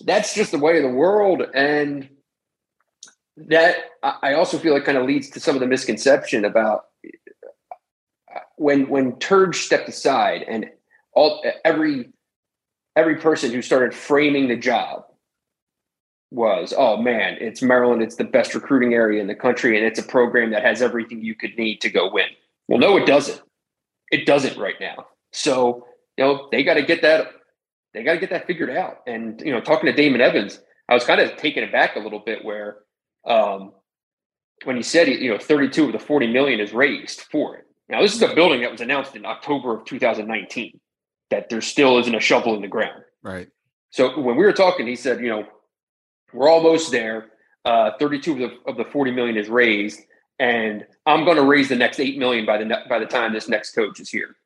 that's 0.05 0.35
just 0.35 0.53
the 0.53 0.59
way 0.59 0.77
of 0.77 0.83
the 0.83 0.97
world, 0.97 1.43
and 1.55 2.09
that 3.37 3.77
I 4.03 4.35
also 4.35 4.59
feel 4.59 4.75
like 4.75 4.85
kind 4.85 4.99
of 4.99 5.07
leads 5.07 5.31
to 5.31 5.41
some 5.41 5.57
of 5.57 5.61
the 5.61 5.67
misconception 5.67 6.45
about 6.45 6.87
uh, 8.35 8.41
when 8.57 8.89
when 8.89 9.13
Turge 9.15 9.57
stepped 9.57 9.89
aside 9.89 10.45
and 10.47 10.71
all 11.13 11.45
every 11.65 12.13
every 12.97 13.17
person 13.17 13.51
who 13.51 13.61
started 13.61 13.93
framing 13.93 14.49
the 14.49 14.57
job 14.57 15.05
was, 16.35 16.75
oh 16.77 16.97
man, 16.97 17.37
it's 17.41 17.63
Maryland, 17.63 18.03
it's 18.03 18.17
the 18.17 18.25
best 18.25 18.55
recruiting 18.55 18.95
area 18.95 19.21
in 19.21 19.29
the 19.29 19.35
country, 19.35 19.77
and 19.77 19.87
it's 19.87 19.99
a 19.99 20.03
program 20.03 20.51
that 20.51 20.65
has 20.65 20.83
everything 20.83 21.23
you 21.23 21.35
could 21.35 21.57
need 21.57 21.81
to 21.81 21.91
go 21.91 22.11
win. 22.11 22.27
Well, 22.69 22.79
no, 22.79 22.97
it 22.97 23.07
doesn't. 23.07 23.41
It 24.11 24.27
doesn't 24.27 24.59
right 24.59 24.77
now. 24.81 25.07
So, 25.33 25.87
you 26.17 26.25
know, 26.25 26.49
they 26.51 26.63
got 26.63 26.75
to 26.75 26.83
get 26.83 27.03
that 27.03 27.29
they 27.95 28.03
got 28.03 28.15
to 28.15 28.19
get 28.19 28.31
that 28.31 28.47
figured 28.47 28.71
out. 28.71 28.99
And, 29.07 29.41
you 29.41 29.53
know, 29.53 29.61
talking 29.61 29.87
to 29.87 29.93
Damon 29.93 30.21
Evans, 30.21 30.61
I 30.89 30.95
was 30.95 31.05
kind 31.05 31.21
of 31.21 31.37
taken 31.37 31.65
aback 31.65 31.97
a 31.97 32.01
little 32.01 32.19
bit 32.19 32.45
where 32.45 32.79
um, 33.25 33.73
when 34.65 34.77
he 34.77 34.83
said, 34.83 35.09
you 35.09 35.31
know, 35.31 35.39
32 35.39 35.87
of 35.87 35.93
the 35.93 35.99
40 35.99 36.27
million 36.27 36.61
is 36.61 36.73
raised 36.73 37.23
for 37.31 37.57
it. 37.57 37.65
Now, 37.89 38.03
this 38.03 38.15
is 38.15 38.23
a 38.23 38.35
building 38.35 38.63
that 38.63 38.73
was 38.73 38.81
announced 38.81 39.15
in 39.15 39.25
October 39.25 39.79
of 39.79 39.85
2019 39.85 40.81
that 41.31 41.49
there 41.49 41.61
still 41.61 41.99
isn't 41.99 42.15
a 42.15 42.21
shovel 42.21 42.55
in 42.57 42.63
the 42.63 42.69
ground. 42.69 43.03
Right. 43.23 43.49
So 43.91 44.19
when 44.19 44.37
we 44.37 44.45
were 44.45 44.53
talking, 44.53 44.87
he 44.87 44.97
said, 44.97 45.21
you 45.21 45.29
know, 45.29 45.47
we're 46.35 46.51
almost 46.51 46.91
there. 46.91 47.27
Uh, 47.65 47.93
32 47.99 48.33
of 48.33 48.39
the, 48.39 48.71
of 48.71 48.77
the 48.77 48.85
40 48.85 49.13
million 49.13 49.39
is 49.39 49.49
raised, 49.49 50.01
and 50.39 50.85
I'm 51.07 51.25
going 51.25 51.39
to 51.39 51.45
raise 51.45 51.71
the 51.71 51.77
next 51.77 51.99
8 51.99 52.19
million 52.19 52.45
by 52.45 52.59
the 52.59 52.79
by 52.89 52.99
the 52.99 53.07
time 53.07 53.33
this 53.33 53.49
next 53.49 53.75
coach 53.75 54.01
is 54.01 54.11
here. 54.11 54.37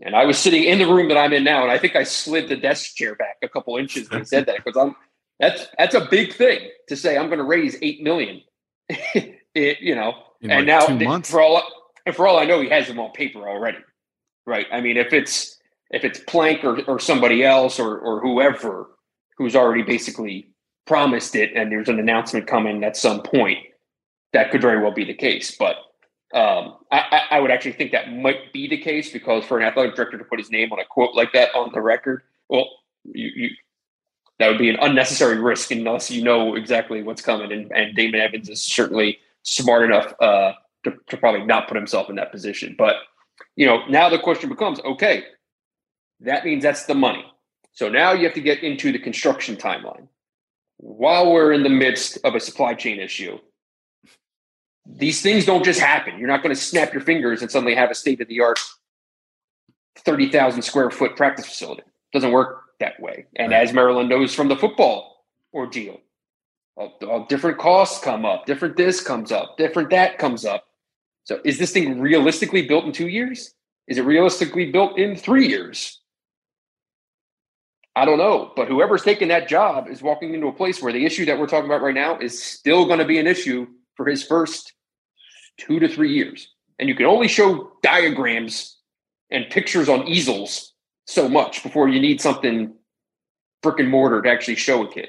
And 0.00 0.14
I 0.14 0.24
was 0.24 0.38
sitting 0.38 0.64
in 0.64 0.78
the 0.78 0.86
room 0.86 1.08
that 1.08 1.18
I'm 1.18 1.32
in 1.32 1.44
now, 1.44 1.62
and 1.62 1.70
I 1.70 1.78
think 1.78 1.96
I 1.96 2.02
slid 2.04 2.48
the 2.48 2.56
desk 2.56 2.94
chair 2.94 3.14
back 3.14 3.36
a 3.42 3.48
couple 3.48 3.76
inches 3.76 4.10
when 4.10 4.20
he 4.20 4.26
said 4.26 4.46
that 4.46 4.64
because 4.64 4.76
I'm 4.78 4.96
that's 5.38 5.66
that's 5.76 5.94
a 5.94 6.06
big 6.10 6.32
thing 6.32 6.70
to 6.88 6.96
say. 6.96 7.18
I'm 7.18 7.26
going 7.26 7.38
to 7.38 7.44
raise 7.44 7.76
eight 7.82 8.02
million, 8.02 8.42
it, 8.88 9.80
you 9.80 9.94
know, 9.94 10.14
in 10.40 10.50
and 10.50 10.66
like 10.66 10.88
now 10.88 11.20
for 11.20 11.40
all 11.40 11.62
and 12.06 12.14
for 12.14 12.26
all 12.26 12.38
I 12.38 12.44
know, 12.44 12.60
he 12.60 12.70
has 12.70 12.86
them 12.86 12.98
on 12.98 13.12
paper 13.12 13.48
already, 13.48 13.78
right? 14.46 14.66
I 14.72 14.80
mean, 14.80 14.96
if 14.96 15.12
it's 15.12 15.58
if 15.90 16.04
it's 16.04 16.20
Plank 16.20 16.64
or, 16.64 16.80
or 16.82 16.98
somebody 16.98 17.44
else 17.44 17.78
or 17.78 17.98
or 17.98 18.20
whoever 18.20 18.88
who's 19.36 19.56
already 19.56 19.82
basically 19.82 20.50
promised 20.86 21.34
it, 21.34 21.52
and 21.54 21.70
there's 21.70 21.88
an 21.88 21.98
announcement 21.98 22.46
coming 22.46 22.84
at 22.84 22.96
some 22.96 23.22
point, 23.22 23.58
that 24.32 24.50
could 24.50 24.60
very 24.60 24.82
well 24.82 24.92
be 24.92 25.04
the 25.04 25.14
case. 25.14 25.56
But 25.56 25.76
um, 26.34 26.76
I, 26.90 27.22
I, 27.30 27.40
would 27.40 27.50
actually 27.50 27.72
think 27.72 27.92
that 27.92 28.12
might 28.12 28.52
be 28.52 28.68
the 28.68 28.76
case 28.76 29.12
because 29.12 29.44
for 29.44 29.58
an 29.58 29.64
athletic 29.64 29.94
director 29.94 30.18
to 30.18 30.24
put 30.24 30.38
his 30.38 30.50
name 30.50 30.72
on 30.72 30.80
a 30.80 30.84
quote 30.84 31.14
like 31.14 31.32
that 31.32 31.54
on 31.54 31.70
the 31.72 31.80
record, 31.80 32.22
well, 32.48 32.68
you, 33.04 33.30
you 33.34 33.50
that 34.38 34.48
would 34.48 34.58
be 34.58 34.68
an 34.68 34.76
unnecessary 34.80 35.38
risk 35.38 35.70
unless 35.70 36.10
you 36.10 36.22
know 36.22 36.56
exactly 36.56 37.02
what's 37.02 37.22
coming. 37.22 37.52
And, 37.52 37.72
and 37.72 37.94
Damon 37.94 38.20
Evans 38.20 38.50
is 38.50 38.62
certainly 38.62 39.18
smart 39.44 39.84
enough 39.84 40.12
uh, 40.20 40.52
to, 40.84 40.94
to 41.06 41.16
probably 41.16 41.46
not 41.46 41.68
put 41.68 41.76
himself 41.76 42.10
in 42.10 42.16
that 42.16 42.32
position. 42.32 42.74
But 42.76 42.96
you 43.54 43.66
know, 43.66 43.86
now 43.88 44.08
the 44.08 44.18
question 44.18 44.48
becomes: 44.48 44.80
Okay, 44.80 45.24
that 46.20 46.44
means 46.44 46.62
that's 46.62 46.84
the 46.84 46.94
money. 46.94 47.24
So 47.76 47.90
now 47.90 48.12
you 48.12 48.24
have 48.24 48.34
to 48.34 48.40
get 48.40 48.62
into 48.62 48.90
the 48.90 48.98
construction 48.98 49.54
timeline. 49.54 50.08
While 50.78 51.30
we're 51.30 51.52
in 51.52 51.62
the 51.62 51.68
midst 51.68 52.18
of 52.24 52.34
a 52.34 52.40
supply 52.40 52.72
chain 52.72 52.98
issue, 52.98 53.38
these 54.86 55.20
things 55.20 55.44
don't 55.44 55.62
just 55.62 55.78
happen. 55.78 56.18
You're 56.18 56.26
not 56.26 56.42
going 56.42 56.54
to 56.54 56.60
snap 56.60 56.94
your 56.94 57.02
fingers 57.02 57.42
and 57.42 57.50
suddenly 57.50 57.74
have 57.74 57.90
a 57.90 57.94
state 57.94 58.22
of 58.22 58.28
the 58.28 58.40
art 58.40 58.58
30,000 59.98 60.62
square 60.62 60.90
foot 60.90 61.16
practice 61.16 61.44
facility. 61.44 61.82
It 61.82 62.14
doesn't 62.14 62.32
work 62.32 62.62
that 62.80 62.98
way. 62.98 63.26
And 63.36 63.52
right. 63.52 63.62
as 63.62 63.74
Maryland 63.74 64.08
knows 64.08 64.34
from 64.34 64.48
the 64.48 64.56
football 64.56 65.26
ordeal, 65.52 66.00
all, 66.76 66.98
all 67.06 67.26
different 67.26 67.58
costs 67.58 68.02
come 68.02 68.24
up, 68.24 68.46
different 68.46 68.78
this 68.78 69.02
comes 69.02 69.30
up, 69.30 69.58
different 69.58 69.90
that 69.90 70.16
comes 70.16 70.46
up. 70.46 70.64
So 71.24 71.40
is 71.44 71.58
this 71.58 71.72
thing 71.72 72.00
realistically 72.00 72.66
built 72.66 72.86
in 72.86 72.92
two 72.92 73.08
years? 73.08 73.52
Is 73.86 73.98
it 73.98 74.02
realistically 74.02 74.70
built 74.72 74.98
in 74.98 75.14
three 75.14 75.46
years? 75.46 76.00
I 77.96 78.04
don't 78.04 78.18
know. 78.18 78.52
But 78.54 78.68
whoever's 78.68 79.02
taking 79.02 79.28
that 79.28 79.48
job 79.48 79.88
is 79.88 80.02
walking 80.02 80.34
into 80.34 80.48
a 80.48 80.52
place 80.52 80.82
where 80.82 80.92
the 80.92 81.06
issue 81.06 81.24
that 81.24 81.38
we're 81.38 81.46
talking 81.46 81.64
about 81.64 81.80
right 81.80 81.94
now 81.94 82.18
is 82.18 82.40
still 82.40 82.84
going 82.84 82.98
to 82.98 83.06
be 83.06 83.18
an 83.18 83.26
issue 83.26 83.66
for 83.94 84.06
his 84.06 84.22
first 84.22 84.74
two 85.58 85.80
to 85.80 85.88
three 85.88 86.12
years. 86.12 86.52
And 86.78 86.90
you 86.90 86.94
can 86.94 87.06
only 87.06 87.26
show 87.26 87.72
diagrams 87.82 88.76
and 89.30 89.48
pictures 89.48 89.88
on 89.88 90.06
easels 90.06 90.74
so 91.06 91.26
much 91.26 91.62
before 91.62 91.88
you 91.88 91.98
need 91.98 92.20
something 92.20 92.74
brick 93.62 93.80
and 93.80 93.88
mortar 93.88 94.20
to 94.20 94.30
actually 94.30 94.56
show 94.56 94.84
a 94.84 94.92
kid. 94.92 95.08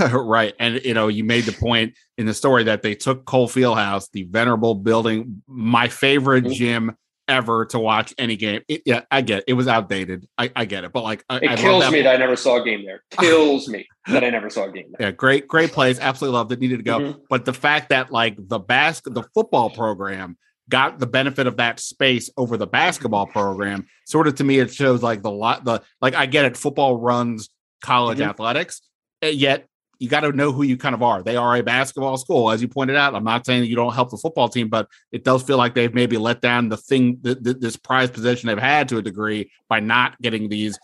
right. 0.12 0.54
And 0.58 0.84
you 0.84 0.92
know, 0.92 1.08
you 1.08 1.24
made 1.24 1.44
the 1.44 1.52
point 1.52 1.94
in 2.18 2.26
the 2.26 2.34
story 2.34 2.64
that 2.64 2.82
they 2.82 2.94
took 2.94 3.24
Cole 3.24 3.48
Fieldhouse, 3.48 4.10
the 4.12 4.24
venerable 4.24 4.74
building, 4.74 5.42
my 5.46 5.88
favorite 5.88 6.44
mm-hmm. 6.44 6.52
gym 6.52 6.96
ever 7.28 7.66
to 7.66 7.78
watch 7.78 8.14
any 8.18 8.36
game. 8.36 8.62
It, 8.68 8.82
yeah, 8.84 9.02
I 9.10 9.20
get 9.20 9.40
it. 9.40 9.44
it 9.48 9.52
was 9.52 9.68
outdated. 9.68 10.26
I, 10.36 10.50
I, 10.56 10.64
get 10.64 10.84
it, 10.84 10.92
but 10.92 11.04
like, 11.04 11.24
I, 11.28 11.36
it 11.36 11.50
I 11.50 11.56
kills 11.56 11.84
that 11.84 11.92
me 11.92 12.02
that 12.02 12.14
I 12.14 12.16
never 12.16 12.36
saw 12.36 12.60
a 12.60 12.64
game 12.64 12.84
there. 12.84 13.04
Kills 13.10 13.68
me 13.68 13.86
that 14.08 14.24
I 14.24 14.30
never 14.30 14.50
saw 14.50 14.64
a 14.64 14.72
game 14.72 14.92
there. 14.98 15.08
Yeah, 15.08 15.12
great, 15.12 15.46
great 15.46 15.72
plays. 15.72 15.98
Absolutely 16.00 16.36
loved 16.36 16.52
it. 16.52 16.60
Needed 16.60 16.78
to 16.78 16.82
go, 16.82 16.98
mm-hmm. 16.98 17.18
but 17.28 17.44
the 17.44 17.52
fact 17.52 17.90
that 17.90 18.10
like 18.10 18.36
the 18.38 18.58
bas- 18.58 19.02
the 19.04 19.22
football 19.34 19.70
program 19.70 20.36
got 20.68 20.98
the 20.98 21.06
benefit 21.06 21.46
of 21.46 21.56
that 21.58 21.80
space 21.80 22.30
over 22.36 22.56
the 22.56 22.66
basketball 22.66 23.26
program, 23.26 23.86
sort 24.06 24.26
of 24.26 24.34
to 24.36 24.44
me, 24.44 24.58
it 24.58 24.72
shows 24.72 25.02
like 25.02 25.22
the 25.22 25.30
lot 25.30 25.64
the 25.64 25.82
like 26.00 26.14
I 26.14 26.26
get 26.26 26.44
it. 26.44 26.56
Football 26.56 26.96
runs 26.96 27.50
college 27.82 28.18
mm-hmm. 28.18 28.30
athletics, 28.30 28.82
yet 29.22 29.66
you 29.98 30.08
got 30.08 30.20
to 30.20 30.32
know 30.32 30.52
who 30.52 30.62
you 30.62 30.76
kind 30.76 30.94
of 30.94 31.02
are. 31.02 31.22
They 31.22 31.36
are 31.36 31.56
a 31.56 31.62
basketball 31.62 32.16
school, 32.16 32.50
as 32.50 32.62
you 32.62 32.68
pointed 32.68 32.96
out. 32.96 33.14
I'm 33.14 33.24
not 33.24 33.44
saying 33.44 33.64
you 33.64 33.76
don't 33.76 33.94
help 33.94 34.10
the 34.10 34.16
football 34.16 34.48
team, 34.48 34.68
but 34.68 34.88
it 35.10 35.24
does 35.24 35.42
feel 35.42 35.56
like 35.56 35.74
they've 35.74 35.92
maybe 35.92 36.16
let 36.16 36.40
down 36.40 36.68
the 36.68 36.76
thing, 36.76 37.18
th- 37.22 37.42
th- 37.42 37.56
this 37.58 37.76
prize 37.76 38.10
position 38.10 38.46
they've 38.46 38.58
had 38.58 38.88
to 38.90 38.98
a 38.98 39.02
degree 39.02 39.50
by 39.68 39.80
not 39.80 40.20
getting 40.20 40.48
these 40.48 40.78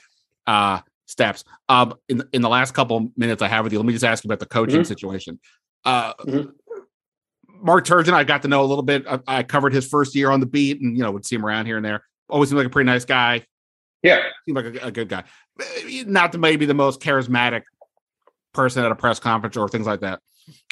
uh, 0.46 0.80
steps. 1.06 1.44
Um, 1.68 1.94
in 2.08 2.24
in 2.32 2.42
the 2.42 2.48
last 2.48 2.74
couple 2.74 3.12
minutes 3.16 3.42
I 3.42 3.48
have 3.48 3.64
with 3.64 3.72
you, 3.72 3.78
let 3.78 3.86
me 3.86 3.92
just 3.92 4.04
ask 4.04 4.24
you 4.24 4.28
about 4.28 4.40
the 4.40 4.46
coaching 4.46 4.80
mm-hmm. 4.80 4.84
situation. 4.84 5.38
Uh, 5.84 6.14
mm-hmm. 6.14 6.50
Mark 7.62 7.86
Turgeon, 7.86 8.12
I 8.12 8.24
got 8.24 8.42
to 8.42 8.48
know 8.48 8.62
a 8.62 8.66
little 8.66 8.82
bit. 8.82 9.06
I, 9.06 9.20
I, 9.26 9.42
covered 9.42 9.72
his 9.72 9.86
first 9.86 10.14
year 10.14 10.30
on 10.30 10.40
the 10.40 10.46
beat, 10.46 10.80
and 10.80 10.96
you 10.96 11.02
know 11.02 11.10
would 11.12 11.24
see 11.24 11.36
him 11.36 11.46
around 11.46 11.66
here 11.66 11.76
and 11.76 11.84
there. 11.84 12.04
Always 12.28 12.48
seemed 12.48 12.58
like 12.58 12.66
a 12.66 12.70
pretty 12.70 12.86
nice 12.86 13.04
guy. 13.04 13.46
Yeah, 14.02 14.20
seemed 14.44 14.56
like 14.56 14.82
a, 14.82 14.86
a 14.86 14.90
good 14.90 15.08
guy. 15.08 15.24
Not 15.86 16.32
the 16.32 16.38
maybe 16.38 16.66
the 16.66 16.74
most 16.74 17.00
charismatic 17.00 17.62
person 18.54 18.84
at 18.84 18.90
a 18.90 18.96
press 18.96 19.18
conference 19.18 19.56
or 19.56 19.68
things 19.68 19.86
like 19.86 20.00
that. 20.00 20.20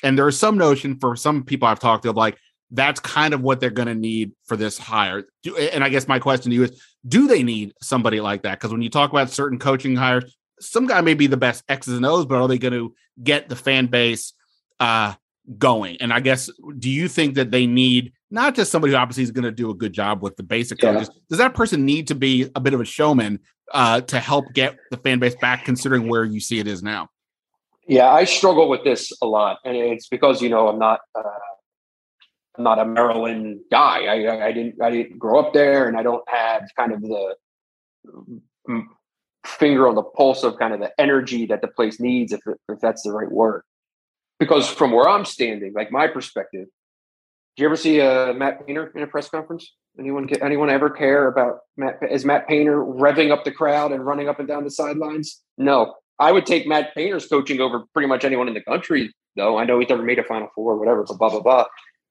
And 0.03 0.17
there 0.17 0.29
is 0.29 0.39
some 0.39 0.57
notion 0.57 0.99
for 0.99 1.17
some 1.17 1.45
people 1.45 1.69
I've 1.69 1.81
talked 1.81 2.05
to 2.05 2.11
of 2.11 2.17
like 2.17 2.39
that's 2.71 3.01
kind 3.01 3.35
of 3.35 3.43
what 3.43 3.61
they're 3.61 3.71
going 3.71 3.89
to 3.89 3.95
need 3.95 4.33
for 4.45 4.57
this 4.57 4.79
hire. 4.79 5.25
Do, 5.43 5.57
and 5.57 5.85
I 5.85 5.91
guess 5.91 6.09
my 6.09 6.19
question 6.19 6.51
to 6.51 6.57
you 6.57 6.65
is 6.65 6.83
do 7.07 7.29
they 7.29 7.43
need 7.43 7.75
somebody 7.83 8.21
like 8.21 8.43
that? 8.43 8.59
Because 8.59 8.73
when 8.73 8.83
you 8.83 8.91
talk 8.91 9.11
about 9.11 9.31
certain 9.31 9.59
coaching 9.59 9.95
hires, 9.95 10.37
some 10.59 10.87
guy 10.87 11.01
may 11.01 11.15
be 11.15 11.27
the 11.27 11.37
best 11.37 11.65
X's 11.69 11.97
and 11.97 12.07
O's, 12.07 12.25
but 12.25 12.41
are 12.41 12.49
they 12.49 12.59
going 12.59 12.73
to 12.73 12.95
get 13.23 13.49
the 13.49 13.57
fan 13.57 13.87
base 13.87 14.33
uh, 14.81 15.15
going? 15.59 15.99
And 16.01 16.13
I 16.13 16.21
guess, 16.21 16.49
do 16.79 16.89
you 16.89 17.09
think 17.09 17.35
that 17.35 17.51
they 17.51 17.67
need 17.67 18.13
not 18.31 18.55
just 18.55 18.71
somebody 18.71 18.93
who 18.93 18.99
obviously 18.99 19.25
is 19.25 19.33
going 19.33 19.45
to 19.45 19.53
do 19.53 19.71
a 19.71 19.75
good 19.75 19.93
job 19.93 20.23
with 20.23 20.37
the 20.37 20.43
basic 20.43 20.83
yeah. 20.83 20.93
coaches? 20.93 21.11
Does 21.29 21.39
that 21.39 21.55
person 21.55 21.85
need 21.85 22.09
to 22.09 22.15
be 22.15 22.49
a 22.55 22.61
bit 22.61 22.75
of 22.75 22.81
a 22.81 22.85
showman 22.85 23.41
uh, 23.73 24.01
to 24.03 24.19
help 24.19 24.47
get 24.55 24.77
the 24.91 24.97
fan 24.97 25.19
base 25.19 25.35
back, 25.37 25.65
considering 25.65 26.09
where 26.09 26.25
you 26.25 26.41
see 26.41 26.59
it 26.59 26.67
is 26.67 26.83
now? 26.83 27.09
Yeah, 27.89 28.11
I 28.11 28.25
struggle 28.25 28.69
with 28.69 28.85
this 28.85 29.13
a 29.23 29.27
lot, 29.27 29.59
and 29.65 29.77
it's 29.77 30.09
because 30.09 30.41
you 30.41 30.49
know 30.49 30.69
I'm 30.69 30.79
not 30.79 31.01
uh, 31.15 31.23
I'm 32.57 32.65
not 32.65 32.79
a 32.79 32.85
Maryland 32.85 33.61
guy. 33.71 34.05
I, 34.05 34.47
I 34.47 34.53
didn't 34.53 34.81
I 34.81 34.91
didn't 34.91 35.19
grow 35.19 35.41
up 35.41 35.53
there, 35.53 35.89
and 35.89 35.97
I 35.97 36.03
don't 36.03 36.23
have 36.29 36.69
kind 36.77 36.93
of 36.93 37.01
the 37.03 37.35
finger 39.45 39.89
on 39.89 39.95
the 39.95 40.03
pulse 40.03 40.45
of 40.45 40.59
kind 40.59 40.73
of 40.73 40.81
the 40.81 40.93
energy 41.01 41.47
that 41.47 41.61
the 41.61 41.69
place 41.69 41.99
needs, 41.99 42.33
if 42.33 42.41
if 42.69 42.81
that's 42.81 43.03
the 43.03 43.13
right 43.13 43.31
word. 43.31 43.63
Because 44.39 44.69
from 44.69 44.93
where 44.93 45.09
I'm 45.09 45.25
standing, 45.25 45.73
like 45.75 45.91
my 45.91 46.09
perspective, 46.09 46.67
do 47.57 47.63
you 47.63 47.67
ever 47.67 47.77
see 47.77 48.01
uh, 48.01 48.33
Matt 48.33 48.67
Painter 48.67 48.93
in 48.95 49.03
a 49.03 49.07
press 49.07 49.29
conference? 49.29 49.73
Anyone 49.99 50.29
anyone 50.41 50.71
ever 50.71 50.89
care 50.89 51.29
about 51.29 51.59
Matt? 51.77 51.99
Is 52.11 52.25
Matt 52.25 52.49
Painter 52.49 52.79
revving 52.79 53.31
up 53.31 53.45
the 53.45 53.53
crowd 53.53 53.93
and 53.93 54.05
running 54.05 54.29
up 54.29 54.39
and 54.39 54.49
down 54.49 54.65
the 54.65 54.71
sidelines? 54.71 55.43
No. 55.59 55.95
I 56.23 56.31
would 56.31 56.47
take 56.47 56.69
Matt 56.69 56.95
Painter's 56.95 57.27
coaching 57.27 57.61
over 57.61 57.85
pretty 57.93 58.07
much 58.07 58.25
anyone 58.25 58.47
in 58.47 58.55
the 58.55 58.63
country, 58.63 59.13
though. 59.35 59.59
I 59.59 59.65
know 59.65 59.81
he's 59.81 59.89
never 59.89 60.05
made 60.05 60.21
a 60.21 60.25
Final 60.25 60.49
Four 60.55 60.75
or 60.75 60.79
whatever, 60.79 61.03
blah, 61.05 61.31
blah, 61.31 61.41
blah. 61.41 61.65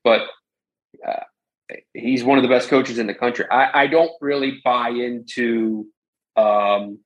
But 0.04 0.28
uh, 1.08 1.24
he's 1.94 2.22
one 2.22 2.38
of 2.38 2.42
the 2.42 2.50
best 2.50 2.68
coaches 2.68 2.98
in 2.98 3.08
the 3.08 3.14
country. 3.14 3.46
I, 3.50 3.84
I 3.84 3.88
don't 3.88 4.12
really 4.20 4.60
buy 4.66 4.90
into 4.90 5.86
um, 6.36 7.00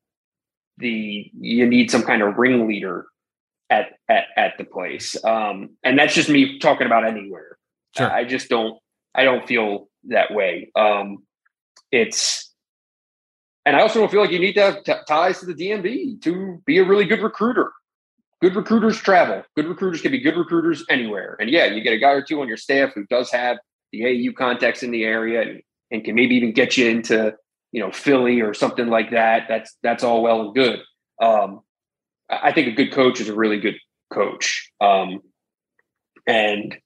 the 0.80 1.32
you 1.40 1.68
need 1.68 1.92
some 1.92 2.02
kind 2.02 2.24
of 2.24 2.38
ringleader 2.38 3.06
at 3.70 3.94
at, 4.10 4.26
at 4.36 4.58
the 4.58 4.64
place, 4.64 5.16
um, 5.24 5.78
and 5.84 6.00
that's 6.00 6.16
just 6.16 6.30
me 6.30 6.58
talking 6.58 6.88
about 6.88 7.06
anywhere. 7.06 7.58
Sure. 7.96 8.12
I 8.12 8.26
just 8.26 8.50
don't. 8.50 8.80
I 9.14 9.26
don't 9.26 9.48
feel 9.48 9.90
that 10.06 10.34
way. 10.34 10.72
Um, 10.76 11.20
it's 11.92 12.45
and 13.66 13.76
I 13.76 13.82
also 13.82 14.00
don't 14.00 14.12
feel 14.12 14.22
like 14.22 14.32
you 14.32 14.40
need 14.40 14.54
to 14.54 14.62
have 14.62 14.84
t- 14.84 14.94
ties 15.08 15.40
to 15.40 15.48
the 15.48 15.54
DMV 15.54 16.22
to 16.22 16.62
be 16.66 16.78
a 16.78 16.84
really 16.84 17.06
good 17.06 17.22
recruiter. 17.22 17.72
Good 18.42 18.56
recruiters 18.56 19.00
travel. 19.00 19.44
Good 19.56 19.68
recruiters 19.68 20.02
can 20.02 20.12
be 20.12 20.20
good 20.20 20.38
recruiters 20.38 20.86
anywhere. 20.90 21.36
And 21.40 21.50
yeah, 21.50 21.66
you 21.66 21.82
get 21.82 21.94
a 21.94 21.98
guy 21.98 22.12
or 22.12 22.22
two 22.22 22.42
on 22.42 22.48
your 22.48 22.58
staff 22.58 22.92
who 22.94 23.06
does 23.08 23.32
have 23.32 23.58
the 23.92 24.06
AU 24.06 24.34
contacts 24.34 24.84
in 24.84 24.92
the 24.92 25.04
area 25.04 25.42
and, 25.42 25.62
and 25.90 26.04
can 26.04 26.16
maybe 26.16 26.36
even 26.36 26.52
get 26.52 26.78
you 26.78 26.88
into, 26.88 27.34
you 27.72 27.82
know, 27.82 27.92
Philly 27.92 28.42
or 28.42 28.54
something 28.54 28.88
like 28.88 29.12
that. 29.12 29.46
That's 29.48 29.76
that's 29.82 30.04
all 30.04 30.22
well 30.22 30.42
and 30.42 30.54
good. 30.54 30.82
Um, 31.20 31.62
I 32.30 32.52
think 32.52 32.68
a 32.68 32.72
good 32.72 32.92
coach 32.92 33.20
is 33.20 33.30
a 33.30 33.36
really 33.36 33.60
good 33.60 33.78
coach. 34.12 34.72
Um, 34.80 35.22
and 36.28 36.78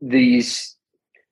these 0.00 0.76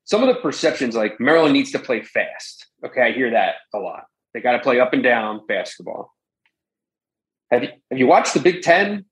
some 0.04 0.22
of 0.22 0.34
the 0.34 0.40
perceptions 0.40 0.94
like 0.94 1.20
Maryland 1.20 1.52
needs 1.52 1.72
to 1.72 1.78
play 1.78 2.02
fast. 2.02 2.67
Okay, 2.84 3.02
I 3.02 3.12
hear 3.12 3.30
that 3.30 3.56
a 3.74 3.78
lot. 3.78 4.04
They 4.32 4.40
got 4.40 4.52
to 4.52 4.60
play 4.60 4.80
up 4.80 4.92
and 4.92 5.02
down 5.02 5.46
basketball. 5.46 6.14
Have 7.50 7.64
you 7.64 7.70
have 7.90 7.98
you 7.98 8.06
watched 8.06 8.34
the 8.34 8.40
Big 8.40 8.62
Ten? 8.62 9.06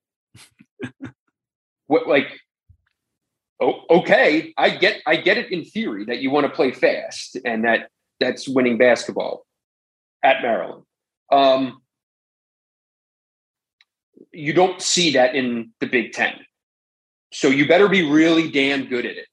what 1.86 2.06
like 2.06 2.38
oh, 3.60 3.80
okay, 3.90 4.52
I 4.56 4.70
get 4.70 5.00
I 5.06 5.16
get 5.16 5.38
it 5.38 5.50
in 5.50 5.64
theory 5.64 6.04
that 6.04 6.18
you 6.18 6.30
want 6.30 6.46
to 6.46 6.52
play 6.52 6.72
fast 6.72 7.38
and 7.44 7.64
that 7.64 7.88
that's 8.20 8.48
winning 8.48 8.78
basketball 8.78 9.46
at 10.22 10.42
Maryland. 10.42 10.84
Um, 11.32 11.82
you 14.32 14.52
don't 14.52 14.80
see 14.80 15.12
that 15.12 15.34
in 15.34 15.72
the 15.80 15.86
Big 15.86 16.12
Ten. 16.12 16.34
So 17.32 17.48
you 17.48 17.66
better 17.66 17.88
be 17.88 18.08
really 18.08 18.50
damn 18.50 18.86
good 18.86 19.06
at 19.06 19.16
it 19.16 19.26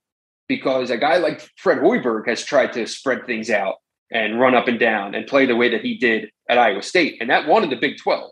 because 0.47 0.89
a 0.89 0.97
guy 0.97 1.17
like 1.17 1.47
Fred 1.57 1.79
Hoiberg 1.79 2.27
has 2.27 2.43
tried 2.43 2.73
to 2.73 2.87
spread 2.87 3.25
things 3.25 3.49
out 3.49 3.75
and 4.13 4.39
run 4.39 4.53
up 4.53 4.67
and 4.67 4.79
down 4.79 5.15
and 5.15 5.25
play 5.27 5.45
the 5.45 5.55
way 5.55 5.69
that 5.69 5.81
he 5.81 5.97
did 5.97 6.29
at 6.47 6.59
Iowa 6.59 6.83
State. 6.83 7.17
And 7.19 7.29
that 7.31 7.49
in 7.49 7.69
the 7.69 7.75
Big 7.75 7.97
12. 7.97 8.31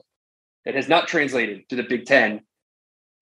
It 0.64 0.76
has 0.76 0.88
not 0.88 1.08
translated 1.08 1.68
to 1.70 1.76
the 1.76 1.84
Big 1.84 2.06
10 2.06 2.41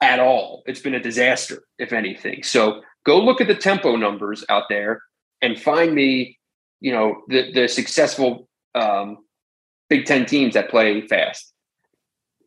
at 0.01 0.19
all. 0.19 0.63
It's 0.65 0.81
been 0.81 0.93
a 0.93 1.01
disaster, 1.01 1.63
if 1.77 1.93
anything. 1.93 2.43
So 2.43 2.81
go 3.05 3.19
look 3.19 3.39
at 3.39 3.47
the 3.47 3.55
tempo 3.55 3.95
numbers 3.95 4.43
out 4.49 4.63
there 4.69 5.01
and 5.41 5.59
find 5.59 5.95
me, 5.95 6.37
you 6.81 6.91
know, 6.91 7.21
the, 7.29 7.51
the 7.53 7.67
successful 7.69 8.49
um, 8.75 9.19
Big 9.89 10.05
10 10.05 10.25
teams 10.25 10.53
that 10.55 10.69
play 10.69 11.07
fast. 11.07 11.53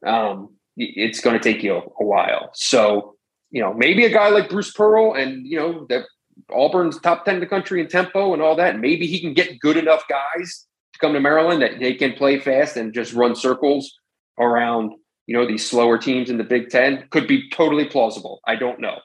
Um, 0.06 0.56
it's 0.76 1.20
going 1.20 1.38
to 1.38 1.42
take 1.42 1.62
you 1.62 1.74
a, 1.74 1.78
a 1.78 2.04
while. 2.04 2.50
So, 2.52 3.16
you 3.50 3.62
know, 3.62 3.72
maybe 3.72 4.04
a 4.04 4.12
guy 4.12 4.28
like 4.28 4.50
Bruce 4.50 4.72
Pearl 4.72 5.14
and, 5.14 5.46
you 5.46 5.56
know, 5.56 5.86
that 5.88 6.04
Auburn's 6.50 6.98
top 7.00 7.24
10 7.24 7.34
in 7.34 7.40
the 7.40 7.46
country 7.46 7.80
in 7.80 7.88
tempo 7.88 8.32
and 8.32 8.42
all 8.42 8.56
that. 8.56 8.78
Maybe 8.78 9.06
he 9.06 9.20
can 9.20 9.34
get 9.34 9.58
good 9.60 9.76
enough 9.76 10.04
guys 10.08 10.66
to 10.92 10.98
come 10.98 11.12
to 11.12 11.20
Maryland 11.20 11.62
that 11.62 11.78
they 11.78 11.94
can 11.94 12.12
play 12.12 12.38
fast 12.38 12.76
and 12.76 12.92
just 12.92 13.12
run 13.12 13.34
circles 13.34 13.92
around, 14.38 14.92
you 15.26 15.36
know, 15.36 15.46
these 15.46 15.68
slower 15.68 15.98
teams 15.98 16.30
in 16.30 16.38
the 16.38 16.44
Big 16.44 16.70
Ten. 16.70 17.06
Could 17.10 17.26
be 17.26 17.48
totally 17.50 17.84
plausible. 17.84 18.40
I 18.46 18.56
don't 18.56 18.80
know. 18.80 18.98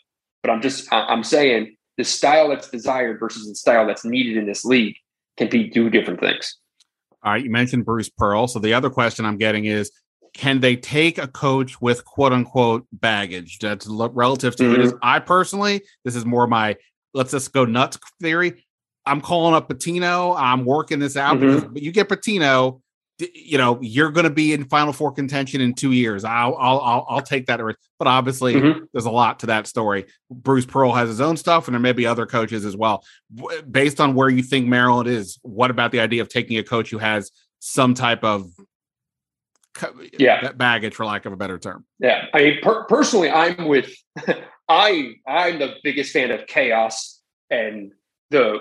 But 0.43 0.51
I'm 0.51 0.61
just, 0.61 0.91
I'm 0.91 1.23
saying 1.23 1.75
the 1.97 2.03
style 2.03 2.49
that's 2.49 2.69
desired 2.69 3.19
versus 3.19 3.47
the 3.47 3.55
style 3.55 3.87
that's 3.87 4.05
needed 4.05 4.37
in 4.37 4.45
this 4.45 4.63
league 4.63 4.95
can 5.37 5.49
be 5.49 5.69
two 5.69 5.89
different 5.89 6.19
things. 6.19 6.57
All 7.23 7.33
right. 7.33 7.43
You 7.43 7.49
mentioned 7.49 7.85
Bruce 7.85 8.09
Pearl. 8.09 8.47
So 8.47 8.59
the 8.59 8.73
other 8.73 8.89
question 8.89 9.25
I'm 9.25 9.37
getting 9.37 9.65
is, 9.65 9.91
can 10.33 10.59
they 10.59 10.75
take 10.75 11.17
a 11.17 11.27
coach 11.27 11.81
with 11.81 12.05
quote 12.05 12.31
unquote 12.31 12.85
baggage 12.93 13.59
that's 13.59 13.87
relative 13.87 14.55
to 14.55 14.63
mm-hmm. 14.63 14.81
it 14.81 14.85
is 14.85 14.93
i 15.01 15.19
personally 15.19 15.81
this 16.05 16.15
is 16.15 16.25
more 16.25 16.47
my 16.47 16.75
let's 17.17 17.31
just 17.31 17.51
go 17.51 17.65
nuts 17.65 17.97
theory. 18.21 18.63
I'm 19.05 19.21
calling 19.21 19.55
up 19.55 19.69
Pitino. 19.69 20.35
I'm 20.37 20.63
working 20.65 20.99
this 20.99 21.17
out 21.17 21.37
mm-hmm. 21.37 21.67
because 21.67 21.83
you 21.83 21.91
get 21.91 22.09
Pitino, 22.09 22.81
you 23.33 23.57
know, 23.57 23.79
you're 23.81 24.11
going 24.11 24.25
to 24.25 24.29
be 24.29 24.53
in 24.53 24.65
Final 24.65 24.93
Four 24.93 25.11
contention 25.11 25.59
in 25.59 25.73
two 25.73 25.91
years. 25.91 26.23
I'll 26.23 26.55
I'll 26.55 26.79
I'll, 26.79 27.05
I'll 27.09 27.21
take 27.21 27.47
that 27.47 27.63
risk. 27.63 27.79
But 27.97 28.07
obviously, 28.07 28.53
mm-hmm. 28.53 28.83
there's 28.93 29.05
a 29.05 29.11
lot 29.11 29.39
to 29.39 29.47
that 29.47 29.65
story. 29.65 30.05
Bruce 30.29 30.65
Pearl 30.65 30.93
has 30.93 31.09
his 31.09 31.19
own 31.19 31.35
stuff, 31.35 31.67
and 31.67 31.73
there 31.73 31.79
may 31.81 31.93
be 31.93 32.05
other 32.05 32.27
coaches 32.27 32.63
as 32.63 32.77
well. 32.77 33.03
Based 33.69 33.99
on 33.99 34.13
where 34.13 34.29
you 34.29 34.43
think 34.43 34.67
Maryland 34.67 35.09
is, 35.09 35.39
what 35.41 35.71
about 35.71 35.91
the 35.91 35.99
idea 35.99 36.21
of 36.21 36.29
taking 36.29 36.57
a 36.59 36.63
coach 36.63 36.91
who 36.91 36.99
has 36.99 37.31
some 37.59 37.95
type 37.95 38.23
of 38.23 38.51
yeah 40.19 40.51
baggage, 40.51 40.93
for 40.93 41.05
lack 41.05 41.25
of 41.25 41.33
a 41.33 41.37
better 41.37 41.57
term? 41.57 41.85
Yeah, 41.99 42.25
I 42.33 42.43
mean, 42.43 42.57
per- 42.61 42.83
personally, 42.83 43.31
I'm 43.31 43.67
with 43.67 43.91
I 44.69 45.15
I'm 45.27 45.59
the 45.59 45.75
biggest 45.83 46.11
fan 46.11 46.31
of 46.31 46.47
chaos 46.47 47.21
and 47.49 47.93
the 48.29 48.59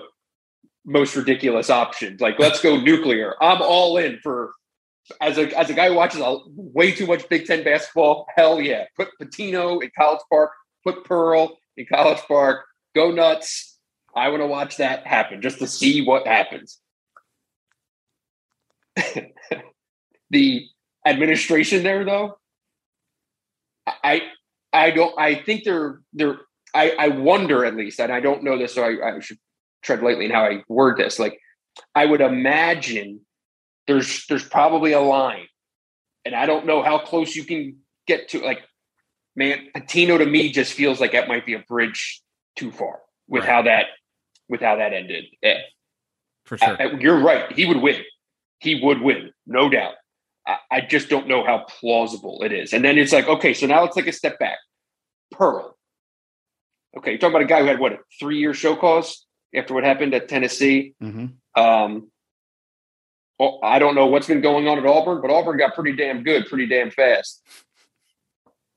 most 0.85 1.16
ridiculous 1.16 1.70
options. 1.70 2.20
Like 2.20 2.39
let's 2.39 2.61
go 2.61 2.81
nuclear. 2.81 3.35
I'm 3.41 3.61
all 3.61 3.97
in 3.97 4.19
for 4.23 4.53
as 5.20 5.39
a 5.39 5.57
as 5.59 5.70
a 5.70 5.74
guy 5.74 5.89
who 5.89 5.95
watches 5.95 6.20
a, 6.20 6.39
way 6.47 6.93
too 6.93 7.07
much 7.07 7.28
Big 7.28 7.47
Ten 7.47 7.65
basketball. 7.65 8.27
Hell 8.37 8.61
yeah, 8.61 8.85
put 8.97 9.09
Pitino 9.20 9.83
in 9.83 9.91
College 9.97 10.23
Park, 10.31 10.51
put 10.85 11.05
Pearl 11.05 11.59
in 11.77 11.87
College 11.87 12.20
Park. 12.28 12.65
Go 12.95 13.11
nuts! 13.11 13.78
I 14.15 14.31
want 14.31 14.43
to 14.43 14.47
watch 14.47 14.78
that 14.78 15.07
happen 15.07 15.43
just 15.43 15.59
to 15.59 15.66
see 15.66 16.03
what 16.03 16.27
happens. 16.27 16.81
the 20.31 20.66
administration 21.05 21.83
there, 21.83 22.05
though, 22.05 22.39
I 23.87 24.23
I 24.77 24.90
don't. 24.90 25.19
I 25.19 25.35
think 25.35 25.65
they're 25.65 26.01
they're. 26.12 26.39
I, 26.74 26.94
I 26.98 27.09
wonder 27.09 27.65
at 27.65 27.77
least, 27.77 28.01
and 28.01 28.12
I 28.12 28.20
don't 28.20 28.43
know 28.43 28.59
this, 28.59 28.74
so 28.74 28.82
I, 28.82 29.16
I 29.16 29.20
should 29.20 29.39
tread 29.82 30.03
lightly 30.03 30.27
in 30.27 30.31
how 30.31 30.44
I 30.44 30.62
word 30.69 30.98
this. 30.98 31.19
Like, 31.19 31.40
I 31.94 32.05
would 32.05 32.20
imagine 32.20 33.20
there's 33.86 34.27
there's 34.27 34.44
probably 34.44 34.93
a 34.93 35.01
line, 35.01 35.47
and 36.24 36.35
I 36.35 36.47
don't 36.47 36.66
know 36.66 36.82
how 36.82 36.98
close 36.98 37.35
you 37.35 37.44
can 37.44 37.78
get 38.07 38.28
to. 38.31 38.40
Like, 38.40 38.62
man, 39.35 39.69
Pitino 39.74 40.19
to 40.19 40.27
me 40.27 40.53
just 40.53 40.74
feels 40.74 41.01
like 41.01 41.12
that 41.12 41.28
might 41.28 41.47
be 41.47 41.55
a 41.55 41.61
bridge 41.61 42.23
too 42.57 42.70
far 42.70 43.01
with 43.28 43.44
right. 43.44 43.51
how 43.51 43.62
that 43.62 43.86
with 44.48 44.61
how 44.61 44.77
that 44.77 44.93
ended. 44.93 45.24
Yeah. 45.43 45.59
For 46.44 46.59
sure, 46.59 46.77
I, 46.81 46.93
you're 46.98 47.20
right. 47.20 47.51
He 47.53 47.66
would 47.66 47.78
win. 47.78 48.03
He 48.61 48.81
would 48.82 49.01
win, 49.01 49.32
no 49.47 49.69
doubt. 49.69 49.94
I, 50.70 50.81
just 50.81 51.09
don't 51.09 51.27
know 51.27 51.44
how 51.44 51.65
plausible 51.81 52.43
it 52.43 52.53
is. 52.53 52.73
And 52.73 52.85
then 52.85 52.98
it's 52.98 53.12
like, 53.12 53.27
okay, 53.27 53.53
so 53.53 53.66
now 53.66 53.82
let's 53.82 53.97
take 53.97 54.07
a 54.07 54.12
step 54.12 54.39
back. 54.39 54.59
Pearl. 55.31 55.77
Okay, 56.97 57.12
you're 57.12 57.19
talking 57.19 57.35
about 57.35 57.43
a 57.43 57.47
guy 57.47 57.61
who 57.61 57.66
had 57.66 57.78
what 57.78 57.93
a 57.93 57.98
three 58.19 58.39
year 58.39 58.55
show 58.55 58.74
cause 58.77 59.27
after 59.55 59.74
what 59.74 59.85
happened 59.85 60.15
at 60.15 60.28
Tennessee. 60.28 60.94
Mm-hmm. 61.03 61.62
Um, 61.62 62.11
well, 63.39 63.61
I 63.62 63.78
don't 63.78 63.94
know 63.94 64.07
what's 64.07 64.27
been 64.27 64.40
going 64.40 64.66
on 64.66 64.78
at 64.78 64.86
Auburn, 64.86 65.20
but 65.20 65.31
Auburn 65.31 65.59
got 65.59 65.74
pretty 65.74 65.94
damn 65.94 66.23
good, 66.23 66.47
pretty 66.47 66.66
damn 66.66 66.90
fast. 66.90 67.43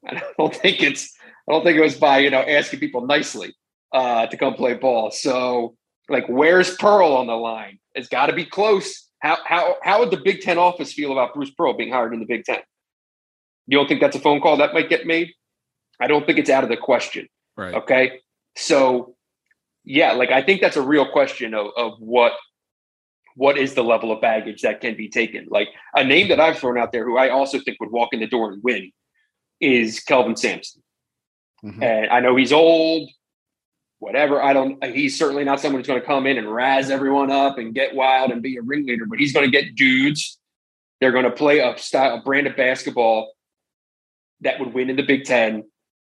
I 0.06 0.22
don't 0.38 0.56
think 0.56 0.82
it's 0.82 1.14
I 1.48 1.54
don't 1.54 1.64
think 1.64 1.78
it 1.78 1.82
was 1.82 1.98
by 1.98 2.20
you 2.20 2.30
know 2.30 2.42
asking 2.42 2.80
people 2.80 3.06
nicely 3.06 3.54
uh, 3.94 4.28
to 4.28 4.38
come 4.38 4.54
play 4.54 4.74
ball. 4.74 5.12
So 5.12 5.76
like, 6.10 6.28
where's 6.28 6.76
Pearl 6.76 7.14
on 7.14 7.28
the 7.28 7.36
line? 7.36 7.80
It's 7.96 8.10
got 8.10 8.28
to 8.28 8.34
be 8.34 8.46
close. 8.46 9.08
How 9.20 9.38
how 9.46 9.76
how 9.84 10.00
would 10.00 10.12
the 10.12 10.18
Big 10.18 10.42
Ten 10.42 10.58
office 10.58 10.94
feel 10.94 11.12
about 11.12 11.34
Bruce 11.34 11.52
Pearl 11.52 11.74
being 11.74 11.92
hired 11.92 12.14
in 12.14 12.20
the 12.20 12.26
Big 12.26 12.44
Ten? 12.44 12.60
You 13.68 13.78
don't 13.78 13.88
think 13.88 14.02
that's 14.02 14.16
a 14.16 14.20
phone 14.20 14.42
call 14.42 14.58
that 14.58 14.74
might 14.74 14.90
get 14.90 15.06
made? 15.06 15.32
I 16.00 16.08
don't 16.08 16.26
think 16.26 16.40
it's 16.40 16.50
out 16.50 16.64
of 16.64 16.70
the 16.70 16.78
question. 16.78 17.28
Right. 17.58 17.74
Okay. 17.74 18.20
So 18.56 19.16
yeah, 19.84 20.14
like 20.14 20.32
I 20.32 20.42
think 20.42 20.62
that's 20.62 20.78
a 20.78 20.82
real 20.82 21.10
question 21.12 21.54
of, 21.54 21.68
of 21.76 21.94
what 22.00 22.34
what 23.36 23.58
is 23.58 23.74
the 23.74 23.84
level 23.84 24.12
of 24.12 24.20
baggage 24.20 24.62
that 24.62 24.82
can 24.82 24.96
be 24.98 25.08
taken. 25.08 25.48
Like 25.50 25.70
a 25.96 26.04
name 26.04 26.28
that 26.30 26.40
I've 26.40 26.60
thrown 26.60 26.78
out 26.78 26.92
there 26.92 27.06
who 27.06 27.18
I 27.18 27.30
also 27.30 27.60
think 27.60 27.80
would 27.80 27.92
walk 27.92 28.10
in 28.12 28.20
the 28.20 28.28
door 28.28 28.52
and 28.52 28.62
win 28.64 28.92
is 29.62 30.00
Kelvin 30.00 30.36
Sampson. 30.36 30.82
Mhm. 31.64 31.82
And 31.82 32.10
I 32.12 32.20
know 32.20 32.36
he's 32.36 32.52
old, 32.52 33.10
whatever. 34.00 34.42
I 34.42 34.54
don't 34.54 34.84
he's 34.86 35.18
certainly 35.18 35.44
not 35.44 35.60
someone 35.60 35.80
who's 35.80 35.88
going 35.88 36.00
to 36.00 36.06
come 36.06 36.28
in 36.28 36.38
and 36.38 36.54
razz 36.54 36.90
everyone 36.90 37.32
up 37.32 37.58
and 37.58 37.74
get 37.74 37.96
wild 37.96 38.32
and 38.32 38.42
be 38.42 38.58
a 38.58 38.62
ringleader, 38.62 39.06
but 39.06 39.20
he's 39.20 39.34
going 39.34 39.50
to 39.50 39.52
get 39.52 39.76
dudes. 39.76 40.38
They're 41.00 41.12
going 41.12 41.26
to 41.26 41.32
play 41.32 41.60
a 41.60 41.78
style 41.78 42.16
a 42.18 42.22
brand 42.22 42.48
of 42.48 42.56
basketball 42.56 43.32
that 44.42 44.60
would 44.60 44.74
win 44.74 44.90
in 44.90 44.96
the 44.96 45.04
Big 45.04 45.24
Ten 45.24 45.64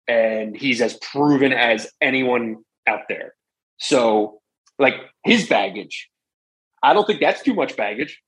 and 0.08 0.56
he's 0.56 0.82
as 0.82 0.98
proven 1.02 1.54
as 1.54 1.88
anyone 2.02 2.58
out 2.88 3.02
there. 3.10 3.34
So, 3.78 4.40
like 4.80 4.96
his 5.24 5.48
baggage, 5.48 6.10
I 6.84 6.94
don't 6.94 7.06
think 7.06 7.20
that's 7.20 7.42
too 7.42 7.54
much 7.54 7.76
baggage 7.76 8.22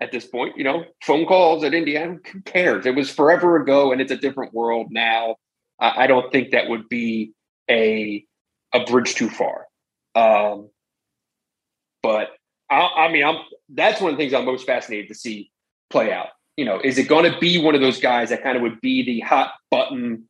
at 0.00 0.12
this 0.12 0.26
point. 0.26 0.56
You 0.56 0.64
know, 0.64 0.84
phone 1.02 1.26
calls 1.26 1.64
at 1.64 1.74
Indiana, 1.74 2.18
who 2.32 2.40
cares? 2.42 2.86
It 2.86 2.94
was 2.94 3.10
forever 3.10 3.56
ago, 3.56 3.92
and 3.92 4.00
it's 4.00 4.12
a 4.12 4.16
different 4.16 4.54
world 4.54 4.88
now. 4.90 5.36
I, 5.80 6.06
don't 6.08 6.32
think 6.32 6.50
that 6.50 6.68
would 6.68 6.88
be 6.88 7.32
a 7.70 8.24
a 8.74 8.84
bridge 8.84 9.14
too 9.14 9.30
far. 9.30 9.66
Um, 10.14 10.70
but 12.02 12.30
I, 12.70 12.88
I 12.96 13.12
mean, 13.12 13.24
I'm 13.24 13.36
that's 13.68 14.00
one 14.00 14.10
of 14.10 14.16
the 14.16 14.22
things 14.22 14.34
I'm 14.34 14.44
most 14.44 14.66
fascinated 14.66 15.08
to 15.08 15.14
see 15.14 15.50
play 15.90 16.12
out. 16.12 16.28
You 16.56 16.64
know, 16.64 16.80
is 16.82 16.98
it 16.98 17.08
going 17.08 17.30
to 17.30 17.38
be 17.38 17.62
one 17.62 17.76
of 17.76 17.80
those 17.80 18.00
guys 18.00 18.30
that 18.30 18.42
kind 18.42 18.56
of 18.56 18.62
would 18.62 18.80
be 18.80 19.04
the 19.04 19.20
hot 19.20 19.52
button 19.70 20.27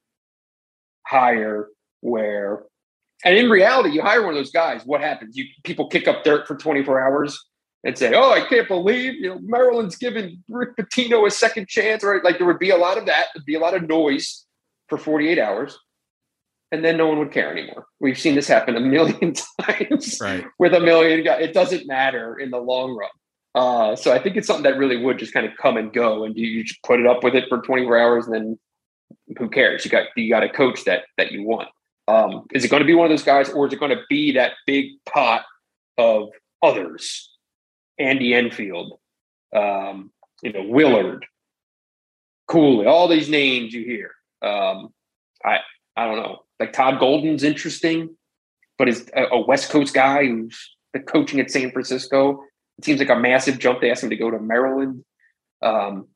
hire 1.09 1.69
where 2.01 2.63
and 3.25 3.37
in 3.37 3.49
reality 3.51 3.91
you 3.91 4.03
hire 4.03 4.21
one 4.23 4.31
of 4.31 4.37
those 4.37 4.51
guys 4.53 4.83
what 4.85 5.01
happens? 5.01 5.37
You 5.37 5.45
people 5.65 5.89
kick 5.89 6.07
up 6.07 6.23
dirt 6.25 6.47
for 6.47 6.57
24 6.57 7.01
hours 7.01 7.45
and 7.85 7.97
say 7.97 8.13
oh 8.15 8.33
i 8.33 8.41
can't 8.47 8.69
believe 8.69 9.15
you 9.15 9.29
know 9.29 9.39
maryland's 9.43 9.97
giving 9.97 10.43
rick 10.49 10.77
Pitino 10.77 11.27
a 11.27 11.31
second 11.31 11.69
chance 11.69 12.03
right? 12.05 12.23
Like 12.25 12.39
there 12.39 12.47
would 12.47 12.59
be 12.59 12.71
a 12.71 12.77
lot 12.77 12.99
of 12.99 13.07
that 13.07 13.27
there'd 13.35 13.45
be 13.47 13.55
a 13.55 13.61
lot 13.61 13.75
of 13.75 13.89
noise 13.89 14.45
for 14.89 14.99
48 14.99 15.39
hours 15.39 15.79
and 16.71 16.85
then 16.85 16.99
no 16.99 17.07
one 17.07 17.19
would 17.19 17.33
care 17.33 17.51
anymore. 17.51 17.87
We've 17.99 18.19
seen 18.19 18.35
this 18.35 18.47
happen 18.47 18.77
a 18.77 18.81
million 18.81 19.33
times 19.63 20.19
Right. 20.21 20.45
with 20.59 20.75
a 20.75 20.81
million 20.81 21.25
guys 21.25 21.43
it 21.43 21.55
doesn't 21.55 21.87
matter 21.87 22.39
in 22.39 22.51
the 22.51 22.59
long 22.59 22.95
run. 22.97 23.11
Uh, 23.55 23.97
so 23.97 24.13
i 24.13 24.19
think 24.23 24.37
it's 24.37 24.47
something 24.47 24.65
that 24.71 24.77
really 24.79 24.97
would 25.03 25.19
just 25.19 25.33
kind 25.33 25.47
of 25.47 25.57
come 25.57 25.77
and 25.77 25.93
go 25.93 26.25
and 26.25 26.37
you, 26.37 26.47
you 26.47 26.65
just 26.65 26.83
put 26.83 27.01
it 27.01 27.07
up 27.07 27.25
with 27.25 27.35
it 27.35 27.45
for 27.49 27.59
24 27.63 27.99
hours 27.99 28.27
and 28.27 28.35
then 28.35 28.59
who 29.39 29.49
cares? 29.49 29.85
You 29.85 29.91
got 29.91 30.07
you 30.17 30.31
got 30.31 30.43
a 30.43 30.49
coach 30.49 30.85
that 30.85 31.05
that 31.17 31.33
you 31.33 31.43
want. 31.43 31.69
Um, 32.07 32.47
is 32.55 32.65
it 32.65 32.69
going 32.69 32.81
to 32.81 32.87
be 32.87 32.95
one 32.95 33.05
of 33.05 33.11
those 33.11 33.23
guys, 33.23 33.51
or 33.51 33.67
is 33.67 33.73
it 33.73 33.81
going 33.81 33.97
to 33.97 34.03
be 34.09 34.33
that 34.33 34.53
big 34.67 34.93
pot 35.05 35.45
of 35.99 36.31
others? 36.63 37.31
Andy 37.99 38.33
Enfield, 38.33 38.99
um, 39.55 40.11
you 40.43 40.53
know 40.53 40.63
Willard, 40.63 41.27
Cooley, 42.47 42.87
all 42.87 43.09
these 43.09 43.29
names 43.29 43.75
you 43.75 43.85
hear. 43.85 44.13
Um, 44.43 44.93
I 45.45 45.59
I 45.97 46.07
don't 46.07 46.17
know. 46.17 46.41
Like 46.61 46.73
Todd 46.73 46.99
Golden's 46.99 47.45
interesting, 47.45 48.17
but 48.79 48.89
is 48.89 49.09
a, 49.15 49.25
a 49.25 49.47
West 49.47 49.71
Coast 49.71 49.95
guy 49.95 50.27
who's 50.27 50.77
been 50.93 51.03
coaching 51.03 51.41
at 51.41 51.51
San 51.51 51.71
Francisco. 51.71 52.43
It 52.79 52.85
seems 52.85 53.01
like 53.01 53.11
a 53.11 53.17
massive 53.17 53.59
jump 53.59 53.81
to 53.81 53.91
ask 53.91 54.03
him 54.03 54.11
to 54.11 54.17
go 54.17 54.31
to 54.31 54.39
Maryland. 54.39 55.05
Um, 55.61 56.07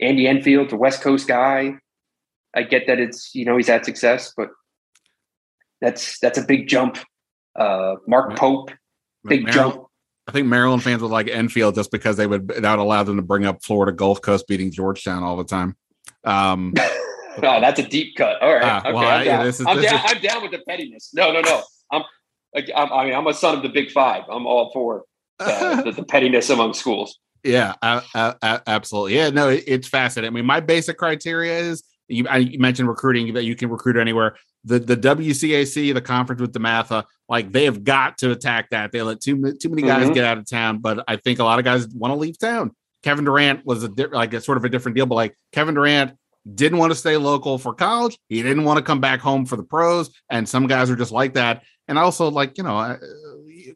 Andy 0.00 0.26
Enfield, 0.26 0.70
the 0.70 0.76
West 0.76 1.00
Coast 1.00 1.28
guy. 1.28 1.76
I 2.54 2.62
get 2.62 2.86
that 2.86 2.98
it's 3.00 3.34
you 3.34 3.44
know 3.44 3.56
he's 3.56 3.68
had 3.68 3.84
success, 3.84 4.32
but 4.36 4.48
that's 5.80 6.18
that's 6.20 6.38
a 6.38 6.42
big 6.42 6.68
jump. 6.68 6.98
Uh, 7.58 7.96
Mark 8.06 8.36
Pope, 8.36 8.70
big 9.24 9.44
Maryland- 9.44 9.74
jump. 9.74 9.86
I 10.28 10.30
think 10.32 10.46
Maryland 10.46 10.84
fans 10.84 11.02
would 11.02 11.10
like 11.10 11.26
Enfield 11.28 11.74
just 11.74 11.90
because 11.90 12.16
they 12.16 12.26
would 12.28 12.46
that 12.48 12.76
would 12.76 12.82
allow 12.82 13.02
them 13.02 13.16
to 13.16 13.22
bring 13.22 13.44
up 13.44 13.64
Florida 13.64 13.90
Gulf 13.92 14.22
Coast 14.22 14.46
beating 14.46 14.70
Georgetown 14.70 15.22
all 15.24 15.36
the 15.36 15.44
time. 15.44 15.76
Um, 16.24 16.72
oh, 16.78 17.40
that's 17.40 17.80
a 17.80 17.82
deep 17.88 18.14
cut. 18.16 18.40
All 18.40 18.54
right, 18.54 18.62
Ah, 18.62 18.78
okay, 18.80 18.92
well, 18.92 19.02
I'm, 19.08 19.20
I- 19.20 19.24
down. 19.24 19.44
this 19.44 19.58
is- 19.60 19.66
I'm, 19.66 19.76
this 19.78 19.90
down. 19.90 20.04
is- 20.04 20.12
I'm 20.12 20.22
down 20.22 20.42
with 20.42 20.52
the 20.52 20.60
pettiness. 20.68 21.10
No, 21.12 21.32
no, 21.32 21.40
no. 21.40 21.62
I'm, 21.90 22.02
like, 22.54 22.70
I'm 22.74 22.92
I 22.92 23.04
mean 23.06 23.14
I'm 23.14 23.26
a 23.26 23.34
son 23.34 23.56
of 23.56 23.62
the 23.64 23.68
Big 23.68 23.90
Five. 23.90 24.22
I'm 24.30 24.46
all 24.46 24.70
for 24.72 25.04
uh, 25.40 25.82
the, 25.82 25.90
the 25.90 26.04
pettiness 26.08 26.50
among 26.50 26.74
schools. 26.74 27.18
Yeah, 27.42 27.74
a- 27.82 28.02
a- 28.14 28.62
absolutely. 28.68 29.16
Yeah, 29.16 29.30
no, 29.30 29.48
it, 29.48 29.64
it's 29.66 29.88
fascinating. 29.88 30.32
I 30.32 30.34
mean, 30.36 30.46
my 30.46 30.60
basic 30.60 30.98
criteria 30.98 31.58
is 31.58 31.82
you, 32.08 32.26
I, 32.28 32.38
you 32.38 32.58
mentioned 32.58 32.88
recruiting 32.88 33.34
that 33.34 33.44
you 33.44 33.54
can 33.56 33.70
recruit 33.70 33.96
anywhere. 33.96 34.36
The 34.64 34.78
the 34.78 34.96
WCAC, 34.96 35.92
the 35.94 36.00
conference 36.00 36.40
with 36.40 36.52
DeMatha, 36.52 37.04
like 37.28 37.52
they 37.52 37.64
have 37.64 37.84
got 37.84 38.18
to 38.18 38.30
attack 38.30 38.70
that. 38.70 38.92
They 38.92 39.02
let 39.02 39.20
too 39.20 39.54
too 39.60 39.68
many 39.68 39.82
guys 39.82 40.08
Mhm. 40.08 40.14
get 40.14 40.24
out 40.24 40.38
of 40.38 40.48
town, 40.48 40.78
but 40.78 41.04
I 41.08 41.16
think 41.16 41.38
a 41.38 41.44
lot 41.44 41.58
of 41.58 41.64
guys 41.64 41.88
want 41.88 42.12
to 42.12 42.16
leave 42.18 42.38
town. 42.38 42.70
Kevin 43.02 43.24
Durant 43.24 43.64
was 43.66 43.82
a 43.82 43.88
di- 43.88 44.06
like 44.06 44.32
a 44.34 44.40
sort 44.40 44.58
of 44.58 44.64
a 44.64 44.68
different 44.68 44.96
deal, 44.96 45.06
but 45.06 45.16
like 45.16 45.36
Kevin 45.52 45.74
Durant 45.74 46.12
didn't 46.54 46.78
want 46.78 46.92
to 46.92 46.96
stay 46.96 47.16
local 47.16 47.58
for 47.58 47.72
college. 47.74 48.16
He 48.28 48.42
didn't 48.42 48.64
want 48.64 48.78
to 48.78 48.82
come 48.84 49.00
back 49.00 49.20
home 49.20 49.46
for 49.46 49.56
the 49.56 49.62
pros, 49.64 50.10
and 50.30 50.48
some 50.48 50.66
guys 50.66 50.90
are 50.90 50.96
just 50.96 51.12
like 51.12 51.34
that. 51.34 51.62
And 51.88 51.98
also, 51.98 52.30
like 52.30 52.56
you 52.58 52.64
know, 52.64 52.76
uh, 52.78 52.96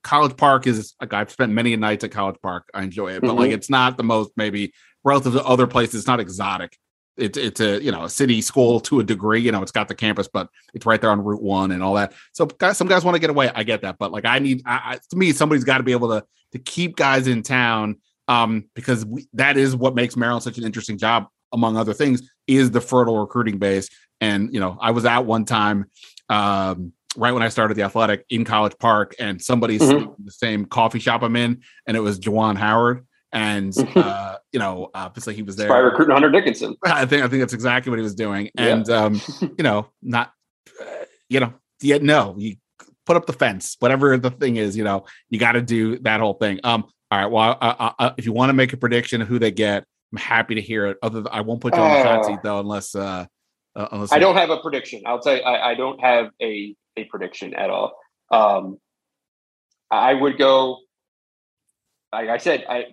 College 0.02 0.36
Park 0.36 0.66
is 0.66 0.94
like 1.00 1.12
I've 1.12 1.30
spent 1.30 1.52
many 1.52 1.74
nights 1.76 2.04
at 2.04 2.10
College 2.12 2.36
Park. 2.42 2.68
I 2.74 2.82
enjoy 2.82 3.12
it, 3.12 3.22
but 3.22 3.34
like 3.34 3.50
Mhm. 3.50 3.54
it's 3.54 3.70
not 3.70 3.96
the 3.96 4.02
most 4.04 4.30
maybe 4.36 4.72
relative 5.04 5.32
to 5.34 5.44
other 5.44 5.66
places. 5.66 5.96
It's 6.00 6.06
not 6.06 6.20
exotic. 6.20 6.76
It's 7.16 7.38
it's 7.38 7.60
a 7.60 7.82
you 7.82 7.90
know 7.90 8.05
a 8.05 8.10
city 8.10 8.40
school 8.43 8.80
to 8.80 9.01
a 9.01 9.05
degree. 9.05 9.40
You 9.40 9.52
know, 9.52 9.62
it's 9.62 9.72
got 9.72 9.88
the 9.88 9.94
campus, 9.94 10.28
but 10.28 10.48
it's 10.74 10.84
right 10.86 11.01
there 11.01 11.10
on 11.10 11.22
Route 11.24 11.43
One 11.43 11.72
and 11.72 11.82
all 11.82 11.94
that. 11.94 12.12
So 12.32 12.47
guys, 12.47 12.76
some 12.76 12.88
guys 12.88 13.05
want 13.05 13.14
to 13.14 13.18
get 13.20 13.30
away. 13.30 13.51
I 13.55 13.62
get 13.62 13.82
that, 13.82 13.97
but 13.98 14.12
like 14.12 14.24
I 14.24 14.38
need, 14.38 14.62
I, 14.66 14.80
I, 14.84 14.98
to 15.10 15.16
me, 15.16 15.32
somebody's 15.32 15.64
got 15.64 15.78
to 15.78 15.84
be 15.84 15.93
able 15.93 16.09
to 16.09 16.24
to 16.52 16.59
keep 16.59 16.97
guys 16.97 17.26
in 17.26 17.43
town 17.43 17.97
um, 18.28 18.64
because 18.74 19.05
we, 19.06 19.26
that 19.32 19.56
is 19.56 19.74
what 19.74 19.94
makes 19.94 20.16
Maryland 20.16 20.43
such 20.43 20.59
an 20.59 20.64
interesting 20.64 20.98
job, 20.98 21.26
among 21.52 21.76
other 21.76 21.94
things, 21.94 22.28
is 22.47 22.70
the 22.70 22.80
fertile 22.80 23.18
recruiting 23.18 23.59
base. 23.59 23.88
And 24.20 24.52
you 24.52 24.60
know, 24.60 24.76
I 24.80 24.90
was 24.90 25.05
out 25.05 25.26
one 25.26 25.44
time. 25.44 25.86
Um, 26.28 26.93
right 27.18 27.32
when 27.32 27.43
I 27.43 27.48
started 27.48 27.78
the 27.78 27.82
athletic 27.82 28.26
in 28.28 28.44
College 28.44 28.74
Park, 28.78 29.14
and 29.18 29.40
somebody's 29.40 29.80
Mhm. 29.80 30.14
the 30.22 30.30
same 30.30 30.66
coffee 30.66 30.98
shop 30.98 31.22
I'm 31.22 31.34
in, 31.36 31.62
and 31.86 31.97
it 31.97 32.01
was 32.01 32.20
Juwan 32.20 32.56
Howard. 32.59 33.06
And 33.32 33.72
uh, 33.97 34.35
you 34.52 34.59
know, 34.59 34.90
obviously 34.94 35.35
he 35.35 35.43
was 35.43 35.56
there. 35.56 35.68
By 35.68 35.78
recruiting 35.78 36.12
Hunter 36.12 36.31
Dickinson. 36.31 36.77
I 36.85 37.06
think 37.06 37.23
I 37.23 37.28
think 37.28 37.40
that's 37.40 37.52
exactly 37.52 37.90
what 37.90 37.98
he 37.98 38.02
was 38.02 38.14
doing. 38.14 38.51
Yeah. 38.55 38.66
And 38.66 38.90
um, 38.90 39.20
you 39.40 39.64
know, 39.64 39.89
not 40.02 40.32
uh, 40.81 41.05
you 41.28 41.40
know, 41.40 41.52
yeah, 41.81 41.98
no, 42.01 42.35
you 42.39 42.56
put 43.05 43.16
up 43.16 43.27
the 43.27 43.32
fence, 43.32 43.77
whatever 43.78 44.16
the 44.18 44.31
thing 44.31 44.56
is, 44.56 44.77
you 44.77 44.85
know, 44.85 45.05
you 45.31 45.39
got 45.39 45.52
to 45.52 45.62
do 45.62 45.98
that 46.01 46.20
whole 46.20 46.35
thing. 46.35 46.60
Um, 46.64 46.85
all 47.10 47.18
right, 47.20 47.27
well, 47.27 47.56
uh, 47.60 47.93
uh, 47.98 48.12
if 48.18 48.27
you 48.27 48.32
want 48.32 48.51
to 48.51 48.52
make 48.52 48.73
a 48.73 48.77
prediction 48.77 49.23
of 49.23 49.28
who 49.28 49.39
they 49.39 49.52
get, 49.52 49.85
I'm 50.12 50.18
happy 50.18 50.56
to 50.56 50.60
hear 50.60 50.86
it. 50.86 50.98
Other 51.02 51.20
than 51.20 51.32
I 51.32 51.40
won't 51.40 51.60
put 51.60 51.74
you 51.74 51.81
on 51.81 51.90
the 51.90 52.02
hot 52.02 52.20
Uh, 52.20 52.23
seat 52.24 52.39
though, 52.43 52.59
unless 52.59 52.94
uh, 52.94 53.27
uh 53.77 53.89
unless 53.93 54.12
I 54.12 54.18
don't 54.18 54.36
have 54.36 54.51
a 54.51 54.59
prediction. 54.59 55.02
I'll 55.06 55.20
tell 55.20 55.36
you, 55.36 55.43
I, 55.43 55.70
I 55.70 55.74
don't 55.74 56.01
have 56.01 56.31
a 56.43 56.74
a 56.97 57.05
prediction 57.05 57.55
at 57.55 57.70
all. 57.70 57.97
Um, 58.31 58.78
I 59.90 60.14
would 60.14 60.39
go. 60.39 60.78
Like 62.12 62.28
I 62.28 62.39
said, 62.39 62.64
I 62.68 62.86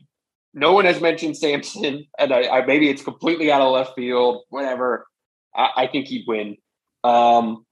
no 0.54 0.74
one 0.74 0.86
has 0.86 1.02
mentioned 1.02 1.38
Sampson, 1.38 2.06
and 2.18 2.34
I, 2.34 2.48
I 2.48 2.66
maybe 2.66 2.90
it's 2.90 3.04
completely 3.04 3.52
out 3.52 3.62
of 3.62 3.72
left 3.72 3.96
field. 3.96 4.44
Whatever. 4.50 5.08
I, 5.56 5.70
I 5.78 5.88
think 5.88 6.08
he'd 6.08 6.26
win. 6.28 6.58
Um, 7.04 7.66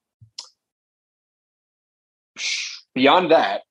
beyond 2.94 3.32
that, 3.32 3.62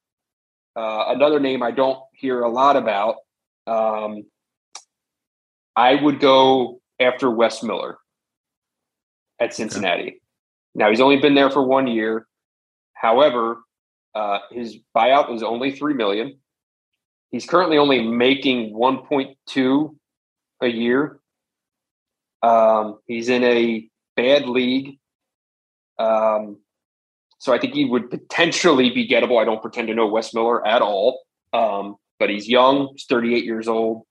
uh, 0.77 1.05
another 1.09 1.41
name 1.41 1.63
I 1.63 1.73
don't 1.73 1.99
hear 2.13 2.43
a 2.43 2.49
lot 2.49 2.77
about. 2.77 3.17
Um, 3.67 4.25
I 5.75 5.95
would 5.95 6.21
go 6.21 6.81
after 7.01 7.31
Wes 7.31 7.63
Miller 7.63 7.99
at 9.41 9.55
Cincinnati. 9.55 10.23
Now 10.75 10.91
he's 10.91 11.01
only 11.01 11.17
been 11.17 11.35
there 11.35 11.51
for 11.51 11.63
one 11.63 11.87
year. 11.87 12.27
However, 12.95 13.59
uh, 14.15 14.39
his 14.51 14.79
buyout 14.97 15.35
is 15.35 15.43
only 15.43 15.73
three 15.73 15.95
million. 15.95 16.39
He's 17.31 17.47
currently 17.47 17.79
only 17.79 18.03
making 18.03 18.75
one 18.75 18.99
point 19.07 19.37
two 19.47 19.97
a 20.61 20.67
year. 20.69 21.21
Um, 22.43 22.99
he's 23.07 23.29
in 23.29 23.45
a 23.45 23.89
bad 24.17 24.47
league. 24.49 24.99
Um, 25.99 26.59
So 27.39 27.55
I 27.55 27.59
think 27.59 27.73
he 27.75 27.87
would 27.87 28.11
potentially 28.11 28.91
be 28.91 29.09
gettable. 29.09 29.41
I 29.41 29.45
don't 29.45 29.63
pretend 29.63 29.89
to 29.89 29.95
know 29.95 30.07
Wes 30.07 30.35
Miller 30.35 30.67
at 30.67 30.83
all, 30.83 31.23
um, 31.55 31.97
but 32.19 32.29
he's 32.29 32.47
young. 32.49 32.91
He's 32.93 33.07
38 33.07 33.45
years 33.45 33.67
old. 33.67 34.03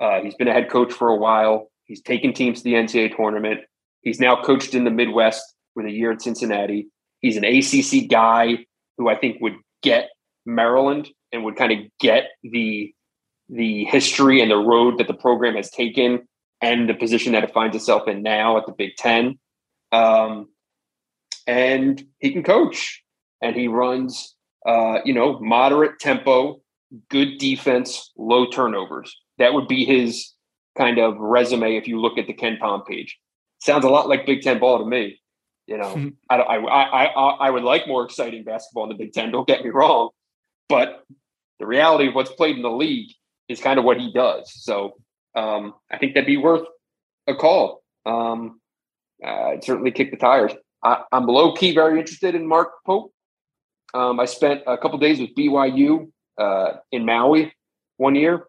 Uh, 0.00 0.20
he's 0.22 0.34
been 0.34 0.48
a 0.48 0.54
head 0.54 0.70
coach 0.70 0.92
for 0.92 1.08
a 1.08 1.16
while. 1.16 1.70
He's 1.84 2.00
taken 2.00 2.32
teams 2.32 2.58
to 2.58 2.64
the 2.64 2.74
NCAA 2.74 3.14
tournament. 3.14 3.60
He's 4.02 4.20
now 4.20 4.40
coached 4.42 4.74
in 4.74 4.84
the 4.84 4.90
Midwest 4.90 5.42
with 5.74 5.84
a 5.84 5.90
year 5.90 6.12
at 6.12 6.22
Cincinnati. 6.22 6.88
He's 7.20 7.36
an 7.36 7.44
ACC 7.44 8.08
guy 8.08 8.64
who 8.96 9.08
I 9.10 9.16
think 9.16 9.40
would 9.42 9.56
get 9.82 10.08
Maryland 10.46 11.08
and 11.32 11.44
would 11.44 11.56
kind 11.56 11.72
of 11.72 11.78
get 12.00 12.30
the 12.42 12.92
the 13.48 13.84
history 13.84 14.42
and 14.42 14.50
the 14.50 14.56
road 14.56 14.98
that 14.98 15.06
the 15.06 15.14
program 15.14 15.56
has 15.56 15.70
taken 15.70 16.28
and 16.60 16.88
the 16.88 16.94
position 16.94 17.32
that 17.32 17.44
it 17.44 17.52
finds 17.52 17.74
itself 17.74 18.06
in 18.08 18.22
now 18.22 18.58
at 18.58 18.66
the 18.66 18.72
Big 18.72 18.96
Ten. 18.96 19.38
Um, 19.92 20.48
and 21.46 22.02
he 22.18 22.30
can 22.30 22.42
coach 22.42 23.02
and 23.40 23.56
he 23.56 23.68
runs, 23.68 24.34
uh, 24.66 24.98
you 25.04 25.14
know, 25.14 25.38
moderate 25.40 25.98
tempo, 25.98 26.60
good 27.08 27.38
defense, 27.38 28.12
low 28.18 28.50
turnovers. 28.50 29.16
That 29.38 29.54
would 29.54 29.68
be 29.68 29.84
his 29.84 30.32
kind 30.76 30.98
of 30.98 31.16
resume 31.18 31.76
if 31.76 31.88
you 31.88 32.00
look 32.00 32.18
at 32.18 32.26
the 32.26 32.34
KenPom 32.34 32.86
page. 32.86 33.18
Sounds 33.60 33.84
a 33.84 33.88
lot 33.88 34.08
like 34.08 34.26
Big 34.26 34.42
Ten 34.42 34.58
ball 34.58 34.78
to 34.78 34.84
me. 34.84 35.20
You 35.66 35.78
know, 35.78 36.10
I, 36.30 36.36
I, 36.36 36.56
I, 36.56 37.04
I, 37.04 37.28
I 37.46 37.50
would 37.50 37.62
like 37.64 37.86
more 37.86 38.04
exciting 38.04 38.44
basketball 38.44 38.84
in 38.84 38.90
the 38.90 39.04
Big 39.04 39.12
Ten. 39.12 39.30
Don't 39.30 39.46
get 39.46 39.64
me 39.64 39.70
wrong, 39.70 40.10
but 40.68 41.04
the 41.58 41.66
reality 41.66 42.08
of 42.08 42.14
what's 42.14 42.32
played 42.32 42.56
in 42.56 42.62
the 42.62 42.70
league 42.70 43.10
is 43.48 43.60
kind 43.60 43.78
of 43.78 43.84
what 43.84 43.98
he 43.98 44.12
does. 44.12 44.52
So 44.54 44.94
um, 45.34 45.74
I 45.90 45.98
think 45.98 46.14
that'd 46.14 46.26
be 46.26 46.36
worth 46.36 46.66
a 47.26 47.34
call. 47.34 47.82
Um, 48.06 48.60
I'd 49.24 49.64
certainly 49.64 49.90
kick 49.90 50.10
the 50.10 50.16
tires. 50.16 50.52
I, 50.82 51.02
am 51.12 51.26
low 51.26 51.54
key 51.54 51.74
very 51.74 51.98
interested 51.98 52.34
in 52.34 52.46
Mark 52.46 52.70
Pope. 52.86 53.12
Um, 53.94 54.20
I 54.20 54.26
spent 54.26 54.62
a 54.66 54.78
couple 54.78 54.98
days 54.98 55.18
with 55.18 55.34
BYU 55.34 56.10
uh, 56.36 56.72
in 56.92 57.04
Maui 57.04 57.52
one 57.96 58.14
year, 58.14 58.44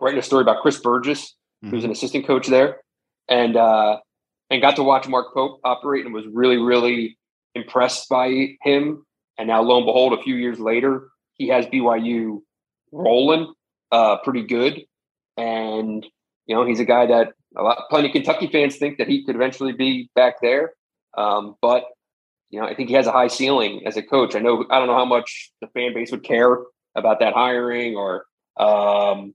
writing 0.00 0.18
a 0.18 0.22
story 0.22 0.42
about 0.42 0.62
Chris 0.62 0.78
Burgess, 0.80 1.36
mm-hmm. 1.64 1.70
who's 1.70 1.84
an 1.84 1.90
assistant 1.90 2.26
coach 2.26 2.48
there, 2.48 2.80
and 3.28 3.56
uh, 3.56 3.98
and 4.50 4.62
got 4.62 4.76
to 4.76 4.82
watch 4.82 5.06
Mark 5.06 5.32
Pope 5.34 5.60
operate 5.64 6.04
and 6.04 6.14
was 6.14 6.26
really 6.26 6.56
really 6.56 7.18
impressed 7.54 8.08
by 8.08 8.56
him. 8.62 9.04
And 9.38 9.48
now, 9.48 9.62
lo 9.62 9.78
and 9.78 9.86
behold, 9.86 10.12
a 10.12 10.22
few 10.22 10.36
years 10.36 10.58
later, 10.58 11.08
he 11.34 11.48
has 11.48 11.66
BYU 11.66 12.42
rolling 12.92 13.52
uh, 13.92 14.18
pretty 14.18 14.42
good. 14.42 14.82
And, 15.36 16.06
you 16.46 16.54
know, 16.54 16.64
he's 16.64 16.80
a 16.80 16.84
guy 16.84 17.06
that 17.06 17.32
a 17.56 17.62
lot, 17.62 17.84
plenty 17.90 18.08
of 18.08 18.12
Kentucky 18.12 18.48
fans 18.48 18.76
think 18.76 18.98
that 18.98 19.08
he 19.08 19.24
could 19.24 19.36
eventually 19.36 19.72
be 19.72 20.10
back 20.14 20.40
there. 20.40 20.72
Um, 21.16 21.56
but, 21.60 21.84
you 22.50 22.60
know, 22.60 22.66
I 22.66 22.74
think 22.74 22.88
he 22.88 22.94
has 22.94 23.06
a 23.06 23.12
high 23.12 23.28
ceiling 23.28 23.82
as 23.86 23.96
a 23.96 24.02
coach. 24.02 24.34
I 24.34 24.40
know, 24.40 24.64
I 24.70 24.78
don't 24.78 24.88
know 24.88 24.96
how 24.96 25.04
much 25.04 25.52
the 25.60 25.68
fan 25.68 25.94
base 25.94 26.10
would 26.10 26.24
care 26.24 26.58
about 26.94 27.20
that 27.20 27.34
hiring 27.34 27.96
or, 27.96 28.24
um, 28.56 29.34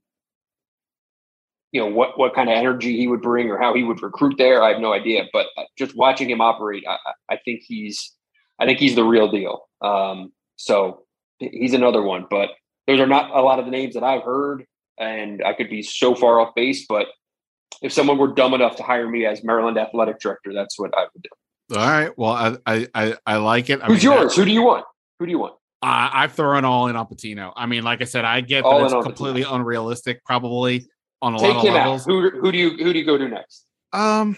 you 1.71 1.79
know 1.79 1.87
what 1.87 2.17
what 2.17 2.33
kind 2.33 2.49
of 2.49 2.55
energy 2.55 2.97
he 2.97 3.07
would 3.07 3.21
bring 3.21 3.49
or 3.49 3.59
how 3.59 3.73
he 3.73 3.83
would 3.83 4.01
recruit 4.01 4.35
there. 4.37 4.63
I 4.63 4.69
have 4.71 4.81
no 4.81 4.93
idea, 4.93 5.25
but 5.31 5.47
uh, 5.57 5.65
just 5.77 5.95
watching 5.95 6.29
him 6.29 6.41
operate, 6.41 6.83
I, 6.87 6.97
I 7.29 7.37
think 7.45 7.61
he's 7.63 8.15
I 8.59 8.65
think 8.65 8.79
he's 8.79 8.95
the 8.95 9.03
real 9.03 9.29
deal. 9.29 9.67
Um, 9.81 10.31
so 10.55 11.03
he's 11.39 11.73
another 11.73 12.01
one. 12.01 12.25
But 12.29 12.49
those 12.87 12.99
are 12.99 13.07
not 13.07 13.31
a 13.31 13.41
lot 13.41 13.59
of 13.59 13.65
the 13.65 13.71
names 13.71 13.93
that 13.95 14.03
I've 14.03 14.23
heard, 14.23 14.65
and 14.97 15.43
I 15.43 15.53
could 15.53 15.69
be 15.69 15.81
so 15.81 16.15
far 16.15 16.39
off 16.39 16.53
base. 16.55 16.85
But 16.87 17.07
if 17.81 17.93
someone 17.93 18.17
were 18.17 18.33
dumb 18.33 18.53
enough 18.53 18.75
to 18.77 18.83
hire 18.83 19.09
me 19.09 19.25
as 19.25 19.43
Maryland 19.43 19.77
athletic 19.77 20.19
director, 20.19 20.53
that's 20.53 20.77
what 20.79 20.91
I 20.97 21.03
would 21.13 21.23
do. 21.23 21.77
All 21.77 21.87
right. 21.87 22.17
Well, 22.17 22.57
I 22.65 22.87
I 22.95 23.15
I 23.25 23.37
like 23.37 23.69
it. 23.69 23.81
I 23.81 23.85
Who's 23.85 24.03
mean, 24.03 24.13
yours? 24.13 24.35
Who 24.35 24.45
do 24.45 24.51
you 24.51 24.63
want? 24.63 24.85
Who 25.19 25.25
do 25.25 25.31
you 25.31 25.39
want? 25.39 25.53
Uh, 25.81 26.09
I've 26.11 26.33
thrown 26.33 26.65
all 26.65 26.87
in 26.87 26.95
on 26.95 27.05
Pitino. 27.07 27.53
I 27.55 27.65
mean, 27.65 27.83
like 27.83 28.01
I 28.01 28.05
said, 28.05 28.25
I 28.25 28.41
get 28.41 28.65
all 28.65 28.79
that 28.79 28.95
it's 28.95 29.05
completely 29.05 29.43
Pitino. 29.43 29.55
unrealistic, 29.55 30.25
probably 30.25 30.85
on 31.21 31.35
a 31.35 31.39
Take 31.39 31.55
lot 31.55 31.67
of 31.67 31.73
levels. 31.73 32.01
Out. 32.01 32.11
Who 32.11 32.29
who 32.31 32.51
do 32.51 32.57
you 32.57 32.71
who 32.71 32.91
do 32.91 32.99
you 32.99 33.05
go 33.05 33.17
to 33.17 33.29
next? 33.29 33.65
Um, 33.93 34.35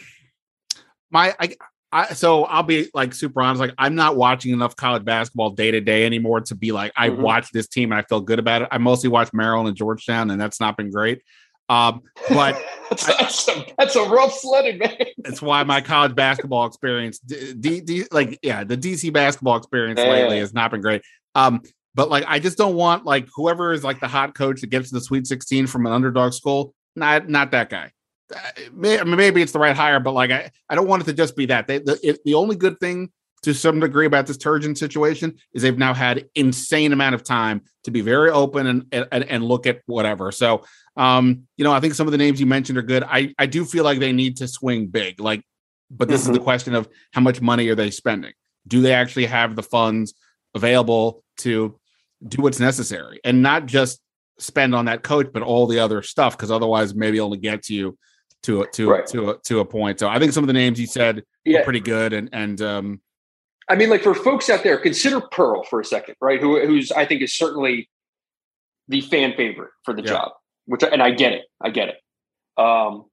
my 1.09 1.33
I 1.39 1.55
I 1.91 2.13
so 2.13 2.45
I'll 2.45 2.63
be 2.63 2.89
like 2.93 3.13
super 3.13 3.41
honest. 3.41 3.59
Like 3.59 3.73
I'm 3.77 3.95
not 3.95 4.15
watching 4.15 4.53
enough 4.53 4.75
college 4.75 5.03
basketball 5.03 5.49
day 5.49 5.71
to 5.71 5.81
day 5.81 6.05
anymore 6.05 6.41
to 6.41 6.55
be 6.55 6.71
like 6.71 6.93
I 6.95 7.09
mm-hmm. 7.09 7.21
watch 7.21 7.51
this 7.51 7.67
team 7.67 7.91
and 7.91 7.99
I 7.99 8.03
feel 8.03 8.21
good 8.21 8.39
about 8.39 8.61
it. 8.61 8.69
I 8.71 8.77
mostly 8.77 9.09
watch 9.09 9.33
Maryland 9.33 9.67
and 9.67 9.77
Georgetown, 9.77 10.31
and 10.31 10.39
that's 10.39 10.59
not 10.59 10.77
been 10.77 10.89
great. 10.89 11.21
Um, 11.67 12.01
but 12.29 12.61
that's, 12.89 13.09
I, 13.09 13.15
that's, 13.19 13.47
a, 13.47 13.65
that's, 13.77 13.95
a, 13.95 14.03
rough 14.03 14.33
sledding, 14.33 14.77
man. 14.77 14.97
That's 15.19 15.41
why 15.41 15.63
my 15.63 15.79
college 15.79 16.15
basketball 16.15 16.65
experience, 16.65 17.19
D, 17.19 17.53
D, 17.53 17.81
D, 17.81 18.03
like 18.11 18.39
yeah, 18.41 18.63
the 18.63 18.77
DC 18.77 19.11
basketball 19.11 19.57
experience 19.57 19.99
lately 19.99 20.39
has 20.39 20.53
not 20.53 20.71
been 20.71 20.81
great. 20.81 21.01
Um, 21.35 21.61
but 21.93 22.09
like 22.09 22.23
I 22.27 22.39
just 22.39 22.57
don't 22.57 22.75
want 22.75 23.05
like 23.05 23.27
whoever 23.35 23.73
is 23.73 23.83
like 23.83 23.99
the 23.99 24.07
hot 24.07 24.33
coach 24.33 24.61
that 24.61 24.67
gets 24.67 24.89
to 24.89 24.95
the 24.95 25.01
Sweet 25.01 25.27
16 25.27 25.67
from 25.67 25.85
an 25.85 25.91
underdog 25.91 26.33
school. 26.33 26.73
Not 26.95 27.29
not 27.29 27.51
that 27.51 27.69
guy 27.69 27.91
maybe 28.73 29.41
it's 29.41 29.51
the 29.51 29.59
right 29.59 29.75
hire, 29.75 29.99
but 29.99 30.13
like 30.13 30.31
I, 30.31 30.51
I 30.69 30.75
don't 30.75 30.87
want 30.87 31.03
it 31.03 31.05
to 31.05 31.13
just 31.13 31.35
be 31.35 31.47
that. 31.47 31.67
They, 31.67 31.79
the, 31.79 31.99
it, 32.03 32.19
the 32.23 32.33
only 32.33 32.55
good 32.55 32.79
thing 32.79 33.11
to 33.43 33.53
some 33.53 33.79
degree 33.79 34.05
about 34.05 34.27
this 34.27 34.37
Turgeon 34.37 34.77
situation 34.77 35.35
is 35.53 35.63
they've 35.63 35.77
now 35.77 35.93
had 35.93 36.29
insane 36.35 36.93
amount 36.93 37.15
of 37.15 37.23
time 37.23 37.61
to 37.83 37.91
be 37.91 38.01
very 38.01 38.29
open 38.29 38.67
and 38.67 38.85
and, 38.91 39.23
and 39.23 39.43
look 39.43 39.65
at 39.65 39.81
whatever. 39.85 40.31
So, 40.31 40.63
um, 40.95 41.47
you 41.57 41.63
know, 41.63 41.73
I 41.73 41.79
think 41.79 41.95
some 41.95 42.07
of 42.07 42.11
the 42.11 42.17
names 42.17 42.39
you 42.39 42.45
mentioned 42.45 42.77
are 42.77 42.83
good. 42.83 43.03
I 43.03 43.33
I 43.37 43.45
do 43.47 43.65
feel 43.65 43.83
like 43.83 43.99
they 43.99 44.13
need 44.13 44.37
to 44.37 44.47
swing 44.47 44.87
big, 44.87 45.19
like, 45.19 45.43
but 45.89 46.07
this 46.07 46.23
mm-hmm. 46.23 46.31
is 46.31 46.37
the 46.37 46.43
question 46.43 46.75
of 46.75 46.87
how 47.13 47.21
much 47.21 47.41
money 47.41 47.67
are 47.69 47.75
they 47.75 47.91
spending? 47.91 48.33
Do 48.67 48.81
they 48.81 48.93
actually 48.93 49.25
have 49.25 49.55
the 49.55 49.63
funds 49.63 50.13
available 50.53 51.23
to 51.37 51.79
do 52.27 52.41
what's 52.43 52.59
necessary 52.59 53.19
and 53.23 53.41
not 53.41 53.65
just 53.65 53.99
spend 54.37 54.75
on 54.75 54.85
that 54.85 55.01
coach, 55.01 55.27
but 55.33 55.41
all 55.41 55.65
the 55.65 55.79
other 55.79 56.03
stuff? 56.03 56.37
Because 56.37 56.51
otherwise, 56.51 56.93
maybe 56.93 57.19
only 57.19 57.39
gets 57.39 57.71
you 57.71 57.97
to 58.43 58.61
a, 58.61 58.67
to 58.71 58.89
right. 58.89 59.05
to 59.07 59.31
a, 59.31 59.37
to 59.39 59.59
a 59.59 59.65
point. 59.65 59.99
So 59.99 60.07
I 60.07 60.19
think 60.19 60.33
some 60.33 60.43
of 60.43 60.47
the 60.47 60.53
names 60.53 60.79
you 60.79 60.87
said 60.87 61.23
yeah. 61.45 61.63
pretty 61.63 61.79
good, 61.79 62.13
and 62.13 62.29
and 62.33 62.61
um, 62.61 63.01
I 63.69 63.75
mean, 63.75 63.89
like 63.89 64.03
for 64.03 64.13
folks 64.13 64.49
out 64.49 64.63
there, 64.63 64.77
consider 64.77 65.21
Pearl 65.21 65.63
for 65.63 65.79
a 65.79 65.85
second, 65.85 66.15
right? 66.21 66.39
Who 66.39 66.59
who's 66.65 66.91
I 66.91 67.05
think 67.05 67.21
is 67.21 67.35
certainly 67.35 67.89
the 68.87 69.01
fan 69.01 69.33
favorite 69.35 69.71
for 69.85 69.93
the 69.93 70.01
yeah. 70.01 70.09
job, 70.09 70.31
which 70.65 70.83
and 70.83 71.01
I 71.01 71.11
get 71.11 71.33
it, 71.33 71.43
I 71.61 71.69
get 71.69 71.89
it. 71.89 72.61
Um, 72.61 73.05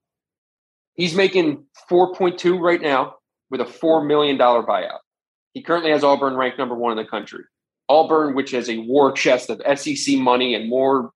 he's 0.94 1.14
making 1.14 1.64
four 1.88 2.14
point 2.14 2.38
two 2.38 2.58
right 2.58 2.80
now 2.80 3.16
with 3.50 3.60
a 3.60 3.66
four 3.66 4.04
million 4.04 4.36
dollar 4.36 4.62
buyout. 4.62 4.98
He 5.54 5.62
currently 5.62 5.90
has 5.90 6.04
Auburn 6.04 6.36
ranked 6.36 6.58
number 6.58 6.74
one 6.74 6.96
in 6.96 7.02
the 7.02 7.08
country. 7.08 7.44
Auburn, 7.90 8.34
which 8.34 8.50
has 8.50 8.68
a 8.68 8.78
war 8.78 9.12
chest 9.12 9.48
of 9.48 9.62
SEC 9.78 10.18
money 10.18 10.54
and 10.54 10.68
more 10.68 11.10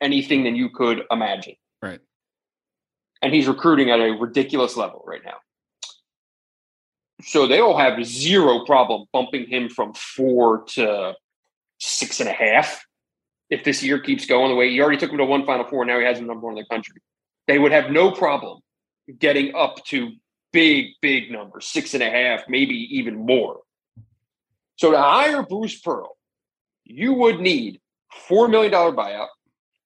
anything 0.00 0.44
than 0.44 0.56
you 0.56 0.70
could 0.70 1.02
imagine. 1.10 1.54
Right 1.82 2.00
and 3.22 3.34
he's 3.34 3.48
recruiting 3.48 3.90
at 3.90 4.00
a 4.00 4.12
ridiculous 4.12 4.76
level 4.76 5.02
right 5.06 5.22
now. 5.24 5.36
So 7.22 7.46
they'll 7.46 7.76
have 7.76 8.04
zero 8.04 8.64
problem 8.64 9.06
bumping 9.12 9.46
him 9.46 9.68
from 9.68 9.92
four 9.94 10.64
to 10.68 11.14
six 11.78 12.20
and 12.20 12.28
a 12.28 12.32
half 12.32 12.84
if 13.50 13.64
this 13.64 13.82
year 13.82 13.98
keeps 13.98 14.26
going 14.26 14.48
the 14.48 14.54
way 14.54 14.70
he 14.70 14.80
already 14.80 14.96
took 14.96 15.10
him 15.10 15.18
to 15.18 15.24
one 15.24 15.44
Final 15.44 15.66
Four. 15.66 15.84
Now 15.84 15.98
he 15.98 16.06
has 16.06 16.18
him 16.18 16.26
number 16.26 16.46
one 16.46 16.56
in 16.56 16.64
the 16.64 16.74
country. 16.74 16.96
They 17.46 17.58
would 17.58 17.72
have 17.72 17.90
no 17.90 18.10
problem 18.10 18.60
getting 19.18 19.54
up 19.54 19.84
to 19.86 20.12
big, 20.52 20.92
big 21.02 21.30
numbers, 21.30 21.66
six 21.66 21.94
and 21.94 22.02
a 22.02 22.10
half, 22.10 22.48
maybe 22.48 22.74
even 22.96 23.26
more. 23.26 23.60
So 24.76 24.92
to 24.92 24.98
hire 24.98 25.42
Bruce 25.42 25.78
Pearl, 25.78 26.16
you 26.84 27.12
would 27.12 27.40
need 27.40 27.80
$4 28.28 28.50
million 28.50 28.72
buyout. 28.72 29.28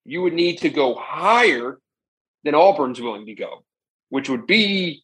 You 0.05 0.23
would 0.23 0.35
need 0.35 0.59
to 0.59 0.69
go 0.69 0.95
higher 0.95 1.79
than 2.45 2.55
Auburn's 2.55 3.01
willing 3.01 3.27
to 3.27 3.35
go, 3.35 3.65
which 4.11 4.29
would 4.29 4.47
be 4.47 5.03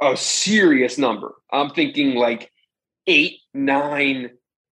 a 0.00 0.16
serious 0.16 0.96
number. 0.96 1.34
I'm 1.52 1.70
thinking 1.70 2.14
like 2.14 2.50
eight, 3.06 3.40
nine 3.52 4.30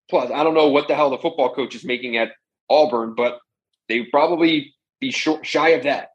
plus. 0.08 0.30
I 0.30 0.44
don't 0.44 0.54
know 0.54 0.68
what 0.68 0.88
the 0.88 0.94
hell 0.94 1.10
the 1.10 1.18
football 1.18 1.54
coach 1.54 1.74
is 1.74 1.84
making 1.84 2.16
at 2.16 2.32
Auburn, 2.70 3.14
but 3.14 3.40
they 3.88 4.04
probably 4.04 4.74
be 5.00 5.10
short, 5.10 5.44
shy 5.44 5.70
of 5.70 5.82
that. 5.84 6.08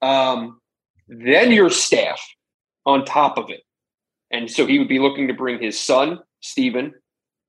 Um, 0.00 0.60
then 1.08 1.52
your 1.52 1.70
staff 1.70 2.20
on 2.86 3.04
top 3.04 3.38
of 3.38 3.50
it. 3.50 3.60
And 4.30 4.50
so 4.50 4.66
he 4.66 4.78
would 4.78 4.88
be 4.88 4.98
looking 4.98 5.28
to 5.28 5.34
bring 5.34 5.60
his 5.60 5.78
son, 5.78 6.20
Steven, 6.40 6.94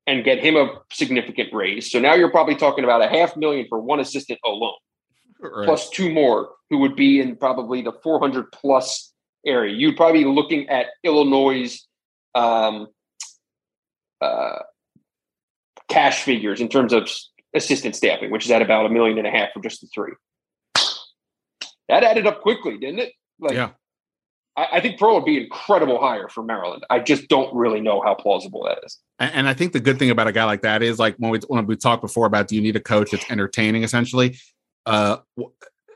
and 0.07 0.23
get 0.23 0.43
him 0.43 0.55
a 0.55 0.79
significant 0.91 1.53
raise. 1.53 1.91
So 1.91 1.99
now 1.99 2.13
you're 2.15 2.31
probably 2.31 2.55
talking 2.55 2.83
about 2.83 3.03
a 3.03 3.07
half 3.07 3.37
million 3.37 3.67
for 3.69 3.79
one 3.79 3.99
assistant 3.99 4.39
alone 4.45 4.73
right. 5.39 5.65
plus 5.65 5.89
two 5.89 6.11
more 6.11 6.49
who 6.69 6.79
would 6.79 6.95
be 6.95 7.19
in 7.19 7.35
probably 7.35 7.81
the 7.81 7.93
400 8.03 8.51
plus 8.51 9.13
area. 9.45 9.73
You'd 9.73 9.97
probably 9.97 10.23
be 10.23 10.29
looking 10.29 10.69
at 10.69 10.87
Illinois' 11.03 11.79
um, 12.35 12.87
uh, 14.21 14.59
cash 15.87 16.23
figures 16.23 16.61
in 16.61 16.69
terms 16.69 16.93
of 16.93 17.09
assistant 17.55 17.95
staffing, 17.95 18.31
which 18.31 18.45
is 18.45 18.51
at 18.51 18.61
about 18.61 18.85
a 18.85 18.89
million 18.89 19.17
and 19.17 19.27
a 19.27 19.31
half 19.31 19.49
for 19.53 19.61
just 19.61 19.81
the 19.81 19.87
three. 19.87 20.13
That 21.87 22.03
added 22.03 22.27
up 22.27 22.41
quickly, 22.41 22.77
didn't 22.77 22.99
it? 22.99 23.13
Like, 23.39 23.53
yeah. 23.53 23.71
I, 24.55 24.81
think 24.81 24.99
Pearl 24.99 25.15
would 25.15 25.25
be 25.25 25.41
incredible 25.41 25.99
hire 25.99 26.27
for 26.27 26.43
Maryland. 26.43 26.83
I 26.89 26.99
just 26.99 27.29
don't 27.29 27.53
really 27.55 27.79
know 27.79 28.01
how 28.01 28.13
plausible 28.13 28.65
that 28.65 28.79
is. 28.83 28.97
And, 29.17 29.31
and 29.33 29.47
I 29.47 29.53
think 29.53 29.73
the 29.73 29.79
good 29.79 29.97
thing 29.97 30.09
about 30.09 30.27
a 30.27 30.31
guy 30.31 30.43
like 30.43 30.61
that 30.63 30.83
is 30.83 30.99
like 30.99 31.15
when 31.17 31.31
we 31.31 31.39
when 31.47 31.65
we 31.65 31.77
talked 31.77 32.01
before 32.01 32.25
about 32.25 32.47
do 32.47 32.55
you 32.55 32.61
need 32.61 32.75
a 32.75 32.81
coach 32.81 33.11
that's 33.11 33.29
entertaining 33.31 33.83
essentially. 33.83 34.37
Uh, 34.85 35.17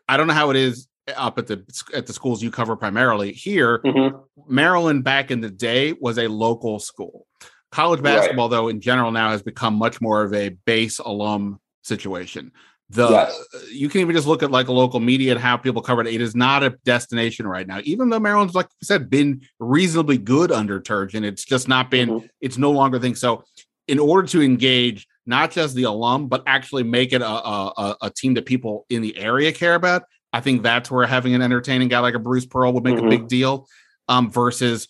I 0.08 0.18
don't 0.18 0.28
know 0.28 0.34
how 0.34 0.50
it 0.50 0.56
is 0.56 0.88
up 1.16 1.38
at 1.38 1.48
the 1.48 1.64
at 1.94 2.08
the 2.08 2.14
schools 2.14 2.42
you 2.42 2.52
cover 2.52 2.76
primarily. 2.76 3.32
Here, 3.32 3.80
mm-hmm. 3.80 4.18
Maryland 4.48 5.04
back 5.04 5.32
in 5.32 5.42
the 5.42 5.50
day 5.50 5.94
was 5.94 6.18
a 6.18 6.28
local 6.28 6.80
school. 6.80 7.26
College 7.72 8.04
basketball, 8.04 8.50
right. 8.50 8.56
though, 8.56 8.68
in 8.68 8.82
general 8.82 9.12
now 9.12 9.32
has 9.32 9.42
become 9.42 9.74
much 9.74 10.00
more 10.00 10.22
of 10.22 10.34
a 10.34 10.50
base 10.50 11.00
alum 11.00 11.60
situation. 11.82 12.52
The 12.90 13.10
yes. 13.10 13.72
you 13.72 13.90
can 13.90 14.02
even 14.02 14.16
just 14.16 14.28
look 14.28 14.44
at 14.44 14.52
like 14.52 14.68
a 14.68 14.72
local 14.72 15.00
media 15.00 15.32
and 15.32 15.42
how 15.42 15.58
people 15.58 15.82
cover 15.82 16.02
it. 16.02 16.08
It 16.08 16.22
is 16.22 16.36
not 16.36 16.62
a 16.62 16.78
destination 16.86 17.48
right 17.48 17.66
now, 17.66 17.80
even 17.84 18.10
though 18.10 18.20
Maryland's, 18.20 18.54
like 18.54 18.68
I 18.68 18.84
said, 18.84 19.10
been 19.10 19.42
reasonably 19.60 20.20
good 20.20 20.52
under 20.52 20.80
Turgeon. 20.80 21.24
It's 21.24 21.44
just 21.44 21.68
not 21.68 21.90
been. 21.90 22.10
Mm-hmm. 22.10 22.26
It's 22.42 22.60
no 22.60 22.72
longer 22.72 23.00
thing. 23.00 23.16
So, 23.16 23.44
in 23.88 23.98
order 23.98 24.28
to 24.28 24.42
engage 24.44 25.08
not 25.26 25.52
just 25.52 25.76
the 25.76 25.84
alum, 25.84 26.28
but 26.28 26.44
actually 26.48 26.84
make 26.84 27.14
it 27.14 27.22
a, 27.22 27.28
a, 27.28 27.98
a 28.02 28.10
team 28.10 28.34
that 28.34 28.45
people 28.45 28.86
in 28.90 29.02
the 29.02 29.18
area 29.18 29.52
care 29.52 29.76
about, 29.76 30.04
I 30.34 30.41
think 30.41 30.64
that's 30.64 30.90
where 30.90 31.06
having 31.06 31.34
an 31.36 31.41
entertaining 31.41 31.88
guy 31.88 32.00
like 32.00 32.16
a 32.16 32.20
Bruce 32.20 32.45
Pearl 32.45 32.74
would 32.74 32.84
make 32.84 32.95
mm-hmm. 32.95 33.08
a 33.08 33.10
big 33.10 33.28
deal. 33.28 33.68
Um, 34.10 34.30
versus 34.30 34.90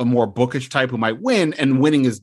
a 0.00 0.04
more 0.04 0.26
bookish 0.26 0.68
type 0.68 0.90
who 0.90 0.98
might 0.98 1.20
win, 1.20 1.54
and 1.54 1.80
winning 1.80 2.04
is 2.04 2.20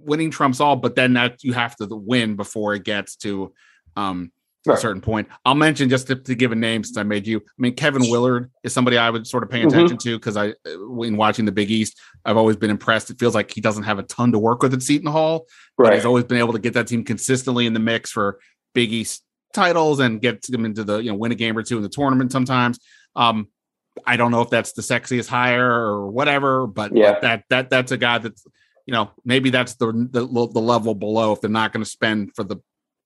winning 0.00 0.30
trumps 0.30 0.60
all. 0.60 0.76
But 0.76 0.96
then 0.96 1.12
that 1.12 1.44
you 1.44 1.52
have 1.52 1.76
to 1.76 1.86
win 1.90 2.36
before 2.36 2.74
it 2.74 2.84
gets 2.84 3.16
to 3.16 3.52
um, 3.94 4.32
a 4.70 4.76
certain 4.76 5.00
point. 5.00 5.28
I'll 5.44 5.54
mention 5.54 5.88
just 5.88 6.06
to, 6.06 6.16
to, 6.16 6.34
give 6.34 6.52
a 6.52 6.54
name 6.54 6.84
since 6.84 6.96
I 6.96 7.02
made 7.02 7.26
you. 7.26 7.38
I 7.38 7.42
mean, 7.58 7.74
Kevin 7.74 8.08
Willard 8.08 8.50
is 8.62 8.72
somebody 8.72 8.96
I 8.96 9.10
would 9.10 9.26
sort 9.26 9.42
of 9.42 9.50
pay 9.50 9.60
mm-hmm. 9.60 9.68
attention 9.68 9.96
mm-hmm. 9.96 10.08
to 10.10 10.18
because 10.18 10.36
I, 10.36 10.54
in 10.64 11.16
watching 11.16 11.44
the 11.44 11.52
Big 11.52 11.70
East, 11.70 12.00
I've 12.24 12.36
always 12.36 12.56
been 12.56 12.70
impressed. 12.70 13.10
It 13.10 13.18
feels 13.18 13.34
like 13.34 13.50
he 13.50 13.60
doesn't 13.60 13.82
have 13.82 13.98
a 13.98 14.04
ton 14.04 14.32
to 14.32 14.38
work 14.38 14.62
with 14.62 14.72
at 14.74 14.82
Seton 14.82 15.10
Hall, 15.10 15.46
right. 15.78 15.94
he's 15.94 16.04
always 16.04 16.24
been 16.24 16.38
able 16.38 16.52
to 16.52 16.58
get 16.58 16.74
that 16.74 16.86
team 16.86 17.04
consistently 17.04 17.66
in 17.66 17.72
the 17.72 17.80
mix 17.80 18.10
for 18.10 18.38
Big 18.74 18.92
East 18.92 19.24
titles 19.52 20.00
and 20.00 20.20
get 20.20 20.42
them 20.42 20.64
into 20.64 20.82
the 20.84 20.98
you 20.98 21.10
know 21.10 21.16
win 21.16 21.32
a 21.32 21.34
game 21.34 21.56
or 21.56 21.62
two 21.62 21.76
in 21.76 21.82
the 21.82 21.88
tournament 21.88 22.32
sometimes. 22.32 22.78
Um, 23.14 23.48
I 24.06 24.16
don't 24.16 24.30
know 24.30 24.40
if 24.40 24.50
that's 24.50 24.72
the 24.72 24.82
sexiest 24.82 25.28
hire 25.28 25.70
or 25.70 26.10
whatever, 26.10 26.66
but 26.66 26.96
yeah, 26.96 27.18
that 27.20 27.44
that 27.50 27.70
that's 27.70 27.92
a 27.92 27.98
guy 27.98 28.18
that's 28.18 28.46
you 28.86 28.92
know 28.92 29.10
maybe 29.24 29.50
that's 29.50 29.74
the 29.74 29.86
the, 30.10 30.26
the 30.26 30.60
level 30.60 30.94
below 30.94 31.32
if 31.32 31.40
they're 31.40 31.50
not 31.50 31.72
going 31.72 31.84
to 31.84 31.90
spend 31.90 32.34
for 32.34 32.44
the 32.44 32.56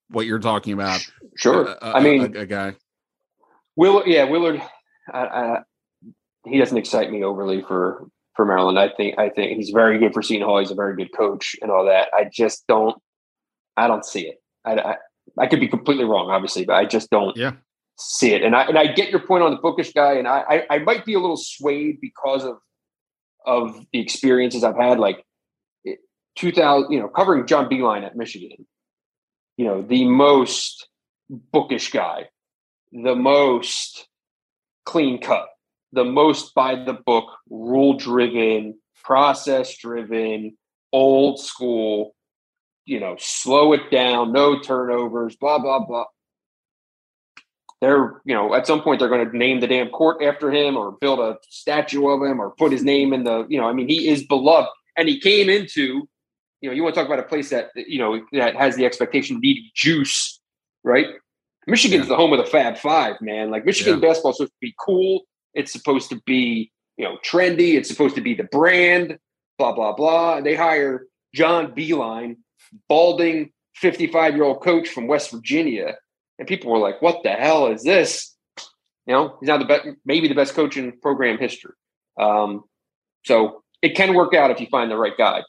what 0.09 0.25
you're 0.25 0.39
talking 0.39 0.73
about. 0.73 1.05
Sure, 1.35 1.65
a, 1.65 1.77
a, 1.81 1.95
I 1.95 1.99
mean 2.01 2.35
a, 2.35 2.41
a, 2.41 2.45
guy. 2.45 2.75
Willard, 3.75 4.07
yeah, 4.07 4.23
Willard. 4.23 4.61
I, 5.13 5.19
I, 5.19 5.59
he 6.45 6.57
doesn't 6.57 6.77
excite 6.77 7.11
me 7.11 7.23
overly 7.23 7.61
for 7.61 8.07
for 8.35 8.45
Maryland. 8.45 8.79
I 8.79 8.89
think 8.89 9.19
I 9.19 9.29
think 9.29 9.57
he's 9.57 9.69
very 9.69 9.99
good 9.99 10.13
for 10.13 10.21
Seton 10.21 10.47
Hall. 10.47 10.59
He's 10.59 10.71
a 10.71 10.75
very 10.75 10.95
good 10.95 11.15
coach 11.15 11.55
and 11.61 11.71
all 11.71 11.85
that. 11.85 12.09
I 12.13 12.29
just 12.31 12.65
don't. 12.67 12.99
I 13.75 13.87
don't 13.87 14.05
see 14.05 14.27
it. 14.27 14.41
I, 14.65 14.73
I, 14.73 14.95
I 15.37 15.47
could 15.47 15.59
be 15.59 15.67
completely 15.67 16.05
wrong, 16.05 16.31
obviously, 16.31 16.65
but 16.65 16.75
I 16.75 16.85
just 16.85 17.09
don't. 17.09 17.35
Yeah. 17.37 17.53
See 17.99 18.31
it, 18.33 18.43
and 18.43 18.55
I 18.55 18.65
and 18.65 18.77
I 18.77 18.85
get 18.87 19.09
your 19.09 19.19
point 19.19 19.43
on 19.43 19.49
the 19.49 19.57
bookish 19.57 19.91
guy, 19.91 20.13
and 20.13 20.27
I, 20.27 20.43
I 20.47 20.75
I 20.75 20.79
might 20.79 21.03
be 21.03 21.15
a 21.15 21.19
little 21.19 21.35
swayed 21.35 21.99
because 21.99 22.45
of 22.45 22.57
of 23.47 23.85
the 23.91 23.99
experiences 23.99 24.63
I've 24.63 24.77
had, 24.77 24.99
like 24.99 25.25
2000, 26.35 26.91
you 26.91 26.99
know, 26.99 27.07
covering 27.07 27.47
John 27.47 27.69
Beilein 27.69 28.05
at 28.05 28.15
Michigan 28.15 28.67
you 29.57 29.65
know, 29.65 29.81
the 29.81 30.05
most 30.05 30.87
bookish 31.29 31.91
guy, 31.91 32.29
the 32.91 33.15
most 33.15 34.07
clean 34.85 35.19
cut, 35.19 35.49
the 35.91 36.05
most 36.05 36.53
by 36.53 36.75
the 36.75 36.93
book, 36.93 37.25
rule 37.49 37.97
driven, 37.97 38.79
process 39.03 39.75
driven, 39.77 40.57
old 40.93 41.39
school, 41.39 42.15
you 42.85 42.99
know, 42.99 43.15
slow 43.19 43.73
it 43.73 43.91
down, 43.91 44.31
no 44.31 44.59
turnovers, 44.59 45.35
blah, 45.35 45.59
blah, 45.59 45.85
blah. 45.85 46.05
They're, 47.81 48.21
you 48.25 48.33
know, 48.33 48.55
at 48.55 48.65
some 48.65 48.81
point 48.81 48.99
they're 48.99 49.09
going 49.09 49.29
to 49.29 49.37
name 49.37 49.59
the 49.59 49.67
damn 49.67 49.89
court 49.89 50.23
after 50.23 50.51
him 50.51 50.77
or 50.77 50.93
build 50.93 51.19
a 51.19 51.37
statue 51.49 52.07
of 52.07 52.23
him 52.23 52.39
or 52.39 52.51
put 52.51 52.71
his 52.71 52.83
name 52.83 53.13
in 53.13 53.23
the, 53.23 53.45
you 53.49 53.59
know, 53.59 53.67
I 53.67 53.73
mean, 53.73 53.87
he 53.87 54.07
is 54.07 54.23
beloved. 54.25 54.69
And 54.95 55.07
he 55.07 55.19
came 55.19 55.47
into 55.47 56.07
you 56.61 56.69
know, 56.69 56.75
you 56.75 56.83
want 56.83 56.95
to 56.95 57.01
talk 57.01 57.07
about 57.07 57.19
a 57.19 57.27
place 57.27 57.49
that 57.49 57.69
you 57.75 57.99
know 57.99 58.25
that 58.31 58.55
has 58.55 58.75
the 58.75 58.85
expectation 58.85 59.39
needing 59.39 59.69
juice, 59.75 60.39
right? 60.83 61.07
Michigan's 61.67 62.05
yeah. 62.05 62.09
the 62.09 62.15
home 62.15 62.33
of 62.33 62.39
the 62.39 62.45
Fab 62.45 62.77
Five, 62.77 63.21
man. 63.21 63.51
Like 63.51 63.65
Michigan 63.65 63.95
yeah. 63.95 64.07
basketball 64.07 64.31
is 64.31 64.37
supposed 64.37 64.53
to 64.53 64.57
be 64.61 64.73
cool. 64.79 65.23
It's 65.53 65.71
supposed 65.71 66.09
to 66.09 66.21
be, 66.25 66.71
you 66.97 67.05
know, 67.05 67.17
trendy. 67.25 67.75
It's 67.75 67.89
supposed 67.89 68.15
to 68.15 68.21
be 68.21 68.33
the 68.33 68.45
brand. 68.45 69.17
Blah 69.57 69.73
blah 69.73 69.93
blah. 69.93 70.41
They 70.41 70.55
hire 70.55 71.05
John 71.33 71.73
Beilein, 71.73 72.37
balding, 72.87 73.51
fifty-five-year-old 73.75 74.61
coach 74.61 74.89
from 74.89 75.07
West 75.07 75.31
Virginia, 75.31 75.95
and 76.39 76.47
people 76.47 76.71
were 76.71 76.79
like, 76.79 77.01
"What 77.01 77.23
the 77.23 77.31
hell 77.31 77.67
is 77.67 77.83
this?" 77.83 78.35
You 79.05 79.13
know, 79.13 79.37
he's 79.39 79.47
now 79.47 79.57
the 79.57 79.65
best, 79.65 79.87
maybe 80.05 80.27
the 80.27 80.35
best 80.35 80.53
coach 80.53 80.77
in 80.77 80.91
program 80.99 81.37
history. 81.37 81.73
Um, 82.19 82.63
so 83.25 83.63
it 83.81 83.95
can 83.95 84.13
work 84.13 84.33
out 84.33 84.51
if 84.51 84.59
you 84.59 84.67
find 84.67 84.91
the 84.91 84.97
right 84.97 85.17
guy. 85.17 85.43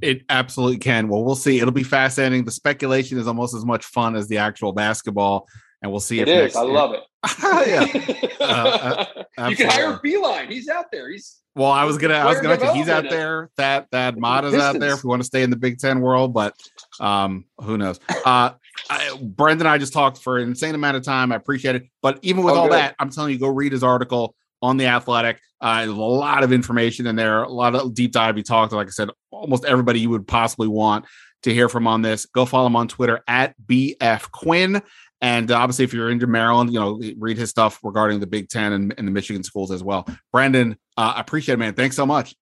It 0.00 0.22
absolutely 0.28 0.78
can. 0.78 1.08
Well, 1.08 1.24
we'll 1.24 1.34
see. 1.34 1.58
It'll 1.58 1.72
be 1.72 1.82
fascinating. 1.82 2.44
The 2.44 2.50
speculation 2.50 3.18
is 3.18 3.26
almost 3.26 3.54
as 3.54 3.64
much 3.64 3.84
fun 3.84 4.16
as 4.16 4.28
the 4.28 4.38
actual 4.38 4.72
basketball, 4.72 5.48
and 5.82 5.90
we'll 5.90 6.00
see. 6.00 6.20
It 6.20 6.28
if 6.28 6.50
is. 6.50 6.56
I 6.56 6.62
love 6.62 6.94
it. 6.94 7.02
yeah, 7.66 8.34
uh, 8.40 9.04
uh, 9.38 9.48
you 9.48 9.56
can 9.56 9.68
hire 9.68 9.98
Beilein. 10.04 10.50
He's 10.50 10.68
out 10.68 10.86
there. 10.92 11.10
He's 11.10 11.40
well. 11.56 11.70
I 11.70 11.84
was 11.84 11.98
gonna. 11.98 12.14
I 12.14 12.26
was 12.26 12.40
gonna. 12.40 12.74
He's 12.74 12.88
out 12.88 13.10
there. 13.10 13.50
That 13.56 13.88
that 13.90 14.16
Matta's 14.16 14.54
out 14.54 14.78
there. 14.78 14.94
If 14.94 15.02
we 15.02 15.08
want 15.08 15.22
to 15.22 15.26
stay 15.26 15.42
in 15.42 15.50
the 15.50 15.56
Big 15.56 15.78
Ten 15.78 16.00
world, 16.00 16.32
but 16.32 16.54
um, 17.00 17.44
who 17.58 17.76
knows? 17.76 17.98
Uh, 18.24 18.50
I, 18.88 19.18
Brendan 19.20 19.66
and 19.66 19.68
I 19.68 19.78
just 19.78 19.92
talked 19.92 20.18
for 20.18 20.38
an 20.38 20.48
insane 20.48 20.76
amount 20.76 20.96
of 20.96 21.02
time. 21.02 21.32
I 21.32 21.36
appreciate 21.36 21.74
it. 21.74 21.88
But 22.02 22.20
even 22.22 22.44
with 22.44 22.54
oh, 22.54 22.58
all 22.58 22.68
good. 22.68 22.74
that, 22.74 22.94
I'm 23.00 23.10
telling 23.10 23.32
you, 23.32 23.38
go 23.38 23.48
read 23.48 23.72
his 23.72 23.82
article 23.82 24.36
on 24.62 24.76
the 24.76 24.86
Athletic. 24.86 25.40
Uh, 25.60 25.84
a 25.86 25.90
lot 25.90 26.44
of 26.44 26.52
information 26.52 27.06
in 27.06 27.16
there, 27.16 27.42
a 27.42 27.48
lot 27.48 27.74
of 27.74 27.94
deep 27.94 28.12
dive. 28.12 28.36
He 28.36 28.42
talked, 28.42 28.72
like 28.72 28.86
I 28.86 28.90
said, 28.90 29.10
almost 29.30 29.64
everybody 29.64 30.00
you 30.00 30.10
would 30.10 30.26
possibly 30.26 30.68
want 30.68 31.04
to 31.42 31.52
hear 31.52 31.68
from 31.68 31.86
on 31.86 32.02
this. 32.02 32.26
Go 32.26 32.46
follow 32.46 32.66
him 32.66 32.76
on 32.76 32.88
Twitter 32.88 33.20
at 33.26 33.54
BF 33.66 34.30
Quinn. 34.30 34.82
And 35.20 35.50
uh, 35.50 35.56
obviously, 35.56 35.84
if 35.84 35.92
you're 35.92 36.10
into 36.10 36.26
Maryland, 36.26 36.72
you 36.72 36.78
know, 36.78 37.00
read 37.18 37.38
his 37.38 37.50
stuff 37.50 37.80
regarding 37.82 38.20
the 38.20 38.26
Big 38.26 38.48
Ten 38.48 38.72
and, 38.72 38.94
and 38.96 39.08
the 39.08 39.12
Michigan 39.12 39.42
schools 39.42 39.72
as 39.72 39.82
well. 39.82 40.06
Brendan, 40.32 40.76
uh, 40.96 41.14
I 41.16 41.20
appreciate 41.20 41.54
it, 41.54 41.58
man. 41.58 41.74
Thanks 41.74 41.96
so 41.96 42.06
much. 42.06 42.36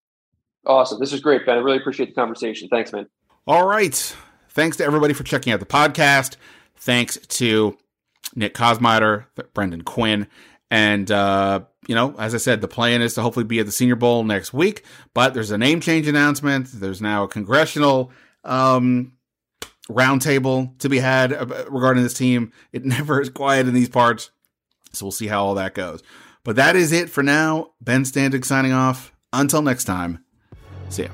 Awesome. 0.66 1.00
This 1.00 1.12
is 1.12 1.20
great, 1.20 1.46
Ben. 1.46 1.56
I 1.56 1.60
really 1.60 1.78
appreciate 1.78 2.06
the 2.06 2.14
conversation. 2.14 2.68
Thanks, 2.68 2.92
man. 2.92 3.06
All 3.46 3.66
right. 3.66 4.14
Thanks 4.50 4.76
to 4.78 4.84
everybody 4.84 5.14
for 5.14 5.22
checking 5.22 5.52
out 5.52 5.60
the 5.60 5.66
podcast. 5.66 6.36
Thanks 6.76 7.16
to 7.16 7.78
Nick 8.34 8.54
Kosmider, 8.54 9.26
Brendan 9.54 9.82
Quinn, 9.82 10.26
and 10.70 11.10
uh, 11.10 11.60
you 11.86 11.94
know, 11.94 12.14
as 12.18 12.34
I 12.34 12.38
said, 12.38 12.60
the 12.60 12.68
plan 12.68 13.02
is 13.02 13.14
to 13.14 13.22
hopefully 13.22 13.44
be 13.44 13.60
at 13.60 13.66
the 13.66 13.72
Senior 13.72 13.96
Bowl 13.96 14.24
next 14.24 14.52
week. 14.52 14.84
But 15.14 15.34
there's 15.34 15.50
a 15.50 15.58
name 15.58 15.80
change 15.80 16.06
announcement. 16.08 16.68
There's 16.72 17.00
now 17.00 17.24
a 17.24 17.28
congressional 17.28 18.10
um, 18.44 19.12
roundtable 19.88 20.76
to 20.78 20.88
be 20.88 20.98
had 20.98 21.32
regarding 21.70 22.02
this 22.02 22.14
team. 22.14 22.52
It 22.72 22.84
never 22.86 23.20
is 23.20 23.30
quiet 23.30 23.68
in 23.68 23.74
these 23.74 23.88
parts, 23.88 24.30
so 24.92 25.06
we'll 25.06 25.12
see 25.12 25.28
how 25.28 25.44
all 25.44 25.54
that 25.54 25.74
goes. 25.74 26.02
But 26.44 26.56
that 26.56 26.76
is 26.76 26.92
it 26.92 27.10
for 27.10 27.22
now. 27.22 27.72
Ben 27.80 28.04
Standig 28.04 28.44
signing 28.44 28.72
off. 28.72 29.12
Until 29.32 29.60
next 29.60 29.84
time, 29.84 30.24
see 30.88 31.02
ya. 31.02 31.08